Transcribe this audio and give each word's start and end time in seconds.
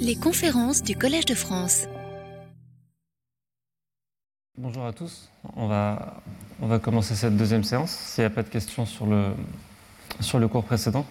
Les 0.00 0.16
conférences 0.16 0.82
du 0.82 0.96
Collège 0.96 1.24
de 1.26 1.34
France. 1.34 1.86
Bonjour 4.58 4.84
à 4.86 4.92
tous. 4.92 5.30
On 5.56 5.66
va, 5.66 6.20
on 6.60 6.66
va 6.66 6.78
commencer 6.78 7.14
cette 7.14 7.36
deuxième 7.36 7.64
séance, 7.64 7.90
s'il 7.90 8.22
n'y 8.22 8.26
a 8.26 8.30
pas 8.30 8.42
de 8.42 8.48
questions 8.48 8.86
sur 8.86 9.06
le, 9.06 9.32
sur 10.20 10.38
le 10.38 10.48
cours 10.48 10.64
précédent. 10.64 11.06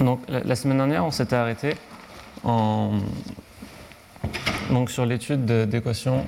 Donc, 0.00 0.20
la, 0.28 0.56
semaine 0.56 0.78
dernière, 0.78 1.04
on 1.04 1.10
s'était 1.10 1.36
arrêté 1.36 1.74
donc, 4.70 4.90
sur 4.90 5.06
l'étude 5.06 5.44
de- 5.44 5.64
d'équations 5.64 6.26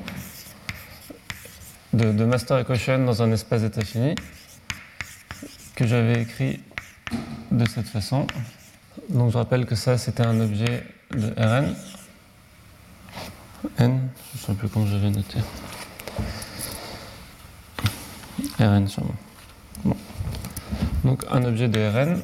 de, 1.93 2.13
de 2.13 2.25
master 2.25 2.59
equation 2.59 3.05
dans 3.05 3.23
un 3.23 3.33
espace 3.33 3.63
d'état 3.63 3.85
fini 3.85 4.15
que 5.75 5.87
j'avais 5.87 6.23
écrit 6.23 6.61
de 7.51 7.69
cette 7.69 7.89
façon. 7.89 8.27
Donc, 9.09 9.31
je 9.31 9.39
rappelle 9.39 9.67
que 9.67 9.75
ça, 9.75 9.99
c'était 9.99 10.25
un 10.25 10.41
objet 10.41 10.85
de 11.11 11.33
Rn. 11.37 11.75
N, 13.79 14.09
je 14.35 14.41
ne 14.41 14.47
sais 14.47 14.55
plus 14.55 14.69
comment 14.69 14.87
j'avais 14.87 15.11
noté. 15.11 15.39
Rn 18.59 18.87
sûrement. 18.87 19.15
Bon. 19.85 19.97
Donc 21.05 21.25
un 21.31 21.45
objet 21.45 21.69
de 21.69 21.81
Rn 21.81 22.21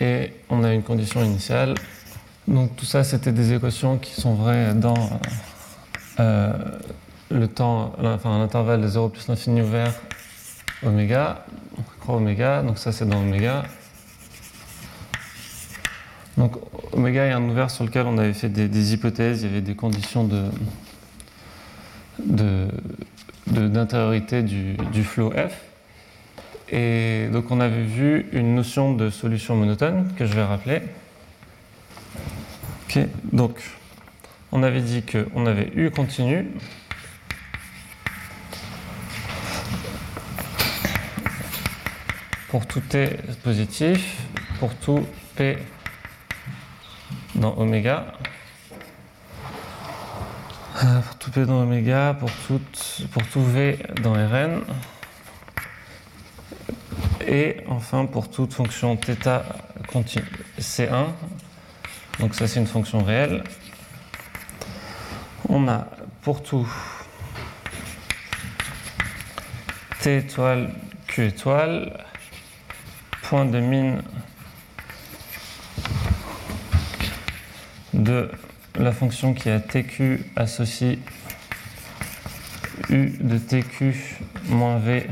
et 0.00 0.32
on 0.48 0.64
a 0.64 0.72
une 0.72 0.82
condition 0.82 1.22
initiale. 1.22 1.74
Donc 2.46 2.76
tout 2.76 2.86
ça 2.86 3.04
c'était 3.04 3.32
des 3.32 3.52
équations 3.52 3.98
qui 3.98 4.18
sont 4.18 4.34
vraies 4.34 4.74
dans 4.74 5.20
euh, 6.20 6.52
le 7.30 7.48
temps, 7.48 7.92
enfin 8.02 8.38
l'intervalle 8.38 8.80
de 8.80 8.88
0 8.88 9.08
plus 9.10 9.28
l'infini 9.28 9.60
ouvert 9.60 9.92
oméga, 10.84 11.44
croix 12.00 12.16
oméga, 12.16 12.62
donc 12.62 12.78
ça 12.78 12.92
c'est 12.92 13.06
dans 13.06 13.20
oméga. 13.20 13.64
Donc 16.38 16.56
oméga 16.92 17.26
est 17.26 17.32
un 17.32 17.42
ouvert 17.42 17.68
sur 17.68 17.84
lequel 17.84 18.06
on 18.06 18.16
avait 18.16 18.32
fait 18.32 18.48
des, 18.48 18.94
hypothèses, 18.94 19.42
il 19.42 19.48
y 19.48 19.50
avait 19.50 19.60
des 19.60 19.74
conditions 19.74 20.28
d'intériorité 23.46 24.42
du, 24.42 24.76
du 24.92 25.02
flot 25.02 25.32
F. 25.32 25.64
Et 26.70 27.28
donc 27.32 27.50
on 27.50 27.58
avait 27.58 27.82
vu 27.82 28.26
une 28.32 28.54
notion 28.54 28.94
de 28.94 29.10
solution 29.10 29.56
monotone 29.56 30.12
que 30.16 30.26
je 30.26 30.34
vais 30.34 30.44
rappeler. 30.44 30.80
Donc 33.32 33.60
on 34.52 34.62
avait 34.62 34.80
dit 34.80 35.02
qu'on 35.02 35.44
avait 35.46 35.72
U 35.74 35.90
continu. 35.90 36.46
Pour 42.48 42.64
tout 42.64 42.80
T 42.80 43.10
positif, 43.42 44.22
pour 44.58 44.74
tout 44.76 45.04
P 45.36 45.58
dans 47.34 47.56
oméga. 47.56 48.12
Euh, 50.84 51.00
Pour 51.00 51.18
tout 51.18 51.30
P 51.30 51.44
dans 51.44 51.62
oméga, 51.62 52.16
pour 52.18 52.30
tout, 52.46 52.60
pour 53.10 53.26
tout 53.26 53.42
V 53.42 53.78
dans 54.02 54.12
Rn. 54.12 54.62
Et 57.26 57.58
enfin 57.68 58.06
pour 58.06 58.30
toute 58.30 58.54
fonction 58.54 58.96
θ 58.96 59.42
continue 59.92 60.24
C1. 60.58 61.06
Donc 62.20 62.34
ça 62.34 62.48
c'est 62.48 62.60
une 62.60 62.66
fonction 62.66 63.02
réelle. 63.02 63.44
On 65.48 65.68
a 65.68 65.86
pour 66.22 66.42
tout 66.42 66.66
T 70.00 70.18
étoile, 70.18 70.70
Q 71.06 71.26
étoile, 71.26 72.04
point 73.22 73.44
de 73.44 73.58
mine 73.60 74.02
de 77.98 78.30
la 78.76 78.92
fonction 78.92 79.34
qui 79.34 79.50
a 79.50 79.60
TQ 79.60 80.24
associe 80.36 80.98
U 82.88 83.12
de 83.20 83.38
TQ 83.38 83.94
moins 84.48 84.78
V 84.78 85.06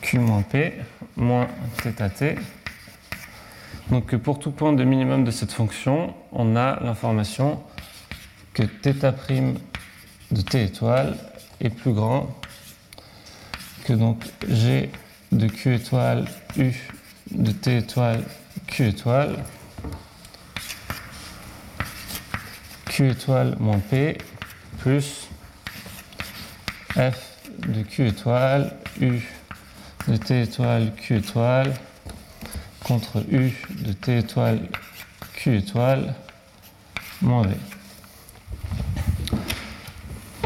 Q 0.00 0.18
moins 0.20 0.42
P 0.42 0.72
moins 1.16 1.48
θT. 1.82 2.38
Donc 3.90 4.06
que 4.06 4.16
pour 4.16 4.38
tout 4.38 4.52
point 4.52 4.72
de 4.72 4.84
minimum 4.84 5.24
de 5.24 5.30
cette 5.30 5.52
fonction, 5.52 6.14
on 6.32 6.56
a 6.56 6.78
l'information 6.82 7.60
que 8.54 8.62
θ' 8.62 9.54
de 10.30 10.40
T 10.42 10.62
étoile 10.62 11.16
est 11.60 11.70
plus 11.70 11.92
grand 11.92 12.34
que 13.84 13.92
donc 13.92 14.22
G 14.48 14.90
de 15.32 15.48
Q 15.48 15.74
étoile 15.74 16.26
U 16.56 16.72
de 17.32 17.50
T 17.50 17.78
étoile 17.78 18.22
Q 18.66 18.88
étoile 18.88 19.36
Q 22.98 23.10
étoile 23.10 23.54
moins 23.60 23.78
P 23.78 24.18
plus 24.78 25.28
F 26.94 27.38
de 27.68 27.84
Q 27.84 28.08
étoile 28.08 28.74
U 29.00 29.20
de 30.08 30.16
T 30.16 30.42
étoile 30.42 30.92
Q 30.96 31.18
étoile 31.18 31.74
contre 32.82 33.24
U 33.30 33.52
de 33.70 33.92
T 33.92 34.18
étoile 34.18 34.62
Q 35.34 35.58
étoile 35.58 36.12
moins 37.22 37.42
V. 37.46 37.54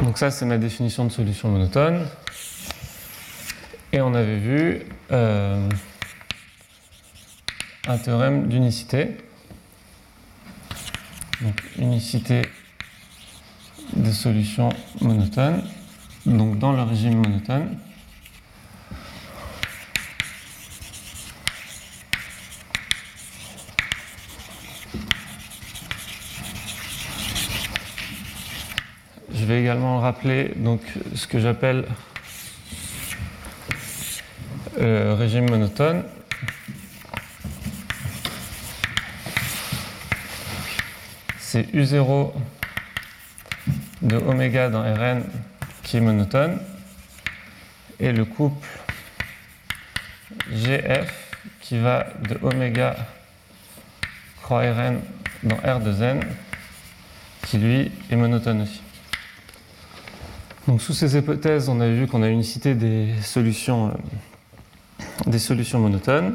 Donc 0.02 0.18
ça 0.18 0.30
c'est 0.30 0.44
ma 0.44 0.58
définition 0.58 1.06
de 1.06 1.10
solution 1.10 1.48
monotone. 1.48 2.06
Et 3.92 4.02
on 4.02 4.12
avait 4.12 4.38
vu 4.38 4.82
euh, 5.10 5.70
un 7.88 7.96
théorème 7.96 8.48
d'unicité. 8.48 9.16
Donc 11.42 11.60
unicité 11.76 12.42
des 13.94 14.12
solutions 14.12 14.68
monotones. 15.00 15.64
Donc 16.24 16.58
dans 16.60 16.72
le 16.72 16.82
régime 16.82 17.16
monotone. 17.16 17.76
Je 29.34 29.44
vais 29.44 29.60
également 29.60 29.98
rappeler 29.98 30.52
donc, 30.54 30.80
ce 31.16 31.26
que 31.26 31.40
j'appelle 31.40 31.86
le 34.78 35.14
régime 35.14 35.50
monotone. 35.50 36.04
C'est 41.52 41.70
U0 41.74 42.32
de 44.00 44.16
oméga 44.16 44.70
dans 44.70 44.80
Rn 44.80 45.22
qui 45.82 45.98
est 45.98 46.00
monotone 46.00 46.58
et 48.00 48.10
le 48.10 48.24
couple 48.24 48.66
GF 50.50 51.36
qui 51.60 51.78
va 51.78 52.06
de 52.26 52.38
oméga 52.40 52.96
croix 54.40 54.62
Rn 54.62 55.00
dans 55.42 55.56
R 55.56 55.80
de 55.80 56.02
n 56.02 56.22
qui 57.44 57.58
lui 57.58 57.92
est 58.10 58.16
monotone 58.16 58.62
aussi. 58.62 58.80
Donc 60.66 60.80
sous 60.80 60.94
ces 60.94 61.18
hypothèses, 61.18 61.68
on 61.68 61.80
a 61.82 61.88
vu 61.90 62.06
qu'on 62.06 62.22
a 62.22 62.28
unicité 62.30 62.74
des 62.74 63.12
solutions, 63.20 63.88
euh, 63.88 63.90
des 65.26 65.38
solutions 65.38 65.80
monotones. 65.80 66.34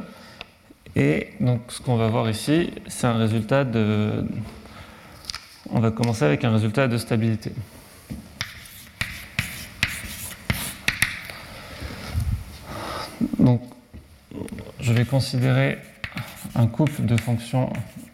Et 0.95 1.29
donc 1.39 1.61
ce 1.69 1.81
qu'on 1.81 1.97
va 1.97 2.07
voir 2.07 2.29
ici, 2.29 2.71
c'est 2.85 3.07
un 3.07 3.17
résultat 3.17 3.63
de... 3.63 4.23
On 5.71 5.79
va 5.79 5.91
commencer 5.91 6.23
avec 6.23 6.43
un 6.43 6.51
résultat 6.51 6.87
de 6.87 6.97
stabilité. 6.97 7.51
Donc 13.39 13.61
je 14.79 14.93
vais 14.93 15.05
considérer 15.05 15.79
un 16.55 16.67
couple 16.67 17.05
de 17.05 17.17
fonctions 17.17 17.71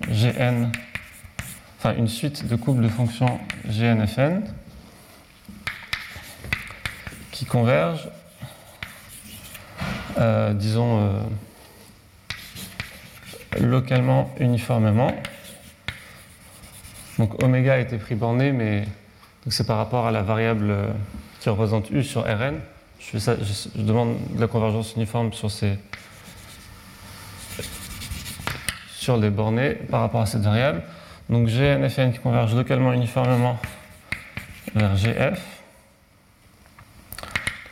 Gn, 0.09 0.71
enfin 1.77 1.95
une 1.95 2.07
suite 2.07 2.47
de 2.47 2.55
couples 2.55 2.81
de 2.81 2.87
fonctions 2.87 3.39
GNFN 3.65 4.41
qui 7.31 7.45
convergent, 7.45 8.09
euh, 10.17 10.53
disons, 10.53 10.99
euh, 10.99 11.19
localement 13.59 14.29
uniformément. 14.39 15.13
Donc 17.23 17.41
oméga 17.41 17.81
pris 17.85 18.15
borné, 18.15 18.51
mais 18.51 18.83
c'est 19.47 19.65
par 19.65 19.77
rapport 19.77 20.05
à 20.05 20.11
la 20.11 20.23
variable 20.23 20.69
euh, 20.69 20.87
qui 21.39 21.47
représente 21.47 21.89
U 21.89 22.03
sur 22.03 22.23
Rn. 22.23 22.55
Je, 22.99 23.17
demande 23.75 24.17
de 24.35 24.41
la 24.41 24.47
convergence 24.47 24.95
uniforme 24.97 25.31
sur 25.31 25.49
ces 25.49 25.79
sur 28.89 29.15
les 29.15 29.29
bornés 29.29 29.69
par 29.69 30.01
rapport 30.01 30.19
à 30.19 30.25
cette 30.25 30.41
variable. 30.41 30.83
Donc 31.29 31.47
Gn 31.47 31.87
Fn 31.87 32.11
qui 32.11 32.19
convergent 32.19 32.55
localement 32.55 32.91
uniformément 32.91 33.57
vers 34.75 34.93
Gf. 34.97 35.39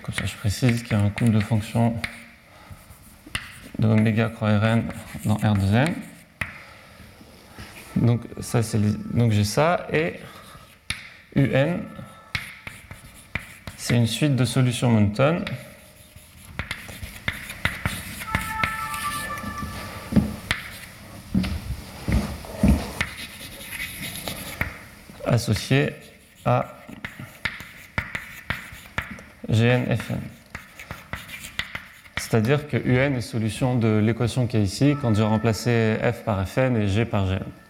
Comme 0.01 0.15
ça, 0.15 0.25
je 0.27 0.35
précise 0.37 0.81
qu'il 0.81 0.97
y 0.97 1.01
a 1.01 1.03
un 1.03 1.09
couple 1.09 1.31
de 1.31 1.41
fonctions 1.41 1.93
de 3.79 3.87
oméga 3.89 4.29
croix 4.29 4.57
Rn 4.57 4.83
dans 5.25 5.35
R 5.35 5.55
de 5.55 5.75
n. 5.75 5.93
Donc, 8.01 8.21
ça, 8.39 8.63
c'est, 8.63 8.79
donc 9.15 9.31
j'ai 9.31 9.43
ça 9.43 9.87
et 9.93 10.15
UN, 11.35 11.77
c'est 13.77 13.95
une 13.95 14.07
suite 14.07 14.35
de 14.35 14.43
solutions 14.43 14.89
monotones. 14.89 15.45
associées 25.23 25.91
à 26.43 26.75
GNFN. 29.47 30.19
C'est-à-dire 32.17 32.67
que 32.67 32.75
UN 32.75 33.15
est 33.15 33.21
solution 33.21 33.75
de 33.75 33.97
l'équation 33.97 34.45
qui 34.45 34.57
est 34.57 34.63
ici 34.63 34.95
quand 35.01 35.15
j'ai 35.15 35.23
remplacé 35.23 35.97
F 36.01 36.23
par 36.25 36.45
Fn 36.47 36.75
et 36.75 36.87
G 36.87 37.05
par 37.05 37.27
Gn. 37.27 37.60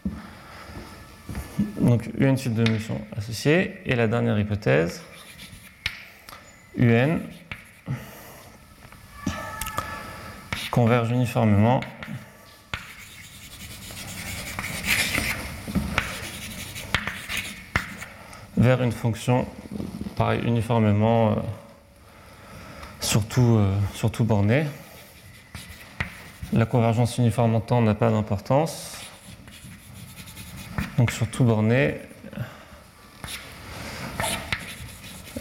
Donc 1.80 2.10
UN 2.20 2.36
suite 2.38 2.54
de 2.54 2.64
notions 2.64 3.00
associées. 3.16 3.78
Et 3.86 3.96
la 3.96 4.08
dernière 4.08 4.40
hypothèse, 4.40 5.02
UN 6.78 7.20
converge 10.70 11.12
uniformément 11.12 11.82
vers 18.58 18.82
une 18.82 18.92
fonction, 18.92 19.48
pareil, 20.16 20.42
uniformément. 20.46 21.32
Euh, 21.32 21.36
surtout, 23.12 23.58
euh, 23.58 23.76
surtout 23.94 24.24
borné. 24.24 24.66
La 26.54 26.66
convergence 26.66 27.18
uniforme 27.18 27.56
en 27.56 27.60
temps 27.60 27.82
n'a 27.82 27.94
pas 27.94 28.10
d'importance. 28.10 29.01
Donc 31.02 31.10
surtout 31.10 31.44
borné 31.44 31.96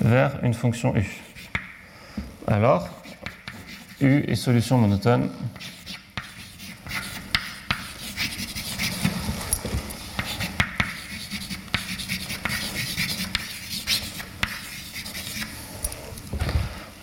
vers 0.00 0.42
une 0.42 0.54
fonction 0.54 0.96
u. 0.96 1.06
Alors, 2.46 2.88
u 4.00 4.24
est 4.26 4.36
solution 4.36 4.78
monotone. 4.78 5.28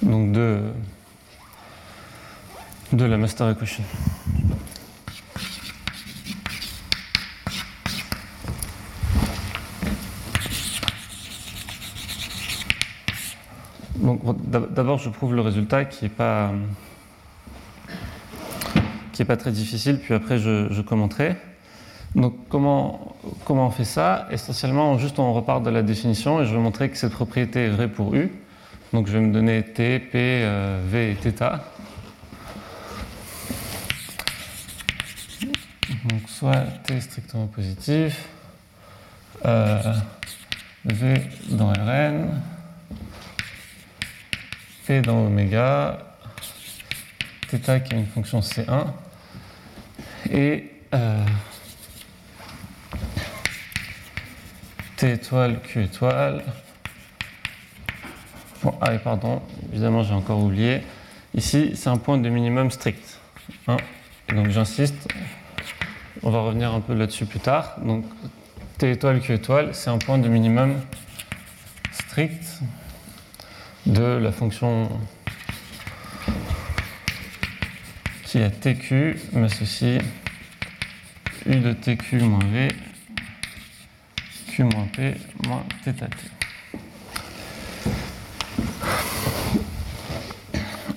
de, 0.02 0.74
la 3.06 3.18
master 3.18 3.52
equation. 3.52 3.84
D'abord, 14.70 14.98
je 14.98 15.10
prouve 15.10 15.36
le 15.36 15.42
résultat 15.42 15.86
qui 15.86 16.06
n'est 16.06 16.10
pas, 16.10 16.52
qui 19.14 19.26
pas 19.26 19.38
très 19.38 19.52
difficile, 19.52 20.00
puis 20.00 20.14
après, 20.14 20.38
je, 20.38 20.82
commenterai. 20.82 21.36
Donc, 22.16 22.36
comment, 22.50 23.16
comment 23.46 23.68
on 23.68 23.72
fait 23.72 23.84
ça? 23.84 24.28
Essentiellement, 24.32 24.98
juste 24.98 25.20
on 25.20 25.34
repart 25.34 25.64
de 25.64 25.70
la 25.70 25.82
définition 25.82 26.42
et 26.42 26.46
je 26.46 26.54
vais 26.54 26.62
montrer 26.62 26.90
que 26.90 26.98
cette 26.98 27.14
propriété 27.14 27.66
est 27.66 27.70
vraie 27.70 27.90
pour 27.90 28.16
U. 28.16 28.32
Donc 28.94 29.08
je 29.08 29.14
vais 29.14 29.20
me 29.20 29.34
donner 29.34 29.64
T, 29.64 30.00
P, 30.00 30.10
euh, 30.16 30.82
V 30.86 31.12
et 31.12 31.32
θ. 31.32 31.60
Donc 36.06 36.22
soit 36.28 36.64
T 36.86 37.02
strictement 37.02 37.48
positif, 37.48 38.30
euh, 39.46 39.94
V 40.86 41.22
dans 41.50 41.74
Rn, 41.74 42.30
P 44.88 45.02
dans 45.02 45.26
oméga, 45.26 45.98
θ 47.50 47.84
qui 47.84 47.94
est 47.94 47.98
une 47.98 48.06
fonction 48.06 48.40
C1, 48.40 48.86
et 50.32 50.72
euh, 50.94 51.26
T 54.96 55.12
étoile, 55.12 55.60
Q 55.62 55.84
étoile, 55.84 56.42
ah 58.80 58.92
pardon, 59.04 59.42
évidemment 59.74 60.04
j'ai 60.04 60.14
encore 60.14 60.40
oublié. 60.40 60.82
Ici, 61.36 61.74
c'est 61.76 61.90
un 61.90 61.98
point 61.98 62.18
de 62.18 62.30
minimum 62.30 62.72
strict. 62.72 63.20
Hein. 63.68 63.76
donc 64.34 64.52
j'insiste, 64.52 65.10
on 66.24 66.32
va 66.32 66.40
revenir 66.40 66.74
un 66.74 66.80
peu 66.80 66.94
là-dessus 66.94 67.26
plus 67.26 67.42
tard. 67.42 67.76
Donc 67.84 68.06
T 68.78 68.92
étoile, 68.92 69.20
Q 69.20 69.34
étoile, 69.34 69.76
c'est 69.76 69.90
un 69.90 69.98
point 69.98 70.18
de 70.18 70.30
minimum 70.30 70.80
strict 71.92 72.62
de 73.88 74.18
la 74.18 74.32
fonction 74.32 74.90
qui 78.26 78.40
est 78.40 78.50
TQ 78.50 79.16
m'associe 79.34 80.02
U 81.46 81.56
de 81.56 81.72
TQ 81.72 82.20
moins 82.20 82.40
V, 82.52 82.68
Q 84.48 84.64
moins 84.64 84.88
P 84.94 85.14
moins 85.48 85.64
θ. 85.86 85.94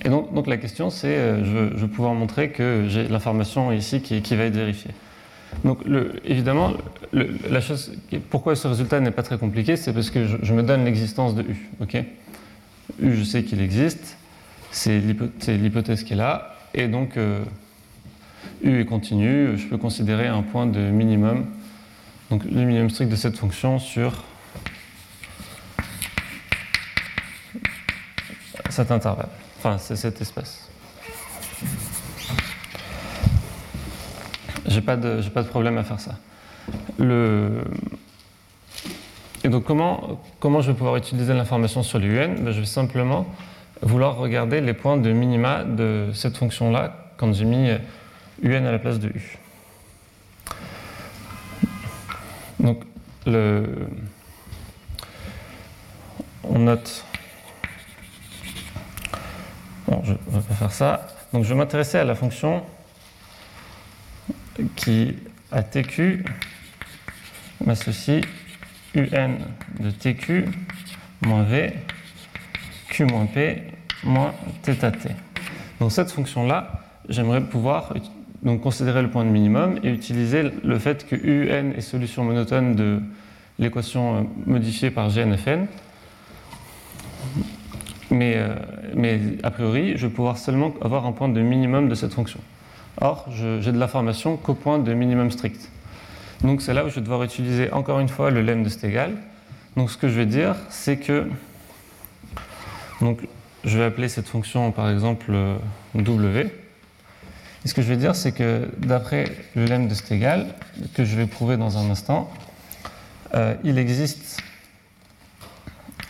Et 0.03 0.09
donc, 0.09 0.47
la 0.47 0.57
question, 0.57 0.89
c'est 0.89 1.15
euh, 1.15 1.45
je, 1.45 1.77
je, 1.77 1.85
vais 1.85 1.87
pouvoir 1.87 2.13
montrer 2.13 2.49
que 2.49 2.85
j'ai 2.89 3.07
l'information 3.07 3.71
ici 3.71 4.01
qui, 4.01 4.21
qui, 4.21 4.35
va 4.35 4.45
être 4.45 4.55
vérifiée. 4.55 4.91
Donc, 5.63 5.85
le, 5.85 6.13
évidemment, 6.25 6.73
la 7.13 7.61
chose, 7.61 7.93
pourquoi 8.31 8.55
ce 8.55 8.67
résultat 8.67 8.99
n'est 8.99 9.11
pas 9.11 9.23
très 9.23 9.37
compliqué, 9.37 9.77
c'est 9.77 9.93
parce 9.93 10.09
que 10.09 10.25
je, 10.25 10.37
je 10.41 10.53
me 10.53 10.63
donne 10.63 10.83
l'existence 10.83 11.35
de 11.35 11.43
U. 11.43 11.69
ok? 11.79 12.03
Je 12.99 13.23
sais 13.23 13.43
qu'il 13.43 13.61
existe, 13.61 14.17
c'est 14.71 14.99
l'hypothèse 14.99 16.03
qui 16.03 16.13
est 16.13 16.17
là, 16.17 16.55
et 16.73 16.87
donc 16.87 17.17
euh, 17.17 17.43
U 18.63 18.79
est 18.79 18.85
continu, 18.85 19.57
je 19.57 19.67
peux 19.67 19.77
considérer 19.77 20.27
un 20.27 20.41
point 20.41 20.67
de 20.67 20.79
minimum, 20.79 21.45
donc 22.29 22.43
le 22.45 22.63
minimum 22.63 22.89
strict 22.89 23.11
de 23.11 23.15
cette 23.15 23.37
fonction 23.37 23.79
sur 23.79 24.23
cet 28.69 28.91
intervalle. 28.91 29.29
Enfin, 29.59 29.77
c'est 29.77 29.95
cet 29.95 30.21
espace. 30.21 30.69
J'ai 34.65 34.81
pas 34.81 34.95
pas 34.95 35.43
de 35.43 35.47
problème 35.47 35.77
à 35.77 35.83
faire 35.83 35.99
ça. 35.99 36.17
Le... 36.97 37.63
Et 39.43 39.49
donc, 39.49 39.63
comment, 39.63 40.21
comment 40.39 40.61
je 40.61 40.71
vais 40.71 40.77
pouvoir 40.77 40.97
utiliser 40.97 41.33
l'information 41.33 41.83
sur 41.83 41.99
l'UN 41.99 42.35
ben, 42.39 42.51
Je 42.51 42.59
vais 42.59 42.65
simplement 42.65 43.25
vouloir 43.81 44.17
regarder 44.17 44.61
les 44.61 44.73
points 44.73 44.97
de 44.97 45.11
minima 45.11 45.63
de 45.63 46.09
cette 46.13 46.37
fonction-là 46.37 47.11
quand 47.17 47.33
j'ai 47.33 47.45
mis 47.45 47.69
UN 48.43 48.65
à 48.65 48.71
la 48.71 48.79
place 48.79 48.99
de 48.99 49.09
U. 49.09 49.37
Donc, 52.59 52.83
le... 53.25 53.65
on 56.43 56.59
note 56.59 57.05
je 60.03 60.11
ne 60.11 60.17
vais 60.39 60.47
pas 60.47 60.53
faire 60.55 60.71
ça. 60.71 61.07
Donc 61.33 61.43
je 61.43 61.49
vais 61.49 61.55
m'intéresser 61.55 61.97
à 61.97 62.03
la 62.03 62.15
fonction 62.15 62.63
qui, 64.75 65.15
à 65.51 65.63
TQ, 65.63 66.25
m'associe 67.65 68.23
UN 68.95 69.37
de 69.79 69.91
TQ 69.91 70.45
moins 71.21 71.43
V, 71.43 71.73
Q 72.89 73.05
moins 73.05 73.25
P 73.25 73.63
moins 74.03 74.33
θT. 74.63 75.15
Donc 75.79 75.91
cette 75.91 76.11
fonction-là, 76.11 76.81
j'aimerais 77.09 77.41
pouvoir 77.41 77.93
donc, 78.43 78.61
considérer 78.61 79.01
le 79.01 79.09
point 79.09 79.23
de 79.25 79.29
minimum 79.29 79.79
et 79.83 79.89
utiliser 79.89 80.43
le 80.63 80.79
fait 80.79 81.07
que 81.07 81.15
UN 81.15 81.73
est 81.75 81.81
solution 81.81 82.23
monotone 82.23 82.75
de 82.75 82.99
l'équation 83.59 84.15
euh, 84.15 84.21
modifiée 84.45 84.89
par 84.89 85.09
GNFN 85.09 85.67
mais, 88.11 88.35
euh, 88.35 88.55
mais 88.93 89.19
a 89.43 89.51
priori, 89.51 89.93
je 89.95 90.07
vais 90.07 90.13
pouvoir 90.13 90.37
seulement 90.37 90.73
avoir 90.81 91.05
un 91.05 91.11
point 91.11 91.29
de 91.29 91.41
minimum 91.41 91.89
de 91.89 91.95
cette 91.95 92.13
fonction. 92.13 92.39
Or, 92.99 93.27
j'ai 93.31 93.71
de 93.71 93.79
l'information 93.79 94.37
qu'au 94.37 94.53
point 94.53 94.77
de 94.77 94.93
minimum 94.93 95.31
strict. 95.31 95.69
Donc 96.43 96.61
c'est 96.61 96.73
là 96.73 96.85
où 96.85 96.89
je 96.89 96.95
vais 96.95 97.01
devoir 97.01 97.23
utiliser 97.23 97.71
encore 97.71 97.99
une 97.99 98.09
fois 98.09 98.31
le 98.31 98.41
lemme 98.41 98.63
de 98.63 98.69
Stegall. 98.69 99.15
Donc 99.77 99.91
ce 99.91 99.97
que 99.97 100.07
je 100.07 100.15
vais 100.15 100.25
dire, 100.25 100.55
c'est 100.69 100.97
que 100.97 101.27
donc, 103.01 103.27
je 103.63 103.77
vais 103.79 103.85
appeler 103.85 104.09
cette 104.09 104.27
fonction 104.27 104.71
par 104.71 104.89
exemple 104.89 105.31
euh, 105.31 105.57
W. 105.95 106.51
Et 107.63 107.67
ce 107.67 107.73
que 107.73 107.81
je 107.81 107.87
vais 107.87 107.97
dire, 107.97 108.15
c'est 108.15 108.31
que 108.31 108.69
d'après 108.77 109.25
le 109.55 109.65
lemme 109.65 109.87
de 109.87 109.93
Stegall, 109.93 110.47
que 110.93 111.03
je 111.03 111.15
vais 111.15 111.27
prouver 111.27 111.57
dans 111.57 111.77
un 111.77 111.89
instant, 111.89 112.31
euh, 113.33 113.55
il 113.63 113.77
existe 113.77 114.41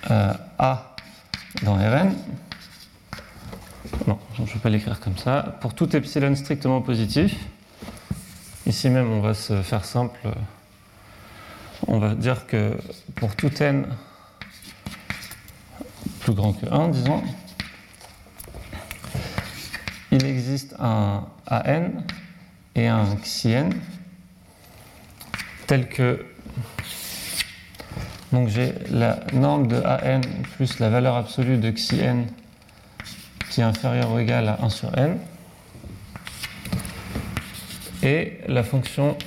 A 0.10 0.96
dans 1.64 1.76
Rn, 1.76 2.14
non, 4.08 4.18
je 4.36 4.42
ne 4.42 4.48
vais 4.48 4.60
pas 4.60 4.70
l'écrire 4.70 5.00
comme 5.00 5.18
ça, 5.18 5.58
pour 5.62 5.74
tout 5.74 5.96
epsilon 5.96 6.36
strictement 6.36 6.82
positif, 6.82 7.36
ici 8.66 8.90
même 8.90 9.12
on 9.12 9.22
va 9.22 9.34
se 9.34 9.62
faire 9.62 9.86
simple, 9.86 10.20
on 11.88 12.00
va 12.00 12.16
dire 12.16 12.48
que 12.48 12.78
pour 13.16 13.36
tout 13.36 13.52
n 13.62 13.88
plus 16.22 16.34
grand 16.34 16.54
que 16.54 16.68
1, 16.72 16.90
disons, 16.90 17.24
il 20.12 20.24
existe 20.26 20.76
un 20.80 21.26
AN 21.48 22.04
et 22.76 22.88
un 22.88 23.16
XIN 23.16 23.70
tel 25.68 25.88
que 25.90 26.26
donc 28.32 28.48
j'ai 28.50 28.74
la 28.90 29.20
norme 29.34 29.68
de 29.68 29.82
AN 29.84 30.22
plus 30.56 30.80
la 30.80 30.90
valeur 30.90 31.16
absolue 31.16 31.58
de 31.58 31.72
XIN 31.72 32.26
qui 33.50 33.62
est 33.62 33.64
inférieure 33.64 34.12
ou 34.12 34.20
égale 34.20 34.48
à 34.48 34.60
1 34.62 34.70
sur 34.70 34.98
n 34.98 35.18
et 38.04 38.40
la 38.48 38.64
fonction 38.64 39.18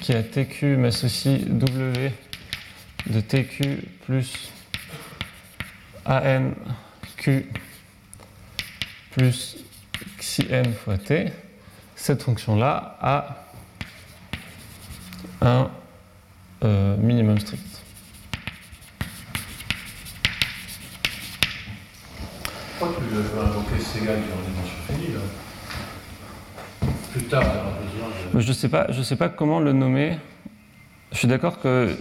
qui 0.00 0.12
a 0.12 0.22
TQ 0.22 0.76
m'associe 0.76 1.40
W 1.46 2.12
de 3.06 3.20
TQ 3.20 3.78
plus 4.06 4.50
ANQ 6.06 7.46
plus 9.10 9.56
XIN 10.18 10.72
fois 10.72 10.96
T, 10.96 11.26
cette 11.94 12.22
fonction-là 12.22 12.96
a 13.00 13.44
un 15.42 15.70
euh, 16.64 16.96
minimum 16.96 17.38
strict. 17.38 17.82
Pourquoi 22.78 22.96
tu 22.98 23.14
veux 23.14 23.40
invoquer 23.40 23.78
ces 23.78 24.00
gars 24.06 24.14
qui 24.14 24.32
ont 24.32 24.48
dimension 24.48 24.76
finie 24.88 25.14
là 25.14 25.20
Plus 27.12 27.22
tard, 27.24 27.42
il 27.42 27.46
y 27.46 27.58
aura 27.60 27.70
besoin 27.78 28.08
de. 28.34 28.40
Je 28.40 28.48
ne 28.48 28.52
sais, 28.52 28.68
pas- 28.68 28.86
je 28.90 29.02
sais 29.02 29.16
pas 29.16 29.28
comment 29.28 29.60
le 29.60 29.72
nommer. 29.72 30.18
Je 31.12 31.18
suis 31.18 31.28
d'accord 31.28 31.60
que 31.60 31.94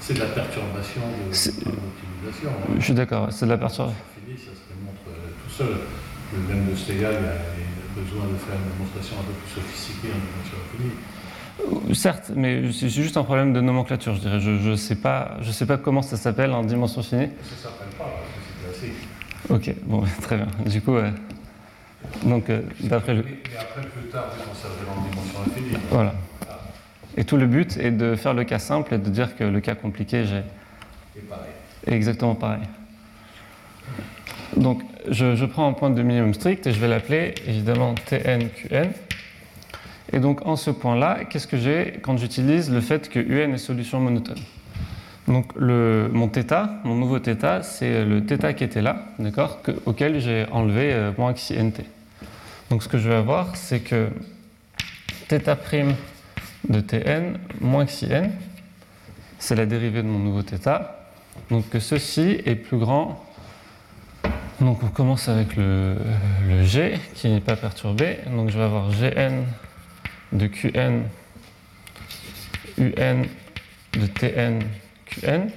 C'est 0.00 0.14
de 0.14 0.20
la 0.20 0.26
perturbation 0.26 1.02
de 1.02 1.24
l'optimisation. 1.26 2.50
je 2.78 2.82
suis 2.84 2.94
d'accord, 2.94 3.28
c'est 3.30 3.44
de 3.44 3.50
la 3.50 3.58
perturbation. 3.58 3.94
Fini, 4.24 4.38
ça 4.38 4.46
se 4.46 4.72
démontre 4.72 5.02
euh, 5.08 5.28
tout 5.44 5.50
seul. 5.52 5.76
Le 6.32 6.54
même 6.54 6.70
de 6.70 6.74
Stega, 6.74 7.10
il 7.10 7.16
a, 7.16 7.18
il 7.20 7.20
a 7.20 8.02
besoin 8.02 8.24
de 8.24 8.36
faire 8.36 8.54
une 8.56 8.72
démonstration 8.72 9.16
un 9.20 9.24
peu 9.24 9.32
plus 9.32 9.50
sophistiquée 9.60 10.08
en 10.08 10.18
dimension 10.18 10.56
infinie. 11.84 11.94
Certes, 11.94 12.30
mais 12.34 12.72
c'est 12.72 12.88
juste 12.88 13.16
un 13.18 13.24
problème 13.24 13.52
de 13.52 13.60
nomenclature, 13.60 14.14
je 14.14 14.20
dirais. 14.20 14.40
Je 14.40 14.50
ne 14.70 14.76
sais, 14.76 14.94
pas- 14.96 15.36
je 15.42 15.50
sais 15.50 15.66
pas 15.66 15.76
comment 15.76 16.02
ça 16.02 16.16
s'appelle 16.16 16.52
en 16.52 16.62
dimension 16.62 17.02
finie. 17.02 17.26
Ça 17.42 17.68
ne 17.68 17.72
s'appelle 17.72 17.88
pas 17.98 18.04
parce 18.04 18.70
que 18.72 18.78
c'est 18.80 18.86
classique. 18.86 18.98
Ok, 19.50 19.74
bon, 19.86 20.04
très 20.22 20.36
bien. 20.36 20.46
Du 20.66 20.80
coup, 20.80 20.94
euh, 20.96 21.10
donc, 22.24 22.48
euh, 22.50 22.62
d'après 22.80 23.14
le. 23.14 23.20
Et, 23.20 23.24
et 23.52 23.56
après, 23.58 23.82
plus 23.82 24.08
tard, 24.10 24.26
on 24.50 24.54
s'appelle 24.54 24.86
en 24.96 25.02
dimension 25.08 25.38
infinie. 25.46 25.76
Voilà. 25.90 26.14
Et 27.16 27.24
tout 27.24 27.36
le 27.36 27.46
but 27.46 27.76
est 27.78 27.90
de 27.90 28.14
faire 28.14 28.34
le 28.34 28.44
cas 28.44 28.58
simple 28.58 28.94
et 28.94 28.98
de 28.98 29.10
dire 29.10 29.36
que 29.36 29.44
le 29.44 29.60
cas 29.60 29.74
compliqué, 29.74 30.24
j'ai 30.24 30.42
Et 31.16 31.20
pareil. 31.22 31.50
est 31.86 31.92
exactement 31.94 32.34
pareil. 32.34 32.62
Donc, 34.56 34.82
je, 35.10 35.34
je 35.34 35.44
prends 35.44 35.68
un 35.68 35.72
point 35.72 35.90
de 35.90 36.02
minimum 36.02 36.32
strict 36.34 36.66
et 36.66 36.72
je 36.72 36.78
vais 36.80 36.88
l'appeler 36.88 37.34
évidemment 37.46 37.94
TNQN. 38.06 38.90
Et 40.12 40.20
donc, 40.20 40.46
en 40.46 40.56
ce 40.56 40.70
point-là, 40.70 41.24
qu'est-ce 41.28 41.46
que 41.46 41.56
j'ai 41.58 41.98
quand 42.02 42.16
j'utilise 42.16 42.70
le 42.72 42.80
fait 42.80 43.08
que 43.10 43.18
UN 43.18 43.52
est 43.54 43.58
solution 43.58 44.00
monotone? 44.00 44.38
Donc, 45.27 45.53
le, 45.55 46.09
mon 46.11 46.29
θ, 46.29 46.81
mon 46.83 46.95
nouveau 46.95 47.19
θ, 47.19 47.63
c'est 47.63 48.03
le 48.05 48.21
θ 48.21 48.53
qui 48.55 48.63
était 48.63 48.81
là, 48.81 49.05
d'accord, 49.19 49.61
que- 49.61 49.71
auquel 49.85 50.19
j'ai 50.19 50.45
enlevé 50.51 50.93
euh, 50.93 51.11
moins 51.17 51.33
xi 51.33 51.53
nt. 51.57 51.81
Donc, 52.69 52.83
ce 52.83 52.89
que 52.89 52.97
je 52.97 53.07
vais 53.09 53.15
avoir, 53.15 53.55
c'est 53.55 53.79
que 53.79 54.09
θ' 55.29 55.39
de 56.69 56.79
Tn 56.79 57.37
moins 57.61 57.85
xi 57.85 58.05
n, 58.11 58.31
c'est 59.39 59.55
la 59.55 59.65
dérivée 59.65 60.01
de 60.01 60.07
mon 60.07 60.19
nouveau 60.19 60.41
θ. 60.41 60.81
Donc 61.49 61.69
que 61.69 61.79
ceci 61.79 62.41
est 62.45 62.55
plus 62.55 62.77
grand. 62.77 63.23
Donc 64.61 64.81
on 64.83 64.87
commence 64.87 65.27
avec 65.27 65.55
le, 65.55 65.95
le 66.47 66.63
G 66.63 66.99
qui 67.15 67.27
n'est 67.27 67.41
pas 67.41 67.55
perturbé. 67.55 68.19
Donc 68.27 68.49
je 68.49 68.57
vais 68.57 68.63
avoir 68.63 68.91
Gn 68.91 69.43
de 70.31 70.47
Qn 70.47 71.03
Un 72.77 73.23
de 73.99 74.07
Tn 74.07 74.59
Qn. 75.20 75.50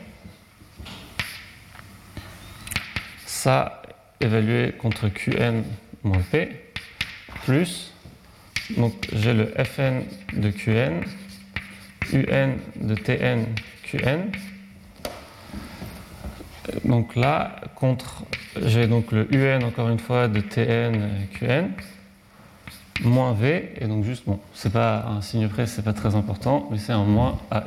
Ça 3.25 3.81
évalué 4.19 4.73
contre 4.73 5.09
Qn 5.09 5.63
moins 6.03 6.21
P 6.31 6.49
plus. 7.43 7.93
Donc 8.77 8.93
j'ai 9.13 9.33
le 9.33 9.53
Fn 9.63 10.03
de 10.33 10.49
Qn 10.49 11.03
Un 12.13 12.55
de 12.75 12.95
Tn 12.95 13.45
Qn. 13.83 14.31
Donc 16.85 17.15
là, 17.15 17.55
contre, 17.75 18.23
j'ai 18.63 18.87
donc 18.87 19.11
le 19.11 19.27
UN 19.33 19.63
encore 19.63 19.89
une 19.89 19.99
fois 19.99 20.27
de 20.27 20.39
TN 20.39 21.09
QN 21.33 21.69
moins 23.03 23.33
V, 23.33 23.73
et 23.79 23.87
donc 23.87 24.03
juste, 24.03 24.25
bon, 24.27 24.39
c'est 24.53 24.71
pas 24.71 25.05
un 25.07 25.21
signe 25.21 25.47
près, 25.47 25.65
c'est 25.65 25.81
pas 25.81 25.93
très 25.93 26.15
important, 26.15 26.67
mais 26.69 26.77
c'est 26.77 26.91
un 26.91 27.03
moins 27.03 27.39
AN. 27.49 27.61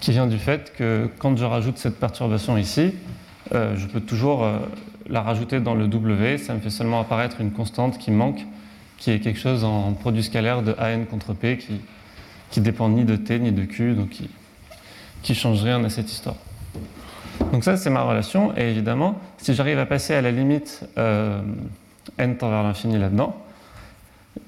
Qui 0.00 0.12
vient 0.12 0.26
du 0.26 0.38
fait 0.38 0.72
que 0.76 1.08
quand 1.18 1.36
je 1.36 1.44
rajoute 1.44 1.78
cette 1.78 1.98
perturbation 1.98 2.56
ici, 2.56 2.94
euh, 3.54 3.76
je 3.76 3.86
peux 3.86 4.00
toujours 4.00 4.44
euh, 4.44 4.58
la 5.08 5.22
rajouter 5.22 5.60
dans 5.60 5.74
le 5.74 5.88
W, 5.88 6.38
ça 6.38 6.54
me 6.54 6.60
fait 6.60 6.70
seulement 6.70 7.00
apparaître 7.00 7.40
une 7.40 7.50
constante 7.50 7.98
qui 7.98 8.10
manque, 8.10 8.46
qui 8.96 9.10
est 9.10 9.20
quelque 9.20 9.38
chose 9.38 9.64
en 9.64 9.92
produit 9.92 10.22
scalaire 10.22 10.62
de 10.62 10.74
AN 10.78 11.04
contre 11.04 11.32
P 11.34 11.58
qui, 11.58 11.80
qui 12.50 12.60
dépend 12.60 12.88
ni 12.88 13.04
de 13.04 13.16
T 13.16 13.38
ni 13.38 13.52
de 13.52 13.64
Q, 13.64 13.94
donc 13.94 14.10
qui, 14.10 14.30
qui 15.22 15.34
change 15.34 15.62
rien 15.62 15.82
à 15.84 15.88
cette 15.88 16.10
histoire. 16.10 16.36
Donc 17.52 17.64
ça, 17.64 17.76
c'est 17.76 17.90
ma 17.90 18.02
relation. 18.02 18.56
Et 18.56 18.70
évidemment, 18.70 19.18
si 19.38 19.54
j'arrive 19.54 19.78
à 19.78 19.86
passer 19.86 20.14
à 20.14 20.20
la 20.20 20.30
limite 20.30 20.84
euh, 20.98 21.40
n 22.18 22.36
tend 22.36 22.50
vers 22.50 22.62
l'infini 22.62 22.98
là-dedans, 22.98 23.36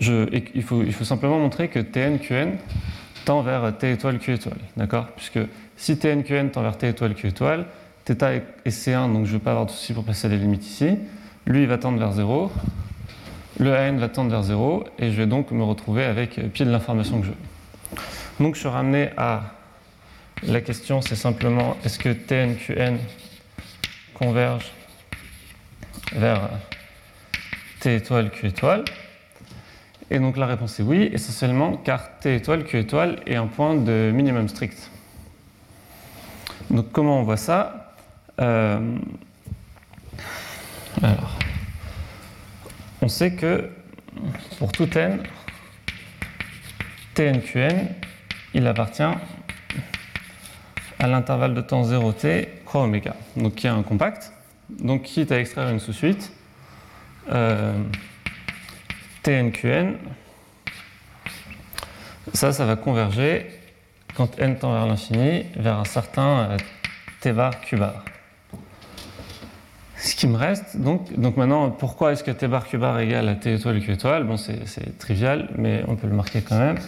il, 0.01 0.63
faut, 0.63 0.83
il 0.83 0.93
faut 0.93 1.05
simplement 1.05 1.39
montrer 1.39 1.69
que 1.69 1.79
Tn, 1.79 2.19
Qn 2.19 2.59
vers 3.43 3.77
T 3.79 3.93
étoile, 3.93 4.19
Q 4.19 4.35
étoile. 4.35 4.59
D'accord? 4.77 5.07
Puisque 5.17 5.39
si 5.77 5.97
Tn, 5.97 6.23
Qn 6.23 6.51
tend 6.51 6.63
vers 6.63 6.77
T 6.77 6.89
étoile, 6.89 7.15
Q 7.15 7.29
étoile, 7.29 7.67
θ 8.05 8.11
est 8.11 8.43
est 8.65 8.71
C1, 8.71 9.13
donc 9.13 9.27
je 9.27 9.33
ne 9.33 9.39
vais 9.39 9.45
pas 9.45 9.53
avoir 9.53 9.67
de 9.67 9.71
souci 9.71 9.93
pour 9.93 10.05
passer 10.05 10.27
à 10.27 10.31
la 10.31 10.37
limite 10.37 10.67
ici. 10.67 10.99
Lui, 11.47 11.63
il 11.63 11.69
va 11.69 11.79
tendre 11.79 11.99
vers 11.99 12.13
0. 12.13 12.51
Le 13.59 13.75
AN 13.75 13.97
va 13.97 14.09
tendre 14.09 14.31
vers 14.31 14.43
0. 14.43 14.85
Et 14.99 15.11
je 15.11 15.17
vais 15.17 15.27
donc 15.27 15.51
me 15.53 15.63
retrouver 15.63 16.05
avec 16.05 16.39
euh, 16.39 16.49
pile 16.49 16.71
l'information 16.71 17.21
que 17.21 17.27
je 17.27 17.31
veux. 17.31 17.37
Donc 18.41 18.55
je 18.55 18.61
suis 18.61 18.69
ramené 18.69 19.11
à 19.17 19.43
la 20.43 20.61
question, 20.61 21.03
c'est 21.03 21.17
simplement 21.17 21.77
est-ce 21.85 21.99
que 21.99 22.09
TNQN 22.11 22.97
converge 24.15 24.73
vers 26.13 26.49
T 27.81 27.95
étoile, 27.95 28.31
Q 28.31 28.47
étoile? 28.49 28.85
Et 30.11 30.19
donc 30.19 30.37
la 30.37 30.47
réponse 30.47 30.81
est 30.81 30.83
oui, 30.83 31.09
essentiellement 31.13 31.77
car 31.77 32.19
T 32.19 32.35
étoile, 32.35 32.65
Q 32.65 32.79
étoile 32.79 33.21
est 33.27 33.37
un 33.37 33.47
point 33.47 33.75
de 33.77 34.11
minimum 34.13 34.49
strict. 34.49 34.91
Donc 36.71 36.91
comment 36.93 37.21
on 37.21 37.23
voit 37.23 37.37
ça? 37.37 37.95
Euh, 38.41 38.97
Alors, 41.03 41.39
on 43.03 43.09
sait 43.09 43.33
que 43.33 43.71
pour 44.59 44.73
tout 44.73 44.89
n, 44.99 45.23
TNQN, 47.15 47.87
il 48.55 48.67
appartient 48.67 49.03
à 50.99 51.07
l'intervalle 51.07 51.55
de 51.55 51.61
temps 51.61 51.83
0t 51.83 52.49
croix 52.65 52.83
oméga, 52.83 53.15
donc 53.37 53.55
qui 53.55 53.67
est 53.67 53.71
un 53.71 53.83
compact. 53.83 54.33
Donc 54.69 55.03
quitte 55.05 55.33
à 55.33 55.41
extraire 55.41 55.69
une 55.71 55.81
sous-suite, 55.81 56.33
euh, 57.31 57.73
TNQN, 59.23 59.95
ça, 62.33 62.53
ça 62.53 62.65
va 62.65 62.77
converger 62.77 63.47
quand 64.15 64.39
n 64.39 64.57
tend 64.57 64.73
vers 64.73 64.87
l'infini 64.87 65.45
vers 65.57 65.79
un 65.79 65.85
certain 65.85 66.57
t 67.21 67.33
bar 67.33 67.61
q 67.61 67.77
bar. 67.77 68.05
Ce 69.97 70.15
qui 70.15 70.27
me 70.27 70.37
reste, 70.37 70.79
donc, 70.79 71.13
donc 71.19 71.37
maintenant, 71.37 71.71
pourquoi 71.71 72.13
est-ce 72.13 72.25
que 72.25 72.31
t 72.31 72.49
bar 72.49 72.67
q 72.67 72.79
bar 72.79 72.99
égale 73.01 73.29
à 73.29 73.35
t 73.35 73.53
étoile 73.53 73.81
q 73.81 73.93
étoile? 73.93 74.25
Bon, 74.25 74.37
c'est 74.37 74.99
trivial, 74.99 75.51
mais 75.57 75.85
on 75.89 75.97
peut 75.97 76.07
le 76.07 76.15
marquer 76.15 76.41
quand 76.41 76.59
même. 76.59 76.79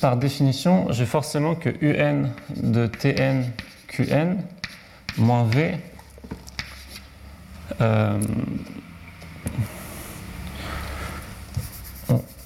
Par 0.00 0.16
définition, 0.18 0.92
j'ai 0.92 1.06
forcément 1.06 1.54
que 1.54 1.70
un 1.98 2.28
de 2.54 2.86
tn 2.86 3.44
qn 3.88 4.36
moins 5.16 5.44
v 5.44 5.76
euh, 7.80 8.18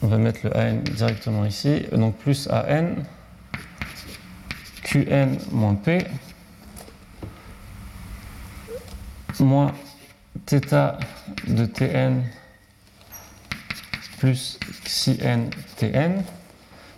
on, 0.03 0.09
va 0.09 0.19
mettre 0.19 0.41
le 0.45 0.57
an 0.57 0.81
directement 0.97 1.45
ici, 1.45 1.85
donc 1.93 2.17
plus 2.17 2.49
an 2.49 2.97
qn 4.83 5.39
moins 5.53 5.75
p 5.75 6.07
moins 9.39 9.73
θ 10.47 10.99
de 11.47 11.67
tn 11.67 12.23
plus 14.19 14.59
xi 14.85 15.19
n 15.21 15.51
tn. 15.77 16.23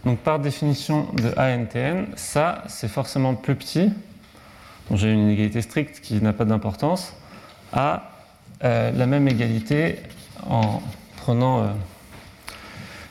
Donc 0.05 0.19
par 0.19 0.41
définition 0.41 1.07
de 1.13 1.33
ANTN, 1.39 2.07
ça 2.17 2.65
c'est 2.67 2.89
forcément 2.89 3.37
plus 3.37 3.55
petit, 3.55 3.93
donc 4.89 4.99
j'ai 4.99 5.13
une 5.13 5.21
inégalité 5.21 5.63
stricte 5.63 6.01
qui 6.01 6.21
n'a 6.21 6.33
pas 6.33 6.45
d'importance, 6.45 7.15
à 7.73 8.11
euh, 8.65 8.91
la 8.91 9.07
même 9.07 9.29
égalité 9.29 10.01
en 10.45 10.83
prenant 11.17 11.63
euh, 11.63 11.67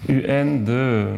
un 0.10 0.46
de, 0.46 1.16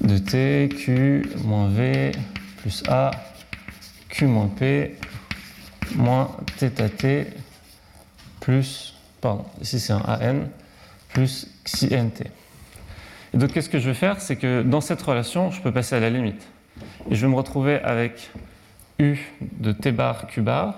de 0.00 0.18
t, 0.18 0.68
q, 0.68 1.28
moins 1.44 1.68
v, 1.68 2.12
plus 2.58 2.82
a, 2.88 3.12
q 4.08 4.26
moins 4.26 4.48
p, 4.48 4.96
moins 5.94 6.30
θ 6.58 6.70
t, 6.96 7.26
plus, 8.40 8.94
pardon, 9.20 9.44
ici 9.60 9.78
c'est 9.78 9.92
un 9.92 10.00
an, 10.00 10.48
plus 11.08 11.48
xi 11.64 11.86
nt. 11.86 12.24
Et 13.34 13.38
donc, 13.38 13.52
qu'est-ce 13.52 13.70
que 13.70 13.78
je 13.78 13.88
vais 13.88 13.94
faire? 13.94 14.20
C'est 14.20 14.36
que 14.36 14.62
dans 14.62 14.80
cette 14.80 15.00
relation, 15.00 15.50
je 15.50 15.62
peux 15.62 15.72
passer 15.72 15.94
à 15.94 16.00
la 16.00 16.10
limite. 16.10 16.46
Et 17.10 17.14
je 17.14 17.24
vais 17.24 17.30
me 17.30 17.36
retrouver 17.36 17.80
avec 17.80 18.30
U 18.98 19.16
de 19.40 19.72
T 19.72 19.92
bar 19.92 20.26
Q 20.26 20.42
bar. 20.42 20.74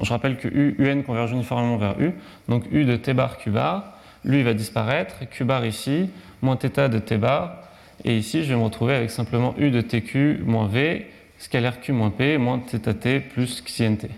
je 0.00 0.08
rappelle 0.10 0.36
que 0.36 0.46
U, 0.46 0.76
UN 0.78 1.02
converge 1.02 1.32
uniformément 1.32 1.78
vers 1.78 2.00
U. 2.00 2.12
Donc, 2.48 2.64
U 2.70 2.84
de 2.84 2.96
T 2.96 3.12
bar 3.12 3.38
Q 3.38 3.50
bar. 3.50 3.96
Lui, 4.24 4.42
va 4.42 4.54
disparaître. 4.54 5.16
Q 5.30 5.44
bar 5.44 5.64
ici, 5.64 6.10
moins 6.42 6.56
θ 6.56 6.88
de 6.88 6.98
T 6.98 7.16
bar. 7.16 7.56
Et 8.04 8.16
ici, 8.16 8.44
je 8.44 8.50
vais 8.50 8.58
me 8.58 8.64
retrouver 8.64 8.94
avec 8.94 9.10
simplement 9.10 9.54
U 9.58 9.70
de 9.70 9.80
TQ 9.80 10.40
moins 10.44 10.68
V, 10.68 11.06
scalaire 11.38 11.80
Q 11.80 11.92
moins 11.92 12.10
P, 12.10 12.38
moins 12.38 12.60
θT 12.60 13.20
plus 13.20 13.62
XINT. 13.64 14.08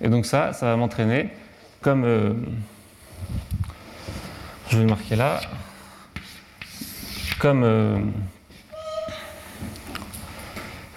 Et 0.00 0.08
donc 0.08 0.26
ça, 0.26 0.52
ça 0.52 0.66
va 0.66 0.76
m'entraîner 0.76 1.28
comme... 1.80 2.04
Euh, 2.04 2.32
je 4.70 4.76
vais 4.76 4.84
le 4.84 4.88
marquer 4.88 5.16
là 5.16 5.40
comme, 7.40 7.64
euh, 7.64 7.98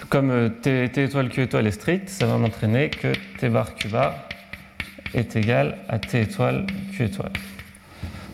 comme 0.10 0.30
euh, 0.30 0.50
t, 0.50 0.84
étoile 1.02 1.30
q 1.30 1.44
étoile 1.44 1.68
est 1.68 1.72
strict, 1.72 2.10
ça 2.10 2.26
va 2.26 2.38
m'entraîner 2.38 2.90
que 2.90 3.14
t 3.40 3.48
bar 3.48 3.74
q 3.76 3.88
bar 3.88 4.14
est 5.14 5.38
égal 5.38 5.78
à 5.88 6.00
t 6.00 6.22
étoile 6.22 6.68
q 6.92 7.06
étoile. 7.06 7.32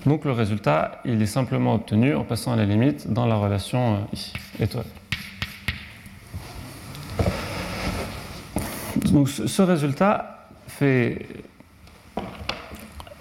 Donc 0.05 0.25
le 0.25 0.31
résultat, 0.31 1.01
il 1.05 1.21
est 1.21 1.27
simplement 1.27 1.75
obtenu 1.75 2.15
en 2.15 2.23
passant 2.23 2.53
à 2.53 2.55
la 2.55 2.65
limite 2.65 3.11
dans 3.11 3.25
la 3.25 3.35
relation 3.35 3.95
euh, 3.95 3.97
ici, 4.13 4.33
étoile. 4.59 4.85
Donc 9.11 9.29
ce 9.29 9.61
résultat 9.61 10.47
fait, 10.67 11.25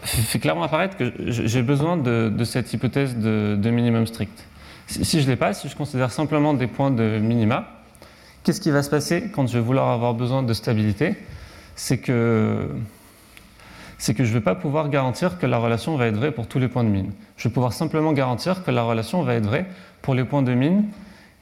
fait 0.02 0.38
clairement 0.38 0.64
apparaître 0.64 0.97
que 0.97 1.12
j'ai 1.26 1.62
besoin 1.62 1.97
de, 1.97 2.44
cette 2.44 2.73
hypothèse 2.73 3.16
de 3.16 3.70
minimum 3.70 4.06
strict. 4.06 4.49
Si 4.88 5.20
je 5.20 5.26
ne 5.26 5.30
l'ai 5.30 5.37
pas, 5.37 5.52
si 5.52 5.68
je 5.68 5.76
considère 5.76 6.11
simplement 6.11 6.54
des 6.54 6.66
points 6.66 6.90
de 6.90 7.18
minima, 7.18 7.68
qu'est-ce 8.42 8.61
qui 8.61 8.70
va 8.70 8.82
se 8.82 8.88
passer 8.88 9.30
quand 9.30 9.47
je 9.47 9.58
vais 9.58 9.64
vouloir 9.64 9.90
avoir 9.90 10.14
besoin 10.14 10.42
de 10.42 10.52
stabilité? 10.54 11.14
C'est 11.76 11.99
que, 11.99 12.66
c'est 13.99 14.14
que 14.14 14.25
je 14.25 14.31
ne 14.31 14.35
vais 14.35 14.40
pas 14.40 14.55
pouvoir 14.55 14.88
garantir 14.88 15.38
que 15.38 15.47
la 15.47 15.59
relation 15.59 15.97
va 15.97 16.07
être 16.07 16.17
vraie 16.17 16.31
pour 16.31 16.47
tous 16.47 16.61
les 16.61 16.69
points 16.69 16.85
de 16.85 16.88
mine. 16.88 17.12
Je 17.37 17.49
vais 17.49 17.52
pouvoir 17.52 17.73
simplement 17.73 18.12
garantir 18.12 18.64
que 18.64 18.71
la 18.71 18.83
relation 18.83 19.23
va 19.23 19.35
être 19.35 19.47
vraie 19.47 19.67
pour 20.02 20.14
les 20.14 20.25
points 20.25 20.43
de 20.43 20.55
mine 20.55 20.85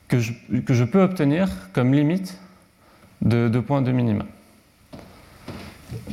que 0.09 0.19
je, 0.21 0.85
peux 0.85 1.03
obtenir 1.03 1.49
comme 1.73 1.93
limite 1.93 2.39
de, 3.23 3.49
points 3.59 3.83
de 3.83 3.91
minima, 3.91 4.25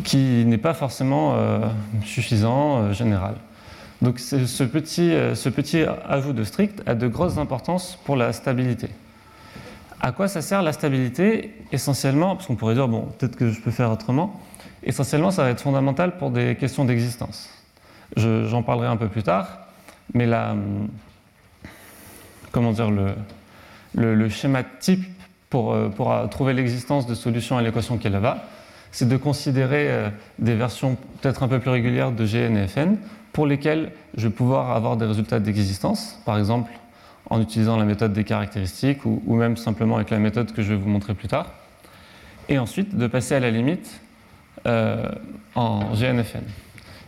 qui 0.03 0.45
n'est 0.45 0.57
pas 0.57 0.73
forcément 0.73 1.35
euh, 1.35 1.59
suffisant 2.03 2.77
euh, 2.77 2.93
général. 2.93 3.35
Donc 4.01 4.19
ce 4.19 4.63
petit, 4.63 5.13
euh, 5.13 5.35
ce 5.35 5.47
petit 5.47 5.83
ajout 6.09 6.33
de 6.33 6.43
strict 6.43 6.81
a 6.87 6.95
de 6.95 7.07
grosses 7.07 7.37
importances 7.37 7.97
pour 8.03 8.15
la 8.15 8.33
stabilité. 8.33 8.89
À 10.01 10.11
quoi 10.11 10.27
ça 10.27 10.41
sert 10.41 10.61
la 10.61 10.73
stabilité 10.73 11.55
Essentiellement, 11.71 12.35
parce 12.35 12.47
qu'on 12.47 12.55
pourrait 12.55 12.73
dire, 12.73 12.87
bon, 12.89 13.07
peut-être 13.17 13.37
que 13.37 13.49
je 13.51 13.61
peux 13.61 13.71
faire 13.71 13.91
autrement, 13.91 14.41
essentiellement 14.85 15.31
ça 15.31 15.43
va 15.43 15.49
être 15.49 15.61
fondamental 15.61 16.17
pour 16.17 16.31
des 16.31 16.55
questions 16.55 16.85
d'existence. 16.85 17.49
J'en 18.15 18.63
parlerai 18.63 18.87
un 18.87 18.97
peu 18.97 19.07
plus 19.07 19.23
tard, 19.23 19.59
mais 20.13 20.27
comment 22.51 22.71
dire, 22.71 22.91
le, 23.95 24.29
schéma 24.29 24.63
type 24.63 25.05
pour, 25.49 25.73
euh, 25.73 25.89
pour 25.89 26.13
trouver 26.29 26.53
l'existence 26.53 27.05
de 27.05 27.15
solutions 27.15 27.57
à 27.57 27.61
l'équation 27.61 27.99
là-bas, 28.03 28.45
c'est 28.91 29.07
de 29.07 29.17
considérer 29.17 29.89
euh, 29.89 30.09
des 30.39 30.55
versions 30.55 30.97
peut-être 31.21 31.43
un 31.43 31.47
peu 31.47 31.59
plus 31.59 31.71
régulières 31.71 32.11
de 32.11 32.25
Gn 32.25 32.57
et 32.57 32.67
Fn 32.67 32.97
pour 33.33 33.47
lesquels 33.47 33.91
je 34.15 34.27
vais 34.27 34.33
pouvoir 34.33 34.71
avoir 34.71 34.97
des 34.97 35.05
résultats 35.05 35.39
d'existence, 35.39 36.19
par 36.25 36.37
exemple 36.37 36.71
en 37.29 37.41
utilisant 37.41 37.77
la 37.77 37.85
méthode 37.85 38.13
des 38.13 38.23
caractéristiques 38.23 39.05
ou, 39.05 39.35
même 39.35 39.57
simplement 39.57 39.95
avec 39.95 40.09
la 40.09 40.19
méthode 40.19 40.51
que 40.51 40.61
je 40.61 40.69
vais 40.69 40.75
vous 40.75 40.89
montrer 40.89 41.13
plus 41.13 41.27
tard. 41.27 41.47
Et 42.49 42.59
ensuite 42.59 42.95
de 42.95 43.07
passer 43.07 43.35
à 43.35 43.39
la 43.39 43.49
limite 43.49 44.01
euh, 44.65 45.07
en 45.55 45.93
GNFN. 45.93 46.43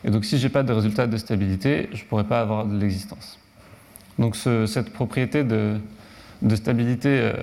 Et 0.03 0.11
donc 0.11 0.25
si 0.25 0.37
je 0.37 0.43
n'ai 0.43 0.49
pas 0.49 0.63
de 0.63 0.71
résultats 0.71 1.07
de 1.07 1.17
stabilité, 1.17 1.89
je 1.93 2.03
ne 2.03 2.07
pourrai 2.07 2.25
pas 2.25 2.39
avoir 2.39 2.65
de 2.65 2.77
l'existence. 2.77 3.39
Donc 4.19 4.35
cette 4.35 4.93
propriété 4.93 5.43
de, 5.43 5.79
stabilité, 6.55 7.09
euh, 7.09 7.33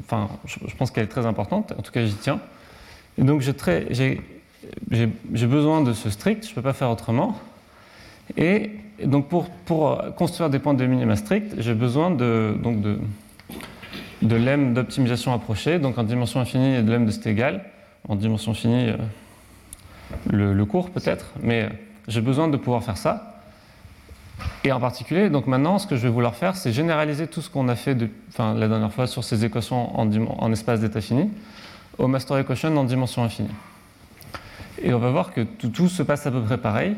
enfin, 0.00 0.28
je, 0.46 0.74
pense 0.76 0.90
qu'elle 0.90 1.04
est 1.04 1.08
très 1.08 1.26
importante, 1.26 1.72
en 1.78 1.82
tout 1.82 1.92
cas 1.92 2.04
j'y 2.04 2.14
tiens. 2.14 2.40
Et 3.18 3.22
donc 3.22 3.42
j'ai 3.42 5.46
besoin 5.46 5.82
de 5.82 5.92
ce 5.92 6.10
strict, 6.10 6.44
je 6.44 6.50
ne 6.50 6.54
peux 6.54 6.62
pas 6.62 6.72
faire 6.72 6.90
autrement. 6.90 7.38
Et 8.36 8.70
donc 9.04 9.28
pour, 9.28 9.48
construire 10.16 10.50
des 10.50 10.58
points 10.58 10.74
de 10.74 10.86
minima 10.86 11.16
strict, 11.16 11.54
j'ai 11.58 11.74
besoin 11.74 12.10
de, 12.10 12.56
donc 12.62 12.82
de, 14.22 14.36
lemme 14.36 14.74
d'optimisation 14.74 15.32
approchée, 15.32 15.78
donc 15.78 15.98
en 15.98 16.02
dimension 16.02 16.40
infinie 16.40 16.76
et 16.76 16.82
de 16.82 16.90
lemme 16.90 17.06
de 17.06 17.10
Stégal. 17.10 17.64
En 18.08 18.14
dimension 18.14 18.54
finie, 18.54 18.90
euh, 18.90 18.96
le, 20.30 20.64
cours 20.64 20.90
peut-être, 20.90 21.26
mais 21.42 21.68
j'ai 22.08 22.20
besoin 22.20 22.48
de 22.48 22.56
pouvoir 22.56 22.82
faire 22.82 22.96
ça. 22.96 23.40
Et 24.64 24.72
en 24.72 24.80
particulier, 24.80 25.30
donc 25.30 25.46
maintenant, 25.46 25.78
ce 25.78 25.86
que 25.86 25.96
je 25.96 26.02
vais 26.02 26.12
vouloir 26.12 26.34
faire, 26.34 26.56
c'est 26.56 26.72
généraliser 26.72 27.26
tout 27.26 27.40
ce 27.40 27.48
qu'on 27.48 27.68
a 27.68 27.76
fait 27.76 27.96
enfin, 28.28 28.54
la 28.54 28.68
dernière 28.68 28.92
fois 28.92 29.06
sur 29.06 29.24
ces 29.24 29.44
équations 29.44 29.98
en, 29.98 30.52
espace 30.52 30.80
d'état 30.80 31.00
fini 31.00 31.30
au 31.98 32.08
master 32.08 32.36
equation 32.38 32.76
en 32.76 32.84
dimension 32.84 33.24
infinie. 33.24 33.48
Et 34.82 34.92
on 34.92 34.98
va 34.98 35.10
voir 35.10 35.32
que 35.32 35.40
tout, 35.40 35.88
se 35.88 36.02
passe 36.02 36.26
à 36.26 36.30
peu 36.30 36.42
près 36.42 36.58
pareil 36.58 36.96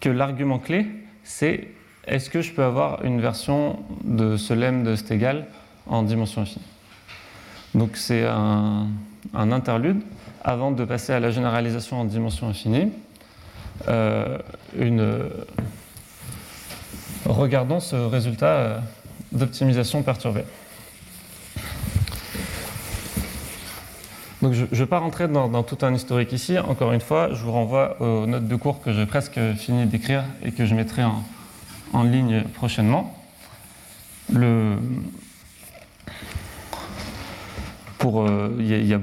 que 0.00 0.08
l'argument 0.08 0.58
clé, 0.58 0.86
c'est 1.24 1.68
est-ce 2.06 2.30
que 2.30 2.40
je 2.40 2.52
peux 2.52 2.62
avoir 2.62 3.04
une 3.04 3.20
version 3.20 3.80
de 4.04 4.36
ce 4.36 4.54
lemme 4.54 4.84
de 4.84 4.94
Stegall 4.94 5.46
en 5.86 6.02
dimension 6.02 6.42
infinie 6.42 6.64
Donc 7.74 7.96
c'est 7.96 8.24
un, 8.24 8.86
interlude 9.34 10.00
avant 10.46 10.70
de 10.70 10.84
passer 10.84 11.12
à 11.12 11.18
la 11.18 11.32
généralisation 11.32 12.00
en 12.00 12.04
dimension 12.04 12.48
infinie. 12.48 12.92
Euh, 13.88 14.38
regardons 17.26 17.80
ce 17.80 17.96
résultat 17.96 18.46
euh, 18.46 18.78
d'optimisation 19.32 20.04
perturbée. 20.04 20.44
Donc 24.40 24.52
je 24.52 24.62
ne 24.62 24.66
vais 24.66 24.86
pas 24.86 25.00
rentrer 25.00 25.26
dans, 25.26 25.62
tout 25.64 25.78
un 25.82 25.92
historique 25.92 26.32
ici. 26.32 26.56
Encore 26.58 26.92
une 26.92 27.00
fois, 27.00 27.30
je 27.32 27.42
vous 27.42 27.50
renvoie 27.50 28.00
aux 28.00 28.26
notes 28.26 28.46
de 28.46 28.56
cours 28.56 28.80
que 28.80 28.92
j'ai 28.92 29.06
presque 29.06 29.40
fini 29.56 29.86
d'écrire 29.86 30.22
et 30.44 30.52
que 30.52 30.64
je 30.64 30.74
mettrai 30.76 31.02
en, 31.92 32.02
ligne 32.04 32.42
prochainement. 32.54 33.18
Il, 38.58 38.66
y 38.66 38.94
a, 38.94 38.98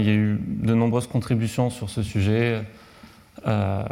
eu 0.00 0.40
de 0.46 0.74
nombreuses 0.74 1.06
contributions 1.06 1.70
sur 1.70 1.90
ce 1.90 2.02
sujet, 2.02 2.62
euh, 3.46 3.82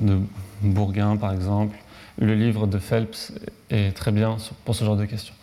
de 0.00 0.18
Bourguin 0.62 1.16
par 1.16 1.32
exemple. 1.32 1.76
Le 2.18 2.34
livre 2.34 2.66
de 2.66 2.78
Phelps 2.78 3.32
est 3.70 3.96
très 3.96 4.12
bien 4.12 4.36
pour 4.64 4.74
ce 4.74 4.84
genre 4.84 4.96
de 4.96 5.04
questions. 5.04 5.34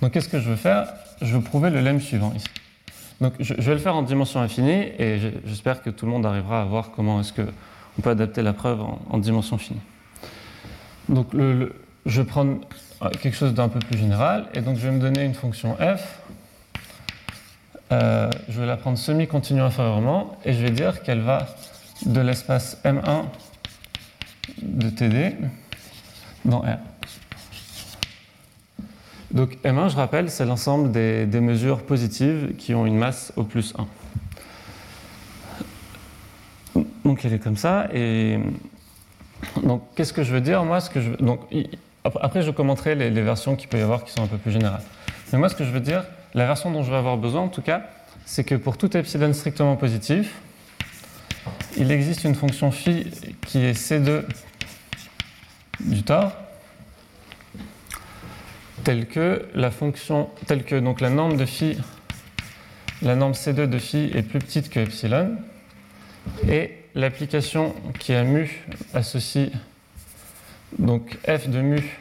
Donc 0.00 0.12
qu'est-ce 0.12 0.28
que 0.28 0.40
je 0.40 0.50
veux 0.50 0.56
faire? 0.56 0.92
Je 1.22 1.36
veux 1.36 1.42
prouver 1.42 1.70
le 1.70 1.80
lemme 1.80 2.00
suivant 2.00 2.32
ici. 2.34 2.48
Donc 3.20 3.34
je, 3.38 3.54
vais 3.54 3.74
le 3.74 3.78
faire 3.78 3.94
en 3.94 4.02
dimension 4.02 4.40
infinie 4.40 4.90
et 4.98 5.18
j'espère 5.46 5.82
que 5.82 5.90
tout 5.90 6.06
le 6.06 6.12
monde 6.12 6.26
arrivera 6.26 6.62
à 6.62 6.64
voir 6.64 6.90
comment 6.90 7.20
est-ce 7.20 7.32
qu'on 7.32 8.02
peut 8.02 8.10
adapter 8.10 8.42
la 8.42 8.52
preuve 8.52 8.80
en, 8.82 9.18
dimension 9.18 9.56
finie. 9.58 9.80
Donc 11.08 11.28
je 11.34 12.20
vais 12.20 12.26
prendre 12.26 12.58
euh, 13.02 13.10
quelque 13.20 13.36
chose 13.36 13.54
d'un 13.54 13.68
peu 13.68 13.78
plus 13.78 13.98
général 13.98 14.46
et 14.54 14.60
donc 14.60 14.76
je 14.78 14.86
vais 14.86 14.92
me 14.92 15.00
donner 15.00 15.24
une 15.24 15.34
fonction 15.34 15.76
f. 15.76 16.20
Euh, 17.94 18.28
je 18.48 18.60
vais 18.60 18.66
la 18.66 18.76
prendre 18.76 18.98
semi-continue 18.98 19.60
inférieurement 19.60 20.36
et 20.44 20.52
je 20.52 20.60
vais 20.62 20.70
dire 20.70 21.02
qu'elle 21.02 21.20
va 21.20 21.46
de 22.06 22.20
l'espace 22.20 22.78
M1 22.84 23.24
de 24.62 24.90
TD 24.90 25.36
dans 26.44 26.60
R. 26.60 26.78
Donc 29.30 29.58
M1, 29.64 29.90
je 29.90 29.96
rappelle, 29.96 30.28
c'est 30.28 30.44
l'ensemble 30.44 30.90
des, 30.90 31.40
mesures 31.40 31.82
positives 31.82 32.54
qui 32.56 32.74
ont 32.74 32.84
une 32.84 32.96
masse 32.96 33.32
au 33.36 33.44
plus 33.44 33.74
1. 36.74 36.82
Donc 37.04 37.24
elle 37.24 37.34
est 37.34 37.38
comme 37.38 37.56
ça, 37.56 37.86
et 37.92 38.40
Donc, 39.62 39.82
qu'est-ce 39.94 40.12
que 40.12 40.24
je 40.24 40.32
veux 40.32 40.40
dire? 40.40 40.64
Moi, 40.64 40.80
ce 40.80 40.90
que 40.90 41.00
je 41.00 41.10
donc, 41.12 41.40
après, 42.04 42.42
je 42.42 42.50
commenterai 42.50 42.96
les, 42.96 43.10
les 43.10 43.22
versions 43.22 43.54
qu'il 43.54 43.68
peut 43.68 43.78
y 43.78 43.82
avoir 43.82 44.04
qui 44.04 44.12
sont 44.12 44.22
un 44.22 44.26
peu 44.26 44.38
plus 44.38 44.52
générales. 44.52 44.82
Mais 45.32 45.38
moi, 45.38 45.48
ce 45.48 45.54
que 45.54 45.64
je 45.64 45.70
veux 45.70 45.80
dire, 45.80 46.04
la 46.34 46.46
version 46.46 46.70
dont 46.70 46.82
je 46.82 46.90
vais 46.90 46.96
avoir 46.96 47.16
besoin, 47.16 47.42
en 47.42 47.48
tout 47.48 47.62
cas, 47.62 47.86
c'est 48.26 48.44
que 48.44 48.54
pour 48.54 48.76
tout 48.76 48.96
epsilon 48.96 49.32
strictement 49.32 49.76
positif, 49.76 50.34
il 51.76 51.90
existe 51.90 52.24
une 52.24 52.34
fonction 52.34 52.70
phi 52.70 53.10
qui 53.46 53.58
est 53.58 53.72
C2 53.72 54.24
du 55.80 56.02
tore, 56.02 56.32
telle 58.82 59.06
que 59.06 59.46
la 59.54 59.70
fonction, 59.70 60.30
telle 60.46 60.64
que 60.64 60.76
donc 60.76 61.00
la 61.00 61.10
norme 61.10 61.36
de 61.36 61.44
phi, 61.44 61.78
la 63.02 63.16
norme 63.16 63.32
C2 63.32 63.66
de 63.66 63.78
phi 63.78 64.10
est 64.14 64.22
plus 64.22 64.38
petite 64.38 64.70
que 64.70 64.80
epsilon, 64.80 65.36
et 66.48 66.78
l'application 66.94 67.74
qui 67.98 68.14
à 68.14 68.24
mu 68.24 68.64
associe 68.94 69.50
donc 70.78 71.18
f 71.26 71.48
de 71.48 71.60
mu 71.60 71.98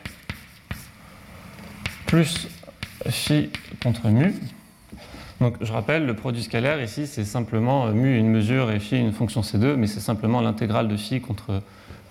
plus 2.05 2.47
phi 3.09 3.49
contre 3.81 4.07
mu. 4.09 4.33
Donc 5.41 5.55
je 5.61 5.71
rappelle, 5.73 6.05
le 6.05 6.15
produit 6.15 6.43
scalaire 6.43 6.81
ici, 6.81 7.07
c'est 7.07 7.25
simplement 7.25 7.87
euh, 7.87 7.91
mu 7.91 8.17
une 8.17 8.29
mesure 8.29 8.71
et 8.71 8.79
phi 8.79 8.97
une 8.97 9.11
fonction 9.11 9.41
C2, 9.41 9.75
mais 9.75 9.87
c'est 9.87 9.99
simplement 9.99 10.41
l'intégrale 10.41 10.87
de 10.87 10.95
phi 10.95 11.19
contre, 11.19 11.61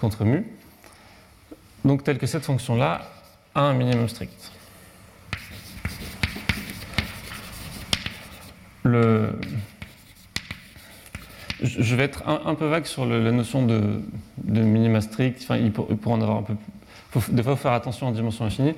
contre 0.01 0.25
mu. 0.25 0.47
Donc 1.85 2.05
tel 2.05 2.19
que 2.19 2.27
cette 2.27 2.45
fonction-là 2.45 3.11
a 3.55 3.63
un 3.63 3.75
minimum 3.75 4.09
strict. 4.09 4.53
Le... 8.85 9.39
Je 11.63 11.95
vais 11.95 12.03
être 12.03 12.29
un, 12.29 12.55
peu 12.57 12.67
vague 12.67 12.87
sur 12.87 13.07
la 13.07 13.31
notion 13.31 13.65
de, 13.65 14.03
de 14.43 14.61
minima 14.63 15.01
strict. 15.01 15.41
Enfin, 15.43 15.57
il 15.57 15.71
pour, 15.71 15.87
il 15.91 15.97
pourra 15.97 16.17
en 16.17 16.21
avoir 16.21 16.39
un 16.39 16.43
peu. 16.43 16.55
Faut, 17.13 17.33
des 17.33 17.43
fois, 17.45 17.57
faire 17.57 17.71
attention 17.71 18.09
en 18.09 18.11
dimension 18.11 18.45
infinie. 18.45 18.75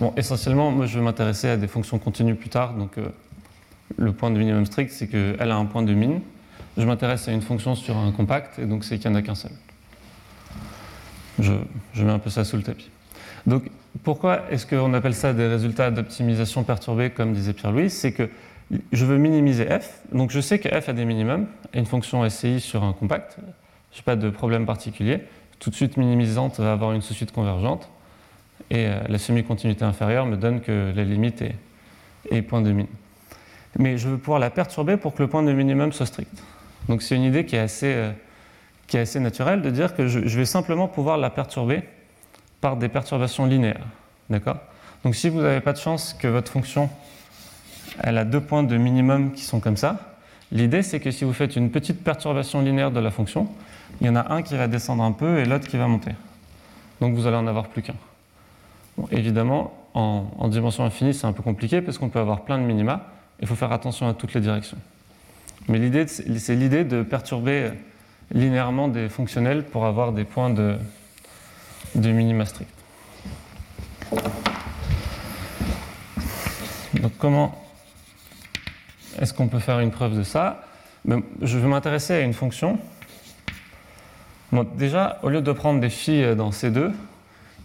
Bon, 0.00 0.12
essentiellement, 0.16 0.70
moi, 0.70 0.86
je 0.86 0.98
vais 0.98 1.04
m'intéresser 1.04 1.48
à 1.48 1.56
des 1.56 1.68
fonctions 1.68 1.98
continues 1.98 2.34
plus 2.34 2.50
tard. 2.50 2.74
Donc, 2.74 2.98
euh, 2.98 3.08
le 3.96 4.12
point 4.12 4.30
de 4.30 4.38
minimum 4.38 4.66
strict, 4.66 4.90
c'est 4.90 5.06
qu'elle 5.06 5.50
a 5.50 5.56
un 5.56 5.64
point 5.64 5.82
de 5.82 5.94
min. 5.94 6.20
Je 6.76 6.84
m'intéresse 6.84 7.28
à 7.28 7.32
une 7.32 7.42
fonction 7.42 7.74
sur 7.74 7.96
un 7.96 8.12
compact, 8.12 8.58
et 8.58 8.66
donc 8.66 8.84
c'est 8.84 8.98
qu'il 8.98 9.10
n'y 9.10 9.16
en 9.16 9.18
a 9.18 9.22
qu'un 9.22 9.34
seul. 9.34 9.52
Je, 11.38 11.52
mets 12.02 12.12
un 12.12 12.18
peu 12.18 12.30
ça 12.30 12.44
sous 12.44 12.56
le 12.56 12.62
tapis. 12.62 12.90
Donc, 13.46 13.70
pourquoi 14.02 14.42
est-ce 14.50 14.66
qu'on 14.66 14.92
appelle 14.92 15.14
ça 15.14 15.32
des 15.32 15.46
résultats 15.46 15.90
d'optimisation 15.90 16.64
perturbés, 16.64 17.10
comme 17.10 17.32
disait 17.32 17.52
Pierre-Louis? 17.52 17.90
C'est 17.90 18.12
que 18.12 18.28
je 18.92 19.06
veux 19.06 19.16
minimiser 19.16 19.66
f, 19.66 20.00
donc 20.12 20.30
je 20.30 20.40
sais 20.40 20.58
que 20.58 20.68
f 20.68 20.88
a 20.88 20.92
des 20.92 21.04
minimums, 21.04 21.46
une 21.72 21.86
fonction 21.86 22.28
SCI 22.28 22.60
sur 22.60 22.84
un 22.84 22.92
compact, 22.92 23.38
je 23.92 23.98
n'ai 23.98 24.04
pas 24.04 24.16
de 24.16 24.28
problème 24.28 24.66
particulier. 24.66 25.20
Tout 25.60 25.70
de 25.70 25.74
suite 25.74 25.96
minimisante 25.96 26.58
va 26.58 26.72
avoir 26.72 26.92
une 26.92 27.00
sous-suite 27.00 27.32
convergente, 27.32 27.88
et 28.70 28.86
euh, 28.86 29.00
la 29.08 29.18
semi-continuité 29.18 29.84
inférieure 29.84 30.26
me 30.26 30.36
donne 30.36 30.60
que 30.60 30.92
la 30.94 31.04
limite 31.04 31.42
est, 32.30 32.42
point 32.42 32.62
de 32.62 32.72
min. 32.72 32.86
Mais 33.78 33.98
je 33.98 34.08
veux 34.08 34.18
pouvoir 34.18 34.38
la 34.38 34.50
perturber 34.50 34.96
pour 34.96 35.14
que 35.14 35.22
le 35.22 35.28
point 35.28 35.42
de 35.42 35.52
minimum 35.52 35.92
soit 35.92 36.06
strict. 36.06 36.42
Donc 36.88 37.02
c'est 37.02 37.14
une 37.14 37.22
idée 37.22 37.44
qui 37.44 37.56
est 37.56 37.60
assez, 37.60 37.92
euh, 37.94 39.20
naturelle 39.20 39.62
de 39.62 39.70
dire 39.70 39.94
que 39.94 40.06
je, 40.06 40.26
je 40.26 40.38
vais 40.38 40.44
simplement 40.44 40.88
pouvoir 40.88 41.18
la 41.18 41.30
perturber 41.30 41.82
par 42.60 42.76
des 42.76 42.88
perturbations 42.88 43.46
linéaires. 43.46 43.86
D'accord? 44.30 44.58
Donc 45.04 45.14
si 45.14 45.28
vous 45.28 45.40
n'avez 45.40 45.60
pas 45.60 45.72
de 45.72 45.78
chance 45.78 46.14
que 46.14 46.26
votre 46.26 46.50
fonction 46.50 46.90
elle 48.02 48.18
a 48.18 48.24
deux 48.24 48.40
points 48.40 48.62
de 48.62 48.76
minimum 48.76 49.32
qui 49.32 49.42
sont 49.42 49.60
comme 49.60 49.76
ça, 49.76 50.16
l'idée 50.52 50.82
c'est 50.82 51.00
que 51.00 51.10
si 51.10 51.24
vous 51.24 51.32
faites 51.32 51.56
une 51.56 51.70
petite 51.70 52.02
perturbation 52.02 52.60
linéaire 52.60 52.90
de 52.90 53.00
la 53.00 53.10
fonction, 53.10 53.48
il 54.00 54.06
y 54.06 54.10
en 54.10 54.16
a 54.16 54.32
un 54.32 54.42
qui 54.42 54.56
va 54.56 54.68
descendre 54.68 55.02
un 55.02 55.12
peu 55.12 55.38
et 55.38 55.44
l'autre 55.44 55.68
qui 55.68 55.76
va 55.76 55.86
monter. 55.86 56.12
Donc 57.00 57.14
vous 57.14 57.26
allez 57.26 57.36
en 57.36 57.46
avoir 57.46 57.68
plus 57.68 57.82
qu'un. 57.82 57.94
Évidemment, 59.10 59.72
en, 59.94 60.26
en 60.38 60.48
dimension 60.48 60.84
infinie, 60.84 61.14
c'est 61.14 61.26
un 61.26 61.32
peu 61.32 61.42
compliqué 61.42 61.80
parce 61.80 61.98
qu'on 61.98 62.08
peut 62.08 62.18
avoir 62.18 62.42
plein 62.42 62.58
de 62.58 62.64
minima. 62.64 63.06
Il 63.40 63.46
faut 63.46 63.54
faire 63.54 63.72
attention 63.72 64.08
à 64.08 64.14
toutes 64.14 64.34
les 64.34 64.40
directions. 64.40 64.78
Mais 65.68 65.78
l'idée, 65.78 66.06
c'est 66.06 66.38
c'est 66.38 66.54
l'idée 66.54 66.84
de 66.84 67.02
perturber 67.02 67.70
linéairement 68.32 68.88
des 68.88 69.08
fonctionnels 69.08 69.64
pour 69.64 69.86
avoir 69.86 70.12
des 70.12 70.24
points 70.24 70.50
de, 70.50 70.76
de 71.94 72.10
minima 72.10 72.44
strict. 72.44 72.70
Donc 76.94 77.12
comment 77.18 77.62
est-ce 79.20 79.32
qu'on 79.34 79.48
peut 79.48 79.58
faire 79.58 79.80
une 79.80 79.90
preuve 79.90 80.16
de 80.16 80.22
ça? 80.22 80.64
Ben, 81.04 81.22
Je 81.42 81.58
vais 81.58 81.68
m'intéresser 81.68 82.14
à 82.14 82.20
une 82.20 82.32
fonction. 82.32 82.78
Bon, 84.52 84.66
déjà, 84.76 85.18
au 85.22 85.28
lieu 85.28 85.40
de 85.40 85.52
prendre 85.52 85.80
des 85.80 85.90
phi 85.90 86.34
dans 86.36 86.50
C2, 86.50 86.92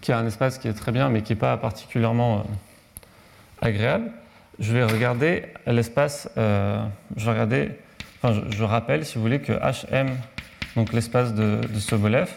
qui 0.02 0.12
a 0.12 0.18
un 0.18 0.26
espace 0.26 0.58
qui 0.58 0.68
est 0.68 0.74
très 0.74 0.92
bien 0.92 1.10
mais 1.10 1.22
qui 1.22 1.34
n'est 1.34 1.40
pas 1.40 1.56
particulièrement 1.58 2.40
euh, 2.40 2.42
agréable, 3.62 4.12
je 4.60 4.74
vais 4.74 4.84
regarder 4.84 5.46
l'espace, 5.66 6.30
euh, 6.38 6.84
je 7.16 7.26
vais 7.26 7.32
regarder, 7.32 7.72
enfin 8.22 8.42
je, 8.50 8.64
rappelle 8.64 9.06
si 9.06 9.16
vous 9.16 9.22
voulez 9.22 9.40
que 9.40 9.54
HM, 9.54 10.10
donc 10.76 10.94
l'espace 10.94 11.34
de, 11.34 11.62
de 11.68 11.80
Sobolev, 11.80 12.30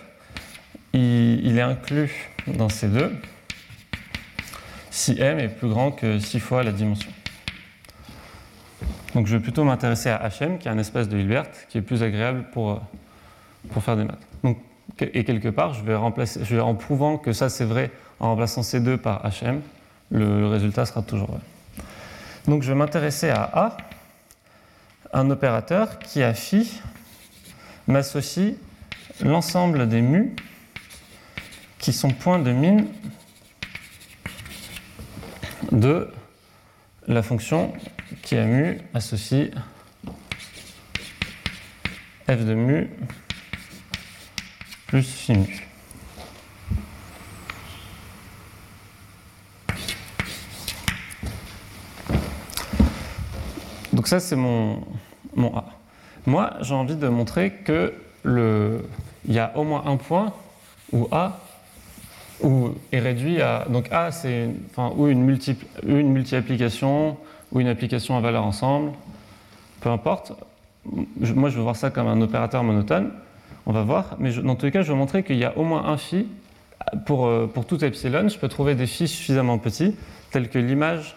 il, 0.92 1.58
est 1.58 1.62
inclus 1.62 2.30
dans 2.46 2.68
C2 2.68 3.10
si 4.90 5.20
M 5.20 5.40
est 5.40 5.48
plus 5.48 5.68
grand 5.68 5.90
que 5.90 6.20
6 6.20 6.38
fois 6.38 6.62
la 6.62 6.70
dimension. 6.70 7.10
Donc 9.14 9.26
je 9.26 9.36
vais 9.36 9.42
plutôt 9.42 9.64
m'intéresser 9.64 10.08
à 10.08 10.28
HM, 10.28 10.58
qui 10.58 10.68
est 10.68 10.70
un 10.70 10.78
espace 10.78 11.08
de 11.08 11.18
Hilbert, 11.18 11.46
qui 11.68 11.78
est 11.78 11.82
plus 11.82 12.02
agréable 12.02 12.44
pour, 12.52 12.72
euh, 12.72 12.76
pour 13.72 13.82
faire 13.82 13.96
des 13.96 14.04
maths. 14.04 14.26
Donc, 14.42 14.58
et 15.00 15.24
quelque 15.24 15.48
part, 15.48 15.74
je 15.74 15.82
vais, 15.82 16.60
en 16.60 16.74
prouvant 16.74 17.18
que 17.18 17.32
ça 17.32 17.48
c'est 17.48 17.64
vrai, 17.64 17.90
en 18.20 18.30
remplaçant 18.30 18.60
C2 18.60 18.96
par 18.96 19.22
HM, 19.24 19.60
le, 20.10 20.40
le 20.40 20.46
résultat 20.46 20.86
sera 20.86 21.02
toujours 21.02 21.28
vrai. 21.28 21.40
Donc 22.46 22.62
je 22.62 22.68
vais 22.68 22.78
m'intéresser 22.78 23.30
à 23.30 23.42
A, 23.42 23.76
un 25.12 25.30
opérateur 25.30 25.98
qui 25.98 26.22
à 26.22 26.34
phi 26.34 26.80
m'associe 27.86 28.54
l'ensemble 29.22 29.88
des 29.88 30.00
mu 30.00 30.34
qui 31.78 31.92
sont 31.92 32.10
points 32.10 32.38
de 32.38 32.52
min 32.52 32.84
de 35.70 36.10
la 37.06 37.22
fonction 37.22 37.72
qui 38.22 38.36
a 38.36 38.44
mu 38.44 38.80
associe 38.94 39.50
f 42.28 42.44
de 42.44 42.54
mu 42.54 42.90
plus. 44.94 45.26
Donc 53.92 54.06
ça 54.06 54.20
c'est 54.20 54.36
mon, 54.36 54.84
mon 55.34 55.56
A. 55.56 55.64
Moi 56.26 56.52
j'ai 56.60 56.74
envie 56.74 56.94
de 56.94 57.08
montrer 57.08 57.50
que 57.64 57.92
le, 58.22 58.88
il 59.26 59.34
y 59.34 59.40
a 59.40 59.56
au 59.56 59.64
moins 59.64 59.84
un 59.86 59.96
point 59.96 60.32
où 60.92 61.08
A 61.10 61.40
où 62.40 62.70
est 62.92 63.00
réduit 63.00 63.40
à. 63.40 63.64
Donc 63.68 63.90
A, 63.90 64.12
c'est 64.12 64.44
une, 64.44 64.58
enfin, 64.70 64.92
ou 64.96 65.08
une, 65.08 65.22
multiple, 65.22 65.66
une 65.86 66.12
multi-application, 66.12 67.16
ou 67.50 67.60
une 67.60 67.68
application 67.68 68.16
à 68.16 68.20
valeur 68.20 68.44
ensemble, 68.44 68.92
peu 69.80 69.88
importe. 69.88 70.32
Moi, 70.84 71.48
je 71.48 71.56
veux 71.56 71.62
voir 71.62 71.76
ça 71.76 71.90
comme 71.90 72.08
un 72.08 72.20
opérateur 72.20 72.62
monotone. 72.62 73.12
On 73.66 73.72
va 73.72 73.82
voir. 73.82 74.16
Mais 74.18 74.32
dans 74.32 74.56
tous 74.56 74.66
les 74.66 74.72
cas, 74.72 74.82
je 74.82 74.92
veux 74.92 74.98
montrer 74.98 75.22
qu'il 75.22 75.36
y 75.36 75.44
a 75.44 75.56
au 75.56 75.64
moins 75.64 75.86
un 75.86 75.96
phi. 75.96 76.26
Pour, 77.06 77.26
euh, 77.26 77.46
pour 77.46 77.66
tout 77.66 77.82
epsilon, 77.82 78.28
je 78.28 78.38
peux 78.38 78.48
trouver 78.48 78.74
des 78.74 78.86
phi 78.86 79.08
suffisamment 79.08 79.58
petits, 79.58 79.96
tels 80.30 80.50
que 80.50 80.58
l'image, 80.58 81.16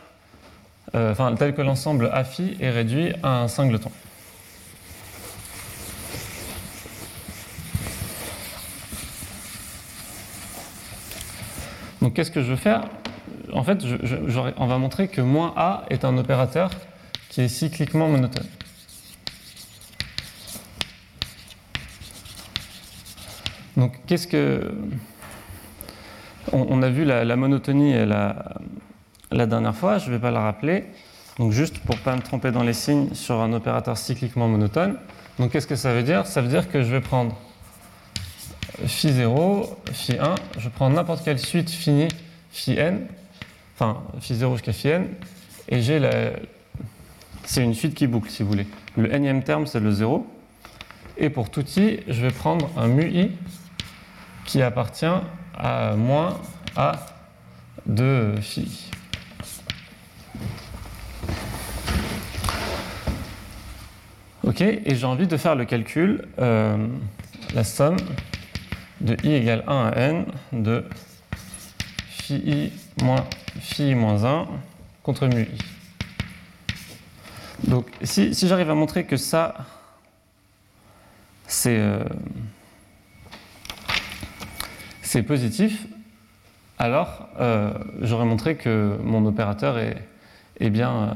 euh, 0.95 1.11
enfin, 1.11 1.35
tel 1.35 1.53
que 1.53 1.61
l'ensemble 1.61 2.09
A 2.13 2.23
phi 2.23 2.55
est 2.61 2.69
réduit 2.69 3.11
à 3.21 3.41
un 3.41 3.47
singleton. 3.49 3.91
Donc 12.01 12.13
qu'est-ce 12.13 12.31
que 12.31 12.41
je 12.41 12.51
veux 12.51 12.55
faire? 12.55 12.85
En 13.51 13.63
fait, 13.63 13.79
on 14.57 14.67
va 14.67 14.77
montrer 14.77 15.09
que 15.09 15.19
moins 15.19 15.53
A 15.57 15.83
est 15.89 16.05
un 16.05 16.17
opérateur 16.17 16.69
qui 17.29 17.41
est 17.41 17.49
cycliquement 17.49 18.07
monotone. 18.07 18.45
Donc 23.77 23.93
qu'est-ce 24.05 24.27
que... 24.27 24.73
On, 26.53 26.81
a 26.81 26.89
vu 26.89 27.03
la, 27.03 27.35
monotonie 27.35 27.93
la, 28.05 28.55
la 29.31 29.45
dernière 29.45 29.75
fois, 29.75 29.97
je 29.97 30.07
ne 30.07 30.15
vais 30.15 30.19
pas 30.19 30.31
la 30.31 30.39
rappeler. 30.39 30.85
Donc 31.39 31.51
juste 31.51 31.79
pour 31.79 31.95
ne 31.95 32.01
pas 32.01 32.15
me 32.15 32.21
tromper 32.21 32.51
dans 32.51 32.63
les 32.63 32.73
signes 32.73 33.13
sur 33.13 33.41
un 33.41 33.53
opérateur 33.53 33.97
cycliquement 33.97 34.47
monotone. 34.47 34.97
Donc 35.39 35.51
qu'est-ce 35.51 35.67
que 35.67 35.75
ça 35.75 35.93
veut 35.93 36.03
dire? 36.03 36.25
Ça 36.25 36.41
veut 36.41 36.47
dire 36.47 36.69
que 36.69 36.81
je 36.81 36.91
vais 36.91 37.01
prendre 37.01 37.35
phi 38.85 39.11
0, 39.11 39.77
phi 39.91 40.17
1, 40.19 40.35
je 40.57 40.69
prends 40.69 40.89
n'importe 40.89 41.23
quelle 41.23 41.39
suite 41.39 41.69
finie 41.69 42.07
phi 42.51 42.77
n, 42.77 43.07
enfin 43.75 44.01
phi 44.19 44.35
0 44.35 44.55
jusqu'à 44.55 44.73
phi 44.73 44.89
n, 44.89 45.07
et 45.69 45.81
j'ai 45.81 45.99
la. 45.99 46.31
C'est 47.43 47.63
une 47.63 47.73
suite 47.73 47.93
qui 47.93 48.07
boucle 48.07 48.29
si 48.29 48.43
vous 48.43 48.49
voulez. 48.49 48.67
Le 48.97 49.15
nème 49.17 49.43
terme 49.43 49.67
c'est 49.67 49.79
le 49.79 49.91
0, 49.91 50.25
et 51.17 51.29
pour 51.29 51.49
tout 51.49 51.65
i, 51.77 51.99
je 52.07 52.21
vais 52.21 52.31
prendre 52.31 52.69
un 52.77 52.87
mu 52.87 53.09
i 53.09 53.31
qui 54.47 54.63
appartient 54.63 55.05
à 55.53 55.93
moins 55.95 56.39
A 56.75 57.05
de 57.85 58.33
phi. 58.41 58.89
Ok, 64.43 64.61
et 64.61 64.95
j'ai 64.95 65.05
envie 65.05 65.27
de 65.27 65.37
faire 65.37 65.55
le 65.55 65.65
calcul, 65.65 66.27
euh, 66.39 66.87
la 67.53 67.63
somme 67.63 67.97
de 69.01 69.15
i 69.23 69.33
égale 69.33 69.63
1 69.67 69.87
à 69.87 69.99
n 69.99 70.25
de 70.53 70.85
phi 72.07 72.35
i 72.35 72.71
moins 73.03 73.25
phi 73.59 73.89
i 73.89 73.95
moins 73.95 74.23
1 74.23 74.47
contre 75.03 75.27
mu 75.27 75.43
i. 75.43 75.57
Donc 77.69 77.87
si, 78.03 78.33
j'arrive 78.47 78.69
à 78.69 78.75
montrer 78.75 79.05
que 79.05 79.17
ça, 79.17 79.65
c'est 81.47 81.77
euh, 81.77 82.03
positif, 85.23 85.87
alors 86.79 87.29
euh, 87.39 87.73
j'aurais 88.01 88.25
montré 88.25 88.55
que 88.55 88.97
mon 89.03 89.25
opérateur 89.25 89.77
est, 89.79 89.97
est 90.59 90.69
bien 90.69 91.15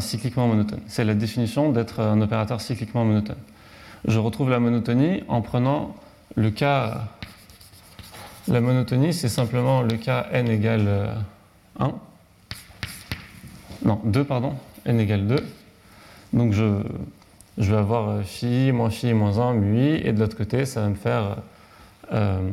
cycliquement 0.00 0.46
monotone. 0.46 0.80
C'est 0.86 1.04
la 1.04 1.14
définition 1.14 1.70
d'être 1.70 2.00
un 2.00 2.20
opérateur 2.20 2.60
cycliquement 2.60 3.04
monotone. 3.04 3.36
Je 4.06 4.18
retrouve 4.18 4.50
la 4.50 4.60
monotonie 4.60 5.22
en 5.28 5.40
prenant 5.40 5.94
le 6.34 6.50
cas. 6.50 7.08
La 8.48 8.60
monotonie, 8.60 9.14
c'est 9.14 9.30
simplement 9.30 9.80
le 9.82 9.96
cas 9.96 10.26
n 10.32 10.48
égale 10.48 11.14
1. 11.78 11.86
Euh, 11.86 11.90
non, 13.84 14.00
2, 14.04 14.24
pardon. 14.24 14.54
n 14.84 15.00
égale 15.00 15.26
2. 15.26 15.36
Donc 16.34 16.52
je, 16.52 16.82
vais 17.56 17.76
avoir 17.76 18.22
phi 18.22 18.72
moins 18.72 18.90
phi 18.90 19.14
moins 19.14 19.38
1 19.38 19.54
mu 19.54 19.78
i, 19.78 20.06
et 20.06 20.12
de 20.12 20.20
l'autre 20.20 20.36
côté, 20.36 20.66
ça 20.66 20.82
va 20.82 20.88
me 20.88 20.94
faire. 20.94 21.36
Euh, 22.14 22.50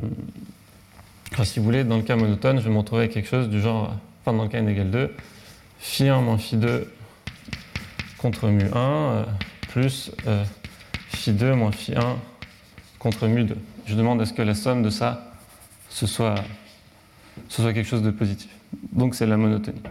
si 1.43 1.59
vous 1.59 1.65
voulez, 1.65 1.83
dans 1.83 1.97
le 1.97 2.03
cas 2.03 2.15
monotone, 2.15 2.59
je 2.59 2.63
vais 2.63 2.69
me 2.69 2.77
retrouver 2.77 3.09
quelque 3.09 3.27
chose 3.27 3.49
du 3.49 3.61
genre. 3.61 3.95
Enfin, 4.21 4.35
dans 4.35 4.43
le 4.43 4.49
cas 4.49 4.59
n 4.59 4.69
égale 4.69 4.91
2, 4.91 5.15
phi 5.79 6.07
1 6.07 6.21
moins 6.21 6.37
phi 6.37 6.57
2 6.57 6.91
contre 8.17 8.49
mu 8.49 8.65
1 8.73 8.77
euh, 8.77 9.23
plus 9.69 10.11
euh, 10.27 10.43
phi 11.09 11.31
2 11.31 11.55
moins 11.55 11.71
phi 11.71 11.95
1 11.95 12.17
contre 12.99 13.27
mu 13.27 13.43
2. 13.43 13.55
Je 13.87 13.95
demande 13.95 14.21
à 14.21 14.25
ce 14.25 14.33
que 14.33 14.43
la 14.43 14.53
somme 14.53 14.83
de 14.83 14.89
ça, 14.89 15.31
ce 15.89 16.05
soit, 16.05 16.35
ce 17.49 17.61
soit 17.61 17.73
quelque 17.73 17.87
chose 17.87 18.03
de 18.03 18.11
positif. 18.11 18.51
Donc 18.91 19.15
c'est 19.15 19.25
la 19.25 19.37
monotonie. 19.37 19.81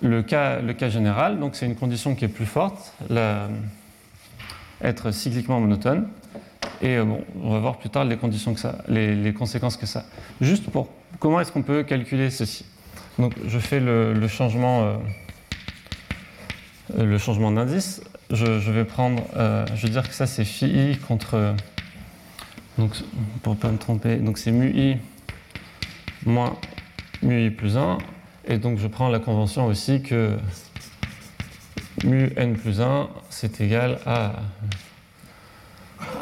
Le 0.00 0.22
cas, 0.22 0.60
le 0.60 0.72
cas 0.72 0.88
général, 0.88 1.38
donc 1.38 1.54
c'est 1.54 1.66
une 1.66 1.76
condition 1.76 2.14
qui 2.14 2.24
est 2.24 2.28
plus 2.28 2.46
forte, 2.46 2.94
la, 3.10 3.48
être 4.82 5.10
cycliquement 5.10 5.60
monotone. 5.60 6.08
Et 6.82 6.96
euh, 6.96 7.04
bon, 7.04 7.24
on 7.42 7.52
va 7.52 7.60
voir 7.60 7.78
plus 7.78 7.88
tard 7.88 8.04
les, 8.04 8.16
conditions 8.16 8.52
que 8.52 8.60
ça, 8.60 8.78
les, 8.88 9.32
conséquences 9.32 9.76
que 9.76 9.86
ça. 9.86 10.04
Juste 10.40 10.68
pour 10.68 10.88
comment 11.20 11.40
est-ce 11.40 11.52
qu'on 11.52 11.62
peut 11.62 11.84
calculer 11.84 12.28
ceci? 12.30 12.64
Donc 13.18 13.34
je 13.46 13.58
fais 13.58 13.78
le, 13.80 14.26
changement. 14.28 14.98
Euh, 16.98 17.18
changement 17.18 17.52
d'indice, 17.52 18.02
je, 18.30 18.70
vais 18.70 18.84
prendre, 18.84 19.22
euh, 19.36 19.64
je 19.74 19.86
vais 19.86 19.92
dire 19.92 20.06
que 20.06 20.14
ça 20.14 20.26
c'est 20.26 20.44
phi 20.44 20.66
i 20.66 20.96
contre, 20.98 21.54
donc 22.76 22.90
pour 23.42 23.54
ne 23.54 23.58
pas 23.58 23.70
me 23.70 23.78
tromper, 23.78 24.16
donc 24.16 24.36
c'est 24.36 24.50
mu 24.50 24.70
i 24.74 24.98
moins 26.26 26.58
mu 27.22 27.46
i 27.46 27.50
plus 27.50 27.78
1, 27.78 27.98
et 28.48 28.58
donc 28.58 28.78
je 28.78 28.88
prends 28.88 29.08
la 29.08 29.20
convention 29.20 29.66
aussi 29.66 30.02
que 30.02 30.36
mu 32.04 32.30
n 32.36 32.56
plus 32.56 32.82
1 32.82 33.08
c'est 33.30 33.60
égal 33.62 33.98
à, 34.04 34.32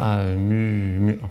à 0.01 0.25
mu, 0.25 0.99
mu 0.99 1.19
1. 1.23 1.31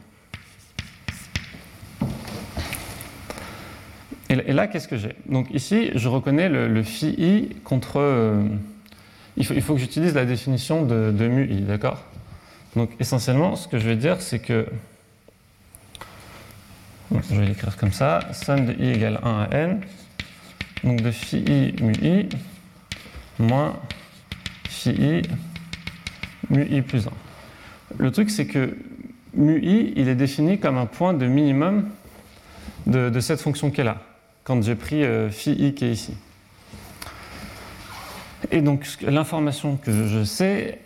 Et, 4.32 4.53
là, 4.53 4.67
qu'est-ce 4.67 4.88
que 4.88 4.95
j'ai? 4.95 5.15
Donc 5.27 5.47
ici, 5.51 5.89
je 5.95 6.08
reconnais 6.08 6.49
le, 6.49 6.67
le 6.67 6.84
phi 6.84 7.08
i 7.17 7.49
contre, 7.63 7.99
euh, 7.99 8.43
il 9.38 9.62
faut, 9.62 9.73
que 9.73 9.79
j'utilise 9.79 10.13
la 10.13 10.25
définition 10.25 10.86
de, 10.86 11.27
mu 11.27 11.49
i, 11.49 11.62
d'accord? 11.62 11.97
Donc 12.75 12.91
essentiellement, 12.99 13.55
ce 13.55 13.67
que 13.67 13.79
je 13.79 13.88
vais 13.88 13.95
dire, 13.95 14.21
c'est 14.21 14.38
que. 14.38 14.67
je 17.12 17.36
vais 17.36 17.47
l'écrire 17.47 17.75
comme 17.75 17.91
ça 17.91 18.19
somme 18.34 18.67
de 18.67 18.73
i 18.73 18.91
égale 18.91 19.19
1 19.23 19.41
à 19.41 19.47
n, 19.51 19.82
donc 20.84 21.01
de 21.01 21.10
phi 21.10 21.38
i 21.38 21.84
mu 21.84 21.93
i 22.03 22.29
moins 23.39 23.75
phi 24.69 24.91
i 24.91 25.21
mu 26.51 26.67
i 26.69 26.84
plus 26.84 27.08
1. 27.08 27.29
Le 27.97 28.12
truc, 28.12 28.30
c'est 28.30 28.45
que 28.45 28.78
mu 29.34 29.60
i, 29.62 29.93
il 29.95 30.08
est 30.08 30.15
défini 30.15 30.60
comme 30.60 30.78
un 30.78 30.86
point 30.86 31.13
de 31.13 31.25
minimum 31.25 31.89
de, 32.86 33.19
cette 33.19 33.41
fonction 33.41 33.71
est 33.71 33.84
là, 33.84 34.02
quand 34.43 34.63
j'ai 34.63 34.75
pris 34.75 35.04
euh, 35.04 35.30
phi 35.30 35.52
i 35.52 35.73
qui 35.73 35.86
est 35.86 35.91
ici. 35.91 36.13
Et 38.52 38.62
donc 38.62 38.88
l'information 39.02 39.78
que 39.78 40.08
je 40.08 40.23
sais, 40.23 40.80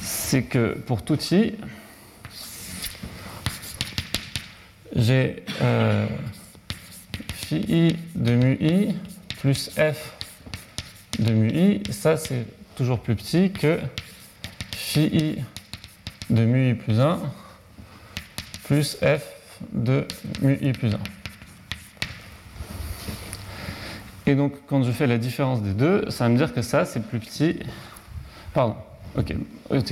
c'est 0.00 0.42
que 0.42 0.74
pour 0.74 1.02
tout 1.02 1.18
i, 1.32 1.54
j'ai 5.06 5.44
euh, 5.62 6.04
phi 7.32 7.56
i 7.68 7.96
de 8.16 8.34
mu 8.34 8.56
i 8.60 8.94
plus 9.38 9.70
f 9.76 10.16
de 11.20 11.32
mu 11.32 11.48
i, 11.48 11.92
ça 11.92 12.16
c'est 12.16 12.44
toujours 12.74 12.98
plus 12.98 13.14
petit 13.14 13.52
que 13.52 13.78
phi 14.72 15.06
i 15.06 15.42
de 16.28 16.44
mu 16.44 16.70
i 16.70 16.74
plus 16.74 16.98
1 16.98 17.20
plus 18.64 18.96
f 19.00 19.22
de 19.72 20.08
mu 20.42 20.58
i 20.60 20.72
plus 20.72 20.92
1. 20.92 20.98
Et 24.28 24.34
donc, 24.34 24.54
quand 24.66 24.82
je 24.82 24.90
fais 24.90 25.06
la 25.06 25.18
différence 25.18 25.62
des 25.62 25.72
deux, 25.72 26.10
ça 26.10 26.24
va 26.24 26.30
me 26.30 26.36
dire 26.36 26.52
que 26.52 26.62
ça, 26.62 26.84
c'est 26.84 26.98
plus 26.98 27.20
petit. 27.20 27.60
Pardon. 28.52 28.74
Ok. 29.16 29.32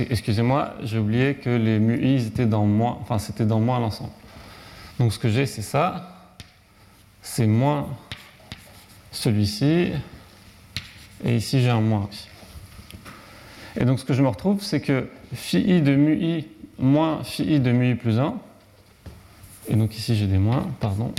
Excusez-moi, 0.09 0.73
j'ai 0.83 0.99
oublié 0.99 1.35
que 1.35 1.49
les 1.49 1.79
mu 1.79 2.05
i 2.05 2.27
étaient 2.27 2.45
dans 2.45 2.65
moins. 2.65 2.97
Enfin, 3.01 3.17
c'était 3.17 3.45
dans 3.45 3.61
moins 3.61 3.79
l'ensemble. 3.79 4.11
Donc, 4.99 5.13
ce 5.13 5.19
que 5.19 5.29
j'ai, 5.29 5.45
c'est 5.45 5.61
ça. 5.61 6.11
C'est 7.21 7.47
moins 7.47 7.87
celui-ci. 9.11 9.91
Et 11.23 11.35
ici, 11.35 11.61
j'ai 11.61 11.69
un 11.69 11.81
moins 11.81 12.07
aussi. 12.09 12.27
Et 13.77 13.85
donc, 13.85 13.99
ce 13.99 14.05
que 14.05 14.13
je 14.13 14.21
me 14.21 14.27
retrouve, 14.27 14.61
c'est 14.61 14.81
que 14.81 15.09
phi 15.33 15.59
i 15.59 15.81
de 15.81 15.95
mu 15.95 16.15
i 16.15 16.47
moins 16.79 17.23
phi 17.23 17.55
i 17.55 17.59
de 17.59 17.71
mu 17.71 17.91
i 17.91 17.95
plus 17.95 18.19
1. 18.19 18.35
Et 19.67 19.75
donc 19.75 19.97
ici 19.97 20.15
j'ai 20.15 20.27
des 20.27 20.37
moins, 20.37 20.67
pardon. 20.79 21.13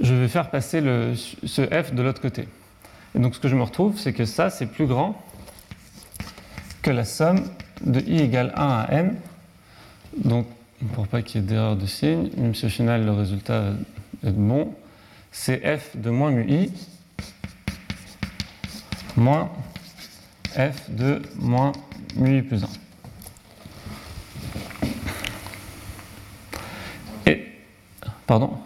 Je 0.00 0.14
vais 0.14 0.28
faire 0.28 0.50
passer 0.50 0.80
le, 0.80 1.14
ce 1.14 1.62
f 1.62 1.92
de 1.92 2.02
l'autre 2.02 2.22
côté. 2.22 2.48
Et 3.14 3.18
donc 3.18 3.34
ce 3.34 3.40
que 3.40 3.48
je 3.48 3.56
me 3.56 3.62
retrouve, 3.62 3.98
c'est 3.98 4.14
que 4.14 4.24
ça, 4.24 4.48
c'est 4.48 4.66
plus 4.66 4.86
grand 4.86 5.22
que 6.82 6.90
la 6.90 7.04
somme 7.04 7.44
de 7.80 8.00
i 8.00 8.20
égale 8.20 8.52
1 8.56 8.68
à 8.68 8.86
n. 8.90 9.16
Donc, 10.16 10.46
pour 10.94 11.06
pas 11.06 11.22
qu'il 11.22 11.40
y 11.40 11.44
ait 11.44 11.46
d'erreur 11.46 11.76
de 11.76 11.86
signe, 11.86 12.30
même 12.36 12.54
si 12.54 12.66
au 12.66 12.68
final 12.68 13.04
le 13.04 13.12
résultat 13.12 13.72
est 14.24 14.30
bon, 14.30 14.74
c'est 15.32 15.60
f 15.78 15.96
de 15.96 16.10
moins 16.10 16.30
mu 16.30 16.50
i 16.50 16.72
moins 19.16 19.50
f 20.54 20.90
de 20.90 21.22
moins 21.38 21.72
mu 22.16 22.38
i 22.38 22.42
plus 22.42 22.64
1. 22.64 22.68
Et, 27.26 27.46
pardon? 28.26 28.58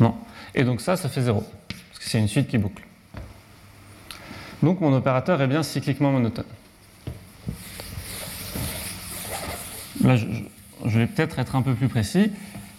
Non. 0.00 0.16
Et 0.54 0.64
donc 0.64 0.80
ça, 0.80 0.96
ça 0.96 1.08
fait 1.08 1.22
0, 1.22 1.44
parce 1.68 1.98
que 1.98 2.04
c'est 2.04 2.18
une 2.18 2.28
suite 2.28 2.48
qui 2.48 2.58
boucle. 2.58 2.82
Donc 4.62 4.80
mon 4.80 4.92
opérateur 4.92 5.40
est 5.40 5.46
bien 5.46 5.62
cycliquement 5.62 6.10
monotone. 6.10 6.44
Là, 10.02 10.16
je, 10.16 10.98
vais 10.98 11.06
peut-être 11.06 11.38
être 11.38 11.56
un 11.56 11.62
peu 11.62 11.74
plus 11.74 11.88
précis. 11.88 12.30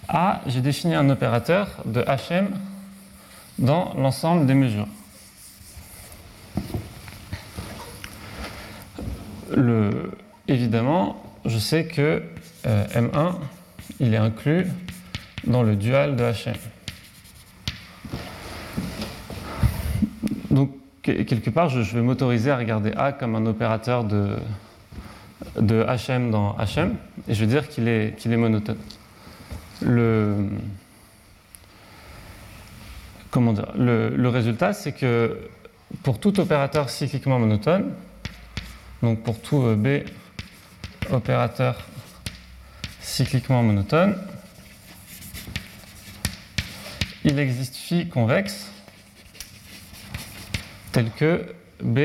A, 0.07 0.41
j'ai 0.47 0.61
défini 0.61 0.95
un 0.95 1.09
opérateur 1.09 1.83
de 1.85 2.03
Hm 2.07 2.49
dans 3.57 3.93
l'ensemble 3.95 4.45
des 4.45 4.53
mesures. 4.53 4.87
évidemment, 10.47 11.21
je 11.45 11.57
sais 11.57 11.85
que 11.85 12.23
euh, 12.65 12.85
M1, 12.87 13.35
il 13.99 14.13
est 14.13 14.17
inclus 14.17 14.67
dans 15.45 15.63
le 15.63 15.75
dual 15.75 16.15
de 16.15 16.23
Hm. 16.23 16.55
Donc, 20.51 20.71
quelque 21.01 21.49
part, 21.49 21.69
je, 21.69 21.81
vais 21.81 22.01
m'autoriser 22.01 22.51
à 22.51 22.57
regarder 22.57 22.93
A 22.95 23.11
comme 23.11 23.35
un 23.35 23.45
opérateur 23.45 24.03
de, 24.03 24.35
de 25.59 25.85
HM 25.85 26.31
dans 26.31 26.55
HM, 26.57 26.95
et 27.27 27.33
je 27.33 27.39
vais 27.39 27.47
dire 27.47 27.67
qu'il 27.69 27.87
est, 27.87 28.15
qu'il 28.17 28.31
est 28.31 28.37
monotone. 28.37 28.77
Le, 29.81 30.49
le 33.35 34.27
résultat, 34.27 34.73
c'est 34.73 34.91
que 34.91 35.37
pour 36.03 36.19
tout 36.19 36.39
opérateur 36.39 36.89
cycliquement 36.89 37.39
monotone, 37.39 37.93
donc 39.01 39.23
pour 39.23 39.39
tout 39.39 39.61
euh, 39.61 39.75
B 39.75 40.05
opérateur 41.11 41.77
cycliquement 43.01 43.63
monotone, 43.63 44.15
il 47.23 47.39
existe 47.39 47.75
phi 47.75 48.07
convexe 48.07 48.69
tel 50.91 51.11
que 51.11 51.53
B 51.81 51.99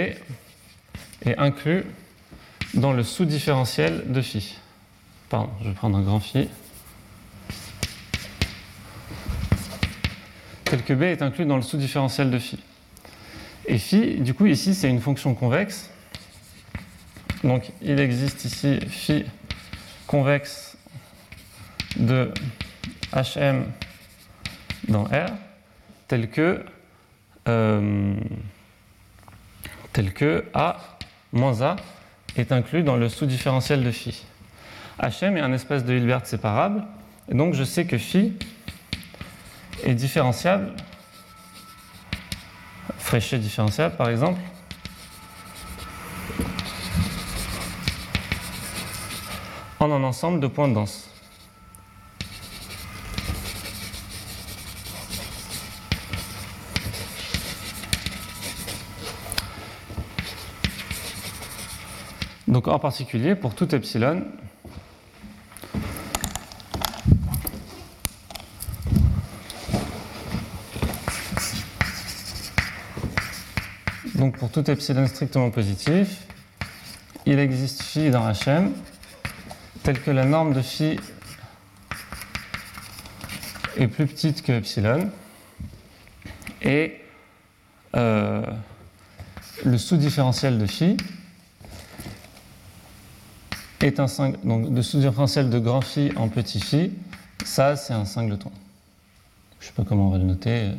est 1.25 1.39
inclus 1.39 1.85
dans 2.75 2.93
le 2.93 3.03
sous-différentiel 3.03 4.13
de 4.13 4.21
phi. 4.21 4.57
Pardon, 5.29 5.51
je 5.63 5.69
vais 5.69 5.75
prendre 5.75 5.97
un 5.97 6.03
grand 6.03 6.21
phi. 6.21 6.49
Tel 10.65 10.83
que 10.83 10.93
B 10.93 11.03
est 11.03 11.23
inclus 11.23 11.47
dans 11.47 11.57
le 11.57 11.63
sous-différentiel 11.63 12.31
de 12.31 12.39
phi. 12.39 12.59
Et 13.67 13.79
phi, 13.79 14.17
du 14.21 14.35
coup, 14.35 14.47
ici, 14.47 14.75
c'est 14.75 14.89
une 14.89 15.01
fonction 15.01 15.35
convexe. 15.35 15.91
Donc, 17.43 17.71
il 17.83 18.01
existe 18.01 18.45
ici 18.45 18.81
phi 18.89 19.25
convexe 20.07 20.77
de 21.97 22.33
hm 23.13 23.65
dans 24.89 25.05
R, 25.05 25.31
tel 26.09 26.29
que, 26.29 26.65
euh, 27.49 28.15
tel 29.93 30.13
que 30.13 30.45
A 30.53 30.99
moins 31.33 31.63
A 31.63 31.77
est 32.37 32.53
inclus 32.53 32.83
dans 32.83 32.97
le 32.97 33.09
sous-différentiel 33.09 33.85
de 33.85 33.91
phi. 33.91 34.25
Hm 35.01 35.37
est 35.37 35.41
un 35.41 35.53
espace 35.53 35.85
de 35.85 35.95
Hilbert 35.95 36.27
séparable, 36.27 36.85
et 37.31 37.35
donc 37.35 37.55
je 37.55 37.65
sais 37.65 37.87
que 37.87 37.99
phi 37.99 38.33
est 39.83 39.95
différenciable, 39.95 40.73
Fréchet 42.99 43.39
différenciable 43.39 43.97
par 43.97 44.09
exemple, 44.09 44.41
en 49.81 49.91
un 49.93 50.03
ensemble 50.03 50.41
de 50.41 50.47
points 50.47 50.69
denses. 50.69 51.14
Donc 62.55 62.69
en 62.69 62.79
particulier 62.79 63.35
pour 63.35 63.57
tout 63.57 63.75
epsilon, 63.75 64.25
donc 74.15 74.39
pour 74.39 74.53
tout 74.53 74.71
epsilon 74.71 75.09
strictement 75.09 75.51
positif, 75.51 76.29
il 77.27 77.41
existe 77.41 77.83
phi 77.83 78.11
dans 78.11 78.33
Hm 78.47 78.71
tel 79.83 80.01
que 80.01 80.13
la 80.13 80.25
norme 80.25 80.55
de 80.55 80.63
phi 80.63 81.01
est 83.77 83.89
plus 83.89 84.07
petite 84.07 84.43
que 84.43 84.53
epsilon 84.53 85.11
et 86.63 87.01
euh, 87.97 88.47
le 89.65 89.77
sous-différentiel 89.77 90.57
de 90.57 90.67
phi 90.67 90.97
est 93.81 94.01
un 94.01 94.07
donc 94.45 94.69
le 94.71 94.83
sous-différentiel 94.83 95.51
de 95.51 95.59
grand 95.59 95.81
phi 95.81 96.13
en 96.17 96.29
petit 96.29 96.61
phi, 96.61 96.93
ça 97.45 97.77
c'est 97.77 97.93
un 97.93 98.05
singleton. 98.05 98.51
Je 99.61 99.67
ne 99.67 99.69
sais 99.71 99.75
pas 99.75 99.85
comment 99.89 100.09
on 100.09 100.11
va 100.11 100.19
le 100.19 100.25
noter. 100.25 100.71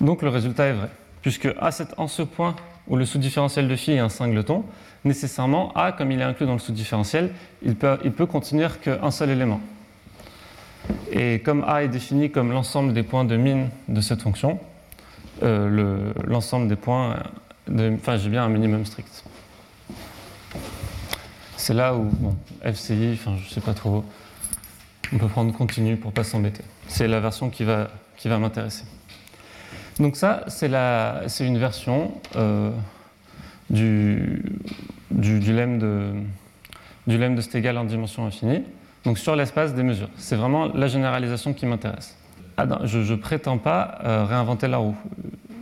Donc 0.00 0.22
le 0.22 0.28
résultat 0.28 0.66
est 0.66 0.72
vrai, 0.72 0.88
puisque 1.22 1.48
à 1.60 1.70
cette, 1.70 1.94
en 1.98 2.08
ce 2.08 2.22
point 2.22 2.56
où 2.88 2.96
le 2.96 3.04
sous-différentiel 3.04 3.68
de 3.68 3.76
phi 3.76 3.92
est 3.92 3.98
un 3.98 4.08
singleton, 4.08 4.64
nécessairement 5.04 5.72
A, 5.74 5.92
comme 5.92 6.10
il 6.10 6.20
est 6.20 6.24
inclus 6.24 6.46
dans 6.46 6.54
le 6.54 6.58
sous-différentiel, 6.58 7.32
il 7.62 7.76
peut, 7.76 7.98
il 8.04 8.12
peut 8.12 8.26
contenir 8.26 8.80
qu'un 8.80 9.10
seul 9.10 9.30
élément. 9.30 9.60
Et 11.12 11.40
comme 11.40 11.64
A 11.66 11.82
est 11.82 11.88
défini 11.88 12.30
comme 12.30 12.52
l'ensemble 12.52 12.92
des 12.92 13.02
points 13.02 13.24
de 13.24 13.36
mine 13.36 13.68
de 13.88 14.00
cette 14.00 14.22
fonction, 14.22 14.58
euh, 15.42 16.12
l'ensemble 16.24 16.68
des 16.68 16.76
points 16.76 17.16
enfin 17.68 18.16
j'ai 18.16 18.28
bien 18.28 18.44
un 18.44 18.48
minimum 18.48 18.84
strict. 18.84 19.24
C'est 21.56 21.74
là 21.74 21.94
où, 21.94 22.04
bon, 22.04 22.36
FCI, 22.64 23.10
enfin 23.12 23.36
je 23.36 23.48
sais 23.52 23.60
pas 23.60 23.74
trop, 23.74 24.04
on 25.12 25.18
peut 25.18 25.28
prendre 25.28 25.52
continu 25.52 25.96
pour 25.96 26.12
pas 26.12 26.24
s'embêter. 26.24 26.64
C'est 26.88 27.06
la 27.06 27.20
version 27.20 27.50
qui 27.50 27.64
va, 27.64 27.90
qui 28.16 28.28
va 28.28 28.38
m'intéresser. 28.38 28.84
Donc 29.98 30.16
ça, 30.16 30.44
c'est 30.48 31.46
une 31.46 31.58
version 31.58 32.12
euh, 32.36 32.70
du, 33.68 34.42
du, 35.10 35.38
du, 35.40 35.52
lemme 35.52 35.78
de, 35.78 36.12
du 37.06 37.18
lemme 37.18 37.36
de 37.36 37.42
Stegall 37.42 37.76
en 37.76 37.84
dimension 37.84 38.24
infinie, 38.26 38.62
donc 39.04 39.18
sur 39.18 39.36
l'espace 39.36 39.74
des 39.74 39.82
mesures. 39.82 40.08
C'est 40.16 40.36
vraiment 40.36 40.66
la 40.66 40.86
généralisation 40.86 41.52
qui 41.52 41.66
m'intéresse. 41.66 42.16
Ah 42.56 42.66
je 42.84 42.98
ne 42.98 43.16
prétends 43.16 43.58
pas 43.58 43.98
euh, 44.04 44.24
réinventer 44.24 44.68
la 44.68 44.78
roue. 44.78 44.96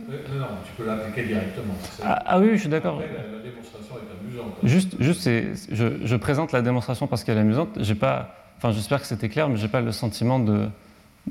Non, 0.09 0.39
non, 0.39 0.47
tu 0.65 0.71
peux 0.77 0.85
l'appliquer 0.85 1.27
directement. 1.27 1.73
Ah, 2.03 2.23
ah, 2.25 2.39
oui, 2.39 2.49
je 2.53 2.57
suis 2.57 2.69
d'accord. 2.69 2.99
La, 2.99 3.07
démonstration 3.43 3.95
est 3.95 4.25
amusante. 4.25 4.53
Juste, 4.63 4.95
juste 4.99 5.29
je, 5.71 6.05
je, 6.05 6.15
présente 6.15 6.51
la 6.51 6.61
démonstration 6.61 7.07
parce 7.07 7.23
qu'elle 7.23 7.37
est 7.37 7.41
amusante. 7.41 7.69
J'ai 7.77 7.95
pas, 7.95 8.35
enfin, 8.57 8.71
j'espère 8.71 9.01
que 9.01 9.07
c'était 9.07 9.29
clair, 9.29 9.49
mais 9.49 9.57
j'ai 9.57 9.67
pas 9.67 9.81
le 9.81 9.91
sentiment 9.91 10.39
de, 10.39 10.67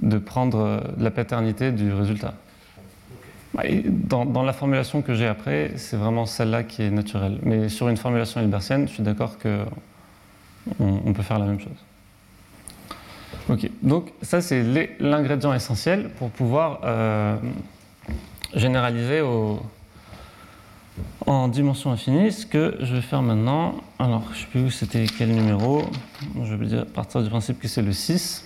de 0.03 0.19
prendre 0.19 0.61
euh, 0.61 0.81
la 0.99 1.11
paternité 1.11 1.73
du 1.73 1.93
résultat. 1.93 2.35
Dans, 3.87 4.25
dans, 4.25 4.45
la 4.45 4.53
formulation 4.53 5.03
que 5.03 5.15
j'ai 5.15 5.27
après, 5.27 5.73
c'est 5.77 5.97
vraiment 5.97 6.27
celle-là 6.27 6.63
qui 6.63 6.83
est 6.83 6.91
naturelle. 6.91 7.39
Mais 7.43 7.69
sur 7.69 7.89
une 7.89 7.97
formulation 7.97 8.41
hilbertienne, 8.41 8.87
je 8.87 8.93
suis 8.93 9.03
d'accord 9.03 9.39
que 9.39 9.65
on, 10.79 11.13
peut 11.13 11.23
faire 11.23 11.39
la 11.39 11.47
même 11.47 11.59
chose. 11.59 11.73
Ok, 13.49 13.69
donc 13.83 14.13
ça 14.23 14.41
c'est 14.43 14.63
l'ingrédient 15.01 15.53
essentiel 15.55 16.11
pour 16.11 16.31
pouvoir 16.31 16.81
euh, 16.85 17.37
généraliser 18.55 19.23
en 21.27 21.49
dimension 21.49 21.93
infinie. 21.93 22.33
Ce 22.33 22.47
que 22.47 22.77
je 22.81 22.95
vais 22.95 23.03
faire 23.03 23.23
maintenant, 23.23 23.77
alors 23.99 24.25
je 24.33 24.39
ne 24.39 24.43
sais 24.43 24.47
plus 24.47 24.61
où 24.63 24.71
c'était 24.71 25.07
quel 25.07 25.31
numéro, 25.31 25.85
je 26.43 26.55
vais 26.55 26.67
dire, 26.67 26.87
partir 26.87 27.23
du 27.23 27.29
principe 27.29 27.59
que 27.61 27.69
c'est 27.69 27.83
le 27.83 27.93
6. 27.93 28.45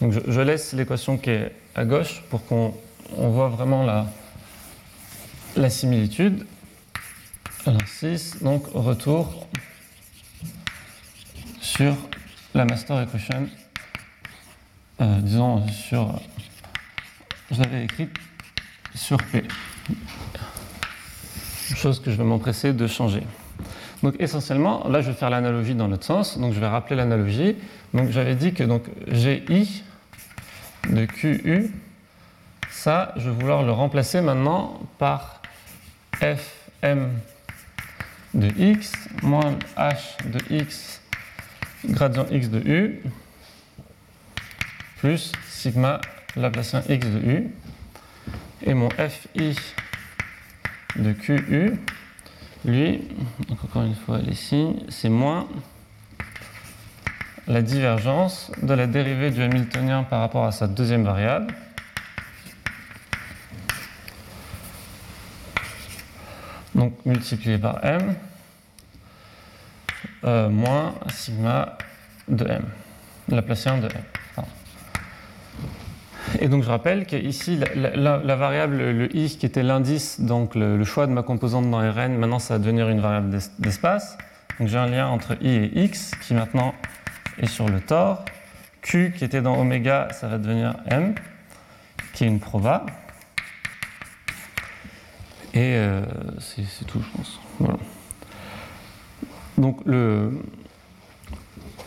Donc 0.00 0.12
je, 0.12 0.40
laisse 0.40 0.72
l'équation 0.72 1.18
qui 1.18 1.30
est 1.30 1.52
à 1.74 1.84
gauche 1.84 2.22
pour 2.30 2.44
qu'on 2.46 2.74
voit 3.16 3.48
vraiment 3.48 3.84
la, 3.84 4.06
la 5.56 5.70
similitude. 5.70 6.46
Alors 7.66 7.86
6, 7.86 8.42
donc 8.42 8.66
retour 8.74 9.46
sur 11.60 11.96
la 12.54 12.66
master 12.66 13.00
equation, 13.00 13.48
euh, 15.00 15.20
disons 15.20 15.66
sur, 15.68 16.20
je 17.50 17.60
l'avais 17.60 17.84
écrite 17.84 18.10
sur 18.94 19.18
P. 19.18 19.44
Chose 21.76 22.00
que 22.00 22.10
je 22.10 22.16
vais 22.16 22.24
m'empresser 22.24 22.72
de 22.72 22.86
changer. 22.86 23.22
Donc 24.02 24.16
essentiellement, 24.18 24.86
là 24.88 25.00
je 25.00 25.10
vais 25.10 25.16
faire 25.16 25.30
l'analogie 25.30 25.74
dans 25.74 25.88
l'autre 25.88 26.04
sens, 26.04 26.38
donc 26.38 26.52
je 26.52 26.60
vais 26.60 26.68
rappeler 26.68 26.96
l'analogie. 26.96 27.56
Donc 27.92 28.10
j'avais 28.10 28.34
dit 28.34 28.52
que 28.52 28.62
donc 28.62 28.84
GI 29.08 29.82
de 30.90 31.06
QU, 31.06 31.70
ça 32.70 33.14
je 33.16 33.30
vais 33.30 33.36
vouloir 33.36 33.62
le 33.62 33.72
remplacer 33.72 34.20
maintenant 34.20 34.80
par 34.98 35.40
FM 36.20 37.10
de 38.34 38.48
X 38.58 38.92
moins 39.22 39.56
H 39.76 40.16
de 40.30 40.40
X 40.54 41.00
gradient 41.88 42.26
X 42.30 42.50
de 42.50 42.58
U 42.58 43.02
plus 44.98 45.32
sigma 45.48 46.00
Laplacien 46.36 46.82
X 46.88 47.06
de 47.06 47.18
U 47.18 47.50
et 48.62 48.74
mon 48.74 48.88
FI 48.90 49.56
de 50.96 51.12
QU, 51.12 51.78
lui, 52.64 53.02
encore 53.50 53.82
une 53.82 53.94
fois 53.94 54.20
signes, 54.32 54.80
c'est 54.88 55.08
moins 55.08 55.48
la 57.46 57.60
divergence 57.62 58.50
de 58.62 58.72
la 58.72 58.86
dérivée 58.86 59.30
du 59.30 59.42
Hamiltonien 59.42 60.02
par 60.04 60.20
rapport 60.20 60.44
à 60.44 60.52
sa 60.52 60.66
deuxième 60.66 61.04
variable. 61.04 61.54
Donc 66.74 66.94
multiplié 67.04 67.58
par 67.58 67.84
m, 67.84 68.16
euh, 70.24 70.48
moins 70.48 70.94
sigma 71.08 71.78
de 72.28 72.46
m, 72.46 72.64
Laplacien 73.28 73.78
de 73.78 73.86
m. 73.86 73.92
Et 76.40 76.48
donc 76.48 76.62
je 76.62 76.68
rappelle 76.68 77.06
qu'ici, 77.06 77.58
la, 77.76 78.16
la, 78.16 78.36
variable, 78.36 78.76
le 78.76 79.16
i 79.16 79.28
qui 79.36 79.46
était 79.46 79.62
l'indice, 79.62 80.20
donc 80.20 80.54
le, 80.54 80.82
choix 80.84 81.06
de 81.06 81.12
ma 81.12 81.22
composante 81.22 81.70
dans 81.70 81.78
Rn, 81.78 82.16
maintenant 82.16 82.38
ça 82.38 82.54
va 82.54 82.58
devenir 82.58 82.88
une 82.88 83.00
variable 83.00 83.36
d'espace. 83.58 84.16
Donc 84.58 84.68
j'ai 84.68 84.78
un 84.78 84.86
lien 84.86 85.08
entre 85.08 85.36
i 85.42 85.48
et 85.48 85.84
x 85.84 86.12
qui 86.22 86.34
maintenant 86.34 86.74
est 87.38 87.46
sur 87.46 87.68
le 87.68 87.80
tor. 87.80 88.24
Q 88.82 89.14
qui 89.16 89.24
était 89.24 89.42
dans 89.42 89.58
oméga, 89.58 90.08
ça 90.12 90.28
va 90.28 90.38
devenir 90.38 90.76
m, 90.86 91.14
qui 92.12 92.24
est 92.24 92.28
une 92.28 92.40
proba. 92.40 92.84
Et 95.54 95.76
euh, 95.76 96.02
c'est 96.38 96.84
tout, 96.86 97.00
je 97.00 97.16
pense. 97.16 97.40
Donc 99.56 99.80
le, 99.86 100.32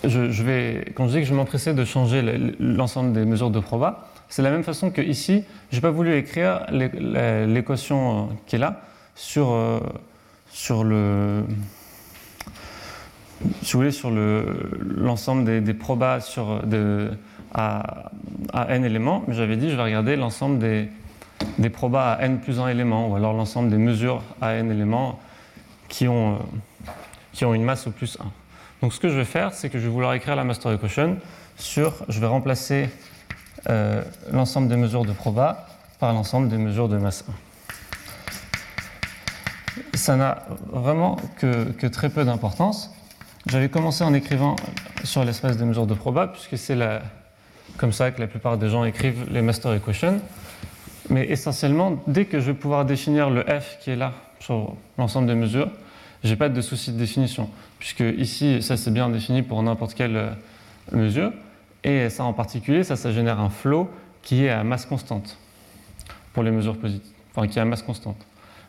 je, 0.03 0.31
je, 0.31 0.43
vais, 0.43 0.85
quand 0.95 1.07
je 1.07 1.17
dis 1.17 1.19
que 1.19 1.27
je 1.27 1.33
m'empressais 1.33 1.73
de 1.73 1.83
changer 1.85 2.23
l'ensemble 2.59 3.13
des 3.13 3.25
mesures 3.25 3.51
de 3.51 3.59
proba, 3.59 4.09
c'est 4.29 4.41
la 4.41 4.51
même 4.51 4.63
façon 4.63 4.91
que 4.91 5.01
ici, 5.01 5.43
je 5.71 5.77
n'ai 5.77 5.81
pas 5.81 5.91
voulu 5.91 6.15
écrire 6.15 6.65
l'équation 6.71 8.29
qui 8.45 8.55
est 8.55 8.59
là 8.59 8.81
sur, 9.15 9.51
euh, 9.51 9.79
sur 10.51 10.83
le 10.83 11.43
sur 13.61 14.11
l'ensemble 14.11 15.45
des, 15.45 15.61
des, 15.61 15.73
probas 15.73 16.21
sur 16.21 16.65
de, 16.65 17.11
à, 17.53 18.11
à, 18.51 18.73
n 18.73 18.83
éléments, 18.83 19.23
mais 19.27 19.35
j'avais 19.35 19.57
dit 19.57 19.69
je 19.69 19.75
vais 19.75 19.83
regarder 19.83 20.15
l'ensemble 20.15 20.57
des, 20.57 20.89
des 21.59 21.69
probas 21.69 22.13
à 22.13 22.25
n 22.25 22.39
plus 22.39 22.59
1 22.59 22.67
éléments, 22.69 23.09
ou 23.09 23.15
alors 23.15 23.33
l'ensemble 23.33 23.69
des 23.69 23.77
mesures 23.77 24.23
à 24.41 24.53
n 24.53 24.71
éléments 24.71 25.19
qui 25.87 26.07
ont, 26.07 26.35
euh, 26.35 26.37
qui 27.33 27.45
ont 27.45 27.53
une 27.53 27.63
masse 27.63 27.87
au 27.87 27.91
plus 27.91 28.17
1. 28.19 28.25
Donc 28.81 28.93
ce 28.93 28.99
que 28.99 29.09
je 29.09 29.15
vais 29.15 29.25
faire, 29.25 29.53
c'est 29.53 29.69
que 29.69 29.79
je 29.79 29.83
vais 29.83 29.89
vouloir 29.91 30.13
écrire 30.13 30.35
la 30.35 30.43
master 30.43 30.71
equation 30.71 31.17
sur, 31.57 31.93
je 32.09 32.19
vais 32.19 32.27
remplacer 32.27 32.89
euh, 33.69 34.03
l'ensemble 34.31 34.67
des 34.67 34.75
mesures 34.75 35.05
de 35.05 35.11
proba 35.11 35.67
par 35.99 36.13
l'ensemble 36.13 36.49
des 36.49 36.57
mesures 36.57 36.89
de 36.89 36.97
masse 36.97 37.25
1. 39.93 39.97
Ça 39.97 40.15
n'a 40.15 40.45
vraiment 40.67 41.17
que, 41.37 41.71
que, 41.71 41.87
très 41.87 42.09
peu 42.09 42.23
d'importance. 42.23 42.91
J'avais 43.47 43.69
commencé 43.69 44.03
en 44.03 44.13
écrivant 44.13 44.55
sur 45.03 45.23
l'espace 45.23 45.57
des 45.57 45.65
mesures 45.65 45.87
de 45.87 45.93
proba, 45.93 46.27
puisque 46.27 46.57
c'est 46.57 46.77
comme 47.77 47.91
ça 47.91 48.11
que 48.11 48.19
la 48.19 48.27
plupart 48.27 48.57
des 48.57 48.69
gens 48.69 48.83
écrivent 48.85 49.25
les 49.29 49.41
master 49.41 49.73
equations. 49.73 50.19
Mais 51.09 51.25
essentiellement, 51.29 52.03
dès 52.07 52.25
que 52.25 52.39
je 52.39 52.47
vais 52.47 52.53
pouvoir 52.53 52.85
définir 52.85 53.29
le 53.29 53.43
f 53.43 53.77
qui 53.81 53.91
est 53.91 53.95
là 53.95 54.13
sur 54.39 54.75
l'ensemble 54.97 55.27
des 55.27 55.35
mesures, 55.35 55.69
je 56.23 56.29
n'ai 56.29 56.35
pas 56.35 56.49
de 56.49 56.61
souci 56.61 56.91
de 56.91 56.97
définition, 56.97 57.49
puisque 57.79 58.03
ici, 58.17 58.61
ça 58.61 58.75
c'est 58.75 58.91
bien 58.91 59.09
défini 59.09 59.43
pour 59.43 59.61
n'importe 59.63 59.93
quelle 59.93 60.17
euh, 60.17 60.29
mesure. 60.91 61.31
Et 61.87 62.09
ça 62.09 62.25
en 62.25 62.33
particulier, 62.33 62.83
ça, 62.83 62.97
ça 62.97 63.13
génère 63.13 63.39
un 63.39 63.49
flow 63.49 63.89
qui 64.21 64.43
est 64.43 64.49
à 64.49 64.61
masse 64.65 64.85
constante 64.85 65.37
pour 66.33 66.43
les 66.43 66.51
mesures 66.51 66.77
positives, 66.77 67.13
enfin 67.33 67.47
qui 67.47 67.59
est 67.59 67.61
à 67.61 67.65
masse 67.65 67.81
constante, 67.81 68.17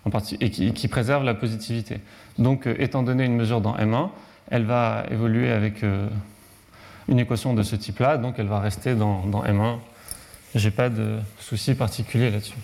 en 0.04 0.10
et 0.40 0.50
qui, 0.50 0.72
qui, 0.72 0.86
préserve 0.86 1.24
la 1.24 1.34
positivité. 1.34 1.98
Donc, 2.38 2.68
euh, 2.68 2.76
étant 2.78 3.02
donné 3.02 3.24
une 3.24 3.34
mesure 3.34 3.60
dans 3.60 3.76
M1, 3.76 4.10
elle 4.52 4.64
va 4.64 5.04
évoluer 5.10 5.50
avec 5.50 5.82
euh, 5.82 6.08
une 7.08 7.18
équation 7.18 7.54
de 7.54 7.64
ce 7.64 7.74
type-là, 7.74 8.18
donc 8.18 8.36
elle 8.38 8.46
va 8.46 8.60
rester 8.60 8.94
dans, 8.94 9.26
dans 9.26 9.42
M1. 9.42 9.78
J'ai 10.54 10.70
pas 10.70 10.88
de 10.88 11.18
souci 11.40 11.74
particulier 11.74 12.30
là-dessus. 12.30 12.58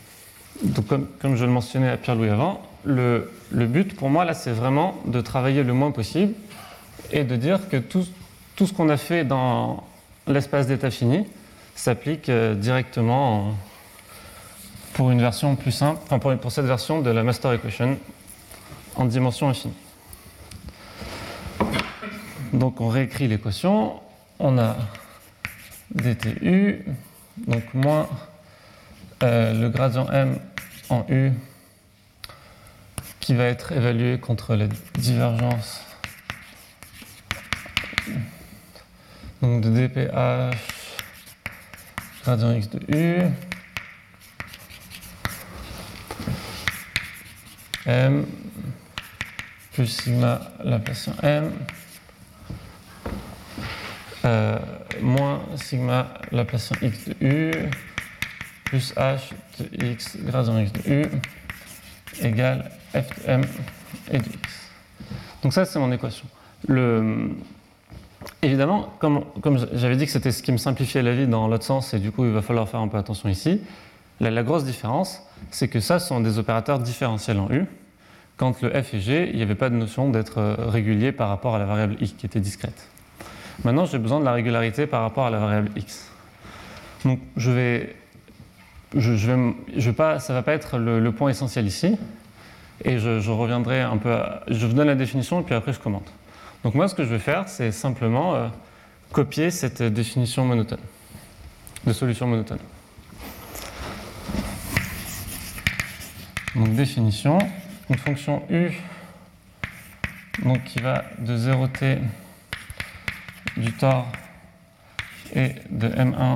Donc, 0.62 0.86
comme, 0.86 1.08
comme, 1.20 1.34
je 1.34 1.44
le 1.44 1.50
mentionnais 1.50 1.90
à 1.90 1.96
Pierre-Louis 1.96 2.30
avant, 2.30 2.62
le, 2.84 3.32
le, 3.50 3.66
but 3.66 3.96
pour 3.96 4.08
moi 4.08 4.24
là, 4.24 4.34
c'est 4.34 4.52
vraiment 4.52 4.94
de 5.04 5.20
travailler 5.20 5.64
le 5.64 5.72
moins 5.72 5.90
possible 5.90 6.32
et 7.10 7.24
de 7.24 7.34
dire 7.34 7.68
que 7.68 7.76
tout, 7.76 8.06
tout 8.54 8.68
ce 8.68 8.72
qu'on 8.72 8.88
a 8.88 8.96
fait 8.96 9.24
dans 9.24 9.82
l'espace 10.26 10.66
d'état 10.66 10.90
fini 10.90 11.26
s'applique 11.74 12.28
euh, 12.28 12.54
directement 12.54 13.48
en, 13.48 13.54
pour 14.94 15.10
une 15.10 15.20
version 15.20 15.56
plus 15.56 15.72
simple, 15.72 16.00
enfin 16.08 16.36
pour, 16.36 16.52
cette 16.52 16.66
version 16.66 17.02
de 17.02 17.10
la 17.10 17.22
master 17.22 17.52
equation 17.52 17.98
en 18.96 19.04
dimension 19.04 19.48
infinie. 19.48 19.74
Donc 22.52 22.80
on 22.80 22.88
réécrit 22.88 23.26
l'équation, 23.26 24.00
on 24.38 24.58
a 24.58 24.76
dtu, 25.94 26.84
donc 27.46 27.74
moins 27.74 28.08
euh, 29.22 29.52
le 29.52 29.68
gradient 29.68 30.08
m 30.10 30.38
en 30.88 31.04
u 31.08 31.32
qui 33.18 33.34
va 33.34 33.44
être 33.44 33.72
évalué 33.72 34.18
contre 34.18 34.54
la 34.54 34.66
divergence 34.98 35.80
donc 39.44 39.60
de 39.60 39.68
dph 39.68 40.10
gradient 42.22 42.52
x 42.54 42.70
de 42.70 42.80
u 42.88 43.30
m 47.84 48.24
plus 49.72 49.86
sigma 49.86 50.40
Laplacien 50.64 51.14
m 51.22 51.52
euh, 54.24 54.58
moins 55.02 55.42
sigma 55.56 56.14
Laplacien 56.32 56.78
x 56.80 57.08
de 57.08 57.14
u 57.20 57.52
plus 58.64 58.94
h 58.96 59.18
de 59.58 59.84
x 59.84 60.16
gradient 60.24 60.58
x 60.60 60.72
de 60.72 60.90
u 60.90 61.06
égale 62.22 62.70
f 62.94 63.08
de 63.20 63.30
m 63.30 63.42
et 64.10 64.18
de 64.18 64.24
x. 64.24 64.70
Donc 65.42 65.52
ça, 65.52 65.66
c'est 65.66 65.78
mon 65.78 65.92
équation. 65.92 66.26
Le, 66.66 67.36
évidemment, 68.42 68.88
comme, 68.98 69.24
j'avais 69.72 69.96
dit 69.96 70.06
que 70.06 70.12
c'était 70.12 70.32
ce 70.32 70.42
qui 70.42 70.52
me 70.52 70.56
simplifiait 70.56 71.02
la 71.02 71.12
vie 71.12 71.26
dans 71.26 71.48
l'autre 71.48 71.64
sens, 71.64 71.94
et 71.94 71.98
du 71.98 72.10
coup, 72.10 72.24
il 72.24 72.30
va 72.30 72.42
falloir 72.42 72.68
faire 72.68 72.80
un 72.80 72.88
peu 72.88 72.98
attention 72.98 73.28
ici, 73.28 73.60
la, 74.20 74.42
grosse 74.42 74.64
différence, 74.64 75.22
c'est 75.50 75.68
que 75.68 75.80
ça 75.80 75.98
sont 75.98 76.20
des 76.20 76.38
opérateurs 76.38 76.78
différentiels 76.78 77.38
en 77.40 77.50
U. 77.50 77.66
Quand 78.36 78.62
le 78.62 78.70
f 78.70 78.94
et 78.94 79.00
g, 79.00 79.30
il 79.30 79.36
n'y 79.36 79.42
avait 79.42 79.54
pas 79.54 79.70
de 79.70 79.74
notion 79.74 80.10
d'être 80.10 80.38
euh, 80.38 80.54
régulier 80.58 81.12
par 81.12 81.28
rapport 81.28 81.54
à 81.54 81.58
la 81.58 81.64
variable 81.66 81.96
i 82.00 82.12
qui 82.12 82.26
était 82.26 82.40
discrète. 82.40 82.88
Maintenant, 83.64 83.86
j'ai 83.86 83.98
besoin 83.98 84.20
de 84.20 84.24
la 84.24 84.32
régularité 84.32 84.86
par 84.86 85.02
rapport 85.02 85.26
à 85.26 85.30
la 85.30 85.38
variable 85.38 85.70
x. 85.76 86.10
Donc, 87.04 87.20
je 87.36 87.50
vais, 87.50 87.94
ça 88.92 88.98
ne 89.00 90.32
va 90.34 90.42
pas 90.42 90.52
être 90.52 90.78
le, 90.78 91.00
le, 91.00 91.12
point 91.12 91.30
essentiel 91.30 91.66
ici, 91.66 91.96
et 92.84 92.98
je, 92.98 93.20
je, 93.20 93.30
reviendrai 93.30 93.80
un 93.80 93.96
peu. 93.96 94.12
À, 94.12 94.42
je 94.48 94.66
vous 94.66 94.72
donne 94.72 94.88
la 94.88 94.94
définition 94.94 95.40
et 95.40 95.42
puis 95.44 95.54
après 95.54 95.72
je 95.72 95.80
commente. 95.80 96.12
Donc 96.64 96.74
moi, 96.74 96.88
ce 96.88 96.94
que 96.94 97.04
je 97.04 97.10
vais 97.10 97.18
faire, 97.18 97.48
c'est 97.48 97.70
simplement 97.70 98.34
euh, 98.34 98.48
copier 99.12 99.50
cette 99.50 99.82
définition 99.82 100.44
monotone 100.46 100.80
de 101.86 101.92
solution 101.92 102.26
monotone. 102.26 102.58
Donc 106.54 106.74
définition, 106.74 107.38
une 107.90 107.98
fonction 107.98 108.42
u 108.48 108.70
donc 110.42 110.64
qui 110.64 110.80
va 110.80 111.04
de 111.18 111.36
0t 111.36 111.98
du 113.56 113.72
tore 113.72 114.10
et 115.34 115.56
de 115.70 115.88
M1 115.88 116.34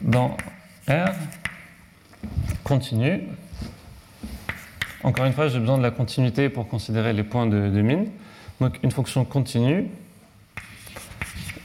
dans 0.00 0.36
R 0.88 1.12
continue. 2.64 3.22
Encore 5.04 5.26
une 5.26 5.34
fois, 5.34 5.48
j'ai 5.48 5.58
besoin 5.58 5.76
de 5.76 5.82
la 5.82 5.90
continuité 5.90 6.48
pour 6.48 6.66
considérer 6.66 7.12
les 7.12 7.24
points 7.24 7.46
de, 7.46 7.82
mine. 7.82 8.06
Donc 8.58 8.78
une 8.82 8.90
fonction 8.90 9.26
continue 9.26 9.86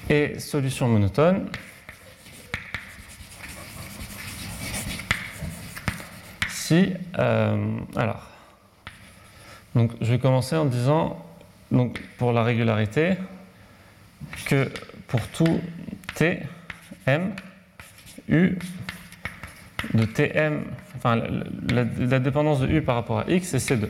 et 0.09 0.37
solution 0.39 0.89
monotone. 0.89 1.47
Si, 6.49 6.91
euh, 7.17 7.77
alors, 7.95 8.27
donc 9.73 9.93
je 10.01 10.11
vais 10.11 10.19
commencer 10.19 10.57
en 10.57 10.65
disant 10.65 11.25
donc 11.71 12.01
pour 12.17 12.33
la 12.33 12.43
régularité, 12.43 13.13
que 14.47 14.69
pour 15.07 15.25
tout 15.29 15.61
t, 16.15 16.41
m, 17.05 17.33
u 18.27 18.59
de 19.93 20.03
tm, 20.03 20.65
enfin 20.99 21.21
la, 21.69 22.19
dépendance 22.19 22.59
de 22.59 22.67
u 22.67 22.81
par 22.81 22.95
rapport 22.95 23.19
à 23.19 23.25
x, 23.27 23.47
c'est 23.47 23.75
c2. 23.75 23.87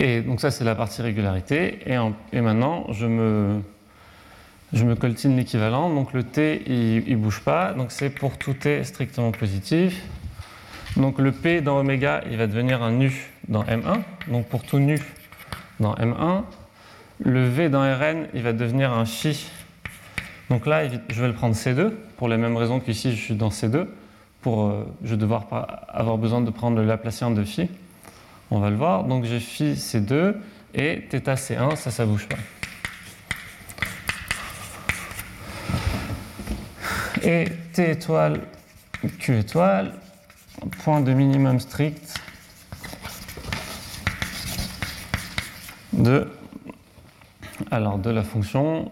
Et 0.00 0.20
donc 0.20 0.40
ça, 0.40 0.50
c'est 0.50 0.64
la 0.64 0.74
partie 0.74 1.00
régularité. 1.00 1.78
Et, 1.86 2.40
maintenant, 2.40 2.86
je 2.92 3.06
me, 3.06 3.62
je 4.74 4.84
me 4.84 4.94
coltine 4.94 5.36
l'équivalent. 5.36 5.88
Donc 5.88 6.12
le 6.12 6.22
t, 6.24 6.62
il 6.66 7.10
ne 7.10 7.16
bouge 7.16 7.40
pas. 7.40 7.72
Donc 7.72 7.90
c'est 7.90 8.10
pour 8.10 8.36
tout 8.36 8.52
t 8.52 8.84
strictement 8.84 9.32
positif. 9.32 10.02
Donc 10.96 11.18
le 11.18 11.32
P 11.32 11.60
dans 11.60 11.78
oméga, 11.78 12.22
il 12.30 12.36
va 12.36 12.46
devenir 12.46 12.82
un 12.82 12.92
nu 12.92 13.32
dans 13.48 13.64
M1. 13.64 14.02
Donc 14.28 14.46
pour 14.46 14.62
tout 14.62 14.78
nu 14.78 15.00
dans 15.80 15.94
M1. 15.94 16.42
Le 17.20 17.48
V 17.48 17.68
dans 17.68 17.82
Rn, 17.82 18.26
il 18.34 18.42
va 18.42 18.52
devenir 18.52 18.92
un 18.92 19.04
phi. 19.04 19.46
Donc 20.50 20.66
là, 20.66 20.88
je 20.88 21.20
vais 21.20 21.28
le 21.28 21.34
prendre 21.34 21.54
C2 21.54 21.90
pour 22.16 22.28
les 22.28 22.36
mêmes 22.36 22.56
raisons 22.56 22.80
qu'ici 22.80 23.10
je 23.12 23.20
suis 23.20 23.34
dans 23.34 23.48
C2. 23.48 23.86
Pour, 24.42 24.66
euh, 24.66 24.84
je 25.02 25.10
vais 25.10 25.16
devoir 25.16 25.46
avoir 25.88 26.18
besoin 26.18 26.42
de 26.42 26.50
prendre 26.50 26.76
le 26.76 26.84
Laplacien 26.84 27.30
de 27.30 27.42
phi. 27.44 27.68
On 28.50 28.58
va 28.60 28.70
le 28.70 28.76
voir. 28.76 29.04
Donc 29.04 29.24
j'ai 29.24 29.40
phi 29.40 29.72
C2 29.72 30.34
et 30.74 31.02
θ 31.10 31.34
C1, 31.34 31.76
ça, 31.76 31.90
ça 31.90 32.04
bouge 32.04 32.28
pas. 32.28 32.36
Et 37.22 37.46
T 37.72 37.90
étoile, 37.92 38.42
Q 39.18 39.38
étoile, 39.38 39.94
point 40.84 41.00
de 41.00 41.12
minimum 41.14 41.58
strict 41.58 42.20
de, 45.94 46.28
alors 47.70 47.98
de 47.98 48.10
la 48.10 48.22
fonction 48.22 48.90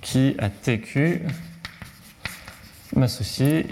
qui 0.00 0.34
à 0.38 0.48
TQ 0.48 1.22
m'associe 2.96 3.66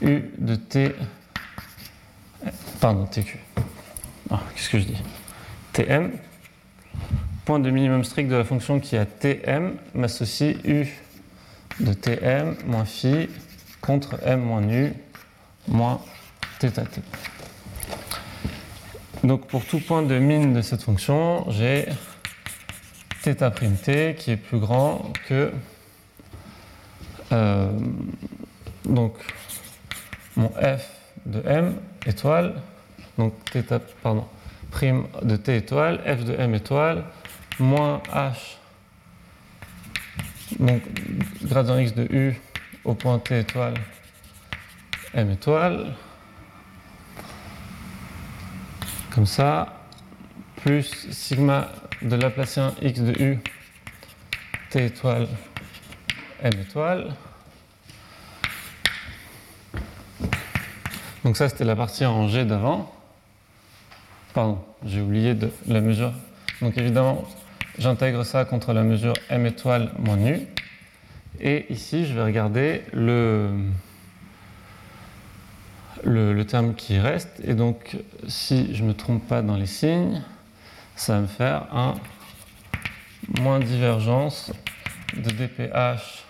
U 0.00 0.22
de 0.38 0.54
T, 0.54 0.94
pardon, 2.80 3.06
TQ. 3.06 3.38
Ah, 4.30 4.40
Qu'est-ce 4.54 4.68
que 4.68 4.78
je 4.78 4.84
dis? 4.84 5.02
Tm, 5.72 6.12
point 7.44 7.58
de 7.58 7.70
minimum 7.70 8.04
strict 8.04 8.28
de 8.28 8.36
la 8.36 8.44
fonction 8.44 8.78
qui 8.78 8.96
à 8.96 9.06
Tm 9.06 9.76
m'associe 9.94 10.56
U 10.64 10.86
de 11.80 11.92
Tm 11.92 12.56
moins 12.66 12.84
phi 12.84 13.28
contre 13.80 14.20
M 14.24 14.40
moins 14.40 14.60
nu 14.60 14.92
moins 15.66 16.00
θt. 16.60 17.00
Donc 19.24 19.46
pour 19.46 19.64
tout 19.64 19.80
point 19.80 20.02
de 20.02 20.18
min 20.18 20.52
de 20.52 20.62
cette 20.62 20.82
fonction, 20.82 21.50
j'ai 21.50 21.86
θ't 23.34 24.14
qui 24.16 24.30
est 24.32 24.36
plus 24.36 24.58
grand 24.58 25.12
que 25.28 25.52
euh, 27.32 27.70
donc 28.84 29.14
mon 30.36 30.48
f 30.50 30.90
de 31.26 31.42
m 31.46 31.74
étoile, 32.06 32.54
donc 33.18 33.34
θ, 33.52 33.80
pardon, 34.02 34.24
prime 34.70 35.06
de 35.22 35.36
t 35.36 35.56
étoile, 35.56 36.00
f 36.06 36.24
de 36.24 36.34
m 36.34 36.54
étoile, 36.54 37.04
moins 37.58 38.00
h, 38.14 38.56
donc 40.58 40.82
gradient 41.42 41.78
x 41.78 41.94
de 41.94 42.06
u 42.10 42.40
au 42.84 42.94
point 42.94 43.18
t 43.18 43.40
étoile, 43.40 43.74
m 45.12 45.30
étoile, 45.30 45.94
comme 49.10 49.26
ça, 49.26 49.74
plus 50.62 51.10
sigma 51.10 51.68
de 52.02 52.16
Laplacien 52.16 52.74
x 52.82 53.00
de 53.00 53.22
u 53.22 53.38
t 54.70 54.84
étoile 54.84 55.26
m 56.42 56.52
étoile. 56.60 57.14
Donc 61.24 61.36
ça, 61.36 61.48
c'était 61.48 61.64
la 61.64 61.74
partie 61.74 62.06
en 62.06 62.28
G 62.28 62.44
d'avant. 62.44 62.92
Pardon, 64.34 64.58
j'ai 64.84 65.00
oublié 65.00 65.34
de 65.34 65.50
la 65.66 65.80
mesure. 65.80 66.12
Donc 66.62 66.78
évidemment, 66.78 67.24
j'intègre 67.78 68.24
ça 68.24 68.44
contre 68.44 68.72
la 68.72 68.82
mesure 68.82 69.14
m 69.28 69.46
étoile 69.46 69.90
moins 69.98 70.16
nu. 70.16 70.40
Et 71.40 71.66
ici, 71.72 72.06
je 72.06 72.14
vais 72.14 72.22
regarder 72.22 72.82
le, 72.92 73.50
le, 76.04 76.32
le, 76.32 76.46
terme 76.46 76.74
qui 76.74 76.98
reste. 76.98 77.40
Et 77.44 77.54
donc, 77.54 77.96
si 78.26 78.74
je 78.74 78.82
ne 78.82 78.88
me 78.88 78.94
trompe 78.94 79.26
pas 79.26 79.42
dans 79.42 79.56
les 79.56 79.66
signes, 79.66 80.22
ça 80.98 81.14
va 81.14 81.20
me 81.20 81.26
faire 81.28 81.72
un 81.72 81.94
moins 83.40 83.60
divergence 83.60 84.52
de 85.16 85.30
dph, 85.30 86.24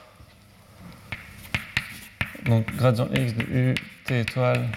donc 2.45 2.71
gradient 2.77 3.09
x 3.15 3.35
de 3.35 3.45
u, 3.45 3.75
t 4.05 4.21
étoile, 4.21 4.69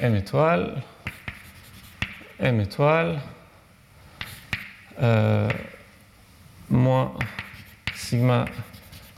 m 0.00 0.14
étoile, 0.14 0.80
m 2.38 2.60
étoile, 2.60 3.20
euh, 5.02 5.48
moins 6.70 7.14
sigma 7.96 8.44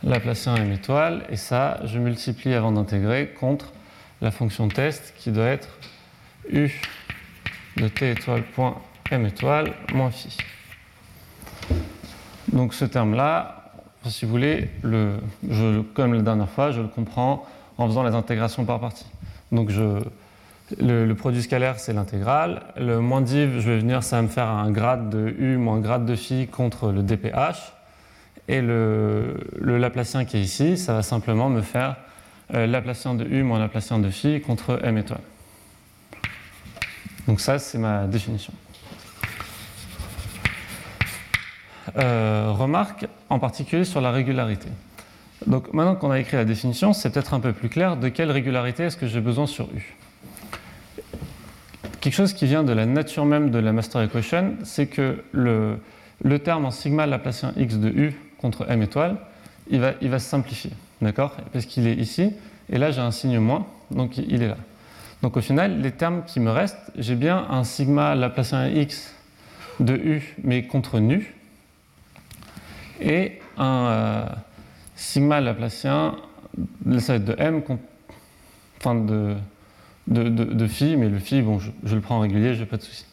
Laplacien 0.02 0.56
m 0.56 0.72
étoile, 0.72 1.26
et 1.28 1.36
ça, 1.36 1.80
je 1.84 1.98
multiplie 1.98 2.54
avant 2.54 2.72
d'intégrer 2.72 3.34
contre 3.38 3.74
la 4.22 4.30
fonction 4.30 4.68
test 4.68 5.14
qui 5.18 5.30
doit 5.30 5.48
être 5.48 5.68
u 6.50 6.70
de 7.76 7.88
t 7.88 8.10
étoile 8.10 8.42
point 8.42 8.80
m 9.14 9.26
étoile 9.26 9.72
moins 9.92 10.10
phi. 10.10 10.36
Donc 12.52 12.74
ce 12.74 12.84
terme-là, 12.84 13.72
si 14.06 14.24
vous 14.24 14.30
voulez, 14.30 14.68
comme 15.94 16.14
la 16.14 16.22
dernière 16.22 16.48
fois, 16.48 16.70
je 16.70 16.80
le 16.80 16.88
comprends 16.88 17.46
en 17.78 17.86
faisant 17.86 18.02
les 18.02 18.14
intégrations 18.14 18.64
par 18.64 18.80
partie. 18.80 19.06
Donc 19.50 19.70
le, 20.80 21.14
produit 21.14 21.42
scalaire, 21.42 21.78
c'est 21.78 21.92
l'intégrale. 21.92 22.62
Le 22.76 23.00
moins 23.00 23.20
div, 23.20 23.60
je 23.60 23.70
vais 23.70 23.78
venir, 23.78 24.02
ça 24.02 24.16
va 24.16 24.22
me 24.22 24.28
faire 24.28 24.48
un 24.48 24.70
grade 24.70 25.10
de 25.10 25.34
u 25.38 25.56
moins 25.56 25.80
grade 25.80 26.06
de 26.06 26.16
phi 26.16 26.46
contre 26.46 26.90
le 26.90 27.02
dph. 27.02 27.72
Et 28.46 28.60
le, 28.60 29.38
le 29.58 29.78
Laplacien 29.78 30.26
qui 30.26 30.36
est 30.36 30.42
ici, 30.42 30.76
ça 30.76 30.92
va 30.92 31.02
simplement 31.02 31.48
me 31.48 31.62
faire 31.62 31.96
euh, 32.52 32.66
Laplacien 32.66 33.14
de 33.14 33.24
u 33.24 33.42
moins 33.42 33.58
Laplacien 33.58 33.98
de 33.98 34.10
phi 34.10 34.40
contre 34.42 34.80
m 34.84 34.98
étoile. 34.98 35.20
Donc 37.26 37.40
ça, 37.40 37.58
c'est 37.58 37.78
ma 37.78 38.04
définition. 38.06 38.52
Euh, 41.98 42.50
remarque 42.50 43.06
en 43.28 43.38
particulier 43.38 43.84
sur 43.84 44.00
la 44.00 44.10
régularité. 44.10 44.68
Donc 45.46 45.72
maintenant 45.74 45.96
qu'on 45.96 46.10
a 46.10 46.18
écrit 46.18 46.36
la 46.36 46.46
définition, 46.46 46.94
c'est 46.94 47.10
peut-être 47.10 47.34
un 47.34 47.40
peu 47.40 47.52
plus 47.52 47.68
clair 47.68 47.98
de 47.98 48.08
quelle 48.08 48.30
régularité 48.30 48.84
est-ce 48.84 48.96
que 48.96 49.06
j'ai 49.06 49.20
besoin 49.20 49.46
sur 49.46 49.68
U. 49.74 49.94
Quelque 52.00 52.14
chose 52.14 52.32
qui 52.32 52.46
vient 52.46 52.64
de 52.64 52.72
la 52.72 52.86
nature 52.86 53.26
même 53.26 53.50
de 53.50 53.58
la 53.58 53.72
master 53.72 54.00
equation, 54.02 54.54
c'est 54.62 54.86
que 54.86 55.22
le, 55.32 55.78
le, 56.22 56.38
terme 56.38 56.64
en 56.64 56.70
sigma 56.70 57.06
laplacien 57.06 57.52
x 57.56 57.76
de 57.76 57.88
U 57.88 58.14
contre 58.38 58.66
m 58.70 58.82
étoile, 58.82 59.16
il 59.68 59.80
va, 59.80 59.92
il 60.00 60.08
va 60.08 60.18
se 60.18 60.28
simplifier, 60.28 60.70
d'accord? 61.02 61.36
Parce 61.52 61.66
qu'il 61.66 61.86
est 61.86 61.94
ici, 61.94 62.32
et 62.70 62.78
là 62.78 62.90
j'ai 62.92 63.00
un 63.00 63.10
signe 63.10 63.38
moins, 63.38 63.66
donc 63.90 64.16
il 64.16 64.42
est 64.42 64.48
là. 64.48 64.56
Donc 65.22 65.36
au 65.36 65.40
final, 65.40 65.80
les 65.80 65.92
termes 65.92 66.22
qui 66.26 66.40
me 66.40 66.50
restent, 66.50 66.92
j'ai 66.96 67.14
bien 67.14 67.46
un 67.50 67.64
sigma 67.64 68.14
laplacien 68.14 68.68
x 68.68 69.14
de 69.80 69.94
U, 69.94 70.34
mais 70.42 70.66
contre 70.66 70.98
nu, 70.98 71.33
et 73.04 73.40
un 73.58 73.86
euh, 73.86 74.26
sigma 74.96 75.40
laplacien, 75.40 76.16
ça 76.98 77.12
va 77.12 77.14
être 77.16 77.24
de 77.24 77.36
m, 77.38 77.62
enfin 78.78 78.94
de, 78.94 79.36
de, 80.08 80.66
phi, 80.66 80.96
mais 80.96 81.08
le 81.08 81.18
phi, 81.18 81.42
bon, 81.42 81.58
je, 81.58 81.94
le 81.94 82.00
prends 82.00 82.16
en 82.16 82.20
régulier, 82.20 82.54
je 82.54 82.60
n'ai 82.60 82.66
pas 82.66 82.78
de 82.78 82.82
souci. 82.82 83.04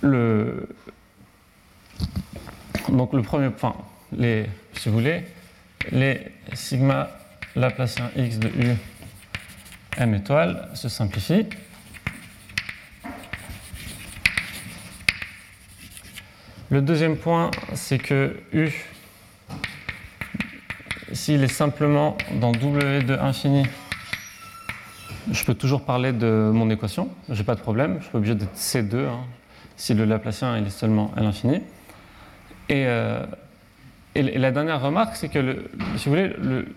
Le, 0.00 0.68
donc 2.88 3.12
le 3.12 3.22
premier 3.22 3.50
point, 3.50 3.76
les, 4.12 4.46
si 4.74 4.88
vous 4.88 4.96
voulez, 4.96 5.24
les 5.92 6.32
sigma 6.52 7.08
laplacien 7.54 8.10
x 8.16 8.38
de 8.38 8.48
u 8.48 8.76
m 9.96 10.14
étoile 10.14 10.68
se 10.74 10.88
simplifient. 10.88 11.46
Le 16.70 16.80
deuxième 16.80 17.16
point, 17.16 17.50
c'est 17.74 17.98
que 17.98 18.36
U, 18.52 18.68
s'il 21.12 21.42
est 21.42 21.48
simplement 21.48 22.16
dans 22.40 22.52
W 22.52 23.02
de 23.02 23.14
infini, 23.14 23.64
je 25.32 25.44
peux 25.44 25.54
toujours 25.54 25.82
parler 25.82 26.12
de 26.12 26.52
mon 26.54 26.70
équation, 26.70 27.08
je 27.28 27.34
n'ai 27.34 27.42
pas 27.42 27.56
de 27.56 27.60
problème, 27.60 27.96
je 27.98 28.02
suis 28.04 28.12
pas 28.12 28.18
obligé 28.18 28.36
d'être 28.36 28.54
C2 28.54 28.94
hein, 28.98 29.18
si 29.76 29.94
le 29.94 30.04
Laplacien 30.04 30.64
est 30.64 30.70
seulement 30.70 31.10
à 31.16 31.22
l'infini. 31.22 31.56
Et, 32.68 32.86
euh, 32.86 33.26
et, 34.14 34.22
la 34.22 34.52
dernière 34.52 34.80
remarque, 34.80 35.16
c'est 35.16 35.28
que, 35.28 35.40
le, 35.40 35.70
si 35.96 36.04
vous 36.04 36.14
voulez, 36.14 36.28
le, 36.40 36.68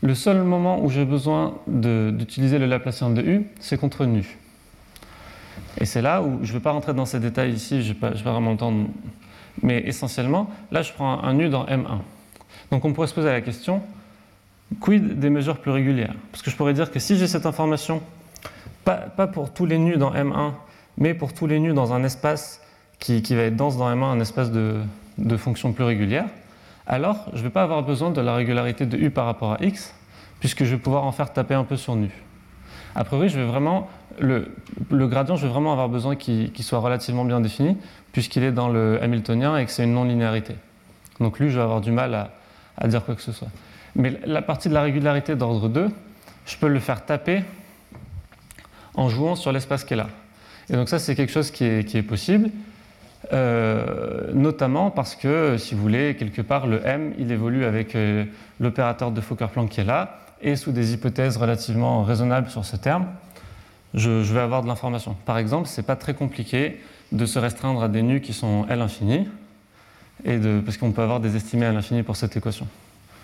le 0.00 0.14
seul 0.14 0.42
moment 0.44 0.82
où 0.82 0.88
j'ai 0.88 1.04
besoin 1.04 1.58
d'utiliser 1.66 2.58
le 2.58 2.64
Laplacien 2.64 3.10
de 3.10 3.20
U, 3.20 3.46
c'est 3.60 3.78
contre 3.78 4.06
nu. 4.06 4.38
Et 5.78 5.84
c'est 5.84 6.02
là 6.02 6.22
où, 6.22 6.40
je 6.42 6.48
ne 6.48 6.58
vais 6.58 6.62
pas 6.62 6.72
rentrer 6.72 6.94
dans 6.94 7.06
ces 7.06 7.20
détails 7.20 7.52
ici, 7.52 7.82
je 7.82 7.88
n'ai 7.88 7.94
pas, 7.94 8.10
pas, 8.10 8.32
vraiment 8.32 8.52
le 8.52 8.56
temps, 8.56 8.74
mais 9.62 9.78
essentiellement, 9.86 10.50
là 10.72 10.82
je 10.82 10.92
prends 10.92 11.22
un, 11.22 11.34
nu 11.34 11.48
dans 11.48 11.64
M1. 11.66 11.98
Donc 12.70 12.84
on 12.84 12.92
pourrait 12.92 13.06
se 13.06 13.14
poser 13.14 13.28
la 13.28 13.40
question, 13.40 13.82
quid 14.80 15.18
des 15.18 15.30
mesures 15.30 15.58
plus 15.58 15.70
régulières? 15.70 16.14
Parce 16.32 16.42
que 16.42 16.50
je 16.50 16.56
pourrais 16.56 16.74
dire 16.74 16.90
que 16.90 16.98
si 16.98 17.16
j'ai 17.16 17.26
cette 17.26 17.46
information, 17.46 18.02
pas, 18.84 18.96
pour 19.32 19.52
tous 19.52 19.66
les 19.66 19.78
nus 19.78 19.96
dans 19.96 20.12
M1, 20.12 20.52
mais 20.98 21.14
pour 21.14 21.32
tous 21.32 21.46
les 21.46 21.60
nus 21.60 21.72
dans 21.72 21.92
un 21.92 22.02
espace 22.02 22.60
qui, 22.98 23.22
va 23.34 23.42
être 23.42 23.56
dense 23.56 23.76
dans 23.76 23.88
M1, 23.88 24.04
un 24.04 24.20
espace 24.20 24.50
de, 24.50 24.76
de 25.18 25.36
fonctions 25.36 25.72
plus 25.72 25.84
régulières, 25.84 26.28
alors 26.86 27.26
je 27.32 27.38
ne 27.38 27.44
vais 27.44 27.50
pas 27.50 27.62
avoir 27.62 27.82
besoin 27.82 28.10
de 28.10 28.20
la 28.20 28.34
régularité 28.34 28.86
de 28.86 28.98
U 28.98 29.10
par 29.10 29.26
rapport 29.26 29.52
à 29.52 29.64
X, 29.64 29.94
puisque 30.40 30.64
je 30.64 30.74
vais 30.74 30.80
pouvoir 30.80 31.04
en 31.04 31.12
faire 31.12 31.32
taper 31.32 31.54
un 31.54 31.64
peu 31.64 31.76
sur 31.76 31.94
nu. 31.94 32.10
A 32.94 33.04
priori, 33.04 33.28
je 33.28 33.38
vais 33.38 33.46
vraiment, 33.46 33.88
le, 34.18 34.52
gradient, 34.90 35.36
je 35.36 35.46
vais 35.46 35.52
vraiment 35.52 35.72
avoir 35.72 35.88
besoin 35.88 36.16
qu'il 36.16 36.52
qu 36.52 36.62
soit 36.62 36.78
relativement 36.78 37.24
bien 37.24 37.40
défini, 37.40 37.76
puisqu'il 38.12 38.42
est 38.42 38.52
dans 38.52 38.68
le 38.68 38.98
Hamiltonien 39.02 39.56
et 39.56 39.64
que 39.64 39.70
c'est 39.70 39.84
une 39.84 39.94
non-linéarité. 39.94 40.54
Donc 41.20 41.38
lui, 41.38 41.50
je 41.50 41.56
vais 41.56 41.62
avoir 41.62 41.80
du 41.80 41.92
mal 41.92 42.30
à, 42.76 42.88
dire 42.88 43.04
quoi 43.04 43.14
que 43.14 43.22
ce 43.22 43.32
soit. 43.32 43.48
Mais 43.94 44.18
la 44.24 44.42
partie 44.42 44.68
de 44.68 44.74
la 44.74 44.82
régularité 44.82 45.36
d'ordre 45.36 45.68
2, 45.68 45.88
je 46.46 46.56
peux 46.56 46.68
le 46.68 46.80
faire 46.80 47.04
taper 47.04 47.44
en 48.94 49.08
jouant 49.08 49.36
sur 49.36 49.52
l'espace 49.52 49.84
qui 49.84 49.94
est 49.94 49.96
là. 49.96 50.08
Et 50.68 50.74
donc 50.74 50.88
ça, 50.88 50.98
c'est 50.98 51.14
quelque 51.14 51.32
chose 51.32 51.50
qui 51.50 51.64
est, 51.64 52.02
possible. 52.02 52.50
euh, 53.32 54.30
notamment 54.32 54.90
parce 54.90 55.14
que, 55.14 55.56
si 55.58 55.74
vous 55.74 55.82
voulez, 55.82 56.16
quelque 56.16 56.42
part, 56.42 56.66
le 56.66 56.84
M, 56.84 57.12
il 57.18 57.30
évolue 57.30 57.64
avec 57.64 57.94
euh, 57.94 58.24
l'opérateur 58.58 59.10
de 59.10 59.20
Fokker-Planck 59.20 59.68
qui 59.68 59.80
est 59.80 59.84
là, 59.84 60.20
et 60.42 60.56
sous 60.56 60.72
des 60.72 60.94
hypothèses 60.94 61.36
relativement 61.36 62.02
raisonnables 62.02 62.50
sur 62.50 62.64
ce 62.64 62.76
terme, 62.76 63.06
je, 63.94 64.10
vais 64.10 64.40
avoir 64.40 64.62
de 64.62 64.68
l'information. 64.68 65.16
Par 65.26 65.38
exemple, 65.38 65.68
ce 65.68 65.80
n'est 65.80 65.86
pas 65.86 65.96
très 65.96 66.14
compliqué 66.14 66.80
de 67.12 67.26
se 67.26 67.38
restreindre 67.38 67.82
à 67.82 67.88
des 67.88 68.02
nus 68.02 68.20
qui 68.20 68.32
sont 68.32 68.66
L 68.68 68.80
infini, 68.80 69.28
et 70.24 70.38
parce 70.64 70.76
qu'on 70.76 70.92
peut 70.92 71.02
avoir 71.02 71.20
des 71.20 71.36
estimés 71.36 71.66
à 71.66 71.72
l'infini 71.72 72.02
pour 72.02 72.16
cette 72.16 72.36
équation. 72.36 72.66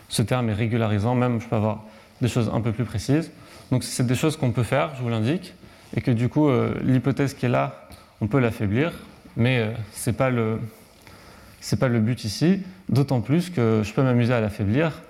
Ce 0.09 0.23
terme 0.23 0.49
est 0.49 0.55
régularisant, 0.55 1.14
même 1.14 1.41
je 1.41 1.47
peux 1.47 1.57
avoir 1.57 1.85
des 2.21 2.29
choses 2.29 2.51
un 2.53 2.61
peu 2.61 2.73
plus 2.73 2.85
précises. 2.85 3.31
Donc 3.71 3.85
c'est 3.85 4.07
des 4.07 4.14
choses 4.14 4.37
qu'on 4.37 4.51
peut 4.51 4.62
faire, 4.62 4.95
je 4.97 5.03
vous 5.03 5.09
l'indique, 5.09 5.55
et 5.95 6.01
que 6.01 6.11
du 6.11 6.29
coup, 6.29 6.49
euh, 6.49 6.75
l'hypothèse 6.83 7.35
qui 7.35 7.47
est 7.47 7.51
là, 7.51 7.89
on 8.21 8.27
peut 8.27 8.39
l'affaiblir, 8.39 8.93
mais 9.37 9.59
euh, 9.59 9.73
ce 9.93 10.11
n'est 10.11 10.17
pas, 10.17 10.31
pas 10.31 11.89
le 11.89 12.01
but 12.01 12.25
ici, 12.25 12.62
d'autant 12.89 13.21
plus 13.21 13.51
que 13.51 13.83
je 13.85 13.93
peux 13.93 14.03
m'amuser 14.03 14.33
à 14.33 14.41
l'affaiblir, 14.41 15.03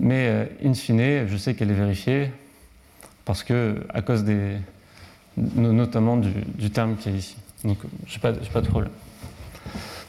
mais 0.00 0.28
euh, 0.28 0.44
in 0.64 0.74
fine, 0.74 1.26
je 1.26 1.36
sais 1.36 1.54
qu'elle 1.54 1.70
est 1.70 1.74
vérifiée, 1.74 2.30
parce 3.24 3.42
que, 3.42 3.76
à 3.90 4.02
cause 4.02 4.24
des, 4.24 4.56
notamment 5.36 6.16
du, 6.16 6.70
terme 6.70 6.96
qui 6.96 7.08
est 7.08 7.12
ici. 7.12 7.36
Donc 7.64 7.78
je 8.06 8.14
n'ai 8.14 8.20
pas, 8.20 8.32
pas, 8.32 8.60
de 8.60 8.68
problème. 8.68 8.92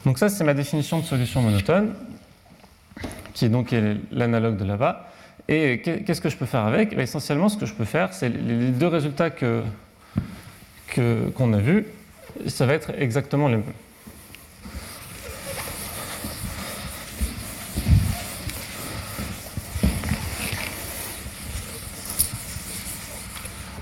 Donc 0.04 0.18
ça, 0.18 0.28
c'est 0.28 0.44
ma 0.44 0.54
définition 0.54 0.98
de 0.98 1.04
solution 1.04 1.42
monotone, 1.42 1.92
qui 3.34 3.44
est 3.44 3.48
donc 3.48 3.74
l'analogue 4.12 4.56
de 4.56 4.64
là-bas. 4.64 5.08
Et 5.48 5.80
qu'est-ce 5.82 6.20
que 6.20 6.28
je 6.28 6.36
peux 6.36 6.46
faire 6.46 6.64
avec? 6.64 6.94
Eh 6.96 7.02
Essentiellement, 7.02 7.48
ce 7.48 7.56
que 7.56 7.66
je 7.66 7.74
peux 7.74 7.84
faire, 7.84 8.12
c'est 8.12 8.28
les 8.28 8.70
deux 8.70 8.86
résultats 8.86 9.30
qu'on 9.30 9.62
que, 10.86 11.28
qu'on 11.34 11.52
a 11.52 11.58
vus, 11.58 11.86
ça 12.46 12.66
va 12.66 12.74
être 12.74 12.92
exactement 12.96 13.48
les 13.48 13.56
mêmes. 13.56 13.64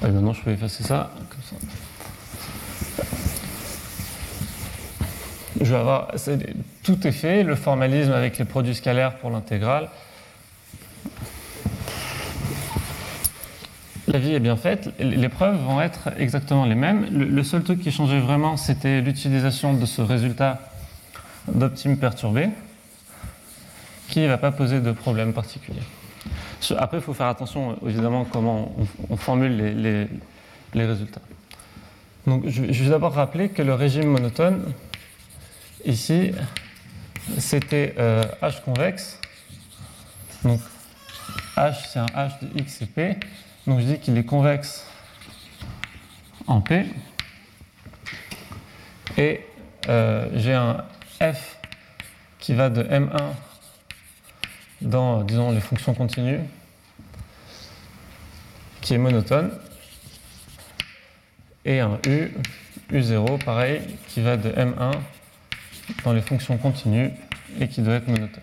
Et 0.08 0.10
maintenant, 0.10 0.32
je 0.32 0.40
peux 0.40 0.50
effacer 0.50 0.82
ça, 0.84 1.10
comme 1.28 1.42
ça. 1.42 1.56
Je 5.60 5.64
vais 5.64 5.76
avoir, 5.76 6.12
tout 6.82 7.06
est 7.06 7.12
fait, 7.12 7.42
le 7.42 7.54
formalisme 7.54 8.12
avec 8.12 8.38
les 8.38 8.46
produits 8.46 8.74
scalaires 8.74 9.16
pour 9.16 9.30
l'intégrale. 9.30 9.88
La 14.06 14.18
vie 14.18 14.32
est 14.32 14.40
bien 14.40 14.56
faite, 14.56 14.88
les 14.98 15.28
preuves 15.28 15.60
vont 15.60 15.82
être 15.82 16.08
exactement 16.16 16.64
les 16.64 16.74
mêmes. 16.74 17.06
Le, 17.10 17.42
seul 17.42 17.62
truc 17.62 17.82
qui 17.82 17.90
changeait 17.90 18.20
vraiment, 18.20 18.56
c'était 18.56 19.02
l'utilisation 19.02 19.74
de 19.74 19.84
ce 19.84 20.00
résultat 20.00 20.60
d'optime 21.52 21.98
perturbé, 21.98 22.48
qui 24.08 24.20
ne 24.20 24.28
va 24.28 24.38
pas 24.38 24.52
poser 24.52 24.80
de 24.80 24.92
problème 24.92 25.34
particulier. 25.34 25.82
Après, 26.76 26.98
il 26.98 27.02
faut 27.02 27.14
faire 27.14 27.26
attention, 27.26 27.76
évidemment, 27.86 28.24
comment 28.24 28.74
on, 29.08 29.16
formule 29.16 29.56
les, 30.74 30.84
résultats. 30.84 31.20
Donc, 32.26 32.46
je, 32.46 32.62
vais 32.62 32.90
d'abord 32.90 33.14
rappeler 33.14 33.48
que 33.48 33.62
le 33.62 33.74
régime 33.74 34.06
monotone, 34.06 34.72
ici, 35.84 36.32
c'était 37.38 37.94
euh, 37.98 38.22
H 38.42 38.62
convexe. 38.62 39.20
Donc, 40.44 40.60
H, 41.56 41.74
c'est 41.92 41.98
un 41.98 42.06
H 42.06 42.32
de 42.42 42.60
X 42.60 42.82
et 42.82 42.86
P. 42.86 43.16
Donc 43.68 43.80
je 43.80 43.84
dis 43.84 43.98
qu'il 43.98 44.16
est 44.16 44.24
convexe 44.24 44.86
en 46.46 46.62
P. 46.62 46.86
Et 49.18 49.44
euh, 49.88 50.28
j'ai 50.34 50.54
un 50.54 50.84
f 51.20 51.58
qui 52.38 52.54
va 52.54 52.70
de 52.70 52.82
M1 52.82 53.34
dans, 54.80 55.24
les 55.52 55.60
fonctions 55.60 55.94
continues, 55.94 56.40
qui 58.80 58.94
est 58.94 58.98
monotone, 58.98 59.50
et 61.64 61.80
un 61.80 61.98
U, 62.06 62.32
U0, 62.92 63.44
pareil, 63.44 63.82
qui 64.08 64.22
va 64.22 64.36
de 64.36 64.50
M1 64.50 64.92
dans 66.04 66.12
les 66.12 66.22
fonctions 66.22 66.56
continues 66.56 67.10
et 67.60 67.68
qui 67.68 67.82
doit 67.82 67.94
être 67.94 68.08
monotone. 68.08 68.42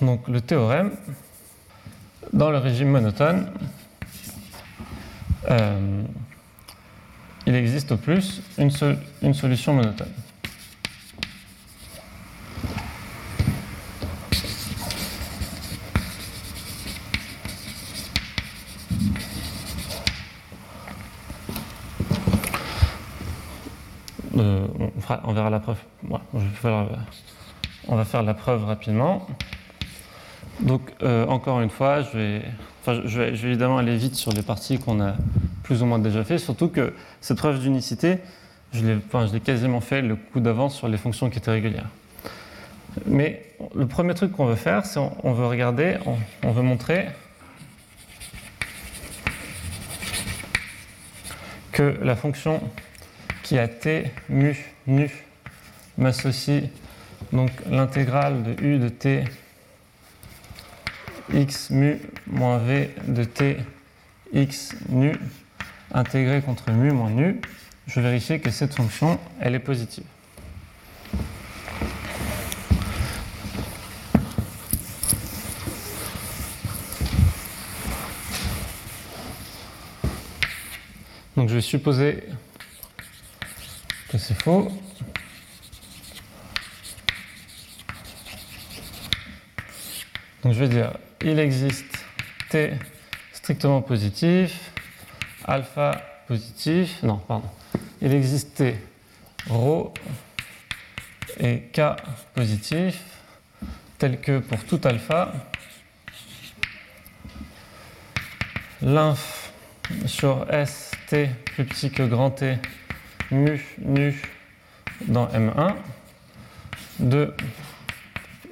Donc 0.00 0.28
le 0.28 0.40
théorème, 0.40 0.92
dans 2.32 2.50
le 2.50 2.58
régime 2.58 2.88
monotone, 2.88 3.50
euh, 5.50 6.02
il 7.46 7.54
existe 7.54 7.92
au 7.92 7.96
plus 7.96 8.42
une 8.58 9.34
solution 9.34 9.74
monotone. 9.74 10.12
On, 27.86 27.96
va 27.96 28.04
faire 28.04 28.22
la 28.22 28.34
preuve 28.34 28.64
rapidement. 28.64 29.26
Donc, 30.60 30.80
euh, 31.02 31.26
encore 31.26 31.60
une 31.60 31.70
fois, 31.70 32.02
je 32.02 32.16
vais, 32.16 32.42
je, 33.04 33.18
vais, 33.18 33.28
évidemment 33.28 33.78
aller 33.78 33.96
vite 33.96 34.14
sur 34.14 34.32
les 34.32 34.42
parties 34.42 34.78
qu'on 34.78 35.00
a 35.00 35.14
plus 35.62 35.82
ou 35.82 35.86
moins 35.86 35.98
déjà 35.98 36.24
fait, 36.24 36.38
surtout 36.38 36.68
que 36.68 36.94
cette 37.20 37.38
preuve 37.38 37.60
d'unicité, 37.60 38.18
je 38.72 38.84
l'ai 38.84 39.40
quasiment 39.40 39.80
fait 39.80 40.02
le 40.02 40.16
coup 40.16 40.40
d'avance 40.40 40.76
sur 40.76 40.88
les 40.88 40.96
fonctions 40.96 41.30
qui 41.30 41.38
étaient 41.38 41.50
régulières. 41.50 41.88
Mais 43.06 43.42
le 43.74 43.86
premier 43.86 44.14
truc 44.14 44.32
qu'on 44.32 44.46
veut 44.46 44.54
faire, 44.54 44.86
c'est 44.86 45.00
on, 45.00 45.32
veut 45.32 45.46
regarder, 45.46 45.96
on, 46.42 46.52
veut 46.52 46.62
montrer 46.62 47.08
que 51.72 51.96
la 52.02 52.14
fonction 52.14 52.60
qui 53.44 53.58
a 53.58 53.68
t 53.68 54.10
mu 54.28 54.56
nu 54.86 55.10
m'associe 55.98 56.64
donc 57.30 57.50
l'intégrale 57.70 58.42
de 58.42 58.64
u 58.64 58.78
de 58.78 58.88
t 58.88 59.24
x 61.32 61.70
mu 61.70 62.00
moins 62.26 62.58
v 62.58 62.90
de 63.06 63.24
t 63.24 63.58
x 64.32 64.74
nu 64.88 65.12
intégré 65.92 66.40
contre 66.40 66.72
mu 66.72 66.90
moins 66.90 67.10
nu, 67.10 67.40
je 67.86 68.00
vérifie 68.00 68.40
que 68.40 68.50
cette 68.50 68.74
fonction, 68.74 69.20
elle 69.40 69.54
est 69.54 69.60
positive. 69.60 70.04
Donc 81.36 81.48
je 81.48 81.56
vais 81.56 81.60
supposer 81.60 82.24
que 84.14 84.20
c'est 84.20 84.40
faux. 84.40 84.70
Donc 90.44 90.52
je 90.52 90.58
vais 90.60 90.68
dire 90.68 90.92
il 91.20 91.40
existe 91.40 91.98
T 92.48 92.74
strictement 93.32 93.82
positif, 93.82 94.70
alpha 95.44 96.00
positif, 96.28 97.02
non, 97.02 97.16
pardon, 97.16 97.50
il 98.00 98.14
existe 98.14 98.54
T 98.54 98.76
rho 99.50 99.92
et 101.40 101.62
K 101.72 101.80
positif, 102.34 103.00
tel 103.98 104.20
que 104.20 104.38
pour 104.38 104.62
tout 104.64 104.80
alpha, 104.84 105.32
l'inf 108.80 109.50
sur 110.06 110.46
S 110.54 110.92
T 111.08 111.30
plus 111.56 111.64
petit 111.64 111.90
que 111.90 112.04
grand 112.04 112.30
T 112.30 112.58
mu 113.30 113.60
nu 113.78 114.22
dans 115.06 115.26
M1 115.28 115.74
de 116.98 117.34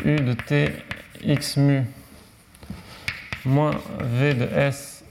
U 0.04 0.16
de 0.16 0.32
T 0.32 0.72
x 1.22 1.56
mu 1.56 1.84
moins 3.44 3.80
V 4.00 4.34
de 4.34 4.44
S 4.44 5.04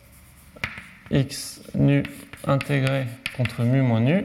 x 1.10 1.62
nu 1.76 2.04
intégré 2.46 3.08
contre 3.38 3.64
mu 3.64 3.82
moins 3.82 4.02
nu 4.02 4.24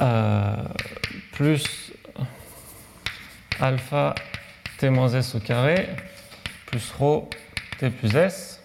euh, 0.00 0.56
plus 1.32 1.92
alpha 3.60 4.14
t 4.78 4.90
moins 4.90 5.14
s 5.14 5.34
au 5.34 5.40
carré 5.40 5.88
plus 6.66 6.92
rho 6.92 7.30
t 7.78 7.90
plus 7.90 8.14
s 8.14 8.60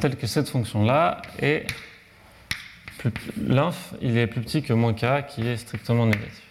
tel 0.00 0.16
que 0.16 0.26
cette 0.26 0.48
fonction 0.48 0.84
là 0.84 1.20
l'inf, 3.36 3.94
il 4.00 4.18
est 4.18 4.26
plus 4.26 4.40
petit 4.40 4.62
que 4.62 4.72
moins 4.72 4.92
k, 4.92 5.26
qui 5.28 5.46
est 5.46 5.56
strictement 5.56 6.06
négatif. 6.06 6.42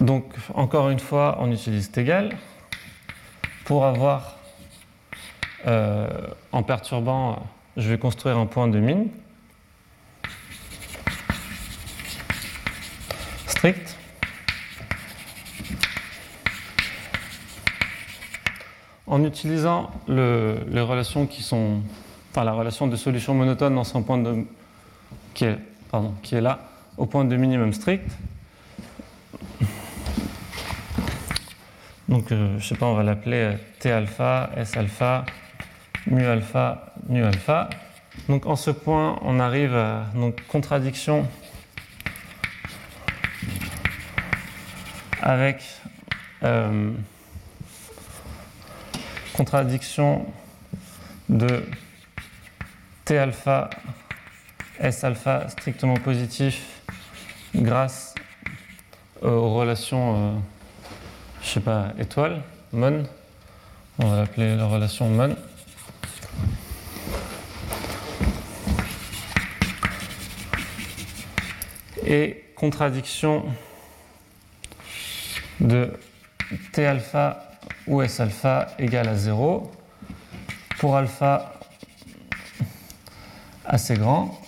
Donc, 0.00 0.24
encore 0.54 0.90
une 0.90 0.98
fois, 0.98 1.36
on 1.40 1.52
utilise 1.52 1.90
égal 1.96 2.36
pour 3.64 3.84
avoir, 3.84 4.36
euh, 5.66 6.08
en 6.50 6.62
perturbant, 6.62 7.46
je 7.76 7.88
vais 7.88 7.98
construire 7.98 8.36
un 8.36 8.46
point 8.46 8.68
de 8.68 8.80
mine 8.80 9.08
strict. 13.46 13.96
En 19.06 19.24
utilisant 19.24 19.92
les 20.08 20.80
relations 20.80 21.26
qui 21.26 21.42
sont 21.42 21.82
enfin 22.32 22.44
la 22.44 22.52
relation 22.52 22.86
de 22.86 22.96
solution 22.96 23.34
monotone 23.34 23.74
dans 23.74 23.84
son 23.84 24.02
point 24.02 24.16
de, 24.16 24.46
qui 25.34 25.44
est, 25.44 25.58
pardon, 25.90 26.14
qui 26.22 26.34
est 26.34 26.40
là, 26.40 26.60
au 26.96 27.04
point 27.04 27.26
de 27.26 27.36
minimum 27.36 27.74
strict. 27.74 28.10
Donc, 32.08 32.32
euh, 32.32 32.58
je 32.58 32.68
sais 32.68 32.74
pas, 32.74 32.86
on 32.86 32.94
va 32.94 33.02
l'appeler 33.02 33.58
T 33.80 33.92
alpha, 33.92 34.48
S 34.56 34.78
alpha, 34.78 35.26
mu 36.06 36.24
alpha, 36.24 36.94
nu 37.10 37.22
alpha. 37.22 37.68
Donc, 38.30 38.46
en 38.46 38.56
ce 38.56 38.70
point, 38.70 39.18
on 39.20 39.38
arrive 39.38 39.76
à 39.76 40.06
donc, 40.14 40.36
contradiction 40.48 41.28
avec 45.20 45.62
euh, 46.44 46.92
contradiction 49.34 50.24
de 51.28 51.62
T 53.04 53.18
alpha, 53.18 53.68
S 54.78 55.02
alpha 55.02 55.48
strictement 55.48 55.96
positif 55.96 56.82
grâce 57.54 58.14
aux 59.20 59.54
relations, 59.54 60.16
euh, 60.16 60.38
je 61.42 61.48
sais 61.48 61.60
pas, 61.60 61.92
étoiles, 61.98 62.42
MON. 62.72 63.04
On 63.98 64.08
va 64.08 64.16
l'appeler 64.16 64.56
la 64.56 64.66
relation 64.66 65.08
MON. 65.08 65.34
Et 72.06 72.44
contradiction 72.56 73.44
de 75.60 75.92
T 76.72 76.86
alpha 76.86 77.48
ou 77.86 78.02
S 78.02 78.20
alpha 78.20 78.68
égale 78.78 79.08
à 79.08 79.16
0 79.16 79.70
pour 80.78 80.96
alpha 80.96 81.52
assez 83.72 83.94
grand. 83.94 84.38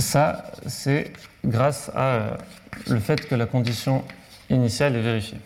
Ça, 0.00 0.50
c'est 0.66 1.12
grâce 1.44 1.90
à 1.94 2.00
euh, 2.00 2.36
le 2.88 2.98
fait 2.98 3.26
que 3.28 3.36
la 3.36 3.46
condition 3.46 4.02
initiale 4.50 4.96
est 4.96 5.00
vérifiée. 5.00 5.38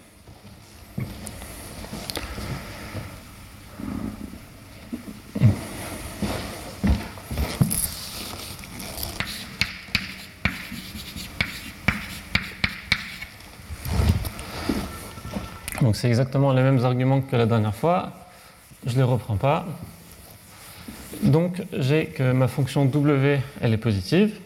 Donc 15.82 15.96
c'est 15.96 16.08
exactement 16.08 16.52
les 16.54 16.62
mêmes 16.62 16.82
arguments 16.82 17.20
que 17.20 17.36
la 17.36 17.44
dernière 17.44 17.74
fois. 17.74 18.12
Je 18.86 18.92
ne 18.92 18.96
les 18.96 19.02
reprends 19.02 19.36
pas. 19.36 19.66
Donc 21.22 21.62
j'ai 21.72 22.06
que 22.06 22.32
ma 22.32 22.48
fonction 22.48 22.84
W, 22.84 23.40
elle 23.60 23.72
est 23.72 23.78
positive. 23.78 24.38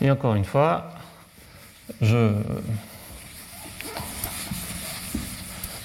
Et 0.00 0.10
encore 0.10 0.34
une 0.34 0.44
fois, 0.44 0.90
je... 2.00 2.32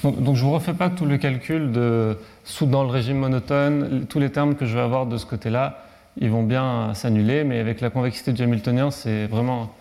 Donc, 0.02 0.34
je 0.34 0.42
ne 0.42 0.48
vous 0.48 0.52
refais 0.52 0.74
pas 0.74 0.90
tout 0.90 1.06
le 1.06 1.16
calcul 1.16 1.70
de 1.70 2.18
sous 2.44 2.66
dans 2.66 2.82
le 2.82 2.90
régime 2.90 3.18
monotone, 3.18 4.06
tous 4.08 4.18
les 4.18 4.30
termes 4.30 4.56
que 4.56 4.66
je 4.66 4.74
vais 4.74 4.82
avoir 4.82 5.06
de 5.06 5.16
ce 5.16 5.24
côté-là, 5.24 5.84
ils 6.20 6.28
vont 6.28 6.42
bien 6.42 6.92
s'annuler, 6.94 7.44
mais 7.44 7.60
avec 7.60 7.80
la 7.80 7.88
convexité 7.88 8.32
du 8.32 8.42
Hamiltonien, 8.42 8.90
c'est 8.90 9.26
vraiment... 9.26 9.72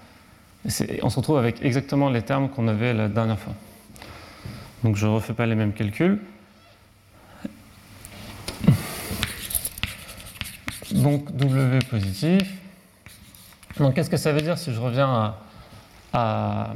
On 1.02 1.10
se 1.10 1.16
retrouve 1.16 1.40
avec 1.40 1.66
exactement 1.66 2.12
les 2.12 2.22
termes 2.22 2.50
qu'on 2.50 2.68
avait 2.68 2.94
la 2.94 3.08
dernière 3.08 3.40
fois. 3.40 3.54
Donc 4.84 4.96
je 4.96 5.08
ne 5.08 5.12
refais 5.12 5.34
pas 5.34 5.48
les 5.48 5.56
mêmes 5.56 5.74
calculs. 5.74 6.20
Donc 10.94 11.32
W 11.36 11.80
positif. 11.90 12.42
Donc 13.78 13.96
qu'est-ce 13.96 14.10
que 14.10 14.18
ça 14.18 14.34
veut 14.34 14.42
dire 14.42 14.58
si 14.58 14.74
je 14.74 14.80
reviens 14.80 15.36
à, 16.14 16.74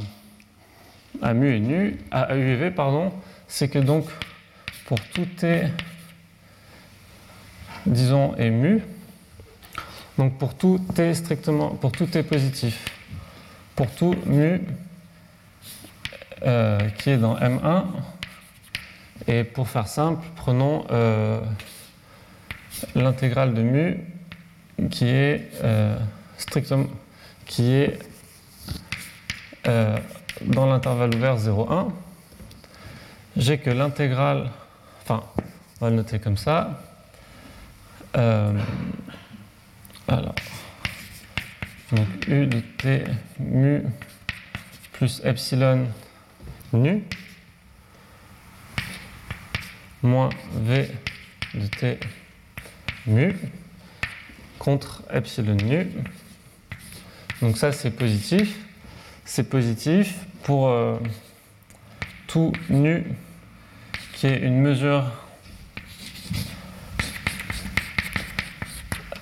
à, 1.21 1.31
et 1.31 1.59
nu, 1.59 1.99
à 2.11 2.27
pardon, 2.75 3.11
c'est 3.47 3.67
que 3.67 3.79
donc 3.79 4.05
pour 4.85 4.99
tout 5.13 5.25
T, 5.25 5.63
disons, 7.85 8.35
et 8.37 8.49
mu, 8.49 8.81
donc 10.17 10.37
pour 10.37 10.55
tout 10.55 10.79
T 10.95 11.13
strictement, 11.13 11.69
pour 11.69 11.91
tout 11.91 12.05
T 12.05 12.23
positif, 12.23 12.85
pour 13.75 13.91
tout 13.91 14.15
mu 14.25 14.61
euh, 16.45 16.79
qui 16.97 17.09
est 17.09 17.17
dans 17.17 17.35
M1, 17.37 17.83
et 19.27 19.43
pour 19.43 19.67
faire 19.67 19.87
simple, 19.87 20.25
prenons 20.35 20.85
euh, 20.91 21.41
l'intégrale 22.95 23.53
de 23.53 23.61
mu 23.61 23.99
qui 24.89 25.05
est 25.05 25.49
euh, 25.63 25.97
strictement 26.37 26.87
qui 27.45 27.71
est 27.73 27.99
euh, 29.67 29.97
dans 30.41 30.65
l'intervalle 30.65 31.15
ouvert 31.15 31.37
0,1. 31.37 31.91
J'ai 33.37 33.57
que 33.57 33.69
l'intégrale, 33.69 34.49
enfin, 35.01 35.23
on 35.79 35.85
va 35.85 35.89
le 35.89 35.97
noter 35.97 36.19
comme 36.19 36.37
ça. 36.37 36.81
Euh, 38.15 38.53
alors, 40.07 40.35
donc 41.91 42.27
u 42.27 42.47
de 42.47 42.59
t 42.77 43.03
mu 43.39 43.83
plus 44.93 45.21
epsilon 45.25 45.87
nu 46.71 47.03
moins 50.01 50.29
v 50.53 50.89
de 51.55 51.67
t 51.67 51.99
mu 53.07 53.35
contre 54.59 55.03
epsilon 55.11 55.55
nu. 55.55 55.87
Donc 57.41 57.57
ça 57.57 57.71
c'est 57.71 57.91
positif. 57.91 58.57
C'est 59.25 59.49
positif 59.49 60.15
pour 60.43 60.69
euh, 60.69 60.97
tout 62.27 62.53
nu 62.69 63.03
qui 64.13 64.27
est 64.27 64.39
une 64.39 64.59
mesure 64.59 65.11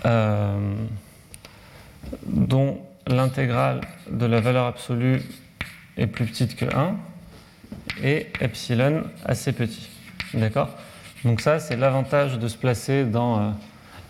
euh, 0.06 0.76
dont 2.26 2.82
l'intégrale 3.08 3.82
de 4.10 4.26
la 4.26 4.40
valeur 4.40 4.68
absolue 4.68 5.22
est 5.98 6.08
plus 6.08 6.26
petite 6.26 6.56
que 6.56 6.66
1 6.66 6.96
et 8.04 8.28
epsilon 8.42 9.04
assez 9.26 9.54
petit. 9.54 9.90
D'accord? 10.34 10.70
Donc 11.24 11.42
ça 11.42 11.60
c'est 11.60 11.78
l'avantage 11.78 12.38
de 12.38 12.48
se 12.48 12.58
placer 12.58 13.06
dans 13.06 13.40
euh, 13.40 13.50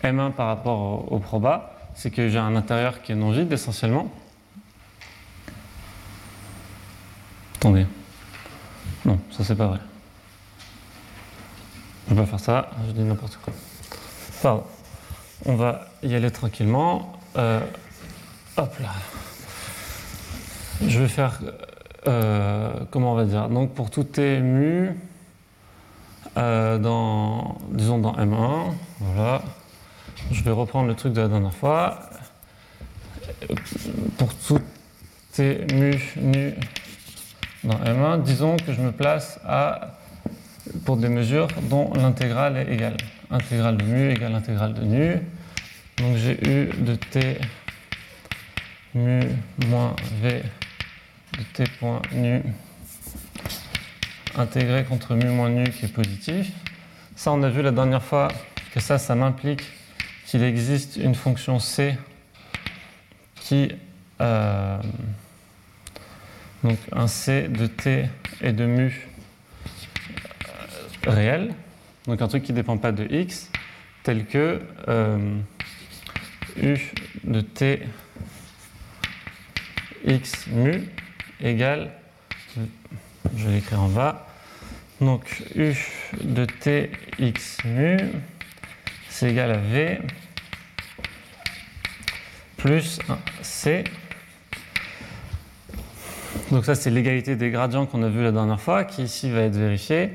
M1 0.04 0.32
par 0.32 0.48
rapport 0.48 1.10
au, 1.12 1.18
proba, 1.18 1.74
c'est 1.94 2.10
que 2.10 2.28
j'ai 2.28 2.38
un 2.38 2.54
intérieur 2.56 3.02
qui 3.02 3.12
est 3.12 3.14
non 3.14 3.30
vide 3.30 3.52
essentiellement. 3.52 4.08
Attendez. 7.56 7.86
Non, 9.04 9.18
ça 9.30 9.44
c'est 9.44 9.56
pas 9.56 9.66
vrai. 9.66 9.78
Je 12.08 12.14
vais 12.14 12.20
pas 12.20 12.26
faire 12.26 12.40
ça, 12.40 12.70
je 12.86 12.92
dis 12.92 13.02
n'importe 13.02 13.38
quoi. 13.42 13.52
Pardon. 14.42 14.64
On 15.46 15.56
va 15.56 15.86
y 16.02 16.14
aller 16.14 16.30
tranquillement. 16.30 17.12
Euh, 17.36 17.60
hop 18.56 18.78
là. 18.80 18.90
Je 20.86 21.00
vais 21.00 21.08
faire, 21.08 21.40
euh, 22.08 22.72
comment 22.90 23.12
on 23.12 23.16
va 23.16 23.24
dire, 23.24 23.48
donc 23.48 23.72
pour 23.72 23.90
tout 23.90 24.04
T 24.04 24.40
mu, 24.40 24.98
euh, 26.36 26.78
dans, 26.78 27.58
disons 27.70 27.98
dans 27.98 28.12
M1, 28.14 28.72
voilà. 29.00 29.42
Je 30.30 30.42
vais 30.42 30.50
reprendre 30.50 30.88
le 30.88 30.94
truc 30.94 31.12
de 31.12 31.20
la 31.20 31.28
dernière 31.28 31.52
fois. 31.52 32.00
Pour 34.16 34.34
tout 34.34 34.60
T 35.32 35.66
mu 35.72 36.00
nu 36.16 36.54
dans 37.62 37.78
M1, 37.78 38.22
disons 38.22 38.56
que 38.56 38.72
je 38.72 38.80
me 38.80 38.92
place 38.92 39.38
à, 39.44 39.98
pour 40.84 40.96
des 40.96 41.08
mesures 41.08 41.48
dont 41.62 41.92
l'intégrale 41.94 42.56
est 42.56 42.72
égale. 42.72 42.96
Intégrale 43.30 43.76
de 43.76 43.84
mu 43.84 44.10
égale 44.10 44.34
intégrale 44.34 44.74
de 44.74 44.82
nu. 44.82 45.20
Donc 45.98 46.16
j'ai 46.16 46.38
u 46.48 46.70
de 46.78 46.94
t 46.94 47.38
mu 48.94 49.22
moins 49.66 49.94
v 50.22 50.42
de 51.38 51.42
t 51.52 51.64
point 51.78 52.02
nu 52.12 52.42
intégré 54.36 54.84
contre 54.84 55.14
mu 55.14 55.26
moins 55.26 55.50
nu 55.50 55.64
qui 55.70 55.84
est 55.84 55.92
positif. 55.92 56.50
Ça, 57.16 57.32
on 57.32 57.42
a 57.42 57.48
vu 57.48 57.62
la 57.62 57.70
dernière 57.70 58.02
fois 58.02 58.28
que 58.72 58.80
ça, 58.80 58.98
ça 58.98 59.14
m'implique 59.14 59.62
qu'il 60.34 60.42
existe 60.42 60.96
une 60.96 61.14
fonction 61.14 61.60
c 61.60 61.96
qui 63.36 63.70
euh, 64.20 64.80
donc 66.64 66.76
un 66.90 67.06
c 67.06 67.46
de 67.46 67.68
t 67.68 68.06
et 68.40 68.50
de 68.50 68.66
mu 68.66 69.06
euh, 71.06 71.10
réel, 71.12 71.54
donc 72.08 72.20
un 72.20 72.26
truc 72.26 72.42
qui 72.42 72.50
ne 72.50 72.56
dépend 72.56 72.78
pas 72.78 72.90
de 72.90 73.06
x, 73.14 73.48
tel 74.02 74.26
que 74.26 74.60
euh, 74.88 75.38
u 76.60 76.80
de 77.22 77.40
t 77.40 77.86
x 80.04 80.48
mu 80.48 80.82
égale, 81.40 81.92
je 83.36 83.46
vais 83.46 83.52
l'écrire 83.52 83.82
en 83.82 83.88
bas, 83.88 84.26
donc 85.00 85.44
u 85.54 85.76
de 86.24 86.44
t 86.44 86.90
x 87.20 87.58
mu, 87.64 87.98
c'est 89.10 89.30
égal 89.30 89.52
à 89.52 89.58
v 89.58 90.00
plus 92.64 92.98
1 93.10 93.18
c. 93.42 93.84
Donc 96.50 96.64
ça 96.64 96.74
c'est 96.74 96.88
l'égalité 96.88 97.36
des 97.36 97.50
gradients 97.50 97.84
qu'on 97.84 98.02
a 98.02 98.08
vu 98.08 98.22
la 98.22 98.32
dernière 98.32 98.58
fois, 98.58 98.84
qui 98.84 99.02
ici 99.02 99.28
va 99.30 99.40
être 99.40 99.56
vérifiée. 99.56 100.12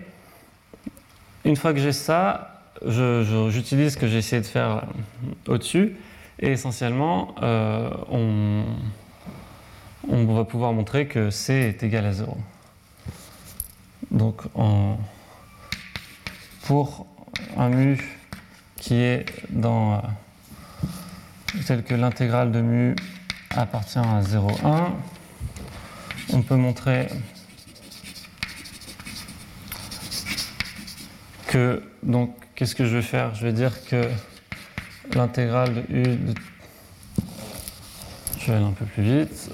Une 1.45 1.55
fois 1.55 1.73
que 1.73 1.79
j'ai 1.79 1.91
ça, 1.91 2.63
j'utilise 2.83 3.93
ce 3.93 3.97
que 3.97 4.07
j'ai 4.07 4.17
essayé 4.17 4.41
de 4.41 4.47
faire 4.47 4.87
au-dessus, 5.47 5.95
et 6.39 6.53
essentiellement, 6.53 7.35
euh, 7.43 7.91
on, 8.09 8.65
va 10.25 10.43
pouvoir 10.43 10.73
montrer 10.73 11.05
que 11.05 11.29
C 11.29 11.53
est 11.53 11.83
égal 11.83 12.07
à 12.07 12.13
0. 12.13 12.35
Donc 14.09 14.41
pour 16.63 17.05
un 17.55 17.69
mu 17.69 18.17
qui 18.75 18.95
est 18.95 19.25
dans 19.51 19.93
euh, 19.93 19.97
tel 21.65 21.83
que 21.83 21.93
l'intégrale 21.93 22.51
de 22.51 22.61
mu 22.61 22.95
appartient 23.51 23.99
à 23.99 24.21
0,1, 24.21 24.91
on 26.31 26.41
peut 26.41 26.55
montrer 26.55 27.07
que 31.47 31.81
donc 32.03 32.35
qu'est-ce 32.55 32.75
que 32.75 32.85
je 32.85 32.97
vais 32.97 33.01
faire? 33.01 33.33
Je 33.35 33.45
vais 33.45 33.53
dire 33.53 33.83
que 33.85 34.07
l'intégrale 35.13 35.73
de 35.73 35.83
u 35.89 36.03
de 36.03 36.33
je 38.39 38.45
vais 38.51 38.57
aller 38.57 38.65
un 38.65 38.71
peu 38.71 38.85
plus 38.85 39.03
vite. 39.03 39.49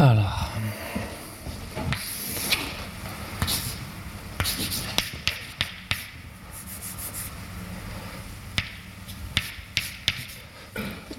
Alors. 0.00 0.48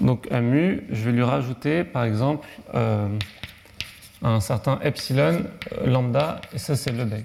Donc 0.00 0.26
un 0.32 0.40
mu, 0.40 0.82
je 0.90 1.04
vais 1.04 1.12
lui 1.12 1.22
rajouter 1.22 1.84
par 1.84 2.02
exemple 2.02 2.48
euh, 2.74 3.06
un 4.20 4.40
certain 4.40 4.80
epsilon 4.80 5.44
euh, 5.74 5.86
lambda, 5.86 6.40
et 6.52 6.58
ça 6.58 6.74
c'est 6.74 6.90
le 6.90 7.04
beg. 7.04 7.24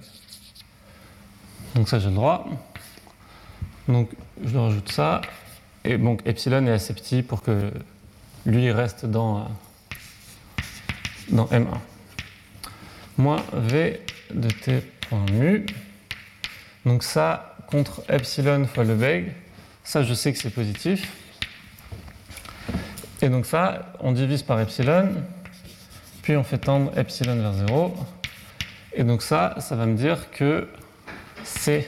Donc 1.73 1.89
ça 1.89 1.97
j'ai 1.97 2.09
le 2.09 2.15
droit. 2.15 2.47
Donc 3.87 4.11
je 4.43 4.51
lui 4.51 4.59
rajoute 4.59 4.91
ça, 4.91 5.21
et 5.83 5.97
donc 5.97 6.21
epsilon 6.27 6.67
est 6.67 6.71
assez 6.71 6.93
petit 6.93 7.23
pour 7.23 7.41
que 7.41 7.71
lui 8.45 8.71
reste 8.71 9.07
dans, 9.07 9.39
euh, 9.39 9.41
dans 11.29 11.45
M1. 11.45 11.65
Moins 13.17 13.43
V 13.53 14.01
de 14.31 14.49
T 14.49 14.81
point 15.09 15.25
mu. 15.31 15.65
Donc 16.85 17.03
ça 17.03 17.55
contre 17.67 18.03
epsilon 18.09 18.65
fois 18.65 18.83
le 18.83 18.95
beg, 18.95 19.33
ça 19.83 20.03
je 20.03 20.13
sais 20.13 20.31
que 20.31 20.39
c'est 20.39 20.49
positif. 20.49 21.11
Et 23.21 23.29
donc 23.29 23.45
ça, 23.45 23.93
on 23.99 24.11
divise 24.11 24.43
par 24.43 24.59
epsilon, 24.59 25.09
puis 26.21 26.37
on 26.37 26.43
fait 26.43 26.59
tendre 26.59 26.97
epsilon 26.97 27.35
vers 27.35 27.53
0. 27.53 27.95
Et 28.93 29.03
donc 29.03 29.21
ça, 29.21 29.55
ça 29.59 29.75
va 29.75 29.85
me 29.85 29.95
dire 29.95 30.31
que 30.31 30.67
C 31.43 31.85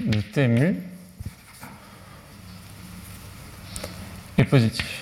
de 0.00 0.20
T 0.20 0.46
mu 0.46 0.76
est 4.36 4.44
positif. 4.44 4.97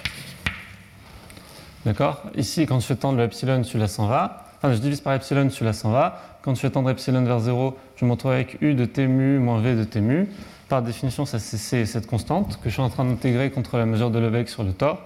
D'accord? 1.87 2.21
Ici, 2.35 2.67
quand 2.67 2.81
je 2.81 2.87
fais 2.87 2.97
tendre 2.97 3.17
le 3.17 3.25
epsilon, 3.25 3.63
celui-là 3.63 3.87
s'en 3.87 4.09
va. 4.09 4.45
Enfin, 4.59 4.75
je 4.75 4.79
divise 4.79 5.01
par 5.01 5.15
epsilon, 5.15 5.49
celui-là 5.49 5.73
s'en 5.73 5.93
va. 5.93 6.21
Quand 6.43 6.53
je 6.53 6.61
fais 6.61 6.69
tendre 6.69 6.91
epsilon 6.91 7.23
vers 7.23 7.39
0, 7.39 7.79
je 7.95 8.05
me 8.05 8.11
retrouve 8.11 8.33
avec 8.33 8.61
U 8.61 8.75
de 8.75 8.85
T 8.85 9.07
mu 9.07 9.39
moins 9.39 9.61
V 9.61 9.77
de 9.77 9.85
T 9.85 10.01
mu. 10.01 10.29
Par 10.69 10.83
définition, 10.83 11.25
ça 11.27 11.39
c'est 11.39 11.87
cette 11.87 12.09
constante 12.09 12.59
que 12.61 12.71
je 12.71 12.75
suis 12.75 12.83
en 12.83 12.91
train 12.91 13.05
d'intégrer 13.05 13.53
contre 13.53 13.79
la 13.79 13.87
mesure 13.87 14.11
de 14.11 14.19
Lebesgue 14.19 14.49
sur 14.49 14.65
le 14.65 14.73
tore 14.73 15.01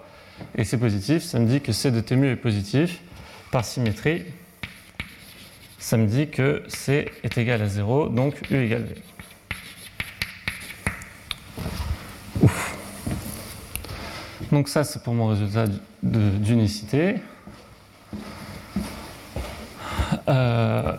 et 0.54 0.64
c'est 0.64 0.78
positif, 0.78 1.22
ça 1.22 1.38
me 1.38 1.44
dit 1.44 1.60
que 1.60 1.70
C 1.70 1.90
de 1.90 2.00
T 2.00 2.16
mu 2.16 2.30
est 2.30 2.36
positif. 2.36 3.02
Par 3.50 3.62
symétrie, 3.62 4.22
ça 5.78 5.98
me 5.98 6.06
dit 6.06 6.28
que 6.28 6.62
C 6.68 7.10
est 7.22 7.36
égal 7.36 7.60
à 7.60 7.68
0, 7.68 8.08
donc 8.08 8.40
U 8.50 8.56
égale 8.56 8.84
V. 8.84 8.94
Ouf. 12.40 12.79
Donc 14.52 14.68
ça, 14.68 14.82
c'est 14.84 15.02
pour 15.02 15.14
mon 15.14 15.28
résultat 15.28 15.66
d'unicité. 16.02 17.16
Euh, 20.28 20.96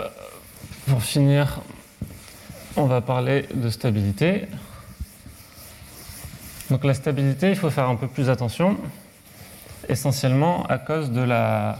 pour 0.87 1.03
finir, 1.03 1.59
on 2.77 2.85
va 2.85 3.01
parler 3.01 3.45
de 3.53 3.69
stabilité. 3.69 4.47
Donc 6.69 6.85
la 6.85 6.93
stabilité, 6.93 7.49
il 7.49 7.57
faut 7.57 7.69
faire 7.69 7.89
un 7.89 7.95
peu 7.95 8.07
plus 8.07 8.29
attention 8.29 8.77
essentiellement 9.89 10.65
à 10.67 10.77
cause 10.77 11.11
de 11.11 11.21
la, 11.21 11.77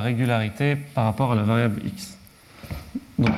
régularité 0.00 0.76
par 0.76 1.04
rapport 1.04 1.32
à 1.32 1.34
la 1.34 1.42
variable 1.42 1.82
x. 1.84 2.16
Donc, 3.18 3.34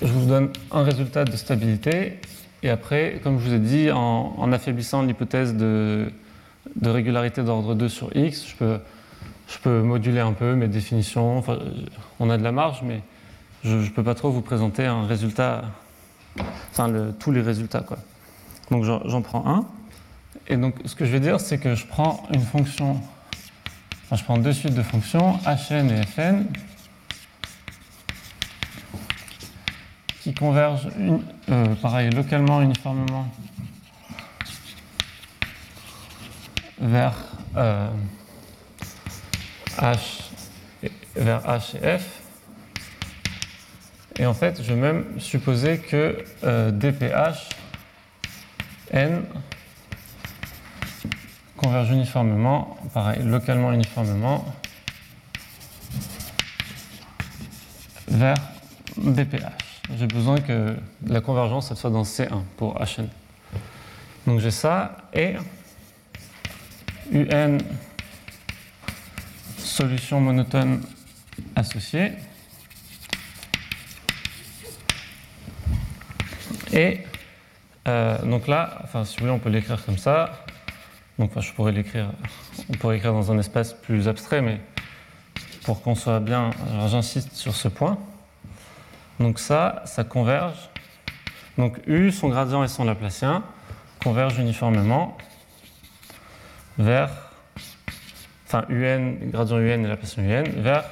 je 0.00 0.06
vous 0.06 0.26
donne 0.26 0.50
un 0.70 0.82
résultat 0.82 1.24
de 1.24 1.36
stabilité 1.36 2.20
et 2.64 2.70
après, 2.70 3.20
comme 3.22 3.38
je 3.38 3.44
vous 3.44 3.54
ai 3.54 3.58
dit, 3.58 3.90
en, 3.90 4.50
affaiblissant 4.50 5.02
l'hypothèse 5.02 5.54
de, 5.54 6.10
régularité 6.82 7.42
d'ordre 7.42 7.74
2 7.74 7.90
sur 7.90 8.16
x, 8.16 8.46
je 8.48 9.58
peux, 9.62 9.82
moduler 9.82 10.20
un 10.20 10.32
peu 10.32 10.54
mes 10.54 10.66
définitions. 10.66 11.44
On 12.18 12.30
a 12.30 12.38
de 12.38 12.42
la 12.42 12.52
marge, 12.52 12.80
mais 12.82 13.02
je 13.64 13.76
ne 13.76 13.88
peux 13.88 14.02
pas 14.02 14.14
trop 14.14 14.30
vous 14.30 14.40
présenter 14.40 14.90
tous 17.18 17.32
les 17.32 17.42
résultats. 17.42 17.84
Donc 18.70 18.84
j'en 18.84 19.20
prends 19.20 19.46
un. 19.46 19.66
Et 20.48 20.56
donc, 20.56 20.74
ce 20.86 20.94
que 20.94 21.04
je 21.04 21.10
vais 21.10 21.20
dire, 21.20 21.40
c'est 21.40 21.58
que 21.58 21.74
je 21.74 21.86
prends 21.86 22.22
une 22.32 22.40
fonction, 22.40 22.98
je 24.10 24.24
prends 24.24 24.38
deux 24.38 24.54
suites 24.54 24.74
de 24.74 24.82
fonctions, 24.82 25.38
hn 25.44 25.90
et 25.90 26.06
fn, 26.06 26.46
qui 30.24 30.32
convergent, 30.32 30.88
euh, 31.50 31.74
pareil, 31.82 32.08
localement, 32.08 32.62
uniformément 32.62 33.28
vers 36.80 37.14
euh, 37.58 37.90
h, 39.76 39.98
et, 40.82 40.90
vers 41.14 41.42
h 41.42 41.76
et 41.76 41.98
f. 41.98 42.22
Et 44.18 44.24
en 44.24 44.32
fait, 44.32 44.62
je 44.62 44.72
vais 44.72 44.80
même 44.80 45.20
supposer 45.20 45.76
que 45.76 46.24
euh, 46.42 46.70
dph 46.70 47.50
n 48.92 49.24
converge 51.58 51.90
uniformément, 51.90 52.78
pareil, 52.94 53.22
localement 53.24 53.72
uniformément, 53.74 54.42
vers 58.08 58.38
dph. 58.96 59.63
J'ai 59.96 60.06
besoin 60.06 60.40
que 60.40 60.76
la 61.06 61.20
convergence 61.20 61.72
soit 61.74 61.90
dans 61.90 62.02
C1 62.02 62.42
pour 62.56 62.80
Hn. 62.80 63.08
Donc 64.26 64.40
j'ai 64.40 64.50
ça 64.50 64.96
et 65.12 65.34
UN 67.12 67.58
solution 69.58 70.20
monotone 70.20 70.82
associée 71.56 72.12
et 76.72 77.00
euh, 77.86 78.18
donc 78.22 78.46
là, 78.48 78.78
enfin 78.84 79.04
si 79.04 79.16
vous 79.16 79.24
voulez 79.24 79.32
on 79.32 79.38
peut 79.38 79.50
l'écrire 79.50 79.84
comme 79.84 79.98
ça 79.98 80.44
donc 81.18 81.30
je 81.38 81.52
pourrais 81.52 81.72
l'écrire, 81.72 82.10
on 82.68 82.72
pourrait 82.72 82.96
écrire 82.96 83.12
dans 83.12 83.30
un 83.30 83.38
espace 83.38 83.72
plus 83.72 84.08
abstrait, 84.08 84.42
mais 84.42 84.60
pour 85.64 85.80
qu'on 85.80 85.94
soit 85.94 86.18
bien, 86.18 86.50
j'insiste 86.88 87.34
sur 87.34 87.54
ce 87.54 87.68
point. 87.68 87.98
Donc 89.20 89.38
ça, 89.38 89.82
ça 89.86 90.04
converge. 90.04 90.70
Donc 91.56 91.78
U, 91.86 92.10
son 92.10 92.28
gradient 92.28 92.64
et 92.64 92.68
son 92.68 92.84
laplacien 92.84 93.42
convergent 94.02 94.40
uniformément 94.40 95.16
vers, 96.78 97.10
enfin 98.46 98.64
UN, 98.68 99.30
gradient 99.30 99.58
UN 99.58 99.84
et 99.84 99.88
laplacien 99.88 100.22
UN, 100.24 100.44
vers 100.56 100.84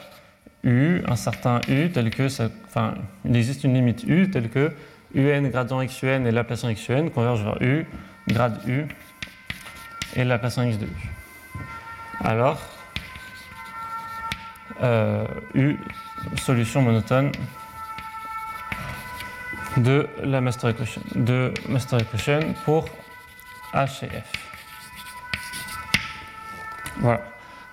U, 0.62 1.02
un 1.08 1.16
certain 1.16 1.60
U, 1.68 1.90
tel 1.90 2.10
que, 2.10 2.28
ça, 2.28 2.48
enfin, 2.66 2.94
il 3.24 3.34
existe 3.36 3.64
une 3.64 3.74
limite 3.74 4.04
U, 4.04 4.30
telle 4.30 4.48
que 4.48 4.72
UN, 5.14 5.48
gradient 5.48 5.84
XUN 5.84 6.24
et 6.24 6.30
laplacien 6.30 6.72
XUN 6.72 7.10
convergent 7.10 7.42
vers 7.42 7.60
U, 7.60 7.86
grade 8.28 8.60
U 8.66 8.86
et 10.14 10.24
la 10.24 10.38
place 10.38 10.58
en 10.58 10.62
x 10.62 10.78
de 10.78 10.86
u. 10.86 10.90
Alors, 12.24 12.58
euh, 14.82 15.26
u 15.54 15.76
solution 16.36 16.82
monotone 16.82 17.32
de 19.76 20.06
la 20.22 20.40
master 20.40 20.70
equation, 20.70 21.02
de 21.14 21.52
master 21.68 22.00
equation 22.00 22.40
pour 22.64 22.86
H 23.74 24.04
et 24.04 24.08
F. 24.08 24.32
Voilà. 27.00 27.22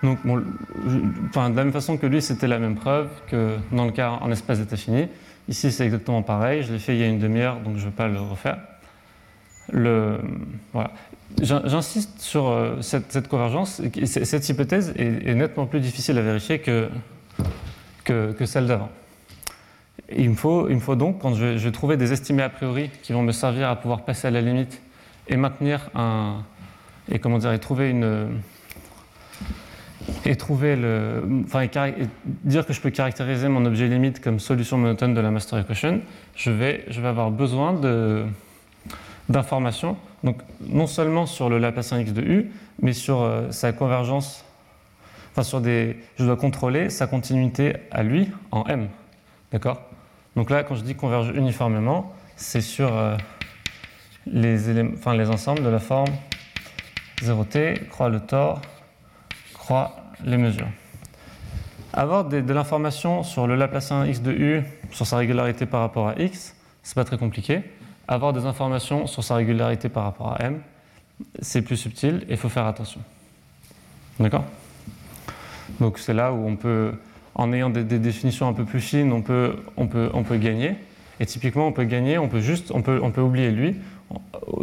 Donc, 0.01 0.19
de 0.25 1.35
la 1.35 1.49
même 1.49 1.73
façon 1.73 1.97
que 1.97 2.05
lui, 2.05 2.21
c'était 2.21 2.47
la 2.47 2.59
même 2.59 2.75
preuve 2.75 3.09
que 3.27 3.57
dans 3.71 3.85
le 3.85 3.91
cas 3.91 4.11
en 4.21 4.31
espace 4.31 4.59
d'état 4.59 4.77
fini. 4.77 5.07
Ici, 5.49 5.71
c'est 5.71 5.85
exactement 5.85 6.21
pareil. 6.21 6.63
Je 6.63 6.71
l'ai 6.71 6.79
fait 6.79 6.95
il 6.95 6.99
y 6.99 7.03
a 7.03 7.07
une 7.07 7.19
demi-heure, 7.19 7.59
donc 7.59 7.75
je 7.75 7.81
ne 7.81 7.85
vais 7.85 7.95
pas 7.95 8.07
le 8.07 8.19
refaire. 8.19 8.59
Le, 9.71 10.19
voilà. 10.73 10.91
J'insiste 11.41 12.21
sur 12.21 12.47
euh, 12.47 12.81
cette, 12.81 13.27
convergence. 13.27 13.81
Cette 14.05 14.49
hypothèse 14.49 14.93
est, 14.95 15.35
nettement 15.35 15.65
plus 15.65 15.79
difficile 15.79 16.17
à 16.17 16.21
vérifier 16.21 16.59
que, 16.59 16.89
que, 18.03 18.45
celle 18.45 18.67
d'avant. 18.67 18.89
Il, 20.15 20.31
me 20.31 20.35
faut, 20.35 20.95
donc, 20.95 21.19
quand 21.19 21.33
je 21.35 21.45
vais, 21.45 21.71
trouver 21.71 21.95
des 21.97 22.11
estimés 22.11 22.43
a 22.43 22.49
priori 22.49 22.89
qui 23.03 23.13
vont 23.13 23.21
me 23.21 23.31
servir 23.31 23.69
à 23.69 23.75
pouvoir 23.75 24.01
passer 24.05 24.27
à 24.27 24.31
la 24.31 24.41
limite 24.41 24.81
et 25.27 25.37
maintenir 25.37 25.89
un. 25.93 26.43
et 27.11 27.19
comment 27.19 27.37
dire, 27.37 27.51
et 27.51 27.59
trouver 27.59 27.91
une. 27.91 28.39
et 30.25 30.35
trouver 30.35 30.75
le. 30.75 31.23
enfin, 31.45 31.67
dire 32.43 32.65
que 32.65 32.73
je 32.73 32.81
peux 32.81 32.89
caractériser 32.89 33.49
mon 33.49 33.65
objet 33.65 33.87
limite 33.87 34.19
comme 34.19 34.39
solution 34.39 34.77
monotone 34.77 35.13
de 35.13 35.21
la 35.21 35.29
master 35.29 35.59
equation, 35.59 36.01
je 36.35 36.49
vais, 36.49 36.85
je 36.87 37.01
vais 37.01 37.07
avoir 37.07 37.29
besoin 37.29 37.79
d'informations, 39.29 39.95
donc 40.23 40.41
non 40.61 40.87
seulement 40.87 41.27
sur 41.27 41.49
le 41.49 41.59
Laplacien 41.59 41.99
x 41.99 42.13
de 42.13 42.21
u, 42.21 42.51
mais 42.81 42.93
sur 42.93 43.21
euh, 43.21 43.51
sa 43.51 43.73
convergence, 43.73 44.43
enfin 45.31 45.43
sur 45.43 45.61
des, 45.61 45.97
je 46.17 46.25
dois 46.25 46.35
contrôler 46.35 46.89
sa 46.89 47.05
continuité 47.05 47.75
à 47.91 48.01
lui 48.01 48.29
en 48.51 48.65
m, 48.65 48.87
d'accord? 49.51 49.88
Donc 50.35 50.49
là, 50.49 50.63
quand 50.63 50.75
je 50.75 50.83
dis 50.83 50.95
converge 50.95 51.31
uniformément, 51.35 52.13
c'est 52.35 52.61
sur 52.61 52.95
euh, 52.95 53.17
les, 54.25 55.29
ensembles 55.29 55.63
de 55.63 55.69
la 55.69 55.79
forme 55.79 56.13
0t, 57.21 57.87
croix 57.87 58.09
le 58.09 58.19
tort, 58.19 58.61
croix 59.53 59.95
les 60.23 60.37
mesures. 60.37 60.69
Avoir 61.93 62.25
de 62.25 62.53
l'information 62.53 63.23
sur 63.23 63.47
le 63.47 63.55
Laplacien 63.55 64.05
x 64.05 64.21
de 64.21 64.31
u, 64.31 64.63
sur 64.91 65.07
sa 65.07 65.17
régularité 65.17 65.65
par 65.65 65.81
rapport 65.81 66.07
à 66.07 66.19
x, 66.19 66.55
c'est 66.83 66.95
pas 66.95 67.03
très 67.03 67.17
compliqué 67.17 67.63
avoir 68.09 68.33
des 68.33 68.45
informations 68.45 69.05
sur 69.05 69.23
sa 69.23 69.35
régularité 69.35 69.87
par 69.87 70.03
rapport 70.03 70.33
à 70.33 70.41
m, 70.41 70.61
c'est 71.41 71.61
plus 71.61 71.77
subtil 71.77 72.25
et 72.27 72.31
il 72.31 72.37
faut 72.37 72.49
faire 72.49 72.65
attention. 72.65 73.01
D'accord? 74.19 74.45
Donc 75.79 75.99
c'est 75.99 76.15
là 76.15 76.33
où 76.33 76.47
on 76.47 76.55
peut, 76.55 76.93
en 77.35 77.53
ayant 77.53 77.69
des, 77.69 77.83
définitions 77.83 78.47
un 78.47 78.53
peu 78.53 78.65
plus 78.65 78.81
fines, 78.81 79.11
on 79.13 79.21
peut, 79.21 79.55
on, 79.77 79.87
peut, 79.87 80.09
on 80.13 80.23
peut 80.23 80.37
gagner. 80.37 80.75
Et 81.19 81.25
typiquement, 81.25 81.67
on 81.67 81.71
peut 81.71 81.83
gagner, 81.83 82.17
on 82.17 82.27
peut 82.27 82.41
juste, 82.41 82.71
on 82.71 82.81
peut, 82.81 82.99
on 83.03 83.11
peut 83.11 83.21
oublier 83.21 83.51
lui, 83.51 83.75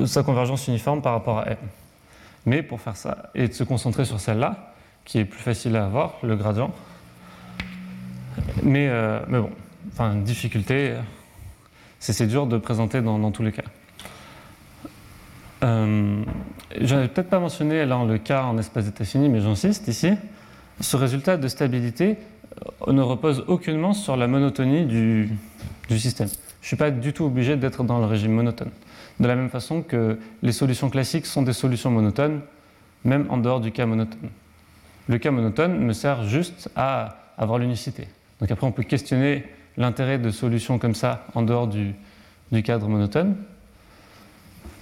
sa 0.07 0.23
convergence 0.23 0.69
uniforme 0.69 1.03
par 1.03 1.12
rapport 1.12 1.39
à 1.41 1.51
m. 1.51 1.57
Mais 2.47 2.62
pour 2.62 2.81
faire 2.81 2.97
ça, 2.97 3.31
et 3.35 3.49
de 3.49 3.53
se 3.53 3.64
concentrer 3.64 4.05
sur 4.05 4.21
celle-là, 4.21 4.73
qui 5.05 5.19
est 5.19 5.25
plus 5.25 5.41
facile 5.41 5.77
à 5.77 5.85
avoir, 5.85 6.14
le 6.23 6.37
gradient. 6.37 6.73
Mais, 8.62 8.89
euh, 8.89 9.21
mais 9.29 9.39
bon, 9.39 9.51
enfin, 9.93 10.14
difficulté, 10.14 10.95
c'est 11.99 12.27
dur 12.27 12.47
de 12.47 12.59
présenter 12.59 13.01
dans, 13.01 13.31
tous 13.31 13.43
les 13.43 13.53
cas. 13.53 13.62
Euh, 15.64 16.23
je 16.81 16.95
n'avais 16.95 17.09
peut-être 17.09 17.31
pas 17.31 17.39
mentionné 17.39 17.85
là, 17.85 18.05
le 18.05 18.19
cas 18.19 18.45
en 18.45 18.59
espace 18.59 18.85
d'état 18.85 19.05
fini, 19.05 19.29
mais 19.29 19.41
j'insiste 19.41 19.89
ici. 19.89 20.12
Ce 20.81 20.97
résultat 20.97 21.37
de 21.37 21.49
stabilité 21.49 22.19
ne 22.86 23.02
repose 23.02 23.44
aucunement 23.48 23.92
sur 23.92 24.16
la 24.16 24.26
monotonie 24.26 24.84
du, 24.86 25.30
système. 25.98 26.28
Je 26.28 26.34
ne 26.34 26.66
suis 26.66 26.76
pas 26.76 26.90
du 26.90 27.12
tout 27.12 27.24
obligé 27.24 27.57
d'être 27.57 27.84
dans 27.84 27.98
le 27.98 28.07
régime 28.07 28.32
monotone. 28.32 28.70
De 29.20 29.26
la 29.26 29.36
même 29.36 29.50
façon 29.50 29.82
que 29.82 30.18
les 30.42 30.52
solutions 30.52 30.90
classiques 30.90 31.26
sont 31.26 31.42
des 31.42 31.52
solutions 31.52 31.90
monotones, 31.90 32.40
même 33.04 33.26
en 33.30 33.38
dehors 33.38 33.61
du 33.61 33.72
cas 33.72 33.86
monotone. 33.86 34.30
Le 35.09 35.18
cas 35.18 35.30
monotone 35.30 35.78
me 35.78 35.92
sert 35.92 36.24
juste 36.24 36.70
à 36.74 37.16
avoir 37.38 37.59
l'unicité. 37.59 38.09
Donc 38.40 38.50
après, 38.50 38.66
on 38.66 38.72
peut 38.72 38.82
questionner 38.82 39.44
l'intérêt 39.76 40.18
de 40.18 40.30
solutions 40.30 40.78
comme 40.78 40.94
ça 40.94 41.26
en 41.34 41.42
dehors 41.42 41.68
du, 41.68 41.94
cadre 42.64 42.88
monotone. 42.88 43.36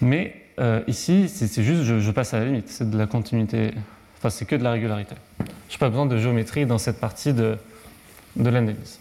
Mais 0.00 0.34
euh, 0.60 0.82
ici, 0.86 1.28
c'est 1.28 1.62
juste, 1.62 1.82
je, 1.82 2.10
passe 2.10 2.34
à 2.34 2.40
la 2.40 2.46
limite, 2.46 2.68
c'est 2.68 2.88
de 2.88 2.98
la 2.98 3.06
continuité, 3.06 3.72
c'est 4.30 4.44
que 4.44 4.56
de 4.56 4.62
la 4.62 4.72
régularité. 4.72 5.14
Je 5.68 5.74
n'ai 5.74 5.78
pas 5.78 5.88
besoin 5.88 6.06
de 6.06 6.18
géométrie 6.18 6.66
dans 6.66 6.78
cette 6.78 7.00
partie 7.00 7.32
de, 7.32 7.56
de 8.36 8.48
l'analyse. 8.50 8.98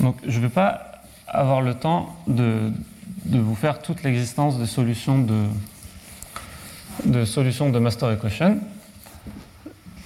Donc 0.00 0.16
je 0.26 0.36
ne 0.38 0.42
vais 0.42 0.50
pas 0.50 1.02
avoir 1.26 1.62
le 1.62 1.74
temps 1.74 2.14
de, 2.26 2.70
de 3.24 3.38
vous 3.38 3.54
faire 3.54 3.80
toute 3.80 4.02
l'existence 4.02 4.58
de 4.58 4.66
solutions 4.66 5.18
de, 5.18 5.44
de 7.06 7.24
solutions 7.24 7.70
de 7.70 7.78
master 7.78 8.12
equation. 8.12 8.60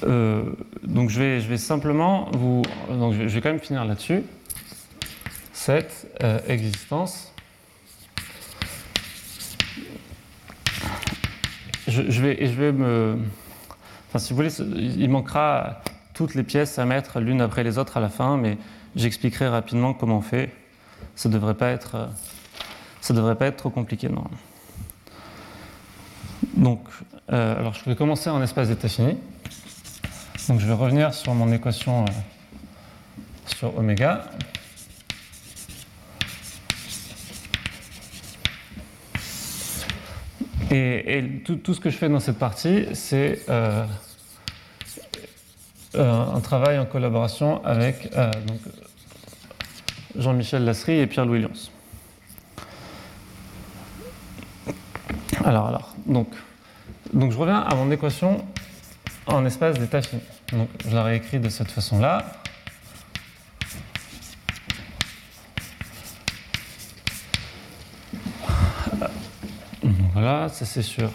Euh, 0.04 0.44
donc 0.84 1.10
je 1.10 1.18
vais, 1.18 1.40
je 1.40 1.48
vais 1.48 1.58
simplement 1.58 2.30
vous. 2.32 2.62
Donc 2.88 3.14
je 3.14 3.24
vais 3.24 3.40
quand 3.40 3.50
même 3.50 3.58
finir 3.60 3.84
là-dessus. 3.84 4.22
Cette 5.52 6.06
euh, 6.22 6.38
existence. 6.46 7.27
Je, 11.88 12.02
je 12.10 12.20
vais 12.22 12.72
me. 12.72 13.18
Enfin, 14.08 14.18
si 14.18 14.32
vous 14.32 14.36
voulez, 14.36 14.54
il 14.60 15.08
manquera 15.10 15.82
toutes 16.14 16.34
les 16.34 16.42
pièces 16.42 16.78
à 16.78 16.84
mettre 16.84 17.20
l'une 17.20 17.40
après 17.40 17.64
les 17.64 17.78
autres 17.78 17.96
à 17.96 18.00
la 18.00 18.08
fin, 18.08 18.36
mais 18.36 18.58
j'expliquerai 18.94 19.48
rapidement 19.48 19.94
comment 19.94 20.18
on 20.18 20.22
fait. 20.22 20.52
Ça 21.16 21.28
ne 21.28 21.34
devrait 21.34 21.54
pas 21.54 21.70
être. 21.70 22.08
Ça 23.00 23.14
devrait 23.14 23.36
pas 23.36 23.46
être 23.46 23.56
trop 23.56 23.70
compliqué, 23.70 24.08
non. 24.08 24.24
Donc, 26.54 26.80
euh, 27.32 27.58
alors 27.58 27.74
je 27.74 27.84
vais 27.88 27.96
commencer 27.96 28.30
en 28.30 28.42
espace 28.42 28.68
d'état 28.68 28.88
fini. 28.88 29.16
Donc 30.48 30.60
je 30.60 30.66
vais 30.66 30.72
revenir 30.72 31.14
sur 31.14 31.34
mon 31.34 31.52
équation 31.52 32.04
euh, 32.04 32.08
sur 33.46 33.76
oméga. 33.78 34.24
Et, 40.70 41.24
tout, 41.44 41.74
ce 41.74 41.80
que 41.80 41.90
je 41.90 41.96
fais 41.96 42.08
dans 42.08 42.20
cette 42.20 42.38
partie, 42.38 42.86
c'est 42.92 43.40
euh, 43.48 43.84
euh, 45.94 46.34
un 46.34 46.40
travail 46.40 46.78
en 46.78 46.84
collaboration 46.84 47.64
avec 47.64 48.10
Jean-Michel 50.16 50.64
Lasserie 50.64 50.98
et 50.98 51.06
Pierre-Louis 51.06 51.40
Lyons. 51.40 51.70
Alors, 55.44 55.68
alors, 55.68 55.94
donc, 56.06 56.28
donc 57.14 57.32
je 57.32 57.38
reviens 57.38 57.60
à 57.60 57.74
mon 57.74 57.90
équation 57.90 58.44
en 59.26 59.44
espace 59.46 59.78
d'état 59.78 60.02
fini. 60.02 60.22
Donc, 60.52 60.68
je 60.86 60.94
la 60.94 61.02
réécris 61.02 61.38
de 61.38 61.48
cette 61.48 61.70
façon-là. 61.70 62.37
Voilà, 70.20 70.48
ça 70.48 70.64
c'est 70.64 70.82
sûr. 70.82 71.12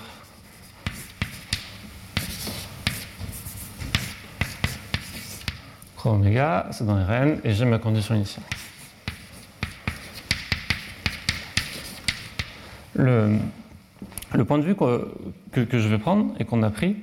Pro 5.98 6.18
c'est 6.72 6.86
dans 6.86 6.96
Rn, 6.96 7.38
et 7.44 7.52
j'ai 7.52 7.66
ma 7.66 7.80
condition 7.80 8.16
initiale. 8.16 8.46
Le, 12.96 13.40
point 14.46 14.58
de 14.58 14.64
vue 14.64 14.74
que, 14.74 15.68
je 15.74 15.88
vais 15.90 15.98
prendre 15.98 16.34
et 16.40 16.46
qu'on 16.46 16.64
a 16.64 16.70
pris, 16.70 16.96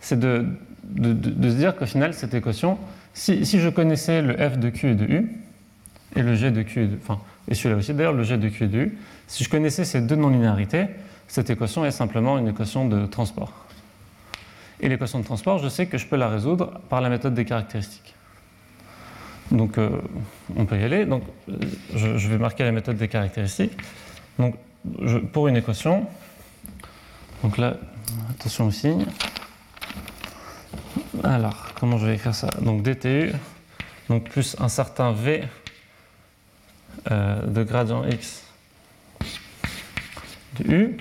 c'est 0.00 0.20
de, 0.20 0.46
de, 0.84 1.50
se 1.50 1.56
dire 1.56 1.74
qu'au 1.74 1.86
final, 1.86 2.14
cette 2.14 2.32
équation, 2.32 2.78
si, 3.12 3.44
je 3.44 3.68
connaissais 3.68 4.22
le 4.22 4.34
f 4.36 4.56
de 4.56 4.70
q 4.70 4.90
et 4.90 4.94
de 4.94 5.04
u, 5.04 5.36
et 6.14 6.22
le 6.22 6.36
g 6.36 6.52
de 6.52 6.62
q 6.62 6.82
et 6.84 6.86
de, 6.86 6.96
enfin, 7.02 7.20
et 7.48 7.56
celui-là 7.56 7.80
aussi 7.80 7.92
d'ailleurs, 7.92 8.12
le 8.12 8.22
g 8.22 8.36
de 8.36 8.48
q 8.48 8.64
et 8.64 8.68
de 8.68 8.78
u, 8.78 8.98
si 9.26 9.42
je 9.42 9.48
connaissais 9.48 9.84
ces 9.84 10.00
deux 10.00 10.14
non-linéarités, 10.14 10.86
cette 11.30 11.48
équation 11.48 11.84
est 11.86 11.92
simplement 11.92 12.38
une 12.38 12.48
équation 12.48 12.88
de 12.88 13.06
transport. 13.06 13.52
Et 14.80 14.88
l'équation 14.88 15.20
de 15.20 15.24
transport, 15.24 15.58
je 15.58 15.68
sais 15.68 15.86
que 15.86 15.96
je 15.96 16.04
peux 16.04 16.16
la 16.16 16.28
résoudre 16.28 16.80
par 16.88 17.00
la 17.00 17.08
méthode 17.08 17.34
des 17.34 17.44
caractéristiques. 17.44 18.16
Donc, 19.52 19.78
euh, 19.78 19.90
on 20.56 20.66
peut 20.66 20.76
y 20.76 20.82
aller. 20.82 21.06
Donc, 21.06 21.22
je, 21.94 22.28
vais 22.28 22.36
marquer 22.36 22.64
la 22.64 22.72
méthode 22.72 22.96
des 22.96 23.06
caractéristiques. 23.06 23.78
Donc, 24.40 24.56
pour 25.32 25.46
une 25.46 25.56
équation, 25.56 26.08
donc 27.44 27.58
là, 27.58 27.76
attention 28.30 28.66
au 28.66 28.72
signe. 28.72 29.06
Alors, 31.22 31.74
comment 31.78 31.96
je 31.96 32.06
vais 32.06 32.16
écrire 32.16 32.34
ça? 32.34 32.48
Donc 32.60 32.82
dtu, 32.82 33.30
donc 34.08 34.28
plus 34.30 34.56
un 34.58 34.68
certain 34.68 35.12
v 35.12 35.44
euh, 37.08 37.46
de 37.46 37.62
gradient 37.62 38.04
x 38.04 38.42
de 40.58 40.72
u, 40.72 40.96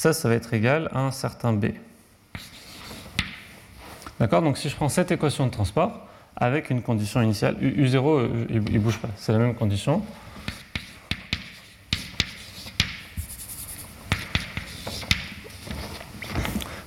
ça, 0.00 0.14
ça 0.14 0.30
va 0.30 0.34
être 0.34 0.54
égal 0.54 0.88
à 0.94 1.00
un 1.00 1.10
certain 1.10 1.52
b. 1.52 1.66
D'accord? 4.18 4.40
Donc 4.40 4.56
si 4.56 4.70
je 4.70 4.74
prends 4.74 4.88
cette 4.88 5.10
équation 5.10 5.44
de 5.44 5.50
transport 5.50 6.06
avec 6.36 6.70
une 6.70 6.80
condition 6.80 7.20
initiale, 7.20 7.58
U, 7.60 7.86
0 7.86 8.16
euh, 8.16 8.46
il 8.48 8.62
ne 8.62 8.78
bouge 8.78 8.96
pas, 8.96 9.10
c'est 9.16 9.32
la 9.32 9.38
même 9.38 9.54
condition. 9.54 10.02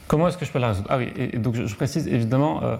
Comment 0.07 0.27
est-ce 0.27 0.37
que 0.39 0.45
je 0.45 0.51
peux 0.51 0.57
la 0.57 0.69
résoudre? 0.69 0.87
Ah 0.89 0.97
oui, 0.97 1.13
et 1.15 1.37
donc 1.37 1.53
je, 1.53 1.75
précise 1.75 2.07
évidemment, 2.07 2.63
euh, 2.63 2.77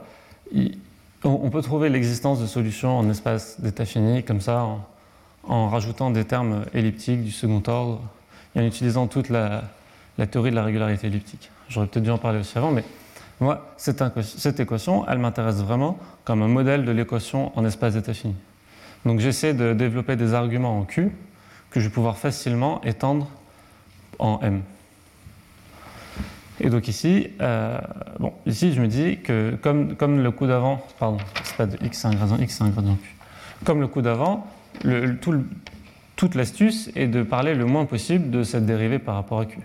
on, 1.23 1.51
peut 1.51 1.61
trouver 1.61 1.89
l'existence 1.89 2.41
de 2.41 2.47
solutions 2.47 2.97
en 2.97 3.07
espace 3.07 3.61
d'état 3.61 3.85
fini, 3.85 4.23
comme 4.23 4.41
ça, 4.41 4.65
en, 5.43 5.69
rajoutant 5.69 6.09
des 6.09 6.25
termes 6.25 6.65
elliptiques 6.73 7.23
du 7.23 7.31
second 7.31 7.61
ordre, 7.67 8.01
et 8.55 8.61
en 8.61 8.63
utilisant 8.63 9.05
toute 9.05 9.29
la, 9.29 9.63
théorie 10.27 10.51
de 10.51 10.55
la 10.55 10.63
régularité 10.63 11.07
elliptique. 11.07 11.49
J'aurais 11.69 11.87
peut-être 11.87 12.03
dû 12.03 12.11
en 12.11 12.17
parler 12.17 12.39
aussi 12.39 12.57
avant, 12.57 12.71
mais 12.71 12.83
moi, 13.39 13.73
cette, 13.77 14.59
équation, 14.59 15.07
elle 15.09 15.17
m'intéresse 15.17 15.57
vraiment 15.57 15.97
comme 16.23 16.41
un 16.43 16.47
modèle 16.47 16.85
de 16.85 16.91
l'équation 16.91 17.51
en 17.57 17.65
espace 17.65 17.93
d'état 17.93 18.13
fini. 18.13 18.35
Donc 19.05 19.19
j'essaie 19.19 19.53
de 19.53 19.73
développer 19.73 20.15
des 20.15 20.33
arguments 20.33 20.79
en 20.79 20.83
Q 20.83 21.11
que 21.69 21.79
je 21.79 21.87
vais 21.87 21.93
pouvoir 21.93 22.17
facilement 22.17 22.81
étendre 22.83 23.27
en 24.19 24.39
M. 24.41 24.61
Et 26.61 26.69
donc 26.69 26.87
ici, 26.87 27.29
euh, 27.41 27.79
bon, 28.19 28.31
ici 28.45 28.71
je 28.73 28.81
me 28.81 28.87
dis 28.87 29.17
que 29.17 29.57
comme, 29.61 30.23
le 30.23 30.31
coup 30.31 30.47
d'avant, 30.47 30.85
pardon, 30.99 31.17
c'est 31.43 31.57
pas 31.57 31.65
de 31.65 31.83
x, 31.83 31.97
c'est 31.97 32.07
un 32.07 32.13
gradient 32.13 32.37
x, 32.37 32.55
c'est 32.57 32.63
un 32.63 32.69
gradient 32.69 32.95
q. 32.95 33.15
Comme 33.65 33.81
le 33.81 33.87
coup 33.87 34.01
d'avant, 34.01 34.47
toute 36.15 36.35
l'astuce 36.35 36.91
est 36.95 37.07
de 37.07 37.23
parler 37.23 37.55
le 37.55 37.65
moins 37.65 37.85
possible 37.85 38.29
de 38.29 38.43
cette 38.43 38.65
dérivée 38.65 38.99
par 38.99 39.15
rapport 39.15 39.39
à 39.39 39.45
q, 39.45 39.59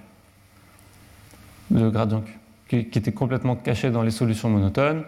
de 1.70 1.88
gradient 1.88 2.22
q, 2.68 2.84
qui, 2.84 2.98
était 2.98 3.12
complètement 3.12 3.56
caché 3.56 3.90
dans 3.90 4.02
les 4.02 4.10
solutions 4.10 4.48
monotones. 4.48 5.04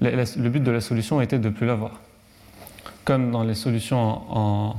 Le, 0.00 0.48
but 0.48 0.62
de 0.62 0.70
la 0.70 0.80
solution 0.80 1.20
était 1.20 1.38
de 1.38 1.48
ne 1.48 1.54
plus 1.54 1.66
l'avoir. 1.66 2.00
Comme 3.04 3.30
dans 3.30 3.42
les 3.42 3.54
solutions 3.54 4.22
en, 4.30 4.76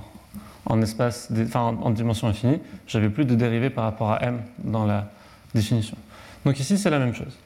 en 0.65 0.82
espace, 0.82 1.32
enfin, 1.43 1.77
en 1.82 1.89
dimension 1.91 2.27
infinie, 2.27 2.59
j'avais 2.88 3.09
plus 3.09 3.25
de 3.25 3.36
dérivée 3.36 3.69
par 3.69 3.84
rapport 3.84 4.11
à 4.11 4.23
m 4.23 4.41
dans 4.63 4.86
la 4.86 5.09
définition. 5.53 5.97
Donc 6.45 6.59
ici, 6.59 6.77
c'est 6.77 6.89
la 6.89 6.99
même 6.99 7.13
chose. 7.13 7.38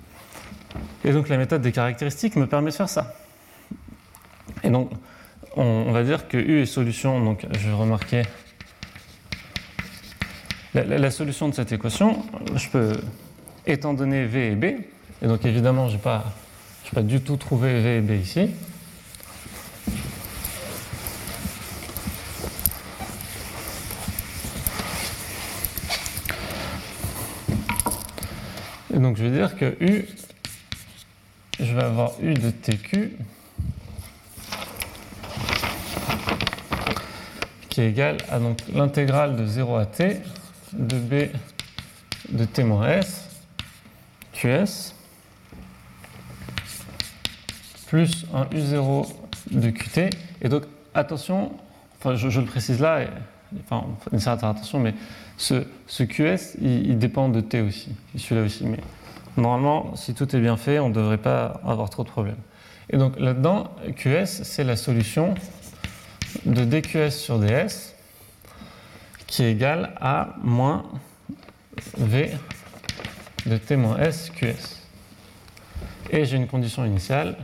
Et 1.04 1.12
donc 1.12 1.30
la 1.30 1.38
méthode 1.38 1.62
des 1.62 1.72
caractéristiques 1.72 2.36
me 2.36 2.48
permet 2.48 2.72
de 2.72 2.76
faire 2.76 2.90
ça. 2.90 3.14
Et 4.64 4.70
donc, 4.70 4.92
on, 5.56 5.92
va 5.92 6.04
dire 6.04 6.28
que 6.28 6.38
U 6.38 6.62
est 6.62 6.66
solution, 6.66 7.24
donc 7.24 7.46
je 7.52 7.68
vais 7.68 7.74
remarquer 7.74 8.24
la, 10.74 11.12
solution 11.12 11.48
de 11.48 11.54
cette 11.54 11.72
équation, 11.72 12.26
je 12.56 12.70
peux, 12.70 12.94
étant 13.68 13.94
donné 13.94 14.26
V 14.26 14.52
et 14.52 14.56
B, 14.56 14.64
et 15.22 15.28
donc 15.28 15.46
évidemment, 15.46 15.88
je 15.88 15.94
n'ai 15.94 16.02
pas, 16.02 16.26
pas 16.94 17.02
du 17.02 17.22
tout 17.22 17.38
trouvé 17.38 17.80
V 17.82 17.98
et 17.98 18.02
B 18.02 18.12
ici, 18.12 18.50
Et 28.96 29.00
donc 29.00 29.18
je 29.18 29.26
vais 29.26 29.32
dire 29.32 29.58
que 29.58 29.76
U, 29.82 30.08
je 31.60 31.76
vais 31.76 31.84
avoir 31.84 32.14
U 32.22 32.34
de 32.34 32.50
TQ 32.50 33.12
qui 37.68 37.82
est 37.82 37.90
égal 37.90 38.16
à 38.30 38.40
l'intégrale 38.74 39.36
de 39.36 39.46
0 39.46 39.76
à 39.76 39.86
T 39.86 40.22
de 40.72 40.96
B 40.96 41.14
de 42.30 42.46
T 42.46 42.64
moins 42.64 42.88
S 42.88 43.25
QS 44.36 44.94
plus 47.88 48.26
un 48.34 48.46
U0 48.46 49.08
de 49.52 49.70
QT. 49.70 50.10
Et 50.42 50.50
donc 50.50 50.64
attention, 50.94 51.52
je, 52.04 52.40
le 52.40 52.46
précise 52.46 52.80
là, 52.80 53.06
enfin 53.60 53.86
une 54.12 54.20
certaine 54.20 54.50
attention, 54.50 54.80
mais 54.80 54.94
ce, 55.38 56.04
QS, 56.04 56.58
il, 56.62 56.98
dépend 56.98 57.30
de 57.30 57.42
T 57.42 57.62
aussi, 57.62 57.92
celui-là 58.18 58.44
aussi. 58.44 58.66
Mais 58.66 58.80
normalement, 59.38 59.96
si 59.96 60.14
tout 60.14 60.36
est 60.36 60.40
bien 60.40 60.58
fait, 60.58 60.80
on 60.80 60.90
ne 60.90 60.94
devrait 60.94 61.18
pas 61.18 61.62
avoir 61.66 61.90
trop 61.90 62.04
de 62.04 62.10
problèmes. 62.10 62.38
Et 62.90 62.98
donc 62.98 63.20
là-dedans, 63.20 63.72
QS, 63.96 64.44
c'est 64.44 64.64
la 64.64 64.76
solution 64.76 65.34
de 66.46 66.66
dQs 66.66 67.12
sur 67.12 67.40
ds 67.40 67.94
qui 69.28 69.44
est 69.44 69.52
égale 69.52 69.94
à 70.00 70.36
moins 70.44 70.86
V 71.98 72.32
de 73.46 73.58
T 73.58 73.76
moins 73.76 73.98
S 73.98 74.32
QS. 74.32 74.82
Et 76.12 76.26
j'ai 76.26 76.38
une 76.38 76.48
condition 76.48 76.86
initiale, 76.86 77.38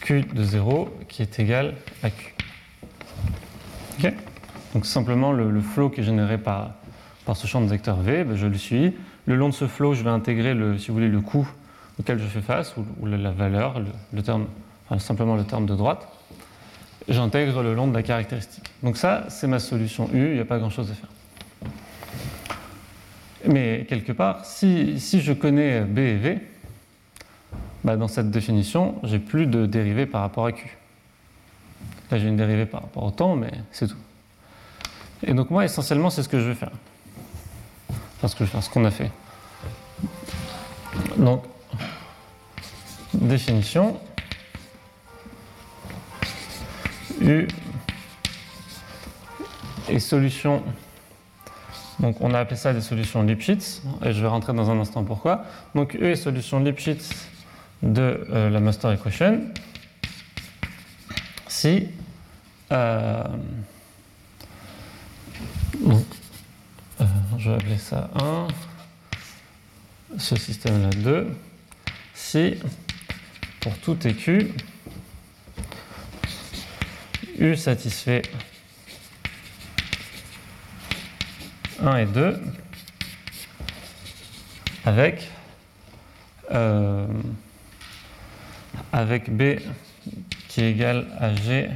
Q 0.00 0.22
de 0.22 0.42
0, 0.42 0.88
qui 1.08 1.22
est 1.22 1.38
égale 1.38 1.74
à 2.02 2.10
Q. 2.10 2.34
Donc 4.74 4.86
simplement 4.86 5.32
le, 5.32 5.50
le, 5.50 5.60
flow 5.60 5.88
qui 5.88 6.00
est 6.00 6.04
généré 6.04 6.38
par, 6.38 6.72
par 7.24 7.36
ce 7.36 7.46
champ 7.46 7.60
de 7.60 7.66
vecteur 7.66 7.96
V, 7.96 8.24
ben, 8.24 8.36
je 8.36 8.46
le 8.46 8.56
suis. 8.56 8.94
Le 9.26 9.34
long 9.34 9.48
de 9.48 9.54
ce 9.54 9.66
flow, 9.66 9.94
je 9.94 10.02
vais 10.02 10.10
intégrer 10.10 10.54
le, 10.54 10.78
si 10.78 10.88
vous 10.88 10.94
voulez, 10.94 11.08
le 11.08 11.20
coût 11.20 11.48
auquel 11.98 12.18
je 12.18 12.26
fais 12.26 12.40
face, 12.40 12.74
ou, 12.76 13.06
la 13.06 13.30
valeur, 13.30 13.82
le, 14.12 14.22
terme, 14.22 14.46
simplement 14.98 15.36
le 15.36 15.44
terme 15.44 15.66
de 15.66 15.74
droite. 15.74 16.06
J'intègre 17.08 17.62
le 17.62 17.74
long 17.74 17.88
de 17.88 17.94
la 17.94 18.02
caractéristique. 18.02 18.70
Donc 18.82 18.96
ça, 18.96 19.24
c'est 19.30 19.46
ma 19.46 19.58
solution 19.58 20.08
U, 20.12 20.28
il 20.28 20.34
n'y 20.34 20.40
a 20.40 20.44
pas 20.44 20.58
grand-chose 20.58 20.90
à 20.90 20.94
faire. 20.94 21.08
Mais 23.48 23.86
quelque 23.88 24.12
part, 24.12 24.44
si, 24.44 25.00
si 25.00 25.22
je 25.22 25.32
connais 25.32 25.80
B 25.80 25.98
et 26.00 26.16
V, 26.16 26.38
bah 27.82 27.96
dans 27.96 28.06
cette 28.06 28.30
définition, 28.30 28.96
j'ai 29.04 29.18
plus 29.18 29.46
de 29.46 29.64
dérivée 29.64 30.04
par 30.04 30.20
rapport 30.20 30.44
à 30.44 30.52
Q. 30.52 30.76
Là, 32.10 32.18
j'ai 32.18 32.28
une 32.28 32.36
dérivée 32.36 32.66
par 32.66 32.82
rapport 32.82 33.04
au 33.04 33.10
temps, 33.10 33.36
mais 33.36 33.50
c'est 33.72 33.88
tout. 33.88 33.96
Et 35.26 35.32
donc 35.32 35.48
moi, 35.48 35.64
essentiellement, 35.64 36.10
c'est 36.10 36.22
ce 36.22 36.28
que 36.28 36.38
je 36.38 36.44
vais 36.44 36.54
faire. 36.54 36.72
Enfin, 38.18 38.28
ce 38.28 38.36
que 38.36 38.40
je 38.40 38.50
vais 38.50 38.52
faire, 38.52 38.62
ce 38.62 38.68
qu'on 38.68 38.84
a 38.84 38.90
fait. 38.90 39.10
Donc, 41.16 41.44
définition. 43.14 43.98
U 47.22 47.48
et 49.88 49.98
solution. 49.98 50.62
Donc 52.00 52.20
on 52.20 52.32
a 52.32 52.38
appelé 52.38 52.56
ça 52.56 52.72
des 52.72 52.80
solutions 52.80 53.22
Lipschitz, 53.22 53.82
et 54.04 54.12
je 54.12 54.20
vais 54.20 54.28
rentrer 54.28 54.52
dans 54.52 54.70
un 54.70 54.78
instant 54.78 55.04
pourquoi. 55.04 55.44
Donc 55.74 55.94
U 55.94 56.06
est 56.06 56.16
solution 56.16 56.60
Lipschitz 56.60 57.10
de 57.82 58.26
euh, 58.30 58.50
la 58.50 58.60
master 58.60 58.92
equation 58.92 59.40
si 61.48 61.88
euh, 62.70 63.24
euh, 67.00 67.04
je 67.38 67.50
vais 67.50 67.56
appeler 67.56 67.78
ça 67.78 68.10
1, 68.14 68.48
ce 70.18 70.36
système-là 70.36 70.90
2, 70.90 71.26
si 72.14 72.54
pour 73.60 73.76
tout 73.78 73.96
Q, 73.96 74.52
U 77.38 77.56
satisfait 77.56 78.22
1 81.84 81.96
et 81.96 82.06
2 82.06 82.40
avec, 84.84 85.30
euh, 86.50 87.06
avec 88.92 89.30
B 89.30 89.60
qui 90.48 90.62
est 90.62 90.70
égal 90.70 91.06
à 91.18 91.34
G 91.34 91.68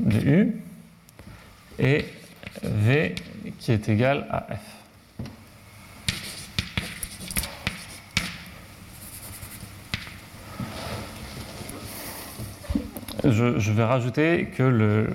de 0.00 0.18
U 0.18 0.56
et 1.78 2.04
V 2.62 3.14
qui 3.58 3.72
est 3.72 3.88
égal 3.88 4.26
à 4.30 4.46
F. 4.54 4.76
Je, 13.24 13.72
vais 13.72 13.84
rajouter 13.84 14.52
que 14.56 14.62
le... 14.62 15.08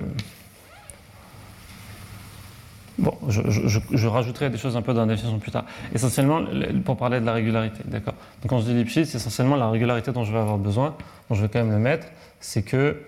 Bon, 3.02 3.18
je, 3.28 4.06
rajouterai 4.06 4.48
des 4.48 4.58
choses 4.58 4.76
un 4.76 4.82
peu 4.82 4.94
dans 4.94 5.04
la 5.04 5.14
définition 5.14 5.40
plus 5.40 5.50
tard. 5.50 5.64
Essentiellement, 5.92 6.40
pour 6.84 6.96
parler 6.96 7.18
de 7.18 7.26
la 7.26 7.32
régularité, 7.32 7.80
d'accord 7.84 8.14
Donc 8.40 8.50
quand 8.50 8.60
je 8.60 8.66
dis 8.66 8.74
Lipschitz, 8.74 9.10
c'est 9.10 9.16
essentiellement 9.16 9.56
la 9.56 9.68
régularité 9.68 10.12
dont 10.12 10.22
je 10.22 10.32
vais 10.32 10.38
avoir 10.38 10.56
besoin, 10.56 10.94
dont 11.28 11.34
je 11.34 11.42
vais 11.42 11.48
quand 11.48 11.58
même 11.58 11.72
le 11.72 11.80
mettre, 11.80 12.06
c'est 12.38 12.62
que, 12.62 13.02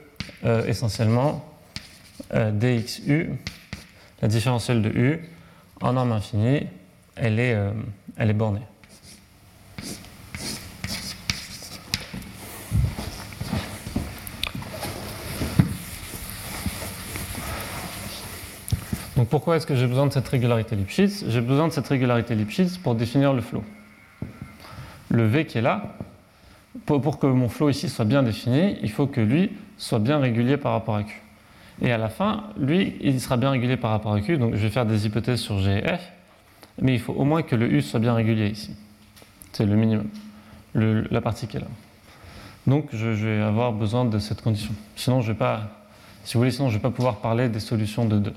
euh, 0.44 0.66
essentiellement, 0.66 1.44
euh, 2.34 2.50
dxu 2.50 3.30
la 4.20 4.26
différentielle 4.26 4.82
de 4.82 4.88
U, 4.88 5.20
en 5.80 5.92
norme 5.92 6.10
infinie, 6.10 6.66
elle 7.14 7.38
est, 7.38 7.54
euh, 7.54 7.70
elle 8.16 8.30
est 8.30 8.34
bornée. 8.34 8.62
Donc 19.16 19.28
pourquoi 19.28 19.56
est-ce 19.56 19.66
que 19.66 19.76
j'ai 19.76 19.86
besoin 19.86 20.06
de 20.06 20.12
cette 20.12 20.28
régularité 20.28 20.74
Lipschitz? 20.74 21.24
J'ai 21.28 21.40
besoin 21.40 21.68
de 21.68 21.72
cette 21.72 21.86
régularité 21.86 22.34
Lipschitz 22.34 22.78
pour 22.78 22.94
définir 22.94 23.32
le 23.32 23.40
flot. 23.40 23.62
Le 25.10 25.26
V 25.26 25.46
qui 25.46 25.58
est 25.58 25.62
là, 25.62 25.94
pour, 26.86 27.18
que 27.18 27.26
mon 27.26 27.48
flow 27.48 27.70
ici 27.70 27.88
soit 27.88 28.04
bien 28.04 28.22
défini, 28.22 28.76
il 28.82 28.90
faut 28.90 29.06
que 29.06 29.20
lui 29.20 29.52
soit 29.78 30.00
bien 30.00 30.18
régulier 30.18 30.56
par 30.56 30.72
rapport 30.72 30.96
à 30.96 31.04
Q. 31.04 31.22
Et 31.82 31.92
à 31.92 31.98
la 31.98 32.08
fin, 32.08 32.44
lui, 32.58 32.96
il 33.00 33.20
sera 33.20 33.36
bien 33.36 33.50
régulier 33.50 33.76
par 33.76 33.90
rapport 33.90 34.12
à 34.12 34.20
Q, 34.20 34.38
donc 34.38 34.54
je 34.54 34.60
vais 34.60 34.70
faire 34.70 34.86
des 34.86 35.06
hypothèses 35.06 35.40
sur 35.40 35.58
G 35.58 35.82
et 35.84 35.96
F, 35.96 36.00
mais 36.80 36.94
il 36.94 37.00
faut 37.00 37.12
au 37.12 37.24
moins 37.24 37.42
que 37.42 37.54
le 37.54 37.72
U 37.72 37.82
soit 37.82 38.00
bien 38.00 38.14
régulier 38.14 38.48
ici. 38.48 38.74
C'est 39.52 39.66
le 39.66 39.76
minimum, 39.76 40.08
la 40.74 41.20
partie 41.20 41.46
qui 41.46 41.56
est 41.56 41.60
là. 41.60 41.66
Donc 42.66 42.88
je, 42.92 43.06
vais 43.08 43.42
avoir 43.42 43.72
besoin 43.72 44.04
de 44.04 44.18
cette 44.18 44.40
condition. 44.40 44.72
Sinon, 44.96 45.20
je 45.20 45.32
vais 45.32 45.38
si 46.24 46.32
sinon 46.32 46.50
je 46.50 46.62
ne 46.62 46.68
vais 46.70 46.78
pas 46.78 46.90
pouvoir 46.90 47.16
parler 47.16 47.48
des 47.48 47.60
solutions 47.60 48.06
de 48.06 48.18
2. 48.18 48.32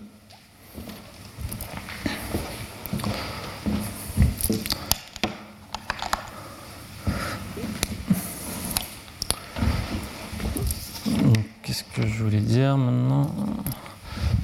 Qu'est-ce 11.63 11.83
je 12.05 12.23
voulais 12.23 12.39
dire 12.39 12.77
maintenant 12.77 13.33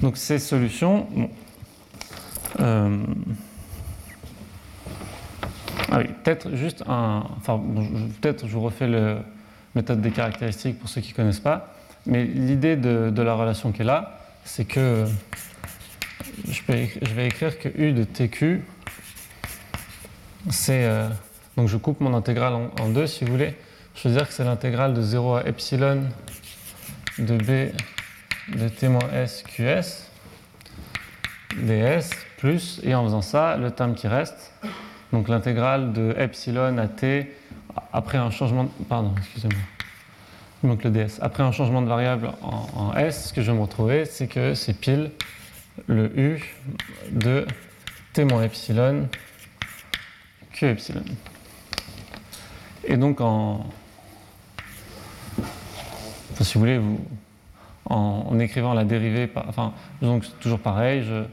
Donc 0.01 0.17
ces 0.17 0.39
solutions, 0.39 1.07
euh, 2.59 3.03
ah 5.91 5.99
oui, 5.99 6.05
peut-être 6.23 6.55
juste 6.55 6.83
un. 6.87 7.23
Enfin, 7.37 7.61
peut-être 8.21 8.47
je 8.47 8.53
vous 8.53 8.61
refais 8.61 8.87
la 8.87 9.19
méthode 9.75 10.01
des 10.01 10.11
caractéristiques 10.11 10.79
pour 10.79 10.89
ceux 10.89 11.01
qui 11.01 11.11
ne 11.11 11.15
connaissent 11.15 11.39
pas. 11.39 11.75
Mais 12.05 12.25
l'idée 12.25 12.75
de, 12.75 13.21
la 13.21 13.33
relation 13.33 13.71
qui 13.71 13.81
est 13.81 13.85
là, 13.85 14.19
c'est 14.43 14.65
que 14.65 15.05
je, 16.49 16.61
vais 16.67 17.27
écrire 17.27 17.57
que 17.59 17.69
U 17.75 17.93
de 17.93 18.03
TQ, 18.03 18.63
c'est. 20.49 20.85
Euh, 20.85 21.07
donc 21.55 21.67
je 21.67 21.77
coupe 21.77 22.01
mon 22.01 22.15
intégrale 22.15 22.53
en, 22.81 22.89
deux 22.89 23.07
si 23.07 23.23
vous 23.23 23.31
voulez. 23.31 23.53
Je 23.95 24.07
veux 24.07 24.15
dire 24.15 24.27
que 24.27 24.33
c'est 24.33 24.43
l'intégrale 24.43 24.95
de 24.95 25.01
0 25.01 25.35
à 25.35 25.47
epsilon 25.47 26.03
de 27.19 27.37
B 27.37 27.73
de 28.55 28.67
T 28.67 28.87
moins 28.89 29.09
S 29.13 29.43
QS 29.43 30.09
ds 31.55 32.09
plus, 32.37 32.81
et 32.83 32.93
en 32.95 33.03
faisant 33.05 33.21
ça, 33.21 33.57
le 33.57 33.71
terme 33.71 33.95
qui 33.95 34.07
reste, 34.07 34.53
donc 35.11 35.29
l'intégrale 35.29 35.93
de 35.93 36.15
epsilon 36.17 36.77
à 36.77 36.87
t 36.87 37.31
après 37.91 38.17
un 38.17 38.31
changement 38.31 38.65
de, 38.65 38.69
pardon, 38.89 39.13
excusez-moi. 39.17 39.61
Il 40.63 40.69
manque 40.69 40.83
le 40.83 40.91
ds. 40.91 41.19
Après 41.21 41.43
un 41.43 41.51
changement 41.51 41.81
de 41.81 41.87
variable 41.87 42.31
en, 42.41 42.93
s, 42.95 43.27
ce 43.27 43.33
que 43.33 43.41
je 43.41 43.51
vais 43.51 43.57
me 43.57 43.61
retrouver, 43.61 44.05
c'est 44.05 44.27
que 44.27 44.53
c'est 44.53 44.73
pile 44.73 45.11
le 45.87 46.11
u 46.17 46.55
de 47.11 47.45
t 48.13 48.23
moins 48.25 48.43
epsilon 48.43 49.09
q 50.51 50.67
epsilon. 50.67 51.03
Et 52.85 52.97
donc 52.97 53.21
en, 53.21 53.65
si 56.43 56.55
vous 56.55 56.61
voulez, 56.61 56.77
vous, 56.77 56.99
en, 57.85 58.39
écrivant 58.39 58.73
la 58.73 58.85
dérivée, 58.85 59.29
enfin, 59.47 59.73
donc 60.01 60.25
toujours 60.39 60.59
pareil, 60.59 61.03
je, 61.03 61.23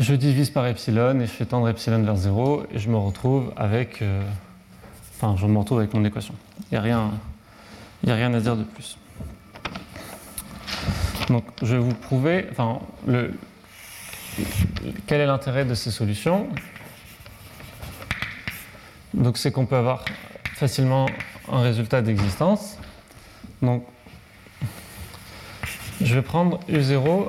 je 0.00 0.14
divise 0.14 0.50
par 0.50 0.66
epsilon 0.66 1.20
et 1.20 1.26
je 1.26 1.32
fais 1.32 1.46
tendre 1.46 1.68
epsilon 1.68 2.02
vers 2.02 2.16
0 2.16 2.64
et 2.72 2.78
je 2.78 2.88
me 2.88 2.96
retrouve 2.96 3.52
avec, 3.56 4.02
euh, 4.02 4.22
enfin, 5.14 5.36
je 5.38 5.46
me 5.46 5.58
retrouve 5.58 5.78
avec 5.78 5.94
mon 5.94 6.04
équation. 6.04 6.34
Il 6.70 6.74
n'y 6.74 6.78
a, 6.78 6.82
rien, 6.82 7.10
a 8.06 8.14
rien 8.14 8.32
à 8.34 8.40
dire 8.40 8.56
de 8.56 8.64
plus. 8.64 8.98
Donc, 11.28 11.44
je 11.62 11.76
vais 11.76 11.82
vous 11.82 11.94
prouver, 11.94 12.46
enfin, 12.50 12.80
le, 13.06 13.32
quel 15.06 15.20
est 15.20 15.26
l'intérêt 15.26 15.64
de 15.64 15.74
ces 15.74 15.90
solutions? 15.90 16.48
Donc, 19.14 19.38
c'est 19.38 19.52
qu'on 19.52 19.66
peut 19.66 19.76
avoir 19.76 20.04
facilement 20.54 21.06
un 21.50 21.60
résultat 21.60 22.02
d'existence. 22.02 22.76
Donc, 23.62 23.84
je 26.00 26.14
vais 26.14 26.22
prendre 26.22 26.60
U0, 26.68 27.28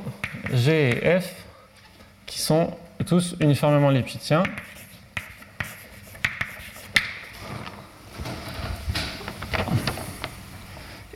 G 0.53 0.89
et 0.89 1.19
F 1.19 1.45
qui 2.25 2.39
sont 2.39 2.71
tous 3.05 3.35
uniformément 3.39 3.89
lipschitziens. 3.89 4.43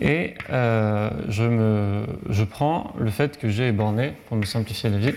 Et 0.02 0.36
euh, 0.50 1.10
je, 1.30 1.44
me, 1.44 2.06
je 2.30 2.44
prends 2.44 2.94
le 3.00 3.10
fait 3.10 3.40
que 3.40 3.50
G 3.50 3.70
est 3.70 3.72
borné 3.72 4.14
pour 4.28 4.38
me 4.38 4.46
simplifier 4.46 4.90
la 4.90 4.98
vie. 4.98 5.14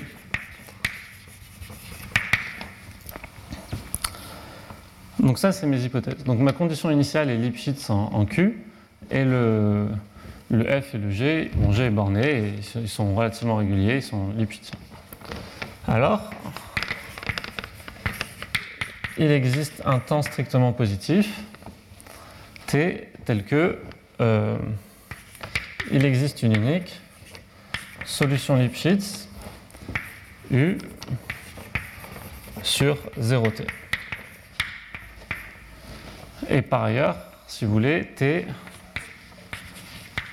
Donc 5.20 5.38
ça, 5.38 5.52
c'est 5.52 5.66
mes 5.66 5.82
hypothèses. 5.84 6.24
Donc 6.24 6.38
ma 6.38 6.52
condition 6.52 6.90
initiale 6.90 7.28
est 7.28 7.36
Lipschitz 7.36 7.90
en, 7.90 8.24
Q, 8.24 8.64
et 9.10 9.24
le, 9.24 9.88
F 10.50 10.94
et 10.94 10.98
le 10.98 11.10
G, 11.10 11.50
bon, 11.54 11.72
G 11.72 11.84
est 11.84 11.90
borné, 11.90 12.54
ils 12.76 12.88
sont 12.88 13.14
relativement 13.14 13.56
réguliers, 13.56 13.96
ils 13.96 14.02
sont 14.02 14.30
Lipschitziens. 14.36 14.78
Alors, 15.86 16.30
il 19.16 19.30
existe 19.30 19.82
un 19.84 19.98
temps 19.98 20.22
strictement 20.22 20.72
positif, 20.72 21.40
t, 22.66 23.08
tel 23.24 23.44
que 23.44 23.78
euh, 24.20 24.56
il 25.90 26.04
existe 26.04 26.42
une 26.42 26.56
unique 26.56 27.00
solution 28.04 28.56
Lipschitz 28.56 29.28
U 30.50 30.78
sur 32.62 32.96
0t. 33.20 33.66
Et 36.50 36.62
par 36.62 36.84
ailleurs, 36.84 37.16
si 37.46 37.64
vous 37.64 37.72
voulez, 37.72 38.06
t 38.16 38.46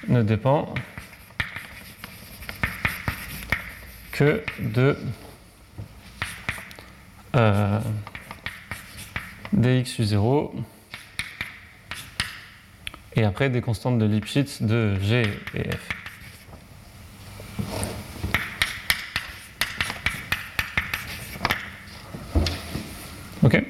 ne 0.08 0.22
dépend 0.22 0.74
que 4.12 4.44
de 4.60 4.98
euh, 7.36 7.80
dx 9.54 10.00
u0 10.00 10.52
et 13.16 13.24
après 13.24 13.50
des 13.50 13.62
constantes 13.62 13.98
de 13.98 14.06
Lipschitz 14.06 14.62
de 14.62 14.96
G 15.02 15.24
et 15.54 15.72
F. 15.72 15.90
Ok 23.44 23.64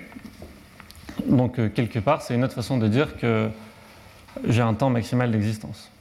Donc 1.27 1.59
euh, 1.59 1.69
quelque 1.69 1.99
part, 1.99 2.21
c'est 2.21 2.33
une 2.33 2.43
autre 2.43 2.53
façon 2.53 2.77
de 2.77 2.87
dire 2.87 3.17
que 3.17 3.49
j'ai 4.47 4.61
un 4.61 4.73
temps 4.73 4.89
maximal 4.89 5.31
d'existence. 5.31 5.91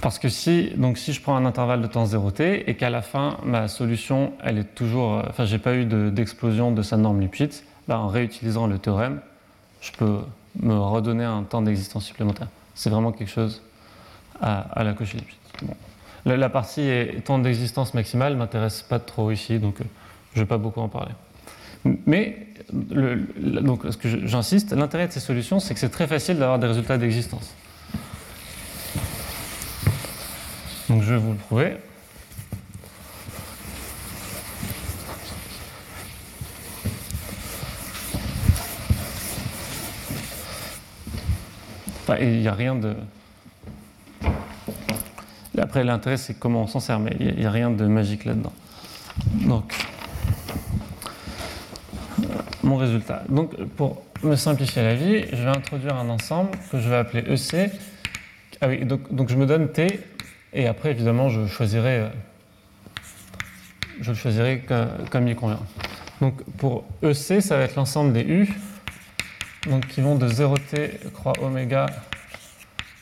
Parce 0.00 0.18
que 0.18 0.28
si, 0.28 0.70
donc 0.76 0.96
si 0.96 1.12
je 1.12 1.20
prends 1.20 1.36
un 1.36 1.44
intervalle 1.44 1.82
de 1.82 1.86
temps 1.86 2.04
0t 2.04 2.62
et 2.66 2.74
qu'à 2.76 2.90
la 2.90 3.02
fin, 3.02 3.36
ma 3.44 3.66
solution, 3.66 4.32
elle 4.44 4.58
est 4.58 4.74
toujours. 4.74 5.14
Euh, 5.14 5.22
enfin, 5.28 5.44
j'ai 5.44 5.58
pas 5.58 5.74
eu 5.74 5.84
d'explosion 5.86 6.70
de, 6.70 6.82
sa 6.82 6.96
norme 6.96 7.20
Lipschitz, 7.20 7.64
bah, 7.88 7.98
en 7.98 8.08
réutilisant 8.08 8.66
le 8.66 8.78
théorème, 8.78 9.20
je 9.80 9.90
peux 9.92 10.18
me 10.60 10.74
redonner 10.74 11.24
un 11.24 11.42
temps 11.42 11.62
d'existence 11.62 12.04
supplémentaire. 12.04 12.48
C'est 12.74 12.90
vraiment 12.90 13.10
quelque 13.10 13.30
chose 13.30 13.62
à, 14.40 14.84
la 14.84 14.92
cocher 14.92 15.18
Lipschitz. 15.18 15.38
La, 16.24 16.48
partie 16.48 16.90
temps 17.24 17.38
d'existence 17.38 17.94
maximale 17.94 18.34
ne 18.34 18.38
m'intéresse 18.38 18.82
pas 18.82 18.98
trop 18.98 19.30
ici, 19.30 19.58
donc 19.58 19.80
euh, 19.80 19.84
je 20.34 20.40
ne 20.40 20.44
vais 20.44 20.48
pas 20.48 20.58
beaucoup 20.58 20.80
en 20.80 20.88
parler. 20.88 21.12
Mais, 22.06 22.46
donc, 22.72 23.82
ce 23.90 23.96
que 23.96 24.26
j'insiste, 24.26 24.72
l'intérêt 24.72 25.08
de 25.08 25.12
ces 25.12 25.20
solutions, 25.20 25.58
c'est 25.58 25.74
que 25.74 25.80
c'est 25.80 25.88
très 25.88 26.06
facile 26.06 26.38
d'avoir 26.38 26.58
des 26.58 26.66
résultats 26.66 26.98
d'existence. 26.98 27.54
Donc 30.88 31.02
je 31.02 31.12
vais 31.12 31.18
vous 31.18 31.32
le 31.32 31.38
prouver. 31.38 31.76
Enfin, 42.02 42.16
il 42.20 42.40
n'y 42.40 42.48
a 42.48 42.54
rien 42.54 42.74
de. 42.74 42.94
Après, 45.58 45.84
l'intérêt, 45.84 46.16
c'est 46.16 46.38
comment 46.38 46.62
on 46.62 46.66
s'en 46.66 46.80
sert, 46.80 46.98
mais 46.98 47.14
il 47.20 47.36
n'y 47.36 47.44
a, 47.44 47.50
rien 47.50 47.70
de 47.70 47.84
magique 47.84 48.24
là-dedans. 48.24 48.52
Donc, 49.46 49.74
mon 52.62 52.76
résultat. 52.76 53.24
Donc, 53.28 53.54
pour 53.76 54.02
me 54.22 54.36
simplifier 54.36 54.82
la 54.82 54.94
vie, 54.94 55.24
je 55.30 55.42
vais 55.42 55.50
introduire 55.50 55.96
un 55.96 56.08
ensemble 56.08 56.52
que 56.70 56.78
je 56.78 56.88
vais 56.88 56.96
appeler 56.96 57.24
EC. 57.30 57.70
Ah 58.62 58.68
oui, 58.68 58.86
donc, 58.86 59.12
donc 59.12 59.28
je 59.28 59.36
me 59.36 59.44
donne 59.44 59.68
T 59.70 60.00
et 60.52 60.66
après, 60.66 60.90
évidemment, 60.90 61.28
je 61.28 61.46
choisirai, 61.46 61.98
euh, 61.98 62.08
je 64.00 64.12
choisirai 64.12 64.64
comme, 65.10 65.28
il 65.28 65.36
convient. 65.36 65.60
Donc 66.20 66.42
pour 66.56 66.84
EC, 67.02 67.40
ça 67.42 67.56
va 67.56 67.64
être 67.64 67.76
l'ensemble 67.76 68.12
des 68.12 68.22
U, 68.22 68.48
donc 69.68 69.86
qui 69.86 70.00
vont 70.00 70.16
de 70.16 70.28
0t 70.28 71.10
croix 71.12 71.34
oméga 71.40 71.86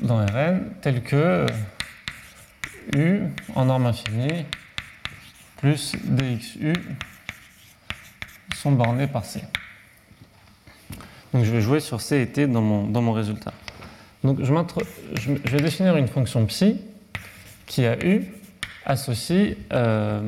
dans 0.01 0.18
Rn, 0.18 0.60
tel 0.82 1.02
que 1.02 1.47
U 2.94 3.20
en 3.55 3.64
norme 3.64 3.86
infinie 3.86 4.44
plus 5.56 5.94
dxu 6.05 6.74
sont 8.55 8.73
bornés 8.73 9.06
par 9.06 9.24
C. 9.24 9.40
Donc 11.32 11.44
je 11.44 11.51
vais 11.51 11.60
jouer 11.60 11.81
sur 11.81 12.01
C 12.01 12.20
et 12.20 12.27
T 12.27 12.47
dans 12.47 12.60
mon, 12.60 12.86
dans 12.86 13.02
mon 13.02 13.12
résultat. 13.12 13.52
Donc 14.23 14.39
je, 14.43 14.52
je, 15.14 15.56
vais 15.56 15.62
définir 15.62 15.97
une 15.97 16.09
fonction 16.09 16.44
psi 16.47 16.81
qui 17.66 17.84
a 17.84 17.97
U 18.05 18.24
associe, 18.84 19.56
euh, 19.72 20.20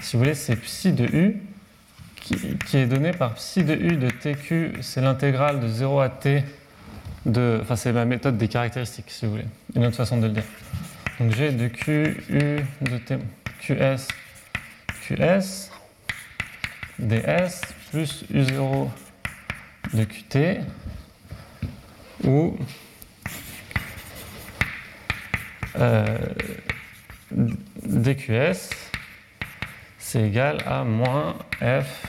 si 0.00 0.16
vous 0.16 0.22
voulez, 0.22 0.34
c'est 0.34 0.56
psi 0.56 0.92
de 0.92 1.04
U 1.04 1.42
qui, 2.66 2.76
est 2.76 2.86
donné 2.86 3.12
par 3.12 3.34
psi 3.34 3.62
de 3.62 3.74
U 3.74 3.96
de 3.96 4.10
TQ, 4.10 4.78
c'est 4.80 5.00
l'intégrale 5.00 5.60
de 5.60 5.68
0 5.68 6.00
à 6.00 6.08
T 6.08 6.44
de. 7.24 7.60
Enfin, 7.62 7.76
c'est 7.76 7.92
ma 7.92 8.04
méthode 8.04 8.36
des 8.36 8.48
caractéristiques, 8.48 9.10
si 9.10 9.26
vous 9.26 9.32
voulez, 9.32 9.46
une 9.74 9.86
autre 9.86 9.96
façon 9.96 10.18
de 10.18 10.26
le 10.26 10.32
dire. 10.32 10.44
Donc 11.20 11.34
j'ai 11.34 11.52
de 11.52 11.68
Q, 11.68 12.16
U 12.28 12.60
de 12.80 12.98
T, 12.98 13.16
QS, 13.60 14.08
QS, 15.06 15.70
DS 16.98 17.60
plus 17.90 18.24
U0 18.32 18.88
de 19.94 20.04
QT 20.04 20.60
ou 22.24 22.56
DQS 27.82 28.70
c'est 30.06 30.22
égal 30.22 30.58
à 30.64 30.84
moins 30.84 31.34
F 31.60 32.06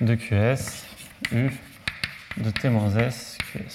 de 0.00 0.14
QS 0.14 0.84
U 1.32 1.50
de 2.36 2.50
T 2.50 2.68
moins 2.68 2.96
S 2.96 3.36
QS. 3.52 3.74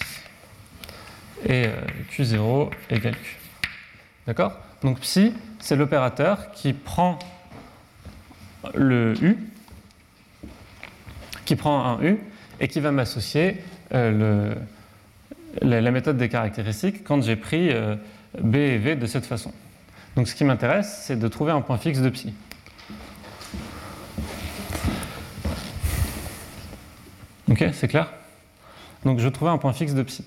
Et 1.46 1.68
euh, 1.68 1.72
Q0 2.12 2.72
égale 2.90 3.16
Q. 3.16 3.38
D'accord? 4.26 4.58
Donc 4.84 5.02
psi, 5.02 5.34
c'est 5.60 5.76
l'opérateur 5.76 6.52
qui 6.52 6.72
prend 6.72 7.20
le 8.74 9.14
U, 9.22 9.38
qui 11.44 11.58
prend 11.58 11.86
un 11.86 12.02
U 12.04 12.18
et 12.62 12.70
qui 12.70 12.80
va 12.80 12.92
m'associer 12.92 13.58
euh, 13.94 14.56
la, 15.62 15.92
méthode 15.92 16.16
des 16.16 16.30
caractéristiques 16.30 17.04
quand 17.04 17.22
j'ai 17.22 17.36
pris 17.36 17.70
euh, 17.70 17.98
B 18.42 18.56
et 18.56 18.78
V 18.78 18.96
de 18.96 19.06
cette 19.06 19.26
façon. 19.26 19.52
Donc 20.16 20.28
ce 20.28 20.36
qui 20.36 20.44
m'intéresse, 20.44 21.04
c'est 21.04 21.18
de 21.18 21.28
trouver 21.28 21.52
un 21.52 21.62
point 21.62 21.78
fixe 21.78 22.00
de 22.00 22.10
psi. 22.10 22.34
Ok, 27.50 27.64
c'est 27.74 27.88
clair? 27.88 28.12
Donc 29.04 29.20
je 29.20 29.28
trouvais 29.30 29.52
un 29.52 29.58
point 29.58 29.74
fixe 29.74 29.94
de 29.94 30.04
psi. 30.04 30.26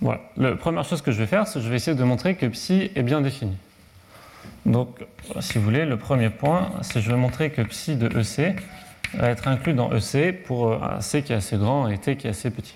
Voilà. 0.00 0.20
La 0.36 0.56
première 0.56 0.84
chose 0.84 1.02
que 1.02 1.12
je 1.12 1.18
vais 1.18 1.26
faire, 1.26 1.46
c'est 1.46 1.60
que 1.60 1.64
je 1.64 1.70
vais 1.70 1.76
essayer 1.76 1.96
de 1.96 2.04
montrer 2.04 2.34
que 2.34 2.46
psi 2.46 2.90
est 2.94 3.02
bien 3.02 3.20
défini. 3.20 3.56
Donc, 4.66 5.04
si 5.40 5.58
vous 5.58 5.64
voulez, 5.64 5.84
le 5.84 5.96
premier 5.96 6.30
point, 6.30 6.72
c'est 6.82 6.94
que 6.94 7.00
je 7.00 7.10
vais 7.10 7.16
montrer 7.16 7.50
que 7.50 7.62
psi 7.62 7.96
de 7.96 8.08
EC 8.18 8.56
va 9.14 9.28
être 9.28 9.46
inclus 9.46 9.74
dans 9.74 9.90
EC 9.92 10.44
pour 10.44 10.82
un 10.82 11.00
C 11.00 11.22
qui 11.22 11.32
est 11.32 11.36
assez 11.36 11.56
grand 11.56 11.88
et 11.88 11.98
T 11.98 12.16
qui 12.16 12.26
est 12.26 12.30
assez 12.30 12.50
petit. 12.50 12.74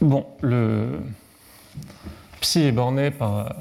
Bon, 0.00 0.26
le 0.40 1.00
psi 2.52 2.64
est 2.64 2.72
borné 2.72 3.10
par. 3.10 3.56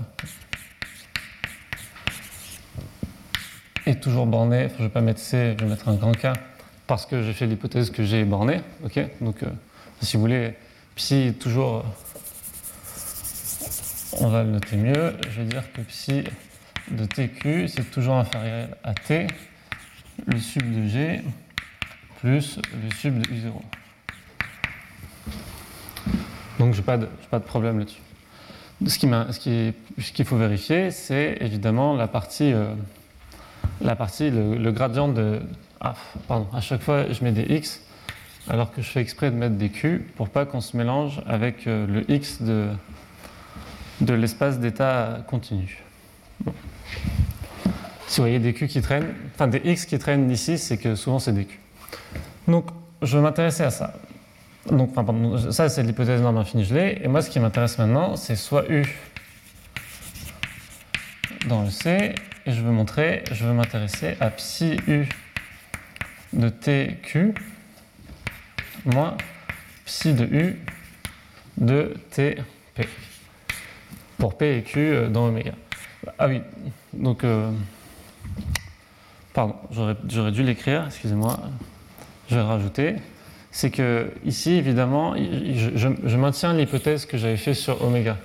est 3.85 4.03
toujours 4.03 4.26
borné, 4.26 4.68
je 4.68 4.80
ne 4.80 4.88
vais 4.88 4.89
pas 4.89 4.99
mettre 4.99 5.22
C, 5.22 5.55
je 5.57 5.63
vais 5.63 5.69
mettre 5.69 5.88
un 5.88 5.95
grand 5.95 6.11
K, 6.11 6.27
parce 6.88 7.05
que 7.05 7.23
j'ai 7.23 7.31
fait 7.31 7.45
l'hypothèse 7.45 7.89
que 7.89 8.03
G 8.03 8.19
est 8.19 8.26
borné. 8.26 8.59
ok? 8.84 8.99
Donc, 9.22 9.43
euh, 9.43 9.47
si 10.01 10.18
vous 10.18 10.23
voulez, 10.23 10.55
psi 10.95 11.15
est 11.15 11.39
toujours. 11.39 11.85
On 14.19 14.27
va 14.27 14.43
le 14.43 14.49
noter 14.49 14.76
mieux. 14.76 15.15
Je 15.30 15.39
vais 15.41 15.47
dire 15.47 15.72
que 15.72 15.80
psi 15.84 16.26
de 16.89 17.05
TQ, 17.05 17.69
c'est 17.69 17.89
toujours 17.91 18.15
inférieur 18.15 18.68
à 18.84 18.93
T, 18.93 19.27
le 20.27 20.38
sub 20.38 20.69
de 20.69 20.85
G, 20.89 21.22
plus 22.19 22.59
le 22.84 22.93
sub 22.93 23.18
de 23.22 23.30
U0. 23.30 23.53
Donc, 26.59 26.73
je 26.73 26.81
n'ai 26.81 26.85
pas, 26.85 26.97
de 26.97 27.45
problème 27.45 27.80
là-dessus. 27.80 28.01
Ce 28.87 28.97
qu'il 30.11 30.25
faut 30.25 30.37
vérifier, 30.37 30.91
c'est 30.91 31.37
évidemment 31.39 31.95
la 31.95 32.07
partie, 32.07 32.51
euh, 32.51 32.73
la 33.79 33.95
partie 33.95 34.31
le, 34.31 34.71
gradient 34.71 35.07
de. 35.07 35.41
Ah, 35.79 35.93
pardon, 36.27 36.47
à 36.53 36.61
chaque 36.61 36.81
fois, 36.81 37.11
je 37.11 37.23
mets 37.23 37.31
des 37.31 37.43
x, 37.55 37.81
alors 38.47 38.71
que 38.71 38.81
je 38.81 38.89
fais 38.89 39.01
exprès 39.01 39.29
de 39.29 39.35
mettre 39.35 39.55
des 39.55 39.69
q 39.69 40.07
pour 40.15 40.29
pas 40.29 40.45
qu'on 40.45 40.61
se 40.61 40.75
mélange 40.75 41.21
avec 41.27 41.67
euh, 41.67 41.85
le 41.85 42.09
x 42.09 42.41
de, 42.41 42.69
de 44.01 44.13
l'espace 44.13 44.59
d'état 44.59 45.19
continu. 45.27 45.83
Si 48.07 48.17
vous 48.17 48.23
voyez 48.23 48.39
des 48.39 48.53
q 48.53 48.67
qui 48.67 48.81
traînent, 48.81 49.13
enfin 49.35 49.47
des 49.47 49.61
x 49.63 49.85
qui 49.85 49.97
traînent 49.99 50.29
ici, 50.31 50.57
c'est 50.57 50.77
que 50.77 50.95
souvent 50.95 51.19
c'est 51.19 51.33
des 51.33 51.45
q. 51.45 51.59
Donc, 52.47 52.65
je 53.01 53.17
vais 53.17 53.23
m'intéresser 53.23 53.63
à 53.63 53.71
ça. 53.71 53.93
Donc, 54.69 54.91
ça, 55.51 55.69
c'est 55.69 55.83
l'hypothèse 55.83 56.21
norme 56.21 56.38
infinie 56.38 56.65
gelée. 56.65 56.99
Et 57.01 57.07
moi, 57.07 57.21
ce 57.21 57.29
qui 57.29 57.39
m'intéresse 57.39 57.77
maintenant, 57.77 58.15
c'est 58.15 58.35
soit 58.35 58.69
U 58.69 58.85
dans 61.47 61.63
le 61.63 61.71
C, 61.71 62.13
et 62.45 62.51
je 62.51 62.61
veux 62.61 62.71
montrer, 62.71 63.23
je 63.31 63.45
veux 63.45 63.53
m'intéresser 63.53 64.15
à 64.19 64.29
psi 64.29 64.77
U 64.88 65.07
de 66.33 66.49
TQ 66.49 67.33
moins 68.85 69.17
psi 69.85 70.13
de 70.13 70.25
U 70.25 70.59
de 71.57 71.93
TP. 72.11 72.88
Pour 74.17 74.38
P 74.38 74.57
et 74.57 74.63
Q 74.63 74.79
euh, 74.79 75.09
dans 75.09 75.27
oméga. 75.27 75.53
Ah 76.17 76.27
oui, 76.27 76.41
donc, 76.93 77.23
euh, 77.23 77.51
pardon, 79.33 79.55
j'aurais 79.71 80.31
dû 80.31 80.43
l'écrire, 80.43 80.85
excusez-moi, 80.88 81.39
je 82.29 82.35
vais 82.35 82.41
rajouter 82.41 82.95
c'est 83.52 83.69
que 83.69 84.11
ici, 84.26 84.52
évidemment, 84.52 85.14
je, 85.15 86.18
maintiens 86.18 86.53
l'hypothèse 86.53 87.06
que 87.06 87.18
j'avais 87.18 87.38
fait 87.38 87.53
sur 87.53 87.84
oméga, 87.84 88.18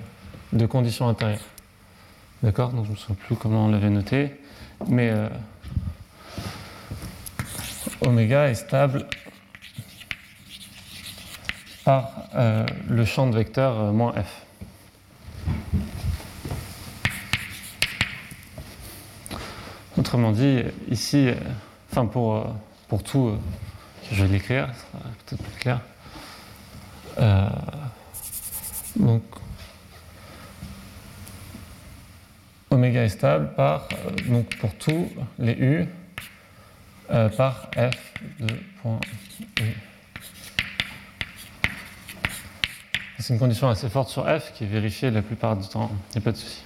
de 0.53 0.67
conditions 0.67 1.09
intérieures. 1.09 1.41
D'accord? 2.43 2.71
Donc 2.71 2.85
je 2.85 2.91
ne 2.91 2.95
me 2.95 2.99
souviens 2.99 3.17
plus 3.27 3.35
comment 3.35 3.67
on 3.67 3.69
l'avait 3.69 3.91
noté, 3.91 4.31
mais 4.89 5.11
euh, 5.11 5.29
oméga 8.03 8.49
est 8.49 8.55
stable 8.55 9.07
par 11.85 12.13
euh, 12.35 12.65
le 12.89 13.05
champ 13.05 13.27
de 13.27 13.35
vecteur 13.35 13.81
euh, 13.81 13.93
moins 13.93 14.13
f. 14.13 14.43
Autrement 19.99 20.31
dit, 20.31 20.63
ici, 20.91 21.31
enfin 21.91 22.07
pour, 22.07 22.47
pour 22.87 23.03
tout 23.03 23.39
je 24.13 24.25
vais 24.25 24.33
l'écrire, 24.33 24.69
ça 24.69 24.99
sera 24.99 25.11
peut-être 25.27 25.43
plus 25.43 25.61
clair. 25.61 25.81
Euh, 27.19 27.49
donc, 28.97 29.23
oméga 32.71 33.05
est 33.05 33.09
stable 33.09 33.55
par, 33.55 33.89
euh, 33.93 34.31
donc 34.31 34.55
pour 34.57 34.75
tous 34.75 35.09
les 35.39 35.53
U, 35.53 35.87
euh, 37.11 37.29
par 37.31 37.71
f 37.77 38.15
de 38.41 38.55
point 38.83 39.01
U. 39.61 39.65
C'est 43.19 43.33
une 43.33 43.41
condition 43.41 43.69
assez 43.69 43.89
forte 43.89 44.11
sur 44.11 44.25
f 44.25 44.53
qui 44.53 44.65
est 44.65 44.69
vérifiée 44.69 45.11
la 45.11 45.23
plupart 45.23 45.57
du 45.57 45.67
temps, 45.69 45.91
il 46.11 46.19
n'y 46.19 46.23
a 46.23 46.25
pas 46.25 46.33
de 46.33 46.37
souci 46.37 46.63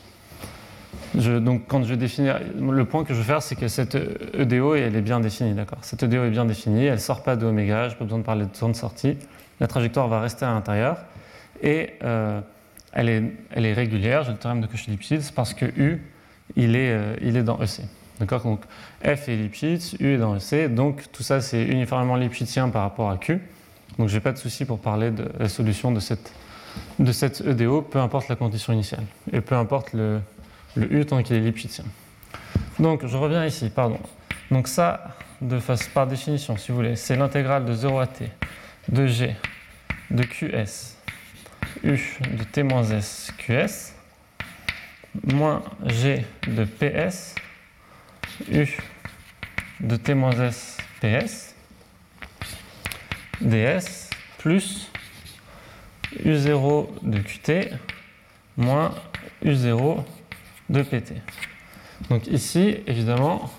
donc, 1.14 1.62
quand 1.66 1.82
je 1.82 1.88
vais 1.88 1.96
définir, 1.96 2.40
le 2.58 2.84
point 2.84 3.04
que 3.04 3.14
je 3.14 3.18
veux 3.18 3.24
faire, 3.24 3.42
c'est 3.42 3.56
que 3.56 3.68
cette 3.68 3.96
EDO, 4.34 4.74
elle 4.74 4.94
est 4.94 5.00
bien 5.00 5.20
définie, 5.20 5.54
d'accord 5.54 5.78
Cette 5.82 6.02
EDO 6.02 6.24
est 6.24 6.30
bien 6.30 6.44
définie, 6.44 6.86
elle 6.86 6.94
ne 6.94 6.98
sort 6.98 7.22
pas 7.22 7.36
de 7.36 7.46
oméga, 7.46 7.88
je 7.88 7.94
n'ai 7.94 7.98
pas 7.98 8.04
besoin 8.04 8.18
de 8.18 8.24
parler 8.24 8.44
de 8.44 8.50
temps 8.50 8.68
de 8.68 8.76
sortie. 8.76 9.16
La 9.58 9.66
trajectoire 9.66 10.08
va 10.08 10.20
rester 10.20 10.44
à 10.44 10.52
l'intérieur 10.52 10.98
et 11.62 11.94
euh, 12.04 12.40
elle, 12.92 13.08
est, 13.08 13.22
elle, 13.50 13.66
est, 13.66 13.72
régulière, 13.72 14.22
j'ai 14.22 14.32
le 14.32 14.38
théorème 14.38 14.60
de 14.60 14.66
Cauchy-Lipschitz, 14.66 15.32
parce 15.32 15.52
que 15.52 15.66
U, 15.76 16.02
il 16.56 16.76
est, 16.76 16.92
euh, 16.92 17.16
il 17.20 17.36
est 17.36 17.42
dans 17.42 17.60
EC. 17.60 17.82
D'accord 18.20 18.42
Donc 18.42 18.60
F 19.02 19.28
est 19.28 19.36
Lipschitz, 19.36 19.94
U 19.98 20.14
est 20.14 20.18
dans 20.18 20.36
EC, 20.36 20.72
donc 20.72 21.10
tout 21.10 21.22
ça 21.22 21.40
c'est 21.40 21.64
uniformément 21.64 22.16
Lipschitzien 22.16 22.68
par 22.68 22.82
rapport 22.82 23.10
à 23.10 23.16
Q. 23.16 23.40
Donc 23.98 24.08
je 24.08 24.14
n'ai 24.14 24.20
pas 24.20 24.32
de 24.32 24.38
souci 24.38 24.64
pour 24.64 24.78
parler 24.78 25.10
de 25.10 25.24
la 25.38 25.48
solution 25.48 25.90
de 25.90 26.00
cette, 26.00 26.32
de 26.98 27.12
cette 27.12 27.40
EDO, 27.40 27.82
peu 27.82 27.98
importe 27.98 28.28
la 28.28 28.36
condition 28.36 28.72
initiale 28.72 29.04
et 29.32 29.40
peu 29.40 29.54
importe 29.54 29.94
le, 29.94 30.20
le 30.76 30.92
U 30.92 31.04
tant 31.06 31.22
qu'il 31.22 31.36
est 31.36 31.40
lipschitzien. 31.40 31.84
Donc 32.78 33.06
je 33.06 33.16
reviens 33.16 33.44
ici, 33.44 33.70
pardon. 33.70 34.00
Donc 34.50 34.68
ça, 34.68 35.16
de 35.40 35.58
face, 35.58 35.88
par 35.88 36.06
définition, 36.06 36.56
si 36.56 36.70
vous 36.70 36.76
voulez, 36.76 36.96
c'est 36.96 37.16
l'intégrale 37.16 37.64
de 37.64 37.72
0 37.72 37.98
à 37.98 38.06
t 38.06 38.30
de 38.88 39.06
g 39.06 39.36
de 40.10 40.24
qs 40.24 40.96
u 41.84 41.98
de 42.36 42.44
t 42.44 42.62
moins 42.62 42.82
s 42.82 43.32
qs 43.38 43.94
moins 45.32 45.62
g 45.86 46.24
de 46.46 46.64
ps 46.64 47.34
u 48.50 48.66
de 49.80 49.96
T-S 49.96 50.76
PS 51.00 51.54
ds 53.40 54.10
plus 54.38 54.90
U0 56.16 56.88
de 57.02 57.18
Qt 57.18 57.72
moins 58.56 58.94
U0 59.44 60.04
de 60.70 60.82
PT. 60.82 61.14
Donc 62.08 62.26
ici, 62.28 62.76
évidemment, 62.86 63.50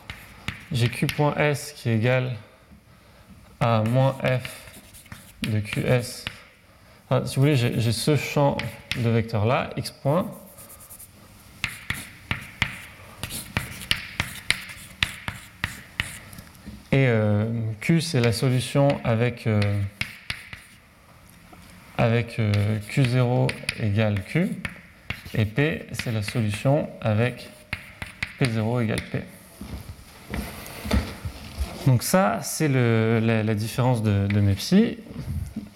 j'ai 0.71 0.89
Q.S 0.89 1.73
qui 1.73 1.89
est 1.89 1.97
égal 1.97 2.35
à 3.59 3.83
moins 3.83 4.15
F 4.23 4.79
de 5.43 5.59
QS. 5.59 6.25
si 7.25 7.35
vous 7.35 7.41
voulez, 7.41 7.55
j'ai 7.55 7.91
ce 7.91 8.15
champ 8.15 8.57
de 8.97 9.09
vecteurs 9.09 9.45
là, 9.45 9.69
X 9.77 9.91
point. 9.91 10.31
Et 16.93 17.07
euh, 17.07 17.45
Q, 17.79 18.01
c'est 18.01 18.19
la 18.19 18.33
solution 18.33 18.99
avec, 19.05 19.47
euh, 19.47 19.61
avec 21.97 22.37
euh, 22.39 22.79
Q0 22.89 23.49
égale 23.79 24.21
Q. 24.25 24.49
Et 25.33 25.45
P, 25.45 25.85
c'est 25.93 26.11
la 26.11 26.23
solution 26.23 26.89
avec 27.01 27.49
P0 28.39 28.83
égale 28.83 29.01
P. 29.11 29.21
Donc 31.87 32.03
ça, 32.03 32.39
c'est 32.43 32.67
la, 32.67 33.55
différence 33.55 34.03
de, 34.03 34.39
mes 34.39 34.53
psi. 34.53 34.97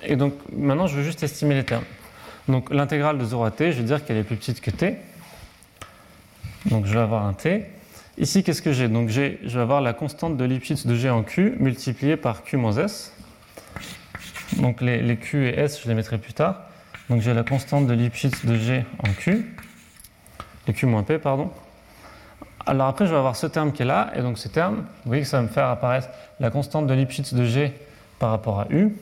Et 0.04 0.16
donc 0.16 0.34
maintenant, 0.52 0.88
je 0.88 0.98
veux 0.98 1.04
juste 1.04 1.24
estimer 1.24 1.56
les 1.56 1.64
termes. 1.64 1.86
Donc 2.48 2.72
l'intégrale 2.72 3.18
de 3.18 3.26
0 3.26 3.44
à 3.44 3.52
t, 3.52 3.72
je 3.72 3.80
vais 3.80 3.84
dire 3.84 4.06
qu'elle 4.06 4.18
est 4.18 4.24
plus 4.24 4.36
petite 4.36 4.62
que 4.62 4.72
t. 4.72 4.98
Donc 6.66 6.86
je 6.86 6.94
vais 6.94 7.00
avoir 7.00 7.26
un 7.26 7.34
t. 7.34 7.66
Ici, 8.18 8.44
qu'est-ce 8.44 8.62
que 8.62 8.72
j'ai? 8.72 8.88
Donc 8.88 9.10
je 9.10 9.22
vais 9.22 9.60
avoir 9.60 9.82
la 9.82 9.94
constante 9.94 10.38
de 10.38 10.46
Lipschitz 10.46 10.86
de 10.86 10.96
g 10.96 11.10
en 11.10 11.24
q 11.24 11.56
multipliée 11.60 12.18
par 12.18 12.44
q 12.44 12.58
moins 12.58 12.78
s. 12.78 13.14
Donc 14.58 14.82
les, 14.82 15.18
q 15.18 15.48
et 15.48 15.60
s, 15.60 15.82
je 15.82 15.88
les 15.88 15.96
mettrai 15.96 16.18
plus 16.18 16.34
tard. 16.34 16.62
Donc 17.10 17.22
j'ai 17.22 17.34
la 17.34 17.44
constante 17.44 17.86
de 17.86 17.94
Lipschitz 17.94 18.46
de 18.46 18.56
g 18.56 18.84
en 19.00 19.14
q, 19.14 19.46
de 20.66 20.72
q 20.72 20.86
moins 20.88 21.04
p, 21.04 21.20
pardon. 21.20 21.52
Alors 22.66 22.88
après, 22.88 23.06
je 23.06 23.12
vais 23.12 23.18
avoir 23.18 23.36
ce 23.36 23.46
terme 23.46 23.72
qui 23.72 23.84
est 23.84 23.86
là, 23.86 24.12
et 24.16 24.22
donc 24.22 24.40
ce 24.40 24.48
terme, 24.48 24.78
vous 24.78 25.08
voyez 25.10 25.22
que 25.22 25.28
ça 25.28 25.38
va 25.38 25.44
me 25.44 25.48
faire 25.48 25.68
apparaître 25.68 26.10
la 26.40 26.50
constante 26.50 26.88
de 26.88 26.94
Lipschitz 26.96 27.36
de 27.36 27.46
g 27.46 27.74
par 28.18 28.32
rapport 28.32 28.60
à 28.60 28.68
u, 28.72 28.96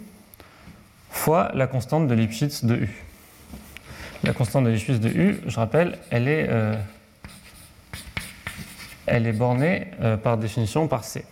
fois 1.10 1.50
la 1.54 1.66
constante 1.66 2.08
de 2.08 2.14
Lipschitz 2.14 2.66
de 2.66 2.76
u. 2.76 3.04
La 4.24 4.34
constante 4.34 4.66
de 4.66 4.70
Lipschitz 4.70 5.00
de 5.00 5.10
u, 5.10 5.40
je 5.48 5.56
rappelle, 5.56 5.98
elle 6.10 6.28
est, 6.28 6.48
euh, 6.50 6.76
elle 9.06 9.28
est 9.28 9.34
bornée 9.34 9.88
euh, 10.02 10.18
par 10.18 10.38
définition 10.38 10.90
par 10.90 11.06
c. 11.06 11.24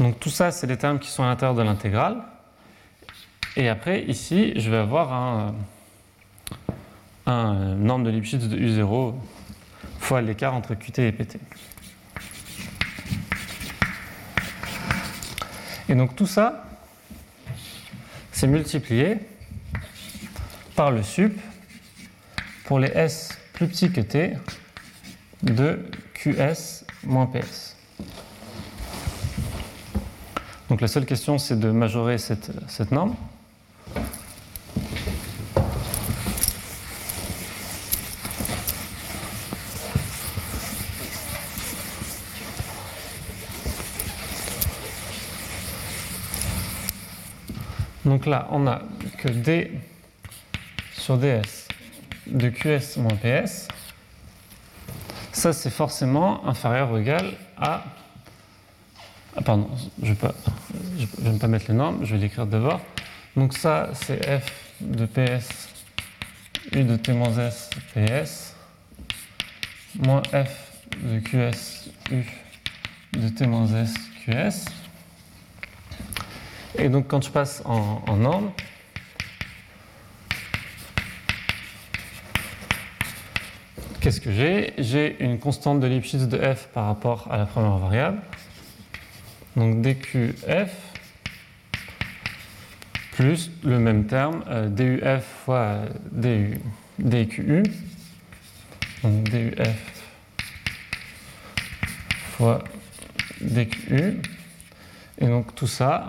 Donc 0.00 0.18
tout 0.20 0.30
ça, 0.30 0.52
c'est 0.52 0.66
les 0.66 0.76
termes 0.78 0.98
qui 0.98 1.10
sont 1.10 1.22
à 1.22 1.26
l'intérieur 1.26 1.54
de 1.54 1.62
l'intégrale. 1.62 2.16
Et 3.58 3.70
après, 3.70 4.02
ici, 4.02 4.52
je 4.56 4.70
vais 4.70 4.76
avoir 4.76 5.54
un, 7.26 7.74
norme 7.76 8.04
de 8.04 8.10
Lipschitz 8.10 8.44
de 8.44 8.56
U0 8.56 9.14
fois 9.98 10.20
l'écart 10.20 10.54
entre 10.54 10.74
Qt 10.74 10.98
et 10.98 11.12
Pt. 11.12 11.38
Et 15.88 15.94
donc 15.94 16.14
tout 16.14 16.26
ça, 16.26 16.66
c'est 18.30 18.46
multiplié 18.46 19.16
par 20.74 20.90
le 20.90 21.02
sup 21.02 21.40
pour 22.66 22.78
les 22.78 22.88
S 22.88 23.38
plus 23.54 23.68
petits 23.68 23.90
que 23.90 24.02
T 24.02 24.34
de 25.42 25.88
QS 26.12 26.84
moins 27.04 27.26
PS. 27.26 27.76
Donc 30.68 30.82
la 30.82 30.88
seule 30.88 31.06
question, 31.06 31.38
c'est 31.38 31.58
de 31.58 31.70
majorer 31.70 32.18
cette 32.18 32.92
norme. 32.92 33.16
Donc 48.06 48.24
là, 48.26 48.46
on 48.52 48.68
a 48.68 48.82
que 49.18 49.28
D 49.28 49.72
sur 50.92 51.18
DS 51.18 51.66
de 52.28 52.50
QS 52.50 52.98
moins 52.98 53.16
PS. 53.16 53.66
Ça, 55.32 55.52
c'est 55.52 55.70
forcément 55.70 56.46
inférieur 56.46 56.92
ou 56.92 56.98
égal 56.98 57.32
à. 57.58 57.82
Ah, 59.36 59.42
pardon, 59.42 59.68
je 60.00 60.10
ne 60.10 60.14
vais, 60.14 61.38
pas 61.38 61.48
mettre 61.48 61.66
les 61.68 61.74
normes, 61.74 62.04
je 62.04 62.14
vais 62.14 62.20
l'écrire 62.20 62.46
d'abord. 62.46 62.80
Donc 63.36 63.52
ça, 63.52 63.90
c'est 63.92 64.40
F 64.40 64.50
de 64.80 65.04
PS 65.04 65.68
U 66.72 66.84
de 66.84 66.96
T 66.96 67.12
moins 67.12 67.36
S 67.36 67.68
PS 67.94 68.54
moins 69.98 70.22
F 70.22 70.72
de 71.02 71.18
QS 71.20 71.90
U 72.10 72.24
de 73.12 73.28
T 73.28 73.46
moins 73.46 73.66
S 73.66 73.92
QS. 74.24 74.64
Et 76.78 76.88
donc 76.88 77.08
quand 77.08 77.22
je 77.22 77.30
passe 77.30 77.62
en, 77.66 78.16
norme, 78.16 78.52
qu'est-ce 84.00 84.20
que 84.22 84.32
j'ai? 84.32 84.72
J'ai 84.78 85.22
une 85.22 85.38
constante 85.38 85.80
de 85.80 85.86
Lipschitz 85.86 86.26
de 86.26 86.38
f 86.38 86.68
par 86.72 86.86
rapport 86.86 87.30
à 87.30 87.36
la 87.36 87.44
première 87.44 87.76
variable. 87.76 88.18
Donc 89.56 89.82
dqf 89.82 90.85
plus 93.16 93.50
le 93.64 93.78
même 93.78 94.04
terme, 94.04 94.44
euh, 94.48 94.68
duf 94.68 95.24
fois 95.24 95.80
du, 96.12 96.60
dqu. 96.98 97.62
Donc 99.02 99.24
duf 99.24 99.54
fois 102.32 102.62
dqu. 103.40 104.20
Et 105.18 105.26
donc 105.26 105.54
tout 105.54 105.66
ça, 105.66 106.06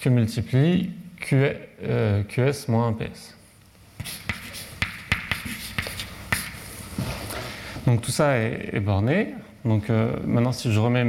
que 0.00 0.08
multiplie 0.08 0.90
QS 1.20 1.54
euh, 1.84 2.24
moins 2.66 2.88
1 2.88 2.92
PS. 2.94 3.36
Donc 7.86 8.02
tout 8.02 8.10
ça 8.10 8.38
est, 8.38 8.80
borné. 8.80 9.34
Donc 9.64 9.88
euh, 9.88 10.16
maintenant, 10.26 10.50
si 10.50 10.72
je 10.72 10.80
remets 10.80 11.04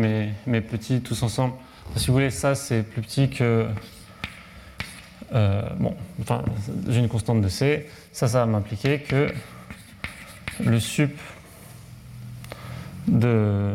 mes, 0.46 0.62
petits 0.62 1.02
tous 1.02 1.24
ensemble, 1.24 1.56
si 1.96 2.08
vous 2.08 2.14
voulez, 2.14 2.30
ça 2.30 2.54
c'est 2.54 2.84
plus 2.84 3.02
petit 3.02 3.32
que. 3.32 3.66
Euh, 5.34 5.62
bon, 5.78 5.96
j'ai 6.88 7.00
une 7.00 7.10
constante 7.10 7.42
de 7.42 7.48
C. 7.48 7.88
Ça, 8.12 8.28
ça 8.28 8.40
va 8.40 8.46
m'impliquer 8.46 9.00
que 9.00 9.34
le 10.64 10.80
sup 10.80 11.18
de, 13.08 13.74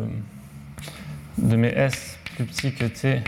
de 1.38 1.56
mes 1.56 1.68
S 1.68 2.18
plus 2.36 2.44
petit 2.44 2.72
que 2.72 2.84
T 2.84 3.22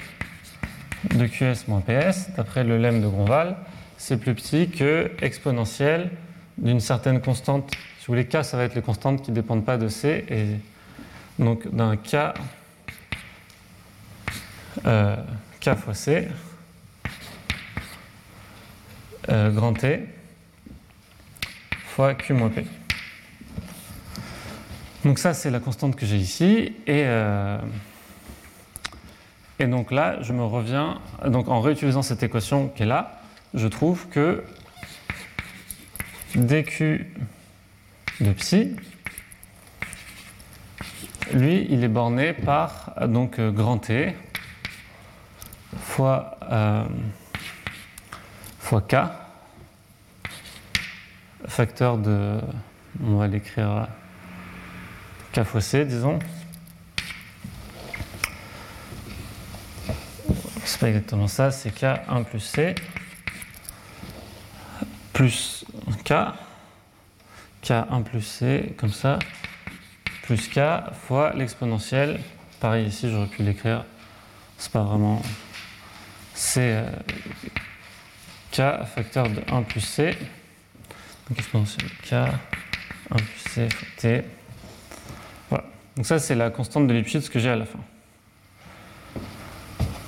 de 1.15 1.27
QS 1.27 1.67
moins 1.67 1.81
PS, 1.81 2.31
d'après 2.37 2.63
le 2.63 2.79
lemme 2.79 3.01
de 3.01 3.09
Gronval, 3.09 3.57
c'est 3.97 4.19
plus 4.19 4.35
petit 4.35 4.69
que 4.71 5.11
exponentielle 5.21 6.11
d'une 6.59 6.81
certaine 6.81 7.21
constante. 7.21 7.71
Si 7.99 8.07
vous 8.07 8.13
voulez, 8.13 8.27
K, 8.27 8.45
ça 8.45 8.57
va 8.57 8.65
être 8.65 8.75
les 8.75 8.83
constantes 8.83 9.23
qui 9.23 9.31
ne 9.31 9.37
dépendent 9.37 9.65
pas 9.65 9.79
de 9.79 9.89
C, 9.89 10.25
et 10.29 10.47
donc 11.43 11.75
d'un 11.75 11.97
K, 11.97 12.35
euh, 14.87 15.17
K 15.61 15.75
fois 15.75 15.95
C, 15.95 16.29
euh, 19.29 19.51
grand 19.51 19.75
T, 19.75 20.07
fois 21.87 22.15
Q 22.15 22.33
moins 22.33 22.49
P. 22.49 22.65
Donc 25.05 25.19
ça, 25.19 25.35
c'est 25.35 25.51
la 25.51 25.61
constante 25.61 25.97
que 25.97 26.07
j'ai 26.07 26.17
ici, 26.17 26.75
et... 26.87 27.05
Euh, 27.05 27.59
et 29.61 29.67
donc 29.67 29.91
là, 29.91 30.23
je 30.23 30.33
me 30.33 30.43
reviens, 30.43 31.03
donc 31.27 31.49
en 31.49 31.61
réutilisant 31.61 32.01
cette 32.01 32.23
équation 32.23 32.69
qui 32.69 32.85
est 32.85 32.87
là, 32.87 33.21
je 33.53 33.69
trouve 33.69 34.09
que 34.09 34.43
dq 36.35 37.07
de 38.21 38.33
psi, 38.33 38.75
lui, 41.35 41.67
il 41.69 41.85
est 41.85 41.89
borné 41.89 42.33
par 42.33 42.95
donc 43.07 43.39
grand 43.39 43.77
T 43.77 44.15
fois, 45.77 46.39
euh, 46.51 46.85
fois 48.71 48.83
K, 48.83 48.99
facteur 51.49 51.99
de, 51.99 52.39
on 53.03 53.17
va 53.17 53.27
l'écrire 53.27 53.89
K 55.33 55.43
fois 55.43 55.61
C, 55.61 55.85
disons, 55.85 56.21
c'est 60.65 60.79
pas 60.79 60.87
exactement 60.87 61.27
ça, 61.27 61.51
c'est 61.51 61.77
K1 61.77 62.23
plus 62.23 62.39
C 62.39 62.77
plus 65.15 65.65
K, 66.05 66.13
K1 67.65 68.05
plus 68.05 68.23
C, 68.23 68.75
comme 68.79 68.93
ça, 68.93 69.19
plus 70.23 70.49
k 70.49 70.61
fois 71.09 71.33
l'exponentielle. 71.35 72.21
Pareil 72.61 72.87
ici, 72.87 73.11
j'aurais 73.11 73.27
pu 73.27 73.43
l'écrire. 73.43 73.85
C'est 74.59 74.71
pas 74.71 74.85
vraiment. 74.85 75.21
C'est 76.35 76.77
euh, 76.77 76.91
k 78.53 78.85
facteur 78.95 79.29
de 79.29 79.43
1 79.51 79.63
plus 79.63 79.81
c. 79.81 80.17
Donc 81.29 81.39
exponentielle 81.39 81.91
k 82.03 82.13
1 82.13 82.29
plus 83.17 83.51
c 83.51 83.69
fois 83.69 83.89
t. 83.97 84.23
Voilà. 85.49 85.65
Donc 85.97 86.07
ça, 86.07 86.19
c'est 86.19 86.35
la 86.35 86.51
constante 86.51 86.87
de 86.87 86.95
Lipschitz 86.95 87.29
que 87.29 87.39
j'ai 87.39 87.51
à 87.51 87.57
la 87.57 87.67
fin. 87.67 87.79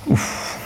Ouf. 0.07 0.59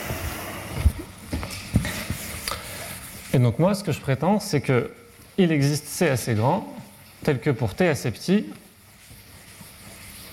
Et 3.34 3.40
donc 3.40 3.60
moi, 3.60 3.76
ce 3.76 3.84
que 3.84 3.92
je 3.92 4.00
prétends, 4.00 4.40
c'est 4.40 4.62
que 4.62 4.92
il 5.38 5.52
existe 5.52 5.86
C 5.86 6.10
assez 6.10 6.34
grand, 6.34 6.76
tel 7.24 7.40
que 7.40 7.52
pour 7.52 7.76
T 7.76 7.88
assez 7.88 8.10
petit, 8.10 8.48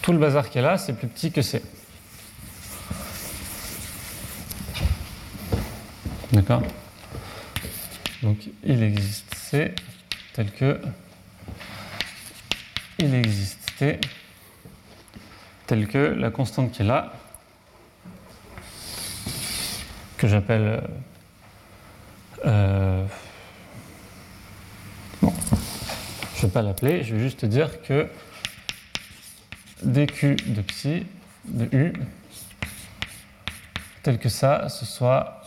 tout 0.00 0.12
le 0.12 0.18
bazar 0.18 0.48
qui 0.48 0.58
est 0.58 0.62
là, 0.62 0.78
c'est 0.78 0.94
plus 0.94 1.08
petit 1.08 1.30
que 1.30 1.42
C. 1.42 1.60
D'accord? 6.32 6.62
Donc 8.24 8.38
il 8.64 8.82
existe 8.82 9.34
C 9.34 9.74
tel 10.32 10.50
que 10.50 10.80
il 12.98 13.14
existe 13.14 13.70
T 13.76 14.00
tel 15.66 15.86
que 15.86 15.98
la 15.98 16.30
constante 16.30 16.72
qui 16.72 16.80
est 16.80 16.86
là, 16.86 17.12
que 20.16 20.26
j'appelle 20.26 20.88
euh, 22.46 23.04
bon, 25.20 25.34
je 26.36 26.38
ne 26.38 26.46
vais 26.46 26.52
pas 26.52 26.62
l'appeler, 26.62 27.04
je 27.04 27.16
vais 27.16 27.20
juste 27.20 27.44
dire 27.44 27.82
que 27.82 28.08
dq 29.82 30.36
de 30.46 30.62
psi 30.62 31.06
de 31.44 31.68
u 31.76 31.92
tel 34.02 34.18
que 34.18 34.30
ça, 34.30 34.70
ce 34.70 34.86
soit 34.86 35.42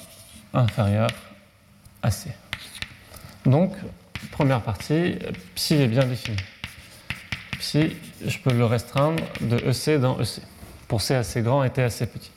inférieur 0.54 1.10
à 2.04 2.12
c. 2.12 2.30
Donc, 3.48 3.72
première 4.32 4.62
partie, 4.62 5.16
psi 5.56 5.76
est 5.76 5.88
bien 5.88 6.06
défini. 6.06 6.38
Psi, 7.60 7.96
je 8.26 8.38
peux 8.40 8.54
le 8.54 8.66
restreindre 8.66 9.24
de 9.42 9.56
EC 9.56 10.00
dans 10.00 10.20
EC, 10.20 10.42
pour 10.90 11.02
C 11.02 11.16
assez 11.16 11.42
grand 11.42 11.64
et 11.64 11.70
T 11.70 11.82
assez 11.82 12.06
petit. 12.06 12.32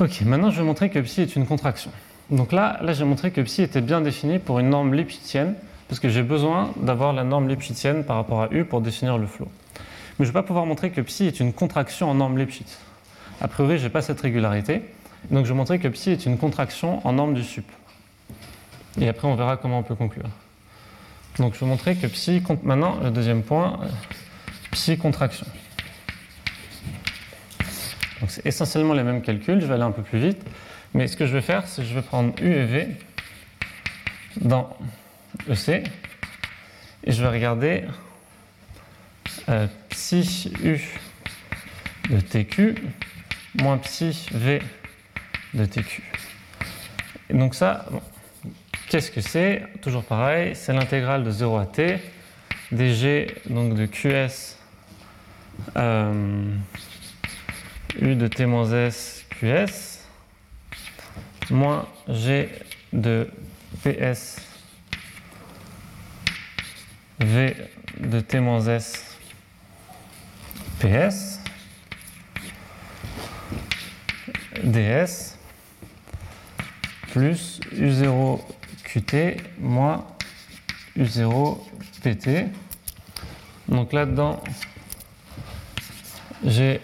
Ok, 0.00 0.22
maintenant 0.22 0.50
je 0.50 0.58
vais 0.58 0.66
montrer 0.66 0.88
que 0.88 0.98
psi 0.98 1.20
est 1.20 1.36
une 1.36 1.46
contraction. 1.46 1.90
Donc 2.30 2.50
là, 2.50 2.78
là 2.82 2.94
j'ai 2.94 3.04
montré 3.04 3.30
que 3.30 3.42
psi 3.42 3.60
était 3.60 3.82
bien 3.82 4.00
défini 4.00 4.38
pour 4.38 4.58
une 4.58 4.70
norme 4.70 4.94
lipschitzienne, 4.94 5.54
parce 5.86 6.00
que 6.00 6.08
j'ai 6.08 6.22
besoin 6.22 6.72
d'avoir 6.76 7.12
la 7.12 7.22
norme 7.22 7.46
lipschitzienne 7.46 8.04
par 8.04 8.16
rapport 8.16 8.40
à 8.40 8.48
U 8.52 8.64
pour 8.64 8.80
définir 8.80 9.18
le 9.18 9.26
flot. 9.26 9.48
Mais 10.18 10.24
je 10.24 10.30
ne 10.30 10.34
vais 10.34 10.40
pas 10.40 10.46
pouvoir 10.46 10.64
montrer 10.64 10.92
que 10.92 11.02
psi 11.02 11.26
est 11.26 11.40
une 11.40 11.52
contraction 11.52 12.10
en 12.10 12.14
norme 12.14 12.38
Lipschitz. 12.38 12.78
A 13.42 13.48
priori, 13.48 13.78
je 13.78 13.84
n'ai 13.84 13.90
pas 13.90 14.02
cette 14.02 14.20
régularité. 14.20 14.82
Donc 15.30 15.44
je 15.44 15.52
vais 15.52 15.56
montrer 15.56 15.78
que 15.78 15.88
psi 15.88 16.10
est 16.10 16.24
une 16.24 16.38
contraction 16.38 17.06
en 17.06 17.12
norme 17.12 17.34
du 17.34 17.42
sup. 17.42 17.66
Et 18.98 19.08
après, 19.08 19.28
on 19.28 19.34
verra 19.34 19.56
comment 19.56 19.80
on 19.80 19.82
peut 19.82 19.94
conclure. 19.94 20.28
Donc 21.38 21.54
je 21.54 21.60
vais 21.60 21.66
montrer 21.66 21.96
que 21.96 22.06
psi, 22.06 22.42
maintenant, 22.62 22.98
le 23.02 23.10
deuxième 23.10 23.42
point, 23.42 23.80
psi 24.72 24.98
contraction. 24.98 25.46
Donc 28.20 28.30
c'est 28.30 28.44
essentiellement 28.44 28.94
les 28.94 29.02
mêmes 29.02 29.22
calculs, 29.22 29.60
je 29.60 29.66
vais 29.66 29.74
aller 29.74 29.82
un 29.82 29.92
peu 29.92 30.02
plus 30.02 30.18
vite. 30.18 30.42
Mais 30.92 31.06
ce 31.06 31.16
que 31.16 31.26
je 31.26 31.32
vais 31.32 31.40
faire, 31.40 31.66
c'est 31.68 31.82
que 31.82 31.88
je 31.88 31.94
vais 31.94 32.02
prendre 32.02 32.34
U 32.42 32.52
et 32.52 32.64
V 32.64 32.88
dans 34.40 34.76
EC 35.48 35.86
et 37.04 37.12
je 37.12 37.22
vais 37.22 37.28
regarder 37.28 37.84
euh, 39.48 39.66
psi 39.88 40.52
U 40.62 40.80
de 42.10 42.20
TQ 42.20 42.74
moins 43.54 43.78
psi 43.78 44.26
V 44.32 44.60
de 45.54 45.64
TQ. 45.64 46.02
Et 47.30 47.34
donc 47.34 47.54
ça, 47.54 47.86
qu'est-ce 48.90 49.12
que 49.12 49.20
c'est 49.20 49.62
Toujours 49.82 50.02
pareil, 50.02 50.56
c'est 50.56 50.72
l'intégrale 50.72 51.22
de 51.22 51.30
0 51.30 51.58
à 51.58 51.66
t. 51.66 51.98
Dg 52.72 53.32
donc 53.48 53.74
de 53.74 53.86
QS 53.86 54.56
euh, 55.76 56.54
U 58.00 58.14
de 58.14 58.26
T 58.28 58.46
moins 58.46 58.70
S 58.70 59.24
QS 59.30 60.00
moins 61.50 61.88
G 62.08 62.48
de 62.92 63.28
PS 63.82 64.36
V 67.18 67.56
de 67.98 68.20
T 68.20 68.40
moins 68.40 68.66
S 68.66 69.16
PS 70.80 71.40
ds 74.62 75.36
plus 77.12 77.60
U0 77.72 78.40
QT 78.92 79.36
moins 79.60 80.04
U0 80.98 81.58
PT. 82.02 82.50
Donc 83.68 83.92
là-dedans, 83.92 84.42
j'ai 86.44 86.80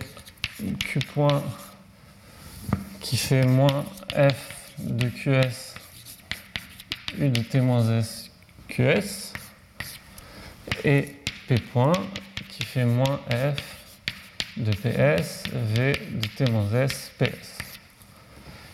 Q 0.79 1.01
point 1.01 1.43
qui 3.01 3.17
fait 3.17 3.45
moins 3.45 3.85
F 4.13 4.73
de 4.79 5.09
QS 5.09 5.75
U 7.19 7.29
de 7.29 7.41
T 7.41 7.61
moins 7.61 7.99
S 7.99 8.31
QS 8.69 9.33
et 10.85 11.17
P 11.49 11.57
point 11.59 11.93
qui 12.49 12.65
fait 12.65 12.85
moins 12.85 13.21
F 13.31 13.57
de 14.57 14.71
PS 14.71 15.45
V 15.53 15.93
de 16.11 16.29
T 16.29 16.51
moins 16.53 16.71
S 16.73 17.11
PS. 17.19 17.56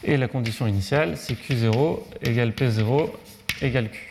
Et 0.05 0.16
la 0.16 0.27
condition 0.27 0.66
initiale, 0.66 1.16
c'est 1.16 1.35
Q0 1.35 2.01
égale 2.23 2.51
P0 2.51 3.11
égale 3.61 3.89
Q. 3.89 4.09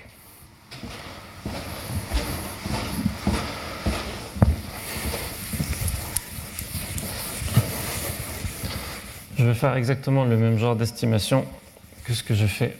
Je 9.38 9.46
vais 9.46 9.54
faire 9.54 9.76
exactement 9.76 10.24
le 10.24 10.38
même 10.38 10.58
genre 10.58 10.76
d'estimation 10.76 11.46
que 12.06 12.14
ce 12.14 12.24
que 12.24 12.34
j'ai 12.34 12.48
fait 12.48 12.78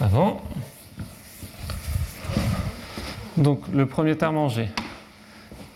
avant. 0.00 0.42
Donc 3.36 3.60
le 3.72 3.86
premier 3.86 4.16
terme 4.16 4.38
en 4.38 4.48
G, 4.48 4.68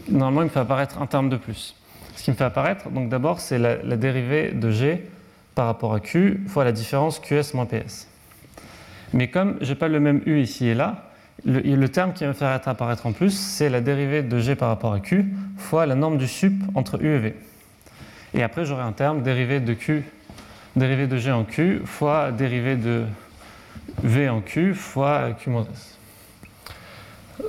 normalement 0.09 0.43
il 0.43 0.45
me 0.47 0.51
fait 0.51 0.61
apparaître 0.61 1.01
un 1.01 1.07
terme 1.07 1.29
de 1.29 1.37
plus. 1.37 1.77
Ce 2.17 2.25
qui 2.25 2.31
me 2.31 2.37
fait 2.37 2.45
apparaître, 2.45 2.89
donc 2.91 3.09
d'abord, 3.09 3.39
c'est 3.41 3.59
la, 3.59 3.77
la, 3.77 3.97
dérivée 3.97 4.51
de 4.53 4.71
G 4.71 5.05
par 5.59 5.67
rapport 5.67 5.93
à 5.93 5.99
Q 5.99 6.39
fois 6.47 6.63
la 6.63 6.71
différence 6.71 7.19
QS 7.19 7.53
moins 7.55 7.67
PS. 7.67 8.07
Mais 9.13 9.29
comme 9.29 9.57
je 9.61 9.69
n'ai 9.71 9.75
pas 9.75 9.89
le 9.89 9.99
même 9.99 10.23
U 10.25 10.41
ici 10.41 10.69
et 10.69 10.75
là, 10.75 11.11
le, 11.45 11.87
terme 11.89 12.13
qui 12.13 12.23
va 12.23 12.29
me 12.29 12.33
faire 12.33 12.61
apparaître 12.65 13.07
en 13.07 13.13
plus, 13.13 13.37
c'est 13.37 13.69
la 13.69 13.81
dérivée 13.81 14.23
de 14.23 14.39
G 14.39 14.55
par 14.55 14.69
rapport 14.69 14.93
à 14.93 15.01
Q 15.01 15.35
fois 15.57 15.85
la 15.85 15.97
norme 15.97 16.17
du 16.17 16.29
sup 16.29 16.55
entre 16.77 17.03
U 17.03 17.09
et 17.09 17.19
V. 17.19 17.37
Et 18.35 18.45
après, 18.45 18.65
j'aurai 18.65 18.85
un 18.85 18.93
terme 18.93 19.25
dérivé 19.25 19.59
de 19.59 19.75
Q, 19.75 20.05
dérivé 20.77 21.09
de 21.09 21.17
G 21.17 21.33
en 21.33 21.43
Q 21.43 21.83
fois 21.85 22.31
dérivé 22.31 22.77
de 22.77 23.03
V 24.05 24.29
en 24.29 24.41
Q 24.41 24.75
fois 24.75 25.33
Q 25.41 25.51
moins 25.51 25.67
S. 25.73 25.99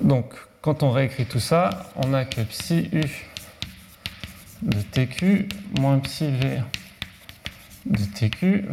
Donc, 0.01 0.33
quand 0.61 0.81
on 0.81 0.89
réécrit 0.89 1.27
tout 1.27 1.39
ça, 1.39 1.91
on 1.95 2.15
a 2.15 2.25
que 2.25 2.41
psi 2.41 2.89
U 2.91 3.03
de 4.63 4.81
TQ 4.81 5.47
moins 5.79 5.99
psi 5.99 6.31
V 6.31 6.57
de 7.89 8.03
TQ. 8.03 8.65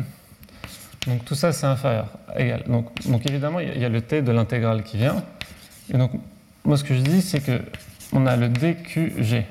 Donc 1.06 1.24
tout 1.24 1.34
ça, 1.34 1.52
c'est 1.52 1.66
inférieur, 1.66 2.09
égal. 2.36 2.64
Donc, 2.66 3.26
évidemment, 3.26 3.60
il 3.60 3.80
y 3.80 3.84
a 3.84 3.88
le 3.88 4.01
T 4.01 4.22
de 4.22 4.32
l'intégrale 4.32 4.82
qui 4.82 4.97
vient. 4.97 5.24
Et 5.93 5.97
donc, 5.97 6.12
moi, 6.64 6.76
ce 6.76 6.84
que 6.84 6.94
je 6.94 7.01
dis, 7.01 7.22
c'est 7.22 7.40
que 7.40 7.60
on 8.12 8.26
a 8.26 8.36
le 8.36 8.48
DQG. 8.48 9.44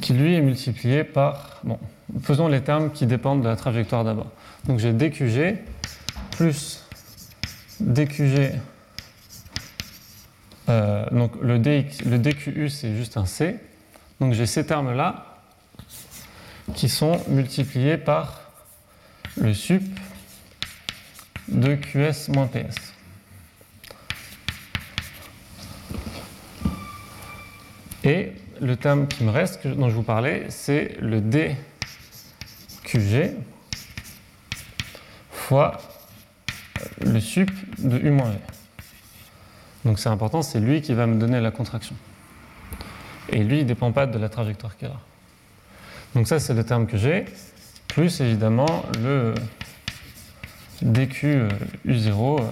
qui 0.00 0.12
lui 0.12 0.34
est 0.34 0.40
multiplié 0.40 1.04
par. 1.04 1.60
Bon, 1.64 1.78
faisons 2.22 2.48
les 2.48 2.60
termes 2.60 2.90
qui 2.90 3.06
dépendent 3.06 3.42
de 3.42 3.48
la 3.48 3.56
trajectoire 3.56 4.04
d'abord. 4.04 4.30
Donc 4.66 4.78
j'ai 4.78 4.92
dQg 4.92 5.58
plus 6.32 6.84
dQg. 7.80 8.60
Euh, 10.68 11.06
donc 11.10 11.32
le, 11.40 11.58
dx, 11.58 12.04
le 12.04 12.18
dQu 12.18 12.68
c'est 12.68 12.94
juste 12.96 13.16
un 13.16 13.26
c. 13.26 13.56
Donc 14.20 14.34
j'ai 14.34 14.46
ces 14.46 14.66
termes-là 14.66 15.27
qui 16.74 16.88
sont 16.88 17.20
multipliés 17.28 17.96
par 17.96 18.42
le 19.36 19.54
sup 19.54 19.82
de 21.48 21.74
QS 21.74 22.28
moins 22.28 22.46
PS. 22.46 22.94
Et 28.04 28.32
le 28.60 28.76
terme 28.76 29.06
qui 29.08 29.24
me 29.24 29.30
reste, 29.30 29.66
dont 29.66 29.88
je 29.88 29.94
vous 29.94 30.02
parlais, 30.02 30.46
c'est 30.48 30.96
le 31.00 31.20
dQg 31.20 31.56
fois 35.30 35.78
le 37.00 37.20
sup 37.20 37.50
de 37.78 37.98
U 37.98 38.10
moins 38.10 38.30
V. 38.30 38.38
Donc 39.84 39.98
c'est 39.98 40.08
important, 40.08 40.42
c'est 40.42 40.60
lui 40.60 40.82
qui 40.82 40.94
va 40.94 41.06
me 41.06 41.18
donner 41.18 41.40
la 41.40 41.50
contraction. 41.50 41.96
Et 43.30 43.42
lui, 43.42 43.58
il 43.58 43.62
ne 43.62 43.68
dépend 43.68 43.92
pas 43.92 44.06
de 44.06 44.18
la 44.18 44.28
trajectoire 44.28 44.76
qu'il 44.76 44.88
a. 44.88 45.07
Donc 46.14 46.26
ça, 46.26 46.38
c'est 46.38 46.54
le 46.54 46.64
terme 46.64 46.86
que 46.86 46.96
j'ai, 46.96 47.24
plus 47.86 48.20
évidemment 48.20 48.84
le 49.00 49.34
dq 50.82 51.48
u0 51.86 52.42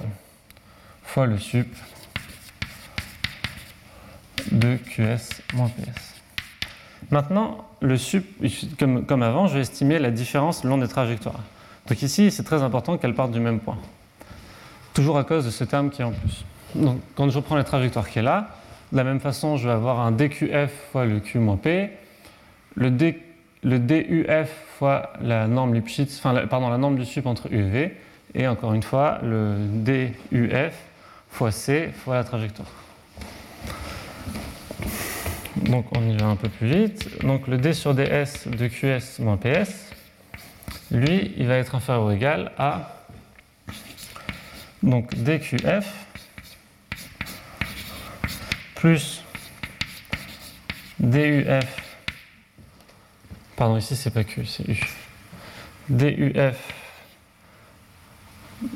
fois 1.04 1.26
le 1.26 1.38
sup 1.38 1.68
de 4.52 4.76
qs 4.76 5.42
moins 5.54 5.68
ps. 5.68 6.16
Maintenant, 7.10 7.64
le 7.80 7.96
sup, 7.96 8.26
comme, 8.78 9.06
comme 9.06 9.22
avant, 9.22 9.46
je 9.46 9.54
vais 9.54 9.60
estimer 9.60 9.98
la 9.98 10.10
différence 10.10 10.64
le 10.64 10.70
long 10.70 10.78
des 10.78 10.88
trajectoires. 10.88 11.40
Donc 11.88 12.02
ici, 12.02 12.30
c'est 12.30 12.42
très 12.42 12.62
important 12.62 12.98
qu'elles 12.98 13.14
partent 13.14 13.32
du 13.32 13.40
même 13.40 13.60
point. 13.60 13.78
Toujours 14.92 15.18
à 15.18 15.24
cause 15.24 15.44
de 15.44 15.50
ce 15.50 15.62
terme 15.62 15.90
qui 15.90 16.02
est 16.02 16.04
en 16.04 16.12
plus. 16.12 16.44
Donc 16.74 17.00
quand 17.14 17.28
je 17.28 17.38
prends 17.38 17.54
la 17.54 17.64
trajectoire 17.64 18.08
qui 18.08 18.18
est 18.18 18.22
là, 18.22 18.56
de 18.92 18.96
la 18.96 19.04
même 19.04 19.20
façon, 19.20 19.56
je 19.56 19.68
vais 19.68 19.74
avoir 19.74 20.00
un 20.00 20.12
dqf 20.12 20.70
fois 20.90 21.04
le 21.04 21.20
q 21.20 21.38
moins 21.38 21.56
p, 21.56 21.90
le, 22.74 22.90
le 23.66 23.80
duf 23.80 24.48
fois 24.78 25.12
la 25.20 25.48
norme 25.48 25.74
Lipschitz, 25.74 26.20
pardon, 26.20 26.68
la 26.68 26.78
norme 26.78 26.96
du 26.96 27.04
sup 27.04 27.26
entre 27.26 27.52
u 27.52 27.58
et 27.58 27.62
v, 27.62 27.96
et 28.34 28.46
encore 28.46 28.74
une 28.74 28.82
fois, 28.82 29.18
le 29.24 29.56
duf 29.58 30.72
fois 31.30 31.50
c 31.50 31.90
fois 32.04 32.14
la 32.14 32.24
trajectoire. 32.24 32.68
Donc 35.56 35.86
on 35.96 36.08
y 36.08 36.16
va 36.16 36.26
un 36.26 36.36
peu 36.36 36.48
plus 36.48 36.68
vite. 36.68 37.24
Donc 37.24 37.48
le 37.48 37.58
d 37.58 37.72
sur 37.72 37.92
ds 37.92 38.46
de 38.46 38.68
qs 38.68 39.18
moins 39.18 39.36
ps, 39.36 39.90
lui, 40.92 41.32
il 41.36 41.48
va 41.48 41.56
être 41.56 41.74
inférieur 41.74 42.04
ou 42.04 42.10
égal 42.12 42.52
à 42.58 42.92
donc 44.84 45.12
dqf 45.16 45.86
plus 48.76 49.24
duf, 51.00 51.85
pardon, 53.56 53.76
ici 53.76 53.96
c'est 53.96 54.10
pas 54.10 54.24
q, 54.24 54.44
c'est 54.46 54.64
u, 54.68 56.32
duf 56.32 56.74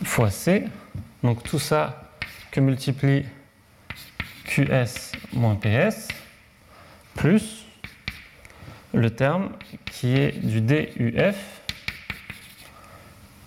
fois 0.04 0.30
c, 0.30 0.64
donc 1.22 1.42
tout 1.42 1.58
ça 1.58 2.02
que 2.50 2.60
multiplie 2.60 3.24
qs 4.44 5.12
moins 5.32 5.54
ps, 5.54 6.08
plus 7.14 7.66
le 8.92 9.10
terme 9.10 9.50
qui 9.86 10.16
est 10.16 10.32
du 10.44 10.60
duf 10.60 11.36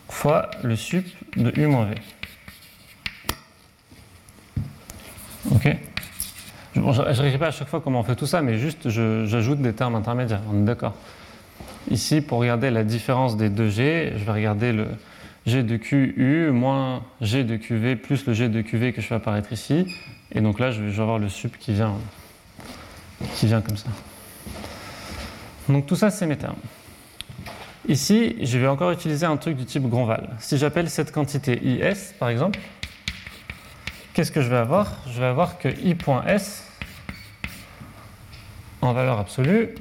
fois 0.09 0.49
le 0.63 0.75
sup 0.75 1.05
de 1.35 1.51
u 1.59 1.67
moins 1.67 1.85
v. 1.85 1.95
Ok 5.51 5.75
Je 6.75 6.79
ne 6.79 7.13
dirai 7.13 7.37
pas 7.37 7.47
à 7.47 7.51
chaque 7.51 7.67
fois 7.67 7.81
comment 7.81 7.99
on 7.99 8.03
fait 8.03 8.15
tout 8.15 8.27
ça, 8.27 8.41
mais 8.41 8.57
juste 8.57 8.89
j'ajoute 8.89 9.61
des 9.61 9.73
termes 9.73 9.95
intermédiaires. 9.95 10.41
On 10.49 10.61
est 10.61 10.65
d'accord. 10.65 10.95
Ici, 11.91 12.21
pour 12.21 12.39
regarder 12.39 12.69
la 12.71 12.83
différence 12.83 13.37
des 13.37 13.49
deux 13.49 13.69
G, 13.69 14.13
je 14.15 14.23
vais 14.23 14.31
regarder 14.31 14.71
le 14.71 14.87
G 15.45 15.63
de 15.63 15.77
QU 15.77 16.49
moins 16.51 17.03
G 17.21 17.43
de 17.43 17.57
QV 17.57 17.97
plus 17.97 18.25
le 18.25 18.33
G 18.33 18.47
de 18.47 18.61
QV 18.61 18.93
que 18.93 19.01
je 19.01 19.07
fais 19.07 19.15
apparaître 19.15 19.51
ici. 19.51 19.85
Et 20.31 20.41
donc 20.41 20.59
là, 20.59 20.71
je 20.71 20.81
vais 20.81 21.01
avoir 21.01 21.19
le 21.19 21.29
sup 21.29 21.57
qui 21.59 21.73
vient, 21.73 21.95
qui 23.35 23.47
vient 23.47 23.61
comme 23.61 23.77
ça. 23.77 23.89
Donc 25.69 25.85
tout 25.85 25.95
ça, 25.95 26.09
c'est 26.09 26.25
mes 26.25 26.37
termes. 26.37 26.55
Ici, 27.87 28.37
je 28.41 28.57
vais 28.57 28.67
encore 28.67 28.91
utiliser 28.91 29.25
un 29.25 29.35
truc 29.35 29.57
du 29.57 29.65
type 29.65 29.83
Gronval. 29.83 30.29
Si 30.39 30.57
j'appelle 30.57 30.89
cette 30.89 31.11
quantité 31.11 31.59
IS, 31.61 32.13
par 32.17 32.29
exemple, 32.29 32.59
qu'est-ce 34.13 34.31
que 34.31 34.41
je 34.41 34.47
vais 34.47 34.57
avoir? 34.57 34.99
Je 35.07 35.19
vais 35.19 35.25
avoir 35.25 35.57
que 35.57 35.67
I.S, 35.67 36.65
en 38.81 38.93
valeur 38.93 39.19
absolue, 39.19 39.75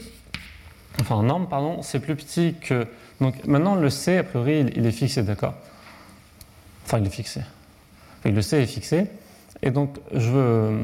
enfin 1.01 1.17
en 1.17 1.23
norme, 1.23 1.49
pardon, 1.49 1.83
c'est 1.83 2.01
plus 2.01 2.17
petit 2.17 2.55
que... 2.61 2.87
Donc 3.21 3.45
maintenant, 3.47 3.75
le 3.75 3.91
C, 3.91 4.19
a 4.19 4.25
priori, 4.25 4.67
il, 4.75 4.87
est 4.87 4.93
fixé, 4.93 5.23
d'accord? 5.23 5.55
Enfin, 6.85 6.99
il 6.99 7.07
est 7.07 7.11
fixé. 7.11 7.43
le 8.25 8.43
C 8.43 8.59
est 8.59 8.67
fixé. 8.67 9.07
Et 9.63 9.71
donc, 9.71 9.99
je 10.13 10.31
veux... 10.31 10.79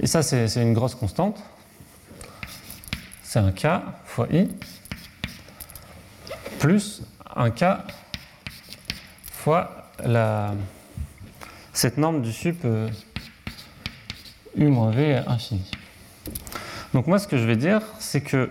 Et 0.00 0.06
ça, 0.06 0.22
c'est 0.22 0.62
une 0.62 0.74
grosse 0.74 0.94
constante. 0.94 1.38
C'est 3.22 3.40
un 3.40 3.52
K 3.52 3.66
fois 4.04 4.26
I 4.32 4.48
plus 6.58 7.02
un 7.36 7.50
K 7.50 7.64
fois 9.32 9.78
cette 11.72 11.98
norme 11.98 12.22
du 12.22 12.32
sup 12.32 12.60
euh, 12.64 12.88
U 14.56 14.66
moins 14.66 14.90
V 14.90 15.22
infini. 15.26 15.70
Donc 16.94 17.06
moi, 17.06 17.18
ce 17.18 17.28
que 17.28 17.36
je 17.36 17.44
vais 17.44 17.56
dire, 17.56 17.82
c'est 17.98 18.20
que, 18.20 18.50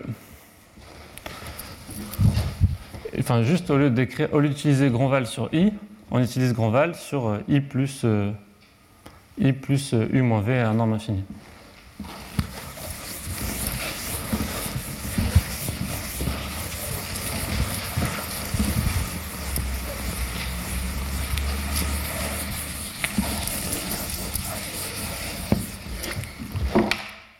enfin, 3.30 3.42
juste 3.42 3.68
au 3.68 3.76
lieu 3.76 3.90
d'écrire, 3.90 4.32
au 4.32 4.40
lieu 4.40 4.48
d'utiliser 4.48 4.88
Grandval 4.88 5.26
sur 5.26 5.50
I, 5.52 5.70
on 6.10 6.18
utilise 6.18 6.54
Grandval 6.54 6.94
sur 6.94 7.28
euh, 7.28 7.40
I 7.46 7.60
plus, 7.60 8.00
euh, 8.06 8.30
I 9.38 9.52
plus 9.52 9.92
U 9.92 10.22
moins 10.22 10.40
V 10.40 10.58
à 10.58 10.72
norme 10.72 10.94
infinie. 10.94 11.24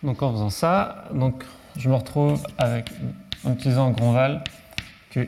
Donc 0.02 0.22
en 0.22 0.32
faisant 0.32 0.50
ça, 0.50 1.04
donc 1.14 1.44
je 1.78 1.88
me 1.88 1.94
retrouve 1.94 2.42
avec, 2.58 2.90
en 3.42 3.54
utilisant 3.54 3.90
Grandval, 3.90 4.44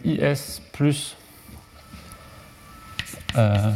IS 0.05 0.61
plus 0.73 1.17
euh, 3.37 3.73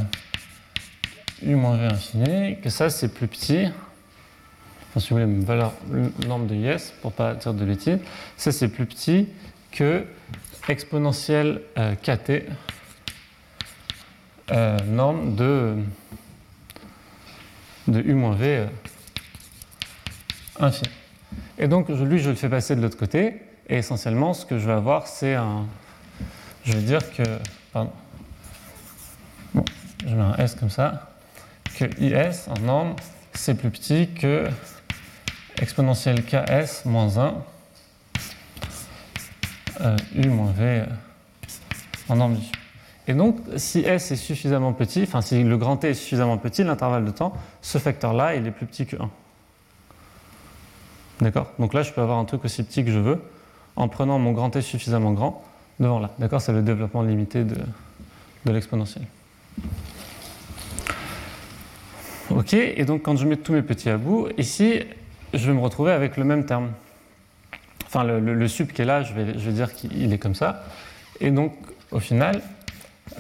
U 1.43 1.55
moins 1.55 1.77
V 1.77 1.87
infini, 1.87 2.61
que 2.61 2.71
ça 2.71 2.91
c'est 2.91 3.09
plus 3.09 3.29
petit, 3.29 3.67
enfin 4.89 5.01
si 5.01 5.11
vous 5.11 5.17
voulez 5.17 5.31
une 5.31 5.45
valeur 5.45 5.73
norme 6.27 6.47
de 6.47 6.55
IS 6.55 6.93
pour 7.03 7.13
pas 7.13 7.35
dire 7.35 7.55
de 7.55 7.65
bêtises, 7.65 7.99
ça 8.37 8.53
c'est 8.53 8.69
plus 8.69 8.87
petit 8.87 9.29
que 9.73 10.05
exponentielle 10.69 11.61
euh, 11.79 11.95
KT 11.95 12.49
euh, 14.51 14.79
norme 14.87 15.35
de, 15.37 15.77
de 17.89 18.01
U 18.01 18.15
moins 18.15 18.35
V 18.35 18.67
infini. 20.59 20.91
Et 21.59 21.69
donc, 21.69 21.89
lui, 21.89 22.19
je 22.19 22.31
le 22.31 22.37
fais 22.37 22.49
passer 22.49 22.75
de 22.77 22.83
l'autre 22.83 22.99
côté. 22.99 23.41
Et 23.69 23.77
essentiellement, 23.77 24.35
ce 24.35 24.45
que 24.45 24.59
je 24.59 24.67
vais 24.67 24.73
avoir, 24.73 25.07
c'est 25.07 25.35
un. 25.35 25.67
Je 26.65 26.73
vais 26.73 26.83
dire 26.83 27.13
que. 27.13 27.23
Pardon. 27.73 27.93
Je 30.07 30.15
mets 30.15 30.23
un 30.23 30.37
S 30.37 30.55
comme 30.55 30.71
ça. 30.71 31.11
Que 31.77 31.85
IS 32.01 32.49
en 32.49 32.61
norme, 32.61 32.97
c'est 33.33 33.55
plus 33.55 33.71
petit 33.71 34.09
que 34.09 34.49
exponentielle 35.61 36.25
KS 36.25 36.85
moins 36.85 37.19
1 37.19 37.35
euh, 39.81 39.97
U 40.15 40.29
moins 40.29 40.53
V 40.53 40.65
euh, 40.65 40.87
en 42.09 42.17
norme 42.17 42.37
du 42.37 42.43
et 43.07 43.13
donc, 43.13 43.37
si 43.57 43.81
S 43.81 44.13
est 44.13 44.17
suffisamment 44.17 44.73
petit, 44.73 45.03
enfin 45.03 45.21
si 45.21 45.43
le 45.43 45.59
grand 45.59 45.77
T 45.77 45.91
est 45.91 45.95
suffisamment 45.95 46.39
petit, 46.39 46.65
l'intervalle 46.65 47.05
de 47.05 47.11
temps, 47.11 47.35
ce 47.61 47.77
facteur-là, 47.77 48.35
il 48.35 48.47
est 48.47 48.51
plus 48.51 48.67
petit 48.67 48.87
que 48.87 48.97
1. 48.97 49.11
D'accord? 51.21 51.51
Donc 51.59 51.75
là, 51.75 51.83
je 51.83 51.93
peux 51.93 52.01
avoir 52.01 52.19
un 52.19 52.25
truc 52.25 52.45
aussi 52.45 52.63
petit 52.63 52.85
que 52.85 52.91
je 52.91 52.99
veux 52.99 53.23
en 53.77 53.89
prenant 53.89 54.19
mon 54.19 54.33
grand 54.33 54.51
T 54.51 54.63
suffisamment 54.63 55.13
grand 55.13 55.45
devant 55.81 55.99
là. 55.99 56.11
D'accord 56.19 56.41
C'est 56.41 56.53
le 56.53 56.63
développement 56.63 57.03
limité 57.03 57.45
de, 57.45 57.57
de 58.45 58.53
l'exponentielle. 58.53 59.07
Ok, 62.31 62.55
et 62.55 62.85
donc 62.85 63.03
quand 63.03 63.17
je 63.17 63.27
mets 63.27 63.37
tous 63.37 63.53
mes 63.53 63.63
petits 63.63 63.91
à 63.91 63.97
bout, 63.97 64.29
ici, 64.39 64.81
je 65.33 65.47
vais 65.47 65.53
me 65.53 65.61
retrouver 65.61 65.93
avec 65.93 66.17
le 66.17 66.25
même 66.25 66.47
terme. 66.47 66.71
Enfin, 67.87 68.03
le, 68.03 68.19
le, 68.19 68.49
sup 68.49 68.73
qui 68.73 68.83
est 68.83 68.87
là, 68.87 69.03
je 69.03 69.13
vais, 69.15 69.39
je 69.39 69.47
vais 69.47 69.53
dire 69.53 69.73
qu'il 69.73 70.13
est 70.13 70.19
comme 70.19 70.35
ça. 70.35 70.65
Et 71.21 71.31
donc, 71.31 71.55
au 71.93 72.01
final, 72.01 72.41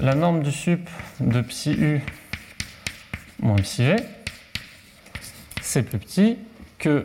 la 0.01 0.15
norme 0.15 0.43
du 0.43 0.51
sup 0.51 0.89
de 1.21 1.41
psi 1.43 1.73
u 1.73 2.03
moins 3.41 3.57
psi 3.57 3.85
v, 3.85 3.97
c'est 5.61 5.83
plus 5.83 5.99
petit 5.99 6.39
que 6.79 7.05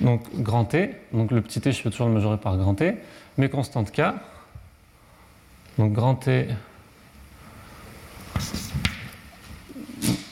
donc 0.00 0.22
grand 0.34 0.64
T, 0.64 0.90
donc 1.12 1.30
le 1.30 1.40
petit 1.40 1.60
t, 1.60 1.72
je 1.72 1.82
peux 1.82 1.90
toujours 1.90 2.08
le 2.08 2.14
mesurer 2.14 2.36
par 2.36 2.56
grand 2.56 2.74
T, 2.74 2.96
mes 3.38 3.48
constantes 3.48 3.92
K, 3.92 4.02
donc 5.78 5.92
grand 5.92 6.16
T, 6.16 6.48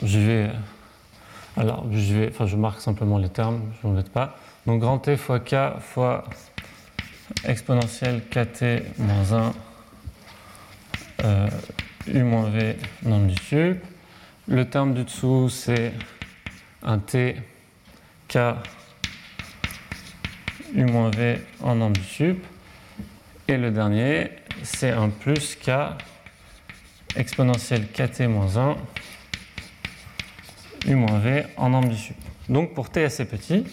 je 0.03 0.19
vais, 0.19 0.49
alors 1.55 1.85
je 1.91 2.13
vais, 2.13 2.29
enfin 2.29 2.45
je 2.45 2.57
marque 2.57 2.81
simplement 2.81 3.17
les 3.17 3.29
termes, 3.29 3.61
je 3.81 3.87
m'embête 3.87 4.11
pas, 4.11 4.37
donc 4.65 4.81
grand 4.81 4.99
T 4.99 5.15
fois 5.15 5.39
K 5.39 5.79
fois 5.79 6.25
exponentielle 7.45 8.21
KT 8.29 8.99
moins 8.99 9.33
1 9.33 9.53
euh, 11.23 11.47
U 12.07 12.23
moins 12.23 12.49
V 12.49 12.77
norme 13.03 13.27
du 13.27 13.41
sup, 13.41 13.81
Le 14.47 14.69
terme 14.69 14.93
du 14.93 15.03
dessous, 15.05 15.49
c'est 15.49 15.93
un 16.83 16.99
T 16.99 17.37
K 18.27 18.37
U-V 20.75 21.41
en 21.61 21.75
nombre 21.75 21.97
du 21.97 22.03
sup. 22.03 22.45
Et 23.49 23.55
le 23.55 23.71
dernier, 23.71 24.29
c'est 24.63 24.91
un 24.91 25.07
plus 25.07 25.55
K 25.55 25.71
exponentielle 27.15 27.85
KT-1 27.95 28.75
U-V 30.85 31.45
en 31.55 31.69
nombre 31.69 31.87
du 31.87 31.97
sup. 31.97 32.17
Donc 32.49 32.73
pour 32.73 32.89
T 32.89 33.05
assez 33.05 33.23
petit, 33.23 33.63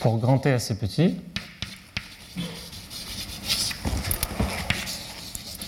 pour 0.00 0.18
grand 0.18 0.38
T 0.38 0.52
assez 0.52 0.78
petit, 0.78 1.18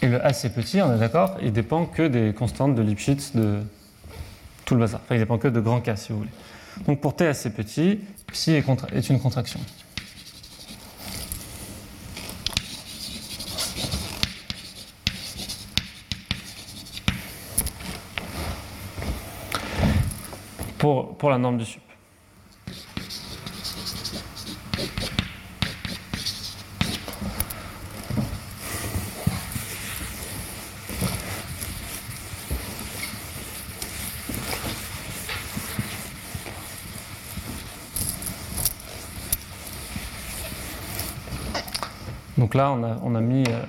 et 0.03 0.09
le 0.09 0.23
assez 0.23 0.51
petit, 0.51 0.83
on 0.83 0.95
est 0.95 0.99
d'accord, 0.99 1.39
il 1.41 1.55
dépend 1.55 1.87
que 1.87 2.07
des 2.07 2.35
constantes 2.35 2.75
de 2.75 2.83
Lipschitz 2.83 3.35
de 3.35 3.63
tout 4.67 4.75
le 4.75 4.81
bazar. 4.81 5.01
Enfin, 5.05 5.15
il 5.15 5.21
dépend 5.21 5.39
que 5.39 5.49
de 5.49 5.61
grand 5.61 5.81
K 5.81 5.97
si 5.97 6.13
vous 6.13 6.19
voulez. 6.19 6.31
Donc 6.87 7.01
pour 7.01 7.17
T 7.17 7.27
assez 7.27 7.51
petit, 7.51 8.01
psi 8.31 8.53
est 8.53 9.09
une 9.09 9.21
contraction. 9.21 9.61
Pour, 20.83 21.17
pour 21.17 21.31
la 21.31 21.39
norme 21.39 21.59
du 21.59 21.65
sup. 21.65 21.81
Donc 42.37 42.55
là, 42.57 42.73
on 42.73 42.83
a, 42.83 42.97
on 43.05 43.15
a 43.15 43.21
mis, 43.21 43.45
euh, 43.47 43.63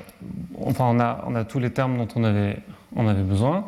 enfin, 0.65 0.85
on 0.85 0.99
a, 0.99 1.23
on 1.27 1.35
a, 1.35 1.45
tous 1.45 1.59
les 1.59 1.71
termes 1.71 1.95
dont 1.95 2.07
on 2.15 2.23
avait, 2.23 2.57
on 2.95 3.07
avait 3.07 3.21
besoin. 3.21 3.65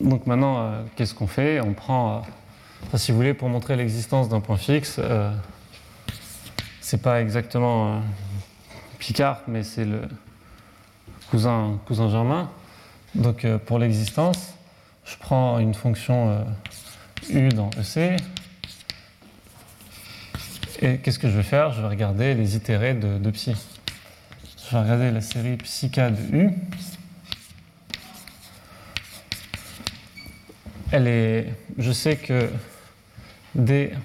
Donc 0.00 0.28
maintenant, 0.28 0.58
euh, 0.58 0.82
qu'est-ce 0.94 1.12
qu'on 1.12 1.26
fait? 1.26 1.60
On 1.60 1.72
prend, 1.74 2.18
euh, 2.18 2.20
si 2.96 3.10
vous 3.10 3.16
voulez, 3.16 3.34
pour 3.34 3.48
montrer 3.48 3.76
l'existence 3.76 4.28
d'un 4.28 4.40
point 4.40 4.56
fixe, 4.56 5.00
c'est 6.80 7.00
pas 7.00 7.20
exactement 7.20 8.02
Picard, 8.98 9.40
mais 9.48 9.62
c'est 9.62 9.84
le 9.84 10.02
cousin, 11.30 11.78
cousin 11.86 12.10
germain. 12.10 12.50
Donc 13.14 13.46
pour 13.66 13.78
l'existence, 13.78 14.54
je 15.04 15.16
prends 15.16 15.58
une 15.58 15.74
fonction 15.74 16.44
u 17.30 17.48
dans 17.48 17.70
EC. 17.70 18.20
Et 20.82 20.98
qu'est-ce 20.98 21.18
que 21.18 21.28
je 21.28 21.36
vais 21.36 21.42
faire? 21.42 21.72
Je 21.72 21.80
vais 21.80 21.88
regarder 21.88 22.34
les 22.34 22.56
itérés 22.56 22.94
de, 22.94 23.18
de 23.18 23.30
psi. 23.30 23.54
Je 24.66 24.76
vais 24.76 24.82
regarder 24.82 25.10
la 25.10 25.20
série 25.20 25.56
Psica 25.56 26.10
de 26.10 26.36
U. 26.36 26.50
Elle 30.90 31.06
est, 31.06 31.54
je 31.78 31.92
sais 31.92 32.16
que 32.16 32.50
dq 33.54 33.96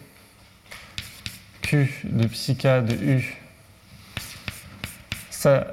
de 2.03 2.28
Psica 2.28 2.82
de 2.82 2.95
U, 2.95 3.38
ça, 5.30 5.68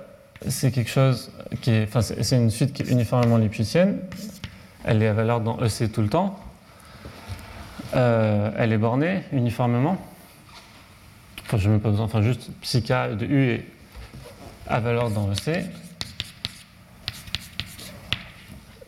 c'est 0.48 0.70
quelque 0.70 0.90
chose 0.90 1.30
qui 1.60 1.82
enfin, 1.82 2.02
c'est 2.02 2.36
une 2.36 2.50
suite 2.50 2.72
qui 2.72 2.82
est 2.82 2.90
uniformément 2.90 3.38
lipschitzienne. 3.38 3.98
Elle 4.84 5.02
est 5.02 5.08
à 5.08 5.14
valeur 5.14 5.40
dans 5.40 5.58
EC 5.64 5.90
tout 5.90 6.02
le 6.02 6.08
temps. 6.08 6.38
Euh, 7.94 8.50
elle 8.56 8.72
est 8.72 8.78
bornée 8.78 9.22
uniformément. 9.32 9.96
Enfin, 11.46 11.58
je 11.58 11.70
n'ai 11.70 11.78
pas 11.78 11.90
besoin, 11.90 12.06
enfin, 12.06 12.22
juste 12.22 12.50
Psica 12.60 13.08
de 13.08 13.26
U 13.26 13.50
est 13.50 13.64
à 14.66 14.80
valeur 14.80 15.10
dans 15.10 15.26
le 15.26 15.34
C. 15.34 15.64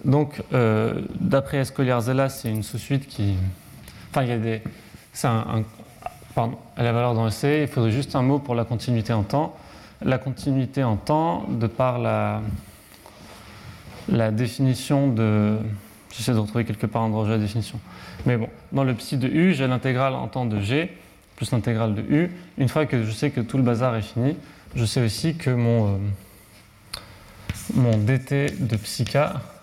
Donc, 0.04 0.42
euh, 0.52 1.02
d'après 1.20 1.58
Escoliar-Zella, 1.58 2.28
c'est 2.28 2.50
une 2.50 2.62
sous-suite 2.62 3.08
qui. 3.08 3.34
Enfin, 4.16 4.24
il 4.24 4.30
y 4.30 4.32
a 4.32 4.38
des. 4.38 4.62
C'est 5.12 5.26
un, 5.26 5.62
la 6.78 6.92
valeur 6.92 7.12
dans 7.12 7.26
le 7.26 7.30
C, 7.30 7.66
il 7.68 7.68
faudrait 7.68 7.90
juste 7.90 8.16
un 8.16 8.22
mot 8.22 8.38
pour 8.38 8.54
la 8.54 8.64
continuité 8.64 9.12
en 9.12 9.22
temps. 9.22 9.54
La 10.00 10.16
continuité 10.16 10.82
en 10.82 10.96
temps, 10.96 11.44
de 11.50 11.66
par 11.66 11.98
la, 11.98 12.40
la 14.08 14.30
définition 14.30 15.08
de. 15.08 15.58
J'essaie 16.14 16.32
de 16.32 16.38
retrouver 16.38 16.64
quelque 16.64 16.86
part 16.86 17.02
en 17.02 17.10
droit 17.10 17.28
la 17.28 17.36
définition. 17.36 17.78
Mais 18.24 18.38
bon, 18.38 18.48
dans 18.72 18.84
le 18.84 18.94
psi 18.94 19.18
de 19.18 19.28
U, 19.28 19.52
j'ai 19.52 19.66
l'intégrale 19.66 20.14
en 20.14 20.28
temps 20.28 20.46
de 20.46 20.60
G 20.60 20.96
plus 21.36 21.52
l'intégrale 21.52 21.94
de 21.94 22.00
U. 22.00 22.30
Une 22.56 22.70
fois 22.70 22.86
que 22.86 23.04
je 23.04 23.10
sais 23.10 23.28
que 23.28 23.42
tout 23.42 23.58
le 23.58 23.62
bazar 23.62 23.94
est 23.96 24.00
fini, 24.00 24.34
je 24.74 24.86
sais 24.86 25.04
aussi 25.04 25.34
que 25.34 25.50
mon, 25.50 25.88
euh, 25.88 25.98
mon 27.74 27.98
dt 27.98 28.46
de 28.60 28.76
psica, 28.76 29.42
c'est 29.44 29.55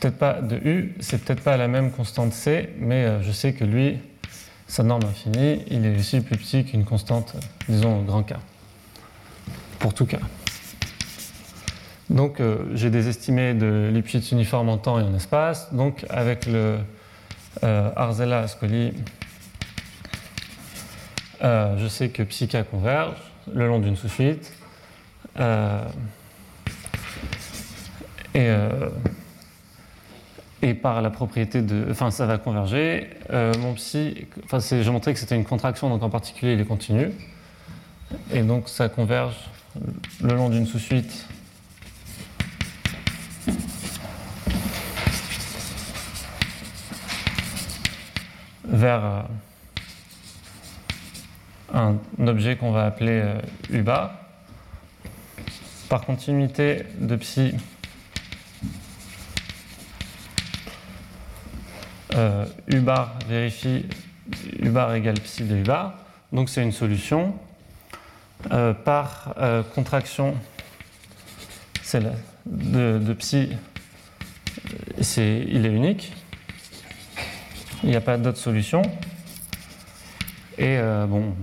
peut-être 0.00 0.18
pas 0.18 0.40
de 0.40 0.56
u, 0.56 0.94
c'est 1.00 1.22
peut-être 1.22 1.42
pas 1.42 1.56
la 1.56 1.68
même 1.68 1.90
constante 1.90 2.32
c, 2.32 2.70
mais 2.78 3.04
euh, 3.04 3.22
je 3.22 3.30
sais 3.32 3.52
que 3.52 3.64
lui, 3.64 3.98
sa 4.66 4.82
norme 4.82 5.04
infinie, 5.04 5.62
il 5.68 5.84
est 5.84 5.96
aussi 5.96 6.20
plus 6.20 6.36
petit 6.36 6.64
qu'une 6.64 6.84
constante, 6.84 7.34
disons, 7.68 8.02
grand 8.02 8.22
K, 8.22 8.34
pour 9.78 9.94
tout 9.94 10.06
cas. 10.06 10.20
Donc 12.08 12.40
euh, 12.40 12.64
j'ai 12.74 12.90
des 12.90 13.08
estimés 13.08 13.54
de 13.54 13.90
Lipschitz 13.92 14.32
uniforme 14.32 14.68
en 14.68 14.78
temps 14.78 14.98
et 14.98 15.02
en 15.02 15.14
espace. 15.14 15.72
Donc 15.72 16.04
avec 16.08 16.46
le 16.46 16.78
Arzela 17.62 18.40
Ascoli, 18.40 18.92
je 21.42 21.86
sais 21.88 22.08
que 22.08 22.22
psica 22.22 22.62
converge 22.62 23.16
le 23.52 23.66
long 23.66 23.78
d'une 23.78 23.96
sous-suite. 23.96 24.52
Euh, 25.38 25.84
et, 28.34 28.48
euh, 28.48 28.88
et, 30.62 30.74
par 30.74 31.02
la 31.02 31.10
propriété 31.10 31.62
de. 31.62 31.86
Enfin, 31.90 32.10
ça 32.10 32.26
va 32.26 32.38
converger. 32.38 33.08
Euh, 33.30 33.52
mon 33.60 33.74
psi. 33.74 34.26
Enfin, 34.44 34.58
j'ai 34.60 34.90
montré 34.90 35.12
que 35.12 35.18
c'était 35.18 35.36
une 35.36 35.44
contraction, 35.44 35.88
donc 35.88 36.02
en 36.02 36.10
particulier, 36.10 36.54
il 36.54 36.60
est 36.60 36.64
continu. 36.64 37.10
Et 38.32 38.42
donc, 38.42 38.68
ça 38.68 38.88
converge 38.88 39.36
le 40.22 40.34
long 40.34 40.48
d'une 40.48 40.66
sous-suite. 40.66 41.26
vers 48.72 49.26
un 51.74 51.96
objet 52.26 52.56
qu'on 52.56 52.72
va 52.72 52.86
appeler 52.86 53.20
euh, 53.22 53.40
U 53.70 53.82
bar. 53.82 54.14
Par 55.88 56.06
continuité 56.06 56.84
de 57.00 57.16
psi, 57.16 57.52
euh, 62.14 62.44
U 62.68 62.80
bar 62.80 63.18
vérifie 63.28 63.86
U 64.60 64.70
bar 64.70 64.94
égale 64.94 65.20
psi 65.20 65.44
de 65.44 65.56
U 65.56 65.62
bar. 65.62 65.94
Donc 66.32 66.48
c'est 66.48 66.62
une 66.62 66.72
solution. 66.72 67.34
Euh, 68.52 68.72
par 68.72 69.34
contraction 69.74 70.34
de, 72.46 72.98
de 72.98 73.12
psi, 73.12 73.50
il 75.18 75.66
est 75.66 75.72
unique. 75.72 76.12
Il 77.82 77.90
n'y 77.90 77.96
a 77.96 78.00
pas 78.00 78.16
d'autre 78.16 78.38
solution. 78.38 78.82
Et 80.56 80.78
bon, 81.08 81.34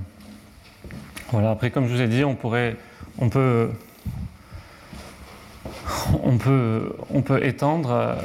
voilà, 1.32 1.52
après, 1.52 1.70
comme 1.72 1.88
je 1.88 1.94
vous 1.94 2.02
ai 2.02 2.08
dit, 2.08 2.24
on 2.24 2.36
pourrait, 2.36 2.78
on 3.18 3.30
peut, 3.30 3.70
on 6.24 6.38
peut, 6.38 6.96
on 7.10 7.22
peut 7.22 7.44
étendre 7.46 8.18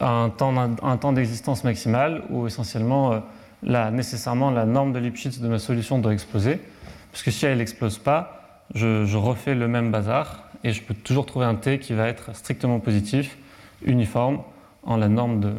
un 0.00 0.28
temps, 0.30 1.12
d'existence 1.12 1.64
maximal 1.64 2.22
où 2.30 2.46
essentiellement, 2.46 3.12
euh, 3.12 3.20
la, 3.62 3.90
nécessairement, 3.90 4.50
la 4.50 4.64
norme 4.64 4.92
de 4.92 4.98
Lipschitz 4.98 5.40
de 5.40 5.48
ma 5.48 5.58
solution 5.58 5.98
doit 5.98 6.12
exploser. 6.12 6.60
Parce 7.12 7.22
que 7.22 7.30
si 7.30 7.46
elle 7.46 7.58
n'explose 7.58 7.98
pas, 7.98 8.64
je, 8.74 9.04
je, 9.04 9.16
refais 9.16 9.54
le 9.54 9.68
même 9.68 9.90
bazar 9.90 10.44
et 10.64 10.72
je 10.72 10.82
peux 10.82 10.94
toujours 10.94 11.26
trouver 11.26 11.46
un 11.46 11.56
t 11.56 11.78
qui 11.78 11.92
va 11.92 12.06
être 12.06 12.34
strictement 12.34 12.78
positif, 12.78 13.36
uniforme, 13.84 14.42
en 14.84 14.96
la 14.96 15.08
norme 15.08 15.40
de, 15.40 15.52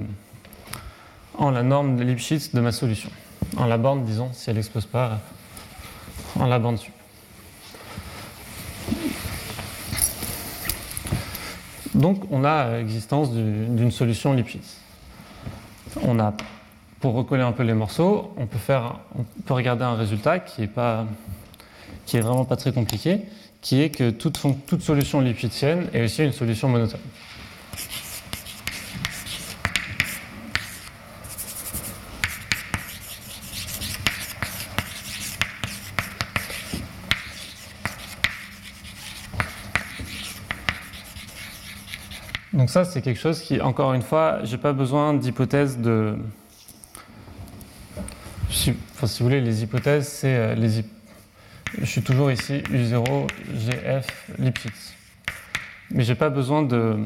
en 1.37 1.51
la 1.51 1.63
norme 1.63 1.97
de 1.97 2.03
Lipschitz 2.03 2.53
de 2.53 2.61
ma 2.61 2.71
solution. 2.71 3.09
En 3.57 3.65
la 3.65 3.77
borne, 3.77 4.03
disons, 4.03 4.29
si 4.33 4.49
elle 4.49 4.55
n'explose 4.55 4.85
pas, 4.85 5.19
en 6.39 6.45
la 6.45 6.59
bande 6.59 6.77
sup. 6.77 6.93
Donc 11.95 12.23
on 12.31 12.43
a 12.43 12.77
l'existence 12.77 13.31
d'une 13.33 13.91
solution 13.91 14.33
Lipschitz. 14.33 14.77
On 16.03 16.19
a, 16.19 16.33
pour 16.99 17.13
recoller 17.13 17.43
un 17.43 17.51
peu 17.51 17.63
les 17.63 17.73
morceaux, 17.73 18.33
on 18.37 18.45
peut, 18.45 18.57
faire, 18.57 18.99
on 19.17 19.23
peut 19.45 19.53
regarder 19.53 19.83
un 19.83 19.95
résultat 19.95 20.39
qui 20.39 20.63
est, 20.63 20.67
pas, 20.67 21.05
qui 22.05 22.17
est 22.17 22.21
vraiment 22.21 22.45
pas 22.45 22.55
très 22.55 22.71
compliqué, 22.71 23.21
qui 23.61 23.81
est 23.81 23.89
que 23.89 24.09
toute, 24.09 24.39
toute 24.65 24.81
solution 24.81 25.19
lipschitzienne 25.19 25.87
est 25.93 26.03
aussi 26.03 26.23
une 26.23 26.31
solution 26.31 26.69
monotone. 26.69 26.99
Donc 42.61 42.69
ça, 42.69 42.85
c'est 42.85 43.01
quelque 43.01 43.19
chose 43.19 43.41
qui, 43.41 43.59
encore 43.59 43.91
une 43.95 44.03
fois, 44.03 44.43
j'ai 44.43 44.59
pas 44.59 44.71
besoin 44.71 45.15
d'hypothèses 45.15 45.79
de... 45.79 46.15
Enfin, 48.93 49.07
si 49.07 49.23
vous 49.23 49.25
voulez, 49.25 49.41
les 49.41 49.63
hypothèses, 49.63 50.07
c'est 50.07 50.35
euh, 50.35 50.53
les... 50.53 50.85
Je 51.79 51.85
suis 51.85 52.03
toujours 52.03 52.29
ici 52.31 52.61
U0, 52.71 53.27
GF, 53.55 54.05
Lipschitz. 54.37 54.93
Mais 55.89 56.03
j'ai 56.03 56.13
pas 56.13 56.29
besoin 56.29 56.61
de... 56.61 56.99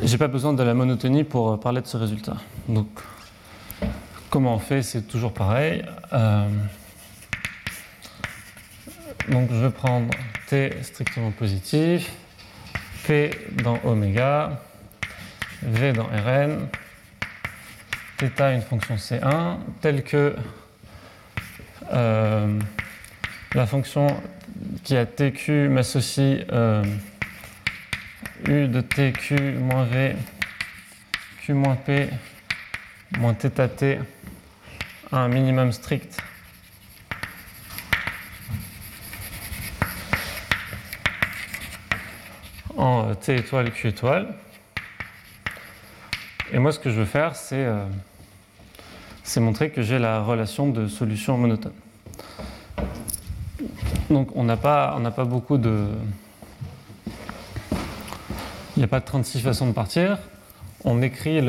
J'ai 0.00 0.16
pas 0.16 0.28
besoin 0.28 0.52
de 0.52 0.62
la 0.62 0.74
monotonie 0.74 1.24
pour 1.24 1.58
parler 1.58 1.80
de 1.80 1.88
ce 1.88 1.96
résultat. 1.96 2.36
Donc, 2.68 2.86
comment 4.30 4.54
on 4.54 4.60
fait 4.60 4.84
C'est 4.84 5.02
toujours 5.02 5.32
pareil. 5.32 5.84
Euh, 6.12 6.48
donc, 9.28 9.48
je 9.50 9.56
vais 9.56 9.70
prendre 9.70 10.10
T 10.46 10.70
strictement 10.82 11.32
positif, 11.32 12.08
P 13.10 13.32
dans 13.64 13.80
oméga, 13.82 14.60
V 15.62 15.92
dans 15.92 16.06
Rn, 16.06 16.68
θ 18.20 18.40
une 18.54 18.62
fonction 18.62 18.94
C1, 18.94 19.56
telle 19.80 20.04
que 20.04 20.36
euh, 21.92 22.60
la 23.52 23.66
fonction 23.66 24.06
qui 24.84 24.96
a 24.96 25.06
TQ 25.06 25.70
m'associe 25.70 26.46
euh, 26.52 26.84
U 28.46 28.68
de 28.68 28.80
TQ 28.80 29.54
moins 29.58 29.86
V, 29.86 30.14
Q 31.40 31.54
moins 31.54 31.74
P, 31.74 32.10
moins 33.18 33.34
θt 33.34 33.98
à 35.10 35.16
un 35.18 35.26
minimum 35.26 35.72
strict 35.72 36.16
en 42.80 43.14
T 43.14 43.36
étoile, 43.36 43.70
Q 43.70 43.88
étoile. 43.88 44.34
Et 46.52 46.58
moi, 46.58 46.72
ce 46.72 46.78
que 46.78 46.88
je 46.90 46.96
veux 46.96 47.04
faire, 47.04 47.36
c'est 47.36 47.64
euh, 47.64 47.84
montrer 49.36 49.70
que 49.70 49.82
j'ai 49.82 49.98
la 49.98 50.22
relation 50.22 50.68
de 50.68 50.88
solution 50.88 51.36
monotone. 51.36 51.74
Donc, 54.08 54.30
on 54.34 54.44
n'a 54.44 54.56
pas, 54.56 54.98
pas 55.14 55.24
beaucoup 55.24 55.58
de. 55.58 55.88
Il 58.76 58.78
n'y 58.78 58.84
a 58.84 58.88
pas 58.88 59.00
de 59.00 59.04
36 59.04 59.40
façons 59.40 59.66
de 59.66 59.72
partir. 59.72 60.18
On 60.84 61.02
écrit 61.02 61.42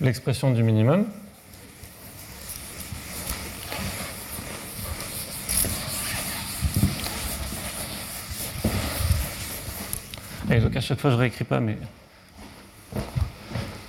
l'expression 0.00 0.50
du 0.50 0.64
minimum. 0.64 1.06
Et 10.50 10.58
donc 10.58 10.74
à 10.74 10.80
chaque 10.80 10.98
fois, 10.98 11.10
je 11.10 11.16
réécris 11.16 11.44
pas, 11.44 11.60
mais 11.60 11.78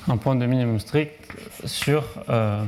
un 0.08 0.18
point 0.18 0.36
de 0.36 0.46
minimum 0.46 0.80
strict 0.80 1.16
sur 1.66 2.04
0t 2.30 2.68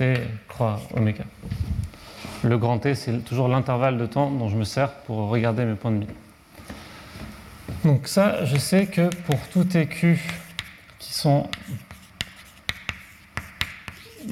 euh, 0.00 0.16
croix 0.48 0.80
oméga. 0.94 1.24
Le 2.42 2.56
grand 2.56 2.78
t, 2.78 2.94
c'est 2.94 3.22
toujours 3.24 3.48
l'intervalle 3.48 3.98
de 3.98 4.06
temps 4.06 4.30
dont 4.30 4.48
je 4.48 4.56
me 4.56 4.64
sers 4.64 4.90
pour 5.02 5.28
regarder 5.28 5.66
mes 5.66 5.74
points 5.74 5.90
de 5.90 5.96
minimum. 5.96 6.16
Donc 7.84 8.08
ça, 8.08 8.46
je 8.46 8.56
sais 8.56 8.86
que 8.86 9.10
pour 9.26 9.38
tout 9.48 9.64
TQ 9.64 10.18
qui 10.98 11.12
sont 11.12 11.46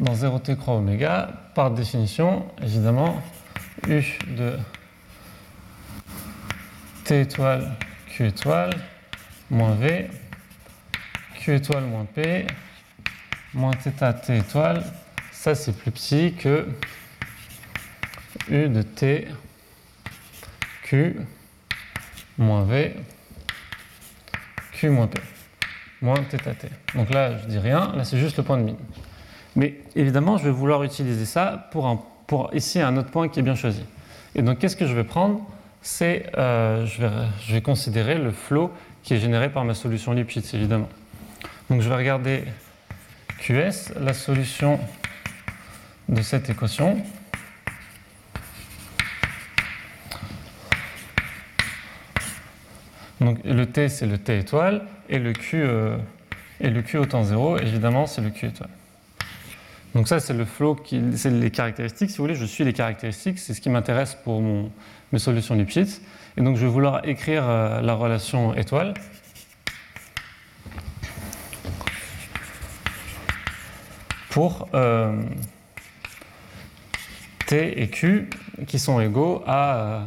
dans 0.01 0.15
0t 0.15 0.57
croix 0.57 0.77
oméga, 0.77 1.29
par 1.55 1.71
définition, 1.71 2.47
évidemment, 2.63 3.21
U 3.87 4.03
de 4.29 4.57
T 7.13 7.21
étoile, 7.21 7.77
Q 8.09 8.29
étoile, 8.29 8.73
moins 9.51 9.75
V, 9.75 10.09
Q 11.35 11.57
étoile 11.57 11.85
moins 11.85 12.07
P, 12.07 12.47
moins 13.53 13.73
θ 13.73 14.15
T 14.25 14.39
étoile, 14.39 14.83
ça 15.31 15.55
c'est 15.55 15.77
plus 15.77 15.91
petit 15.91 16.33
que 16.33 16.67
U 18.49 18.67
de 18.71 18.81
T, 18.81 19.29
Q, 20.85 21.19
moins 22.39 22.65
V, 22.65 22.97
Q 24.73 24.89
moins 24.89 25.07
P, 25.07 25.21
moins 26.01 26.17
θ 26.17 26.39
T. 26.39 26.69
Donc 26.95 27.11
là, 27.11 27.37
je 27.37 27.47
dis 27.47 27.59
rien, 27.59 27.93
là 27.95 28.05
c'est 28.05 28.17
juste 28.17 28.39
le 28.39 28.43
point 28.43 28.57
de 28.57 28.63
mine. 28.63 28.79
Mais 29.55 29.83
évidemment, 29.95 30.39
je 30.39 30.45
vais 30.45 30.51
vouloir 30.51 30.83
utiliser 30.83 31.27
ça 31.27 31.69
pour, 31.73 31.87
un, 31.87 32.03
pour 32.27 32.55
ici 32.55 32.81
un 32.81 32.97
autre 32.97 33.11
point 33.11 33.29
qui 33.29 33.39
est 33.39 33.43
bien 33.43 33.55
choisi. 33.55 33.85
Et 34.35 34.41
donc, 34.41 34.61
qu'est-ce 34.61 34.77
que 34.77 34.87
je 34.87 34.95
vais 34.95 35.05
prendre? 35.05 35.47
C'est, 35.83 36.31
euh, 36.39 36.87
je, 36.87 37.53
vais, 37.53 37.61
considérer 37.61 38.15
le 38.15 38.31
flot 38.31 38.73
qui 39.03 39.15
est 39.15 39.19
généré 39.19 39.51
par 39.51 39.65
ma 39.65 39.75
solution 39.75 40.13
Lipschitz, 40.13 40.55
évidemment. 40.55 40.89
Donc 41.69 41.83
je 41.83 41.89
vais 41.89 41.97
regarder 41.97 42.45
QS, 43.41 43.93
la 44.01 44.15
solution 44.15 44.79
de 46.09 46.23
cette 46.23 46.49
équation. 46.49 47.03
Donc 53.21 53.39
le 53.45 53.67
T, 53.67 53.89
c'est 53.89 54.07
le 54.07 54.19
T 54.19 54.39
étoile, 54.39 54.87
et 55.09 55.19
le 55.19 55.33
Q, 55.33 55.63
euh, 55.63 55.97
et 56.61 56.71
le 56.71 56.83
Q 56.83 56.99
au 56.99 57.07
temps 57.07 57.25
0, 57.25 57.59
évidemment, 57.59 58.07
c'est 58.07 58.21
le 58.21 58.31
Q 58.31 58.47
étoile. 58.47 58.71
Donc 59.95 60.09
ça, 60.09 60.21
c'est 60.21 60.33
le 60.33 60.45
flow, 60.45 60.77
c'est 61.15 61.31
les 61.31 61.51
caractéristiques, 61.51 62.11
si 62.11 62.17
vous 62.17 62.25
voulez, 62.25 62.35
je 62.35 62.47
suis 62.47 62.65
les 62.65 62.73
caractéristiques, 62.73 63.39
c'est 63.39 63.53
ce 63.53 63.61
qui 63.61 63.69
m'intéresse 63.69 64.17
pour 64.25 64.41
mon, 64.41 64.71
mes 65.13 65.19
solutions 65.19 65.55
Lipschitz. 65.55 66.01
Et 66.37 66.43
donc 66.43 66.57
je 66.57 66.63
vais 66.63 66.73
vouloir 66.73 67.07
écrire 67.07 67.45
euh, 67.47 67.81
la 67.81 67.95
relation 67.95 68.55
étoile. 68.55 68.95
pour 74.33 74.67
euh, 74.73 75.23
T 77.47 77.83
et 77.83 77.89
Q 77.89 78.31
qui 78.67 78.79
sont 78.79 78.99
égaux 78.99 79.45
à, 79.47 79.77
euh, 79.77 80.01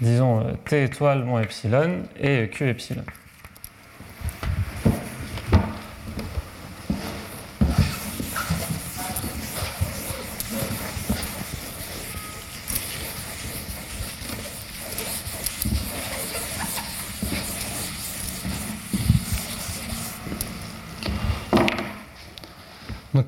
disons, 0.00 0.56
T 0.64 0.82
étoile 0.82 1.24
moins 1.24 1.42
epsilon 1.42 2.02
et 2.18 2.48
Q 2.48 2.68
epsilon. 2.68 3.04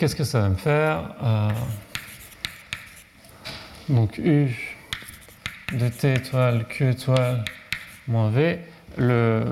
Qu'est-ce 0.00 0.16
que 0.16 0.24
ça 0.24 0.40
va 0.40 0.48
me 0.48 0.56
faire 0.56 1.14
euh, 1.22 1.50
Donc 3.90 4.16
U 4.16 4.48
de 5.74 5.88
T 5.90 6.14
étoile, 6.14 6.66
Q 6.66 6.88
étoile, 6.88 7.44
moins 8.08 8.30
V. 8.30 8.60
Le... 8.96 9.44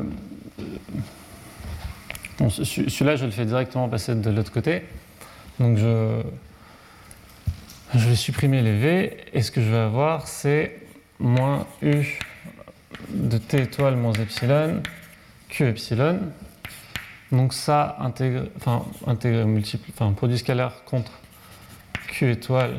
Celui-là, 2.48 3.16
je 3.16 3.26
le 3.26 3.30
fais 3.30 3.44
directement 3.44 3.90
passer 3.90 4.14
de 4.14 4.30
l'autre 4.30 4.50
côté. 4.50 4.84
Donc 5.60 5.76
je... 5.76 6.22
je 7.94 8.08
vais 8.08 8.16
supprimer 8.16 8.62
les 8.62 8.78
V 8.78 9.18
et 9.34 9.42
ce 9.42 9.50
que 9.50 9.60
je 9.60 9.68
vais 9.68 9.76
avoir, 9.76 10.28
c'est 10.28 10.78
moins 11.18 11.66
U 11.82 12.18
de 13.10 13.36
T 13.36 13.64
étoile 13.64 13.96
moins 13.96 14.14
epsilon, 14.14 14.82
Q 15.50 15.66
epsilon. 15.66 16.20
Donc 17.30 17.52
ça 17.52 17.96
intègre, 18.00 18.46
enfin 18.56 18.84
multiple, 19.44 19.90
enfin 19.92 20.12
produit 20.12 20.38
scalaire 20.38 20.84
contre 20.84 21.12
Q 22.08 22.30
étoile 22.32 22.76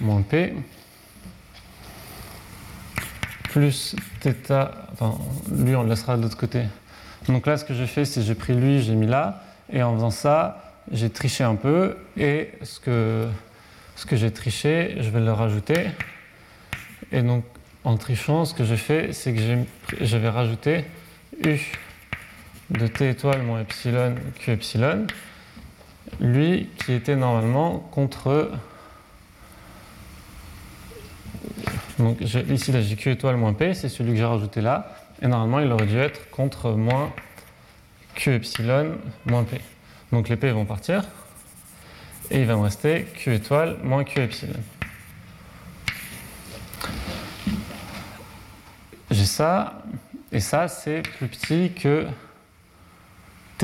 moins 0.00 0.22
P 0.22 0.54
plus 3.50 3.96
θ, 4.22 4.70
enfin 4.92 5.18
lui 5.52 5.76
on 5.76 5.82
le 5.82 5.90
laissera 5.90 6.16
de 6.16 6.22
l'autre 6.22 6.38
côté. 6.38 6.62
Donc 7.28 7.46
là 7.46 7.58
ce 7.58 7.64
que 7.64 7.74
j'ai 7.74 7.86
fait 7.86 8.04
c'est 8.04 8.22
j'ai 8.22 8.34
pris 8.34 8.54
lui, 8.54 8.80
j'ai 8.80 8.94
mis 8.94 9.06
là, 9.06 9.42
et 9.70 9.82
en 9.82 9.94
faisant 9.94 10.10
ça, 10.10 10.74
j'ai 10.90 11.10
triché 11.10 11.44
un 11.44 11.56
peu, 11.56 11.96
et 12.16 12.52
ce 12.62 12.80
que, 12.80 13.28
ce 13.96 14.06
que 14.06 14.16
j'ai 14.16 14.32
triché, 14.32 14.96
je 15.00 15.10
vais 15.10 15.20
le 15.20 15.32
rajouter. 15.32 15.88
Et 17.12 17.22
donc 17.22 17.44
en 17.84 17.96
trichant, 17.96 18.44
ce 18.44 18.54
que 18.54 18.64
j'ai 18.64 18.76
fait, 18.76 19.12
c'est 19.12 19.34
que 19.34 19.40
j'avais 20.00 20.28
rajouté 20.28 20.84
U 21.44 21.58
de 22.70 22.86
t 22.86 23.10
étoile 23.10 23.42
moins 23.42 23.60
epsilon 23.60 24.14
q 24.38 24.52
epsilon, 24.52 25.06
lui 26.20 26.68
qui 26.78 26.92
était 26.92 27.16
normalement 27.16 27.78
contre. 27.78 28.50
Donc 31.98 32.20
ici 32.20 32.72
là 32.72 32.80
j'ai 32.80 32.96
q 32.96 33.10
étoile 33.10 33.36
moins 33.36 33.52
p, 33.52 33.74
c'est 33.74 33.88
celui 33.88 34.12
que 34.12 34.18
j'ai 34.18 34.24
rajouté 34.24 34.60
là, 34.60 34.96
et 35.20 35.26
normalement 35.26 35.60
il 35.60 35.70
aurait 35.72 35.86
dû 35.86 35.98
être 35.98 36.30
contre 36.30 36.70
moins 36.72 37.12
q 38.14 38.34
epsilon 38.34 38.98
moins 39.26 39.44
p. 39.44 39.60
Donc 40.12 40.28
les 40.28 40.36
p 40.36 40.50
vont 40.50 40.64
partir, 40.64 41.04
et 42.30 42.40
il 42.40 42.46
va 42.46 42.56
me 42.56 42.62
rester 42.62 43.06
q 43.14 43.34
étoile 43.34 43.76
moins 43.82 44.04
q 44.04 44.20
epsilon. 44.20 44.60
ça, 49.30 49.82
et 50.32 50.40
ça, 50.40 50.68
c'est 50.68 51.00
plus 51.00 51.28
petit 51.28 51.72
que 51.72 52.06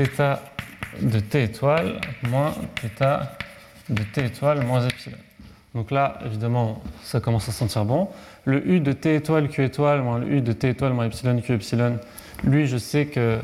θ 0.05 0.39
de 1.01 1.19
t 1.19 1.43
étoile 1.43 1.99
moins 2.23 2.53
θ 2.97 3.19
de 3.89 4.03
t 4.03 4.25
étoile 4.25 4.65
moins 4.65 4.85
epsilon. 4.85 5.17
Donc 5.75 5.91
là, 5.91 6.19
évidemment, 6.25 6.81
ça 7.03 7.19
commence 7.19 7.47
à 7.49 7.51
sentir 7.51 7.85
bon. 7.85 8.09
Le 8.45 8.67
u 8.67 8.79
de 8.79 8.93
t 8.93 9.15
étoile 9.15 9.47
q 9.47 9.63
étoile 9.63 10.01
moins 10.01 10.19
le 10.19 10.31
u 10.31 10.41
de 10.41 10.53
t 10.53 10.69
étoile 10.69 10.93
moins 10.93 11.05
epsilon 11.05 11.39
q 11.41 11.53
epsilon, 11.53 11.99
lui, 12.43 12.67
je 12.67 12.77
sais 12.77 13.07
que, 13.07 13.39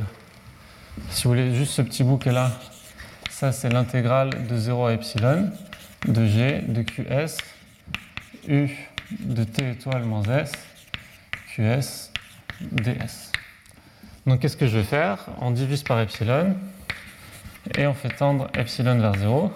si 1.09 1.23
vous 1.23 1.31
voulez, 1.31 1.53
juste 1.53 1.73
ce 1.73 1.81
petit 1.81 2.03
bout 2.03 2.17
qui 2.17 2.29
est 2.29 2.33
là, 2.33 2.51
ça 3.29 3.51
c'est 3.51 3.69
l'intégrale 3.69 4.29
de 4.47 4.55
0 4.55 4.85
à 4.85 4.93
epsilon 4.93 5.49
de 6.07 6.25
g 6.25 6.63
de 6.67 6.81
qs 6.81 7.37
u 8.47 8.69
de 9.19 9.43
t 9.43 9.71
étoile 9.71 10.03
moins 10.03 10.23
s 10.23 10.51
qs 11.55 12.11
ds. 12.61 13.32
Donc 14.25 14.39
qu'est-ce 14.39 14.55
que 14.55 14.67
je 14.67 14.77
vais 14.77 14.83
faire? 14.83 15.25
On 15.41 15.51
divise 15.51 15.83
par 15.83 15.99
epsilon 15.99 16.55
et 17.77 17.87
on 17.87 17.93
fait 17.93 18.09
tendre 18.09 18.49
epsilon 18.57 18.97
vers 18.99 19.15
0. 19.15 19.51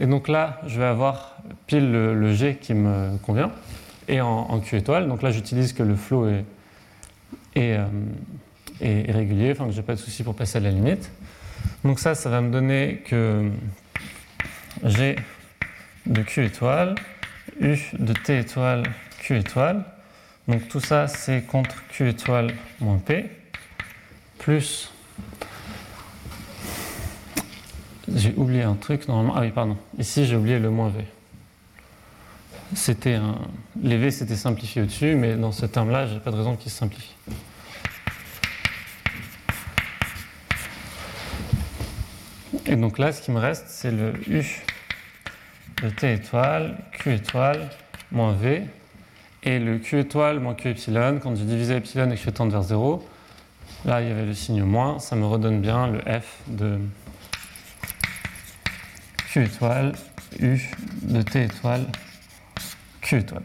Et 0.00 0.06
donc 0.06 0.28
là, 0.28 0.60
je 0.66 0.78
vais 0.78 0.86
avoir 0.86 1.36
pile 1.66 1.90
le, 1.90 2.32
G 2.32 2.56
qui 2.60 2.72
me 2.72 3.18
convient 3.18 3.50
et 4.06 4.20
en, 4.22 4.60
Q 4.60 4.76
étoile. 4.76 5.08
Donc 5.08 5.22
là, 5.22 5.30
j'utilise 5.30 5.74
que 5.74 5.82
le 5.82 5.94
flow 5.94 6.26
est, 6.28 6.44
est, 7.54 7.76
euh, 7.76 7.84
régulier, 8.80 9.52
enfin 9.52 9.66
que 9.66 9.72
j'ai 9.72 9.82
pas 9.82 9.94
de 9.94 10.00
souci 10.00 10.22
pour 10.22 10.34
passer 10.34 10.56
à 10.56 10.60
la 10.60 10.70
limite. 10.70 11.10
Donc 11.84 11.98
ça, 11.98 12.14
ça 12.14 12.30
va 12.30 12.40
me 12.40 12.50
donner 12.50 13.02
que 13.04 13.50
G 14.84 15.16
de 16.06 16.22
Q 16.22 16.46
étoile, 16.46 16.94
U 17.60 17.76
de 17.98 18.12
T 18.14 18.38
étoile, 18.38 18.84
Q 19.20 19.36
étoile. 19.36 19.84
Donc 20.46 20.66
tout 20.68 20.80
ça, 20.80 21.08
c'est 21.08 21.42
contre 21.42 21.86
Q 21.88 22.08
étoile 22.08 22.54
moins 22.80 22.98
P, 22.98 23.28
plus 24.38 24.90
J'ai 28.14 28.32
oublié 28.36 28.62
un 28.62 28.74
truc 28.74 29.06
normalement. 29.06 29.34
Ah 29.36 29.42
oui, 29.42 29.50
pardon. 29.50 29.76
Ici, 29.98 30.24
j'ai 30.24 30.36
oublié 30.36 30.58
le 30.58 30.70
moins 30.70 30.88
V. 30.88 31.04
C'était 32.74 33.14
un... 33.14 33.38
Les 33.82 33.96
V 33.96 34.10
c'était 34.10 34.36
simplifié 34.36 34.82
au-dessus, 34.82 35.14
mais 35.14 35.34
dans 35.34 35.52
ce 35.52 35.66
terme-là, 35.66 36.06
j'ai 36.06 36.18
pas 36.18 36.30
de 36.30 36.36
raison 36.36 36.56
qu'il 36.56 36.70
se 36.70 36.78
simplifie. 36.78 37.14
Et 42.66 42.76
donc 42.76 42.98
là, 42.98 43.12
ce 43.12 43.22
qui 43.22 43.30
me 43.30 43.38
reste, 43.38 43.66
c'est 43.68 43.90
le 43.90 44.12
U 44.28 44.44
de 45.82 45.90
T 45.90 46.12
étoile, 46.12 46.78
Q 46.92 47.14
étoile, 47.14 47.70
moins 48.10 48.32
V. 48.32 48.62
Et 49.42 49.58
le 49.58 49.78
Q 49.78 50.00
étoile 50.00 50.40
moins 50.40 50.54
Q 50.54 50.70
epsilon, 50.70 51.20
quand 51.22 51.36
je 51.36 51.44
divise 51.44 51.70
epsilon 51.70 52.10
et 52.10 52.16
que 52.16 52.22
je 52.22 52.30
tendre 52.30 52.52
vers 52.52 52.62
0, 52.62 53.06
là, 53.88 54.02
il 54.02 54.08
y 54.08 54.10
avait 54.10 54.26
le 54.26 54.34
signe 54.34 54.62
moins, 54.64 54.98
ça 54.98 55.16
me 55.16 55.24
redonne 55.24 55.60
bien 55.60 55.86
le 55.86 56.00
F 56.00 56.42
de 56.46 56.78
Q 59.30 59.44
étoile, 59.44 59.94
U 60.38 60.60
de 61.02 61.22
T 61.22 61.44
étoile, 61.44 61.86
Q 63.00 63.18
étoile. 63.20 63.42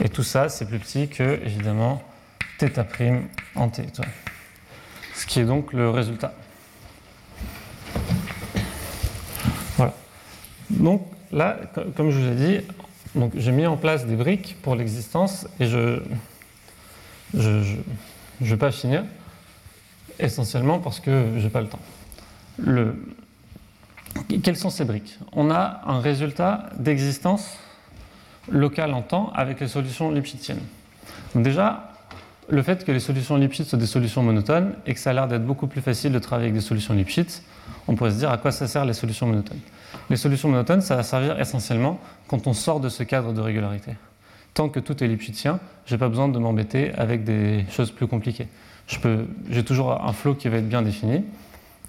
Et 0.00 0.10
tout 0.10 0.22
ça, 0.22 0.50
c'est 0.50 0.66
plus 0.66 0.78
petit 0.78 1.08
que, 1.08 1.40
évidemment, 1.42 2.02
θ' 2.58 2.64
en 3.54 3.68
T 3.70 3.82
étoile. 3.82 4.10
Ce 5.14 5.24
qui 5.24 5.40
est 5.40 5.46
donc 5.46 5.72
le 5.72 5.88
résultat. 5.88 6.34
Voilà. 9.78 9.94
Donc 10.68 11.06
là, 11.32 11.56
comme 11.96 12.10
je 12.10 12.18
vous 12.18 12.28
ai 12.28 12.34
dit, 12.34 12.60
j'ai 13.36 13.52
mis 13.52 13.66
en 13.66 13.78
place 13.78 14.04
des 14.04 14.16
briques 14.16 14.56
pour 14.60 14.74
l'existence 14.74 15.48
et 15.58 15.66
je 15.66 16.02
je, 17.34 17.64
je, 18.40 18.50
vais 18.50 18.56
pas 18.56 18.70
finir, 18.70 19.04
essentiellement 20.18 20.78
parce 20.78 21.00
que 21.00 21.32
je 21.36 21.44
n'ai 21.44 21.50
pas 21.50 21.60
le 21.60 21.68
temps. 21.68 21.80
Le, 22.58 22.94
quelles 24.42 24.56
sont 24.56 24.70
ces 24.70 24.84
briques? 24.84 25.18
On 25.32 25.50
a 25.50 25.82
un 25.86 26.00
résultat 26.00 26.70
d'existence 26.78 27.58
locale 28.50 28.94
en 28.94 29.02
temps 29.02 29.30
avec 29.34 29.60
les 29.60 29.68
solutions 29.68 30.10
lipschitziennes. 30.10 30.62
Déjà, 31.34 31.92
le 32.48 32.62
fait 32.62 32.84
que 32.84 32.92
les 32.92 33.00
solutions 33.00 33.36
Lipschitz 33.36 33.68
soient 33.68 33.78
des 33.78 33.86
solutions 33.86 34.22
monotones 34.22 34.74
et 34.86 34.94
que 34.94 35.00
ça 35.00 35.10
a 35.10 35.12
l'air 35.12 35.28
d'être 35.28 35.44
beaucoup 35.44 35.66
plus 35.66 35.80
facile 35.80 36.12
de 36.12 36.18
travailler 36.18 36.48
avec 36.48 36.54
des 36.54 36.64
solutions 36.64 36.94
Lipschitz, 36.94 37.42
on 37.88 37.94
pourrait 37.94 38.12
se 38.12 38.18
dire 38.18 38.30
à 38.30 38.38
quoi 38.38 38.52
ça 38.52 38.68
sert 38.68 38.84
les 38.84 38.92
solutions 38.92 39.26
monotones? 39.26 39.58
Les 40.10 40.16
solutions 40.16 40.48
monotones, 40.48 40.80
ça 40.80 40.96
va 40.96 41.02
servir 41.02 41.40
essentiellement 41.40 41.98
quand 42.28 42.46
on 42.46 42.52
sort 42.52 42.80
de 42.80 42.88
ce 42.88 43.02
cadre 43.02 43.32
de 43.32 43.40
régularité. 43.40 43.92
Tant 44.56 44.68
que 44.68 44.80
tout 44.80 45.04
est 45.04 45.06
Lipschitzien, 45.06 45.60
je 45.86 45.94
n'ai 45.94 45.98
pas 45.98 46.08
besoin 46.08 46.28
de 46.28 46.38
m'embêter 46.40 46.92
avec 46.94 47.22
des 47.22 47.64
choses 47.70 47.92
plus 47.92 48.08
compliquées. 48.08 48.48
J'ai 49.50 49.64
toujours 49.64 50.04
un 50.04 50.12
flow 50.12 50.34
qui 50.34 50.48
va 50.48 50.56
être 50.56 50.68
bien 50.68 50.82
défini 50.82 51.22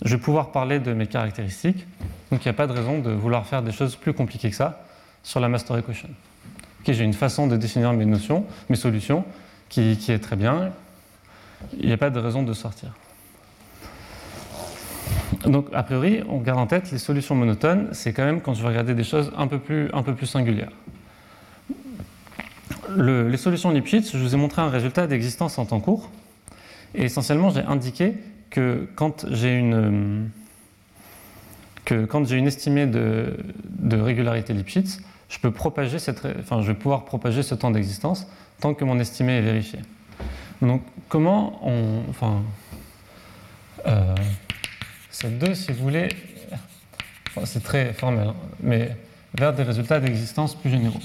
je 0.03 0.15
vais 0.15 0.21
pouvoir 0.21 0.51
parler 0.51 0.79
de 0.79 0.93
mes 0.93 1.07
caractéristiques. 1.07 1.85
Donc 2.31 2.45
il 2.45 2.47
n'y 2.47 2.51
a 2.51 2.53
pas 2.53 2.67
de 2.67 2.73
raison 2.73 2.99
de 2.99 3.11
vouloir 3.11 3.45
faire 3.45 3.61
des 3.61 3.71
choses 3.71 3.95
plus 3.95 4.13
compliquées 4.13 4.49
que 4.49 4.55
ça 4.55 4.83
sur 5.23 5.39
la 5.39 5.49
master 5.49 5.77
equation. 5.77 6.09
j'ai 6.85 7.03
une 7.03 7.13
façon 7.13 7.47
de 7.47 7.57
définir 7.57 7.91
mes 7.93 8.05
notions, 8.05 8.45
mes 8.69 8.75
solutions, 8.75 9.25
qui, 9.69 9.97
est 10.07 10.19
très 10.19 10.35
bien. 10.35 10.71
Il 11.77 11.87
n'y 11.87 11.91
a 11.91 11.97
pas 11.97 12.09
de 12.09 12.19
raison 12.19 12.43
de 12.43 12.53
sortir. 12.53 12.93
Donc, 15.45 15.67
a 15.73 15.83
priori, 15.83 16.23
on 16.29 16.39
garde 16.39 16.59
en 16.59 16.67
tête 16.67 16.91
les 16.91 16.97
solutions 16.97 17.35
monotones, 17.35 17.89
c'est 17.91 18.13
quand 18.13 18.23
même 18.23 18.41
quand 18.41 18.53
je 18.53 18.61
vais 18.61 18.69
regarder 18.69 18.93
des 18.93 19.03
choses 19.03 19.31
un 19.37 19.47
peu 19.47 19.59
plus, 19.59 19.89
un 19.93 20.03
peu 20.03 20.15
plus 20.15 20.27
singulières. 20.27 20.71
Les 22.95 23.37
solutions 23.37 23.71
Lipschitz, 23.71 24.11
je 24.13 24.17
vous 24.17 24.33
ai 24.33 24.37
montré 24.37 24.61
un 24.61 24.69
résultat 24.69 25.07
d'existence 25.07 25.57
en 25.57 25.65
temps 25.65 25.79
court. 25.79 26.09
Et 26.95 27.03
essentiellement, 27.03 27.49
j'ai 27.49 27.61
indiqué 27.61 28.13
que 28.49 28.87
quand 28.95 29.25
j'ai 29.29 29.55
une, 29.57 30.29
que 31.85 32.05
estimée 32.45 32.87
de, 32.87 33.35
régularité 33.91 34.53
Lipschitz, 34.53 34.99
je 35.29 35.39
peux 35.39 35.51
propager 35.51 35.99
cette, 35.99 36.25
vais 36.25 36.73
pouvoir 36.73 37.05
propager 37.05 37.43
ce 37.43 37.55
temps 37.55 37.71
d'existence 37.71 38.27
tant 38.59 38.73
que 38.73 38.85
mon 38.85 38.99
estimé 38.99 39.37
est 39.37 39.41
vérifié. 39.41 39.79
Donc, 40.61 40.81
comment 41.09 41.61
enfin, 42.09 42.41
euh, 43.85 44.15
c'est 45.11 45.37
deux, 45.37 45.53
si 45.53 45.71
vous 45.71 45.83
voulez, 45.83 46.09
c'est 47.45 47.63
très 47.63 47.93
formel, 47.93 48.29
hein, 48.29 48.35
mais 48.61 48.95
vers 49.37 49.53
des 49.53 49.63
résultats 49.63 49.99
d'existence 49.99 50.55
plus 50.55 50.69
généraux. 50.69 50.99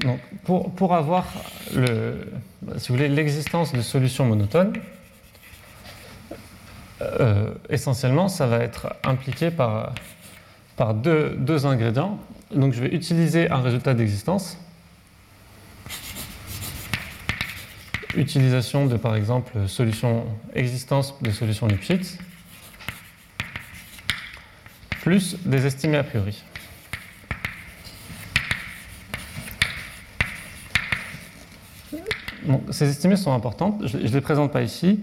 Donc, 0.00 0.20
pour, 0.44 0.94
avoir 0.94 1.26
l'existence 2.90 3.72
de 3.72 3.82
solutions 3.82 4.24
monotones, 4.24 4.72
euh, 7.02 7.52
essentiellement, 7.68 8.28
ça 8.28 8.46
va 8.46 8.58
être 8.58 8.94
impliqué 9.04 9.50
par, 9.50 9.94
par 10.76 10.94
deux, 10.94 11.36
deux, 11.36 11.66
ingrédients. 11.66 12.18
Donc, 12.54 12.72
je 12.72 12.80
vais 12.80 12.94
utiliser 12.94 13.50
un 13.50 13.60
résultat 13.60 13.94
d'existence. 13.94 14.58
Utilisation 18.16 18.86
de, 18.86 18.96
par 18.96 19.14
exemple, 19.14 19.52
solution, 19.68 20.24
existence 20.54 21.14
de 21.22 21.30
solutions 21.30 21.66
Lipschitz, 21.66 22.18
plus 25.02 25.36
des 25.44 25.66
estimés 25.66 25.96
a 25.98 26.04
priori. 26.04 26.42
Ces 32.70 32.88
estimées 32.88 33.16
sont 33.16 33.32
importantes. 33.32 33.86
Je 33.86 33.98
ne 33.98 34.02
les 34.02 34.20
présente 34.20 34.52
pas 34.52 34.62
ici. 34.62 35.00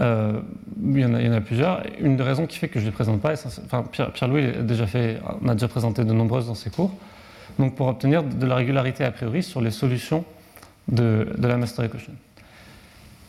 Euh, 0.00 0.40
il, 0.82 1.00
y 1.00 1.04
en 1.04 1.32
a, 1.32 1.40
plusieurs. 1.40 1.82
Une 1.98 2.16
des 2.16 2.22
raisons 2.22 2.46
qui 2.46 2.58
fait 2.58 2.68
que 2.68 2.78
je 2.78 2.84
ne 2.84 2.90
les 2.90 2.94
présente 2.94 3.20
pas, 3.20 3.34
Pierre-Louis 3.90 4.44
a 4.44 4.62
déjà 4.62 4.84
a 4.84 5.54
déjà 5.54 5.68
présenté 5.68 6.04
de 6.04 6.12
nombreuses 6.12 6.46
dans 6.46 6.54
ses 6.54 6.70
cours. 6.70 6.92
Donc 7.58 7.74
pour 7.74 7.88
obtenir 7.88 8.22
de 8.22 8.46
la 8.46 8.54
régularité 8.54 9.04
a 9.04 9.10
priori 9.10 9.42
sur 9.42 9.60
les 9.60 9.70
solutions 9.70 10.24
de, 10.88 11.26
la 11.38 11.56
master 11.56 11.84
equation. 11.86 12.12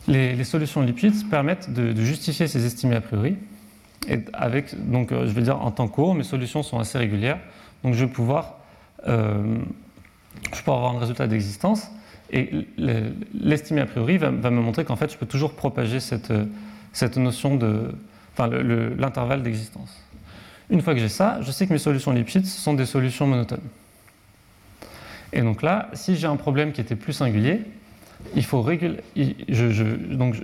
Les, 0.06 0.44
solutions 0.44 0.82
lipides 0.82 1.28
permettent 1.28 1.72
de, 1.72 1.94
justifier 2.00 2.46
ces 2.46 2.64
estimées 2.64 2.96
a 2.96 3.00
priori. 3.00 3.36
Et 4.08 4.20
avec, 4.32 4.74
donc, 4.90 5.12
euh, 5.12 5.26
je 5.26 5.32
vais 5.32 5.42
dire 5.42 5.60
en 5.60 5.70
temps 5.70 5.88
court, 5.88 6.14
mes 6.14 6.24
solutions 6.24 6.62
sont 6.62 6.78
assez 6.78 6.96
régulières. 6.96 7.38
Donc 7.84 7.94
je 7.94 8.04
vais 8.04 8.10
pouvoir, 8.10 8.58
euh, 9.06 9.58
je 10.54 10.62
peux 10.62 10.70
avoir 10.70 10.96
un 10.96 10.98
résultat 10.98 11.26
d'existence 11.26 11.90
et 12.32 12.66
l'estimé 13.34 13.80
a 13.80 13.86
priori 13.86 14.18
va, 14.18 14.30
me 14.30 14.60
montrer 14.60 14.84
qu'en 14.84 14.96
fait, 14.96 15.12
je 15.12 15.16
peux 15.16 15.26
toujours 15.26 15.54
propager 15.54 16.00
cette, 16.00 16.32
notion 17.16 17.56
de. 17.56 17.92
Enfin, 18.32 18.48
l'intervalle 18.48 19.42
d'existence. 19.42 20.02
Une 20.70 20.80
fois 20.82 20.94
que 20.94 21.00
j'ai 21.00 21.08
ça, 21.08 21.40
je 21.42 21.50
sais 21.50 21.66
que 21.66 21.72
mes 21.72 21.78
solutions 21.78 22.12
Lipschitz 22.12 22.48
sont 22.48 22.74
des 22.74 22.86
solutions 22.86 23.26
monotones. 23.26 23.60
Et 25.32 25.42
donc 25.42 25.62
là, 25.62 25.88
si 25.92 26.16
j'ai 26.16 26.26
un 26.26 26.36
problème 26.36 26.72
qui 26.72 26.80
était 26.80 26.96
plus 26.96 27.12
singulier, 27.12 27.62
il 28.34 28.44
faut 28.44 28.62
réguler. 28.62 28.98
donc, 30.10 30.36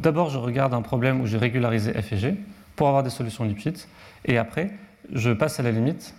d'abord, 0.00 0.30
je 0.30 0.38
regarde 0.38 0.74
un 0.74 0.82
problème 0.82 1.20
où 1.20 1.26
j'ai 1.26 1.38
régularisé 1.38 1.92
f 1.92 2.12
et 2.12 2.16
g 2.16 2.34
pour 2.76 2.88
avoir 2.88 3.02
des 3.02 3.10
solutions 3.10 3.44
Lipschitz, 3.44 3.88
et 4.24 4.38
après, 4.38 4.70
je 5.12 5.30
passe 5.32 5.58
à 5.60 5.62
la 5.62 5.72
limite 5.72 6.14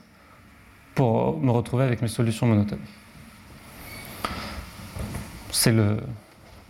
pour 0.96 1.40
me 1.40 1.52
retrouver 1.52 1.86
avec 1.86 2.02
mes 2.02 2.08
solutions 2.08 2.46
monotones. 2.46 2.80
C'est 5.52 5.72
le, 5.72 5.98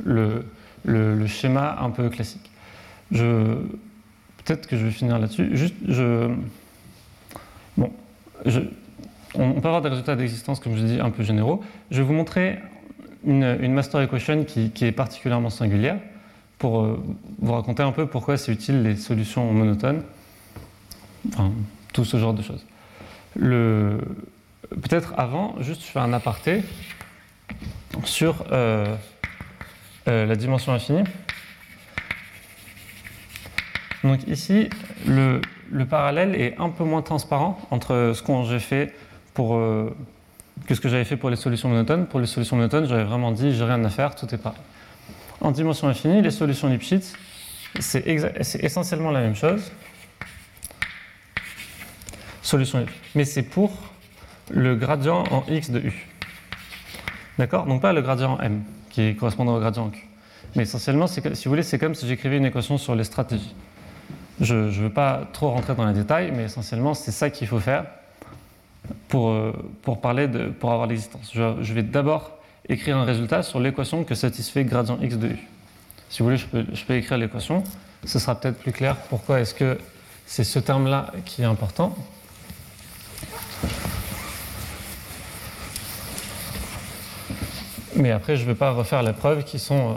le, 0.03 0.43
le, 0.85 1.27
schéma 1.27 1.77
un 1.79 1.89
peu 1.89 2.09
classique. 2.09 2.49
Je, 3.11 3.55
peut-être 4.43 4.67
que 4.67 4.77
je 4.77 4.85
vais 4.85 4.91
finir 4.91 5.19
là-dessus. 5.19 5.55
Juste, 5.55 5.75
bon, 7.77 7.91
on 9.35 9.61
peut 9.61 9.67
avoir 9.67 9.81
des 9.81 9.89
résultats 9.89 10.15
d'existence, 10.15 10.59
comme 10.59 10.75
je 10.75 10.83
dis, 10.83 10.99
un 10.99 11.09
peu 11.09 11.23
généraux. 11.23 11.63
Je 11.89 11.97
vais 11.97 12.03
vous 12.03 12.13
montrer 12.13 12.59
une, 13.25 13.73
master 13.73 14.01
equation 14.01 14.43
qui, 14.43 14.71
est 14.81 14.91
particulièrement 14.91 15.49
singulière 15.49 15.99
pour 16.57 16.81
euh, 16.81 17.03
vous 17.39 17.53
raconter 17.53 17.83
un 17.83 17.91
peu 17.91 18.05
pourquoi 18.05 18.37
c'est 18.37 18.51
utile 18.51 18.83
les 18.83 18.95
solutions 18.95 19.51
monotones, 19.51 20.03
tout 21.93 22.05
ce 22.05 22.17
genre 22.17 22.33
de 22.33 22.41
choses. 22.41 22.65
Peut-être 23.35 25.13
avant, 25.17 25.55
juste 25.59 25.81
je 25.81 25.87
fais 25.87 25.99
un 25.99 26.13
aparté 26.13 26.63
sur 28.05 28.45
euh, 28.51 28.95
euh, 30.07 30.25
la 30.25 30.35
dimension 30.35 30.73
infinie. 30.73 31.03
Donc 34.03 34.27
ici, 34.27 34.69
le, 35.05 35.41
le, 35.69 35.85
parallèle 35.85 36.35
est 36.35 36.55
un 36.57 36.69
peu 36.69 36.83
moins 36.83 37.01
transparent 37.01 37.59
entre 37.69 38.13
ce 38.15 38.21
que 38.21 38.43
j'ai 38.49 38.59
fait 38.59 38.93
que 40.67 40.75
ce 40.75 40.81
que 40.81 40.89
j'avais 40.89 41.05
fait 41.05 41.17
pour 41.17 41.29
les 41.29 41.35
solutions 41.35 41.69
monotones. 41.69 42.05
Pour 42.07 42.19
les 42.19 42.25
solutions 42.25 42.55
monotones, 42.55 42.87
j'avais 42.87 43.03
vraiment 43.03 43.31
dit 43.31 43.53
j'ai 43.53 43.63
rien 43.63 43.83
à 43.83 43.89
faire, 43.89 44.15
tout 44.15 44.33
est 44.33 44.37
pareil. 44.37 44.59
En 45.39 45.51
dimension 45.51 45.87
infinie, 45.87 46.21
les 46.21 46.31
solutions 46.31 46.67
Lipschitz, 46.67 47.13
c'est 47.79 48.05
essentiellement 48.07 49.11
la 49.11 49.21
même 49.21 49.35
chose. 49.35 49.71
Solution 52.41 52.85
Mais 53.15 53.25
c'est 53.25 53.43
pour 53.43 53.71
le 54.49 54.75
gradient 54.75 55.23
en 55.31 55.43
x 55.47 55.69
de 55.69 55.79
u. 55.79 56.10
D'accord 57.37 57.65
Donc 57.65 57.81
pas 57.81 57.93
le 57.93 58.01
gradient 58.01 58.33
en 58.33 58.39
m, 58.39 58.63
qui 58.89 59.15
correspond 59.15 59.47
au 59.47 59.59
gradient 59.59 59.85
en 59.85 59.89
q. 59.89 60.07
Mais 60.55 60.63
essentiellement, 60.63 61.07
si 61.07 61.21
vous 61.21 61.35
voulez, 61.45 61.63
c'est 61.63 61.79
comme 61.79 61.95
si 61.95 62.07
j'écrivais 62.07 62.37
une 62.37 62.45
équation 62.45 62.77
sur 62.77 62.95
les 62.95 63.05
stratégies. 63.05 63.55
Je 64.41 64.55
ne 64.55 64.69
veux 64.69 64.89
pas 64.89 65.21
trop 65.33 65.51
rentrer 65.51 65.75
dans 65.75 65.85
les 65.85 65.93
détails, 65.93 66.31
mais 66.35 66.43
essentiellement, 66.43 66.93
c'est 66.93 67.11
ça 67.11 67.29
qu'il 67.29 67.47
faut 67.47 67.59
faire 67.59 67.85
pour, 69.07 69.29
euh, 69.29 69.53
pour, 69.83 70.01
parler 70.01 70.27
de, 70.27 70.47
pour 70.47 70.71
avoir 70.71 70.87
l'existence. 70.87 71.31
Je, 71.33 71.73
vais 71.73 71.83
d'abord 71.83 72.31
écrire 72.67 72.97
un 72.97 73.05
résultat 73.05 73.43
sur 73.43 73.59
l'équation 73.59 74.03
que 74.03 74.15
satisfait 74.15 74.65
gradient 74.65 74.97
x 75.01 75.17
de 75.17 75.27
u. 75.27 75.47
Si 76.09 76.19
vous 76.19 76.25
voulez, 76.25 76.37
je 76.37 76.47
peux, 76.47 76.65
je 76.73 76.83
peux 76.83 76.95
écrire 76.95 77.17
l'équation. 77.17 77.63
Ce 78.05 78.19
sera 78.19 78.35
peut-être 78.35 78.57
plus 78.57 78.71
clair 78.71 78.97
pourquoi 79.09 79.39
est-ce 79.39 79.53
que 79.53 79.77
c'est 80.25 80.43
ce 80.43 80.59
terme-là 80.59 81.11
qui 81.25 81.43
est 81.43 81.45
important. 81.45 81.95
Mais 87.95 88.11
après, 88.11 88.37
je 88.37 88.43
ne 88.43 88.47
vais 88.47 88.55
pas 88.55 88.71
refaire 88.71 89.03
les 89.03 89.13
preuves 89.13 89.43
qui 89.43 89.59
sont, 89.59 89.91
euh, 89.91 89.93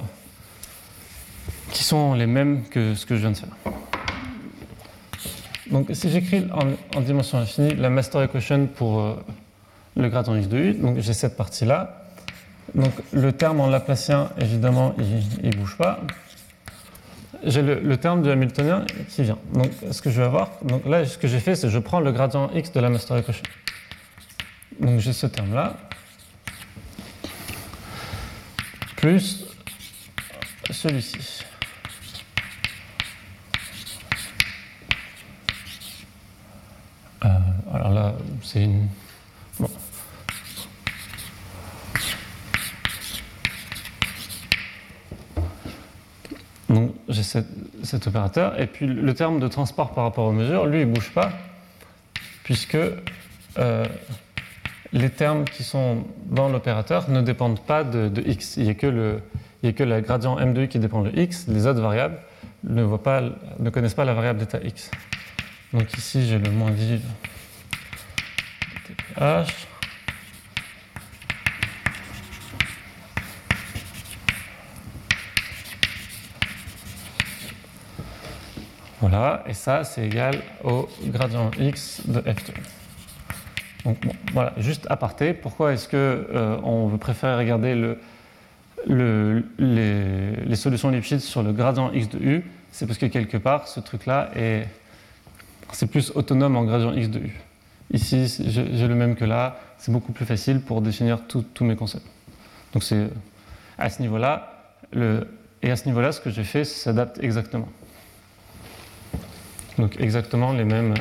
qui 1.71 1.85
sont 1.85 2.15
les 2.15 2.27
mêmes 2.27 2.65
que 2.65 2.95
ce 2.95 3.07
que 3.07 3.15
je 3.17 3.21
viens 3.21 3.31
de 3.31 3.37
faire. 3.37 3.49
Donc 5.71 5.89
si 5.93 6.11
j'écris 6.11 6.47
en, 6.95 7.01
dimension 7.01 7.39
infinie 7.39 7.75
la 7.75 7.89
master 7.89 8.23
equation 8.23 8.67
pour 8.67 9.01
euh, 9.01 9.15
le 9.97 10.09
gradient 10.09 10.37
x 10.37 10.49
de 10.49 10.59
u, 10.59 10.75
donc 10.75 10.99
j'ai 10.99 11.15
cette 11.15 11.37
partie-là. 11.37 12.05
Donc 12.75 12.93
le 13.13 13.33
terme 13.33 13.61
en 13.61 13.69
laplacien, 13.69 14.31
évidemment, 14.39 14.95
il 15.43 15.51
ne 15.51 15.57
bouge 15.57 15.77
pas. 15.77 16.01
J'ai 17.45 17.63
le, 17.63 17.97
terme 17.99 18.23
du 18.23 18.31
Hamiltonien 18.31 18.85
qui 19.09 19.23
vient. 19.23 19.39
Donc 19.53 19.71
ce 19.91 20.01
que 20.01 20.11
je 20.11 20.21
vais 20.21 20.27
avoir, 20.27 20.51
donc 20.63 20.87
là 20.87 21.05
ce 21.05 21.19
que 21.19 21.29
j'ai 21.29 21.41
fait, 21.41 21.55
c'est 21.55 21.69
je 21.69 21.79
prends 21.79 22.01
le 22.01 22.11
gradient 22.11 22.51
x 22.55 22.73
de 22.73 22.81
la 22.81 22.89
master 22.89 23.19
equation. 23.19 23.43
Donc 24.81 24.99
j'ai 25.01 25.13
ce 25.13 25.27
terme-là, 25.27 25.77
plus 28.97 29.45
celui-ci. 30.71 31.45
Euh, 37.25 37.29
alors 37.73 37.91
là, 37.91 38.15
c'est 38.43 38.65
une. 38.65 38.89
Bon. 39.59 39.71
Donc 46.69 46.95
j'ai 47.09 47.23
cet 47.23 48.07
opérateur, 48.07 48.61
et 48.61 48.67
puis 48.67 48.87
le 48.87 49.15
terme 49.15 49.39
de 49.39 49.49
transport 49.49 49.95
par 49.95 50.05
rapport 50.05 50.27
aux 50.27 50.33
mesures, 50.33 50.67
lui, 50.67 50.81
il 50.81 50.89
ne 50.89 50.95
bouge 50.95 51.11
pas, 51.11 51.33
puisque 52.43 52.77
euh, 53.59 53.87
les 54.95 55.11
termes 55.11 55.45
qui 55.45 55.65
sont 55.65 56.05
dans 56.27 56.49
l'opérateur 56.49 57.11
ne 57.11 57.21
dépendent 57.21 57.61
pas 57.61 57.83
de, 57.83 58.23
x. 58.25 58.57
Il 58.57 58.63
n'y 58.63 58.71
a, 58.71 58.75
que 58.75 58.87
le, 58.87 59.21
a 59.65 59.73
que 59.73 59.83
le 59.83 60.01
gradient 60.01 60.39
m 60.39 60.55
de 60.55 60.63
u 60.63 60.69
qui 60.69 60.79
dépend 60.79 61.03
de 61.03 61.11
x, 61.19 61.47
les 61.49 61.67
autres 61.67 61.81
variables 61.81 62.19
ne, 62.63 62.83
voient 62.83 63.03
pas, 63.03 63.21
ne 63.59 63.71
connaissent 63.71 63.95
pas 63.95 64.05
la 64.05 64.15
variable 64.15 64.39
d'état 64.39 64.61
x. 64.63 64.93
Donc 65.73 65.93
ici, 65.99 66.25
j'ai 66.25 66.39
le 66.39 66.49
moins 66.53 66.71
vive 66.71 67.03
TPH. 68.87 69.67
Voilà, 79.01 79.43
et 79.47 79.55
ça, 79.55 79.83
c'est 79.83 80.07
égal 80.07 80.41
au 80.63 80.89
gradient 81.09 81.51
x 81.59 82.03
de 82.07 82.21
f2. 82.21 82.53
Donc, 83.85 83.99
voilà, 84.33 84.53
juste 84.57 84.87
aparté, 84.89 85.35
pourquoi 85.35 85.73
est-ce 85.73 85.89
qu'on 85.89 85.97
euh, 85.97 86.57
on 86.63 86.89
veut 86.89 86.99
préférer 86.99 87.37
regarder 87.37 87.75
le, 87.75 87.99
le, 88.87 89.45
les, 89.59 90.37
les, 90.37 90.57
solutions 90.57 90.91
Lipschitz 90.91 91.23
sur 91.23 91.43
le 91.43 91.53
gradient 91.53 91.93
x 91.93 92.09
de 92.09 92.19
u? 92.19 92.45
C'est 92.73 92.87
parce 92.87 92.99
que 92.99 93.07
quelque 93.07 93.37
part, 93.37 93.69
ce 93.69 93.81
truc-là 93.81 94.31
est 94.35 94.67
c'est 95.73 95.87
plus 95.87 96.13
autonome 96.15 96.57
en 96.57 96.65
gradient 96.65 96.95
x 96.95 97.09
de 97.09 97.19
u. 97.19 97.41
Ici, 97.93 98.27
j'ai 98.47 98.89
le 98.89 98.95
même 98.95 99.17
que 99.17 99.25
là, 99.25 99.61
c'est 99.79 99.93
beaucoup 99.93 100.13
plus 100.13 100.25
facile 100.25 100.61
pour 100.61 100.81
définir 100.81 101.21
tous 101.27 101.65
mes 101.65 101.77
concepts. 101.77 102.07
Donc 102.73 102.83
c'est 102.83 103.09
à 103.79 103.91
ce 103.91 104.01
niveau-là, 104.01 104.77
et 105.63 105.71
à 105.71 105.77
ce 105.77 105.87
niveau-là, 105.87 106.13
ce 106.13 106.21
que 106.21 106.31
j'ai 106.31 106.45
fait 106.45 106.65
s'adapte 106.65 107.23
exactement. 107.23 107.69
Donc 109.79 110.01
exactement 110.01 110.53
les 110.53 110.65
mêmes. 110.65 110.95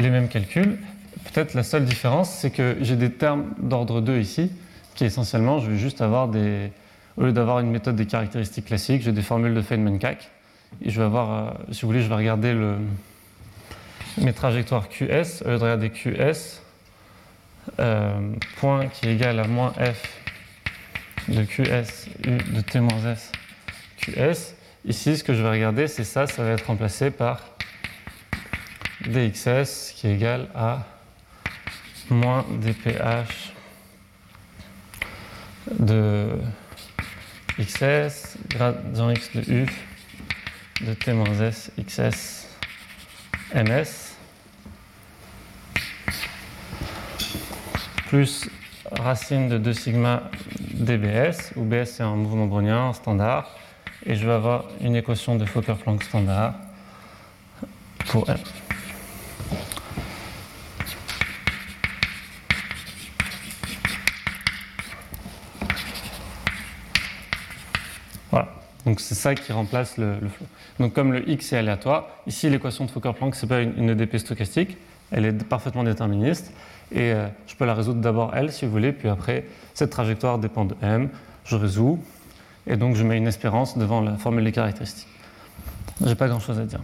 Les 0.00 0.10
mêmes 0.10 0.28
calculs. 0.28 0.78
Peut-être 1.32 1.54
la 1.54 1.62
seule 1.62 1.84
différence, 1.84 2.30
c'est 2.30 2.50
que 2.50 2.76
j'ai 2.80 2.96
des 2.96 3.10
termes 3.10 3.52
d'ordre 3.58 4.00
2 4.00 4.18
ici, 4.18 4.50
qui 4.94 5.04
essentiellement, 5.04 5.58
je 5.58 5.70
vais 5.70 5.78
juste 5.78 6.00
avoir 6.00 6.28
des, 6.28 6.72
au 7.16 7.24
lieu 7.24 7.32
d'avoir 7.32 7.60
une 7.60 7.70
méthode 7.70 7.96
des 7.96 8.06
caractéristiques 8.06 8.66
classiques, 8.66 9.02
j'ai 9.02 9.12
des 9.12 9.22
formules 9.22 9.54
de 9.54 9.62
Feynman-Cac. 9.62 10.30
Et 10.82 10.90
je 10.90 10.98
vais 11.00 11.06
avoir, 11.06 11.32
euh, 11.32 11.50
si 11.72 11.82
vous 11.82 11.88
voulez, 11.88 12.02
je 12.02 12.08
vais 12.08 12.14
regarder 12.14 12.54
le, 12.54 12.76
mes 14.18 14.32
trajectoires 14.32 14.88
QS. 14.88 15.42
Au 15.44 15.50
lieu 15.50 15.58
de 15.58 15.62
regarder 15.62 15.90
QS, 15.90 16.62
euh, 17.78 18.32
point 18.56 18.86
qui 18.86 19.08
est 19.08 19.14
égal 19.14 19.38
à 19.38 19.46
moins 19.46 19.72
F 19.72 20.20
de 21.28 21.44
QS 21.44 22.08
U 22.26 22.38
de 22.54 22.60
T 22.60 22.80
moins 22.80 23.12
S 23.12 23.32
QS. 23.98 24.54
Ici, 24.86 25.18
ce 25.18 25.24
que 25.24 25.34
je 25.34 25.42
vais 25.42 25.50
regarder, 25.50 25.86
c'est 25.88 26.04
ça, 26.04 26.26
ça 26.26 26.42
va 26.42 26.52
être 26.52 26.66
remplacé 26.66 27.10
par 27.10 27.40
dxs 29.06 29.92
qui 29.96 30.06
est 30.06 30.14
égal 30.14 30.48
à 30.54 30.84
moins 32.10 32.44
dph 32.60 33.52
de 35.78 36.30
xs, 37.58 38.36
gradient 38.48 39.10
x 39.10 39.30
de 39.34 39.52
u 39.52 39.66
de 40.80 40.94
t 40.94 41.12
moins 41.12 41.40
s 41.40 41.70
xs 41.78 42.48
ms 43.54 44.16
plus 48.08 48.48
racine 48.90 49.48
de 49.48 49.58
2 49.58 49.72
sigma 49.72 50.24
dbs, 50.58 51.52
où 51.54 51.62
bs 51.62 51.84
c'est 51.84 52.02
un 52.02 52.16
mouvement 52.16 52.46
brownien 52.46 52.92
standard, 52.92 53.56
et 54.04 54.16
je 54.16 54.26
vais 54.26 54.32
avoir 54.32 54.64
une 54.80 54.96
équation 54.96 55.36
de 55.36 55.44
Fokker-Planck 55.44 56.02
standard 56.02 56.54
pour 58.08 58.28
m. 58.28 58.36
Donc 68.90 68.98
c'est 68.98 69.14
ça 69.14 69.36
qui 69.36 69.52
remplace 69.52 69.98
le, 69.98 70.18
le, 70.20 70.28
flot. 70.28 70.46
Donc 70.80 70.94
comme 70.94 71.12
le 71.12 71.30
x 71.30 71.52
est 71.52 71.58
aléatoire, 71.58 72.08
ici 72.26 72.50
l'équation 72.50 72.86
de 72.86 72.90
Fokker-Planck 72.90 73.36
c'est 73.36 73.46
pas 73.46 73.60
une, 73.60 73.88
EDP 73.88 74.16
stochastique, 74.16 74.78
elle 75.12 75.26
est 75.26 75.44
parfaitement 75.44 75.84
déterministe 75.84 76.52
et 76.90 77.12
euh, 77.12 77.28
je 77.46 77.54
peux 77.54 77.66
la 77.66 77.74
résoudre 77.74 78.00
d'abord 78.00 78.32
elle 78.34 78.50
si 78.50 78.64
vous 78.64 78.72
voulez, 78.72 78.90
puis 78.90 79.08
après 79.08 79.44
cette 79.74 79.90
trajectoire 79.90 80.40
dépend 80.40 80.64
de 80.64 80.74
m, 80.82 81.08
je 81.44 81.54
résous 81.54 82.02
et 82.66 82.76
donc 82.76 82.96
je 82.96 83.04
mets 83.04 83.16
une 83.16 83.28
espérance 83.28 83.78
devant 83.78 84.00
la 84.00 84.16
formule 84.16 84.42
des 84.42 84.50
caractéristiques. 84.50 85.06
J'ai 86.04 86.16
pas 86.16 86.26
grand 86.26 86.40
chose 86.40 86.58
à 86.58 86.64
dire. 86.64 86.80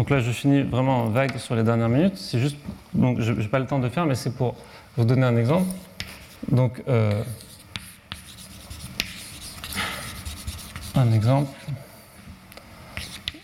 Donc 0.00 0.08
là, 0.08 0.18
je 0.18 0.30
finis 0.30 0.62
vraiment 0.62 1.10
vague 1.10 1.36
sur 1.36 1.54
les 1.54 1.62
dernières 1.62 1.90
minutes. 1.90 2.16
C'est 2.16 2.38
juste, 2.38 2.56
donc 2.94 3.20
je 3.20 3.32
n'ai 3.32 3.48
pas 3.48 3.58
le 3.58 3.66
temps 3.66 3.78
de 3.78 3.86
faire, 3.90 4.06
mais 4.06 4.14
c'est 4.14 4.34
pour 4.34 4.56
vous 4.96 5.04
donner 5.04 5.24
un 5.24 5.36
exemple. 5.36 5.66
Donc, 6.50 6.82
euh, 6.88 7.22
un 10.94 11.12
exemple 11.12 11.50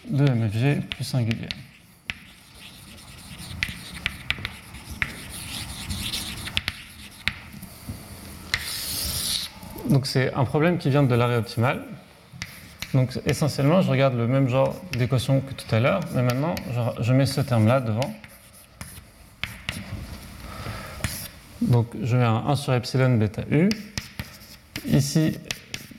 de 0.09 0.25
MFG 0.25 0.81
plus 0.89 1.05
singulier. 1.05 1.51
Donc 9.91 10.07
c'est 10.07 10.33
un 10.33 10.47
problème 10.47 10.79
qui 10.79 10.89
vient 10.89 11.03
de 11.03 11.15
l'arrêt 11.15 11.37
optimal. 11.37 11.85
Donc 12.97 13.11
essentiellement, 13.27 13.83
je 13.83 13.91
regarde 13.91 14.17
le 14.17 14.27
même 14.27 14.49
genre 14.49 14.75
d'équation 14.93 15.43
que 15.43 15.53
tout 15.53 15.75
à 15.75 15.81
l'heure, 15.81 16.01
mais 16.15 16.23
maintenant, 16.23 16.55
je 16.99 17.13
mets 17.13 17.27
ce 17.27 17.43
terme-là 17.43 17.81
devant. 17.81 18.15
Donc 21.61 21.89
je 22.03 22.17
mets 22.17 22.25
un 22.25 22.45
1 22.47 22.57
sur 22.57 22.73
epsilon 22.73 23.19
bêta 23.19 23.43
u. 23.51 23.69
Ici, 24.87 25.39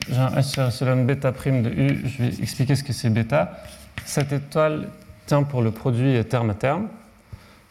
j'ai 0.08 0.16
un 0.16 0.38
1 0.38 0.42
sur 0.42 0.64
epsilon 0.64 1.04
bêta 1.04 1.30
prime 1.30 1.62
de 1.62 1.70
u. 1.70 2.02
Je 2.04 2.24
vais 2.24 2.42
expliquer 2.42 2.74
ce 2.74 2.82
que 2.82 2.92
c'est 2.92 3.10
bêta. 3.10 3.62
Cette 4.04 4.32
étoile 4.32 4.88
tient 5.26 5.44
pour 5.44 5.62
le 5.62 5.70
produit 5.70 6.24
terme 6.24 6.50
à 6.50 6.54
terme. 6.54 6.88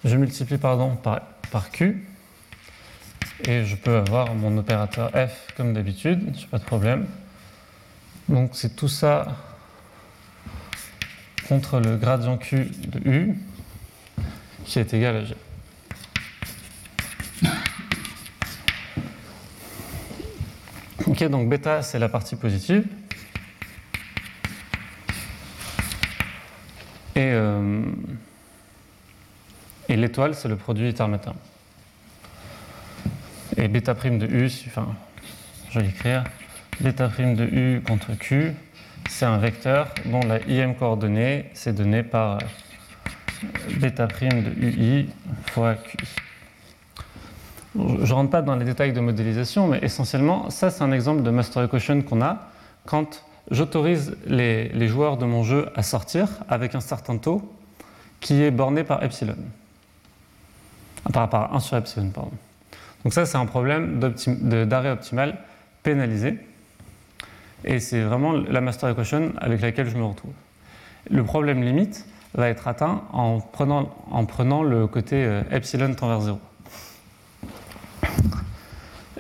Je 0.06 0.16
multiplie 0.16 0.58
pardon, 0.58 0.95
par, 0.95 1.20
par 1.52 1.70
q. 1.70 2.08
Et 3.45 3.66
je 3.66 3.76
peux 3.76 3.98
avoir 3.98 4.34
mon 4.36 4.58
opérateur 4.58 5.12
f 5.12 5.54
comme 5.58 5.74
d'habitude, 5.74 6.34
je 6.34 6.41
n'ai 6.41 6.48
pas 6.48 6.60
de 6.60 6.64
problème. 6.64 7.08
Donc 8.30 8.52
c'est 8.54 8.76
tout 8.76 8.88
ça 8.88 9.38
contre 11.48 11.80
le 11.80 11.98
gradient 11.98 12.38
q 12.38 12.66
de 12.88 13.10
u 13.10 13.36
qui 14.66 14.80
est 14.80 14.94
égal 14.94 15.16
à 15.16 15.24
g. 15.24 15.36
Ok, 21.06 21.24
donc 21.30 21.48
bêta 21.48 21.82
c'est 21.82 21.99
la 21.99 22.10
partie 22.10 22.36
positive. 22.36 22.86
Et, 27.16 27.32
euh, 27.32 27.82
et 29.88 29.95
l'étoile 29.95 30.36
c'est 30.36 30.49
le 30.49 30.58
produit 30.58 30.94
terme. 30.94 31.18
Et 33.56 33.68
bêta 33.68 33.95
prime 33.95 34.20
de 34.20 34.28
U, 34.28 34.52
enfin, 34.68 34.95
je 35.72 35.80
vais 35.80 35.86
l'écrire, 35.88 36.24
prime 37.10 37.36
de 37.36 37.45
U 37.45 37.82
contre 37.82 38.18
Q, 38.18 38.54
c'est 39.10 39.26
un 39.26 39.38
vecteur 39.38 39.90
dont 40.06 40.20
la 40.22 40.40
IM 40.48 40.76
coordonnée, 40.76 41.45
c'est 41.54 41.74
donné 41.74 42.04
par 42.04 42.40
bêta 43.80 44.08
prime 44.08 44.44
de 44.44 44.52
UI 44.62 45.10
fois 45.52 45.76
Q. 45.76 45.98
Je 47.76 47.82
ne 47.82 48.12
rentre 48.12 48.32
pas 48.32 48.41
dans 48.41 48.56
les 48.56 48.66
détails 48.66 48.94
de 48.94 48.99
modélisation, 48.99 49.68
mais 49.68 49.80
essentiellement, 49.82 50.49
ça 50.49 50.72
c'est 50.72 50.84
un 50.84 50.91
exemple 50.91 51.22
de 51.22 51.30
master 51.30 51.64
equation 51.64 52.02
qu'on 52.02 52.22
a 52.22 52.49
quand 52.86 53.24
j'autorise 53.52 54.18
les, 54.26 54.70
les, 54.70 54.88
joueurs 54.88 55.18
de 55.18 55.26
mon 55.26 55.44
jeu 55.44 55.70
à 55.76 55.84
sortir 55.84 56.28
avec 56.49 56.74
un 56.74 56.80
certain 56.80 57.18
taux 57.18 57.54
qui 58.20 58.41
est 58.41 58.52
borné 58.52 58.84
par 58.84 59.04
epsilon. 59.04 59.36
Par, 61.14 61.30
par 61.30 61.54
1 61.54 61.60
sur 61.60 61.78
epsilon, 61.78 62.10
pardon. 62.10 62.32
Donc 63.04 63.14
ça, 63.14 63.26
c'est 63.26 63.38
un 63.38 63.45
problème 63.45 63.99
d'arrêt 64.66 64.91
optimal 64.91 65.38
pénalisé. 65.84 66.40
Et 67.68 67.80
c'est 67.80 68.02
vraiment 68.02 68.31
la 68.31 68.61
master 68.61 68.89
equation 68.89 69.34
avec 69.38 69.61
laquelle 69.61 69.89
je 69.89 69.98
me 69.98 70.03
retrouve. 70.06 70.31
Le 71.11 71.23
problème 71.23 71.61
limite 71.61 72.06
va 72.34 72.48
être 72.49 72.68
atteint 72.68 73.03
en 73.11 73.39
prenant, 73.39 73.94
en 74.10 74.26
prenant 74.26 74.64
le 74.64 74.88
côté 74.88 75.23
euh, 75.23 75.44
epsilon 75.52 75.94
tend 75.94 76.07
vers 76.07 76.22
0. 76.22 76.39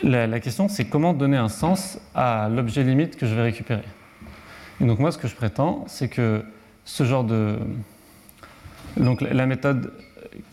La, 0.03 0.39
question, 0.39 0.69
c'est 0.69 0.85
comment 0.85 1.13
donner 1.13 1.37
un 1.37 1.49
sens 1.49 1.99
à 2.15 2.47
l'objet 2.49 2.83
limite 2.83 3.17
que 3.17 3.25
je 3.25 3.35
vais 3.35 3.41
récupérer. 3.41 3.83
Et 4.79 4.85
donc 4.85 4.99
moi, 4.99 5.11
ce 5.11 5.17
que 5.17 5.27
je 5.27 5.35
prétends, 5.35 5.83
c'est 5.87 6.07
que 6.07 6.43
ce 6.85 7.03
genre 7.03 7.25
de... 7.25 7.59
Donc 8.95 9.21
la 9.21 9.45
méthode 9.45 9.91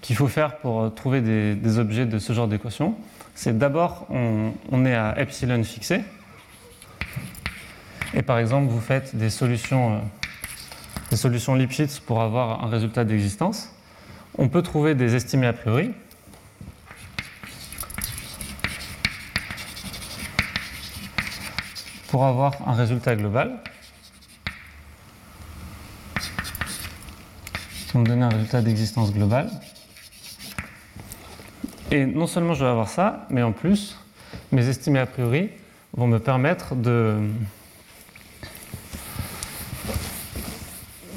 qu'il 0.01 0.17
faut 0.17 0.29
faire 0.29 0.57
pour 0.57 0.93
trouver 0.95 1.21
des, 1.21 1.55
des 1.55 1.79
objets 1.79 2.07
de 2.07 2.19
ce 2.19 2.33
genre 2.33 2.49
d'équation, 2.49 2.97
c'est 3.35 3.57
d'abord, 3.57 4.07
on, 4.11 4.85
est 4.87 4.95
à 4.95 5.21
epsilon 5.21 5.63
fixé. 5.63 6.01
Et 8.17 8.23
par 8.23 8.39
exemple, 8.39 8.71
vous 8.71 8.81
faites 8.81 9.17
des 9.17 9.29
solutions, 9.29 9.97
euh, 9.97 9.99
des 11.11 11.17
solutions 11.17 11.57
Lipschitz 11.57 11.99
pour 11.99 12.23
avoir 12.23 12.65
un 12.65 12.69
résultat 12.69 13.05
d'existence. 13.05 13.71
On 14.39 14.49
peut 14.49 14.63
trouver 14.63 14.95
des 14.95 15.17
estimés 15.17 15.49
a 15.49 15.53
priori. 15.53 15.91
Pour 22.09 22.25
avoir 22.25 22.69
un 22.69 22.75
résultat 22.75 23.17
global. 23.17 23.59
Vont 27.95 28.03
donner 28.03 28.23
un 28.23 28.29
résultat 28.29 28.63
d'existence 28.63 29.13
globale. 29.13 29.51
Et 31.91 32.07
non 32.07 32.29
seulement 32.29 32.55
je 32.55 32.65
vais 32.65 32.71
avoir 32.71 32.89
ça, 32.89 33.27
mais 33.31 33.43
en 33.43 33.53
plus, 33.53 33.97
mes 34.53 34.69
estimés 34.69 35.01
a 35.01 35.07
priori 35.07 35.51
vont 35.97 36.07
me 36.07 36.19
permettre 36.19 36.77
de 36.77 37.19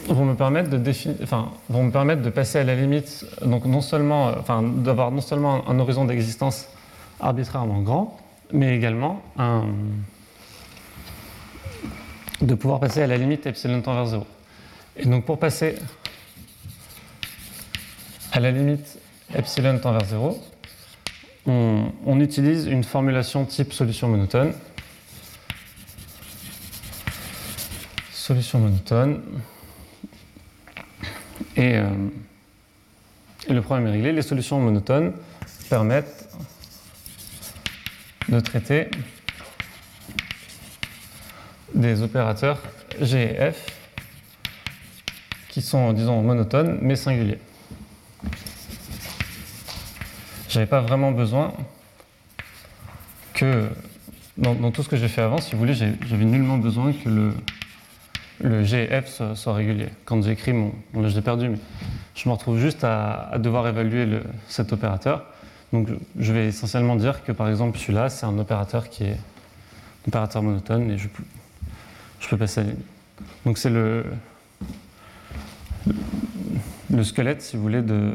vont 0.07 0.25
me 0.25 0.35
permettre 0.35 2.21
de 2.21 2.29
passer 2.29 2.59
à 2.59 2.63
la 2.63 2.75
limite, 2.75 3.25
donc 3.45 3.65
non 3.65 3.81
seulement, 3.81 4.27
enfin, 4.39 4.63
d'avoir 4.63 5.11
non 5.11 5.21
seulement 5.21 5.69
un 5.69 5.79
horizon 5.79 6.05
d'existence 6.05 6.67
arbitrairement 7.19 7.81
grand, 7.81 8.17
mais 8.51 8.75
également 8.75 9.21
de 12.41 12.55
pouvoir 12.55 12.79
passer 12.79 13.01
à 13.01 13.07
la 13.07 13.17
limite 13.17 13.45
epsilon 13.45 13.81
tend 13.81 13.95
vers 13.95 14.05
0. 14.05 14.25
Et 14.97 15.05
donc 15.05 15.25
pour 15.25 15.39
passer 15.39 15.75
à 18.31 18.39
la 18.39 18.51
limite 18.51 18.99
epsilon 19.34 19.79
tend 19.79 19.91
vers 19.91 20.05
0, 20.05 20.39
on, 21.47 22.19
utilise 22.19 22.65
une 22.65 22.84
formulation 22.84 23.45
type 23.45 23.71
solution 23.71 24.09
monotone. 24.09 24.53
Solution 28.11 28.59
monotone. 28.59 29.21
Et, 31.57 31.75
euh, 31.75 31.89
et, 33.47 33.53
le 33.53 33.61
problème 33.61 33.88
est 33.88 33.91
réglé. 33.91 34.11
Les 34.13 34.21
solutions 34.21 34.59
monotones 34.59 35.13
permettent 35.69 36.29
de 38.29 38.39
traiter 38.39 38.89
des 41.73 42.01
opérateurs 42.01 42.61
G 43.01 43.35
et 43.38 43.51
F 43.51 43.65
qui 45.49 45.61
sont, 45.61 45.91
disons, 45.93 46.21
monotones 46.21 46.77
mais 46.81 46.95
singuliers 46.95 47.39
j'avais 50.49 50.65
pas 50.65 50.81
vraiment 50.81 51.11
besoin 51.11 51.53
que, 53.34 53.69
dans, 54.38 54.71
tout 54.71 54.81
ce 54.81 54.89
que 54.89 54.97
j'ai 54.97 55.07
fait 55.07 55.21
avant, 55.21 55.38
si 55.38 55.51
vous 55.51 55.59
voulez, 55.59 55.75
j'avais 55.75 56.25
nullement 56.25 56.57
besoin 56.57 56.93
que 56.93 57.09
le, 57.09 57.34
le 58.39 58.64
GF 58.64 59.22
soit, 59.34 59.53
régulier. 59.53 59.89
Quand 60.05 60.22
j'ai 60.23 60.31
écrit 60.31 60.53
mon, 60.53 60.72
bon, 60.93 61.07
je 61.07 61.19
perdu, 61.19 61.49
mais 61.49 61.57
je 62.15 62.30
me 62.30 62.34
retrouve 62.34 62.59
juste 62.59 62.84
à, 62.84 63.31
devoir 63.39 63.68
évaluer 63.68 64.07
cet 64.47 64.73
opérateur. 64.73 65.26
Donc 65.73 65.89
je 66.18 66.34
vais 66.34 66.47
essentiellement 66.47 66.95
dire 66.95 67.23
que 67.23 67.31
par 67.31 67.49
exemple 67.49 67.77
celui-là, 67.77 68.09
c'est 68.09 68.26
un 68.26 68.38
opérateur 68.39 68.89
qui 68.89 69.03
est 69.03 69.18
opérateur 70.07 70.41
monotone 70.41 70.91
et 70.91 70.97
je, 70.97 71.07
peux 72.30 72.38
passer 72.38 72.61
à. 72.61 72.64
Donc 73.45 73.57
c'est 73.57 73.69
le, 73.69 74.05
le 76.89 77.03
squelette, 77.03 77.41
si 77.41 77.57
vous 77.57 77.64
voulez, 77.64 77.81
de, 77.81 78.14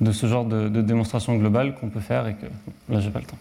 de 0.00 0.12
ce 0.12 0.26
genre 0.26 0.44
de, 0.44 0.68
démonstration 0.80 1.36
globale 1.36 1.74
qu'on 1.74 1.88
peut 1.88 2.00
faire 2.00 2.26
et 2.26 2.34
que 2.34 2.46
là, 2.88 3.00
j'ai 3.00 3.10
pas 3.10 3.20
le 3.20 3.26
temps. 3.26 3.38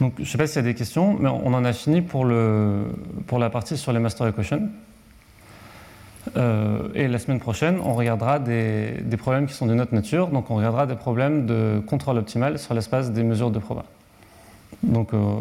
Donc, 0.00 0.14
je 0.16 0.22
ne 0.22 0.26
sais 0.26 0.38
pas 0.38 0.46
s'il 0.46 0.56
y 0.56 0.58
a 0.58 0.62
des 0.62 0.74
questions, 0.74 1.16
mais 1.18 1.28
on 1.28 1.54
en 1.54 1.64
a 1.64 1.72
fini 1.72 2.02
pour, 2.02 2.24
le, 2.24 2.84
pour 3.26 3.38
la 3.38 3.48
partie 3.50 3.76
sur 3.76 3.92
les 3.92 3.98
master 3.98 4.26
equations. 4.26 4.68
Euh, 6.36 6.88
et 6.94 7.08
la 7.08 7.18
semaine 7.18 7.38
prochaine, 7.38 7.78
on 7.82 7.94
regardera 7.94 8.38
des, 8.38 9.00
des, 9.02 9.16
problèmes 9.16 9.46
qui 9.46 9.54
sont 9.54 9.66
d'une 9.66 9.80
autre 9.80 9.94
nature. 9.94 10.28
Donc, 10.28 10.50
on 10.50 10.56
regardera 10.56 10.86
des 10.86 10.96
problèmes 10.96 11.46
de 11.46 11.80
contrôle 11.86 12.18
optimal 12.18 12.58
sur 12.58 12.74
l'espace 12.74 13.12
des 13.12 13.22
mesures 13.22 13.50
de 13.50 13.58
proba. 13.58 13.84
Donc, 14.82 15.14
euh, 15.14 15.40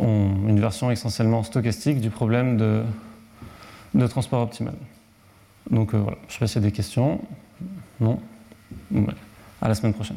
une 0.00 0.60
version 0.60 0.90
essentiellement 0.90 1.42
stochastique 1.42 2.00
du 2.00 2.10
problème 2.10 2.56
de, 2.56 2.82
de 3.94 4.06
transport 4.06 4.42
optimal. 4.42 4.74
Donc, 5.70 5.94
euh, 5.94 5.98
voilà. 5.98 6.18
Je 6.28 6.28
ne 6.28 6.32
sais 6.32 6.38
pas 6.38 6.46
s'il 6.46 6.62
y 6.62 6.64
a 6.64 6.68
des 6.68 6.76
questions. 6.76 7.20
Non 8.00 8.20
à 9.60 9.68
la 9.68 9.74
semaine 9.74 9.94
prochaine. 9.94 10.16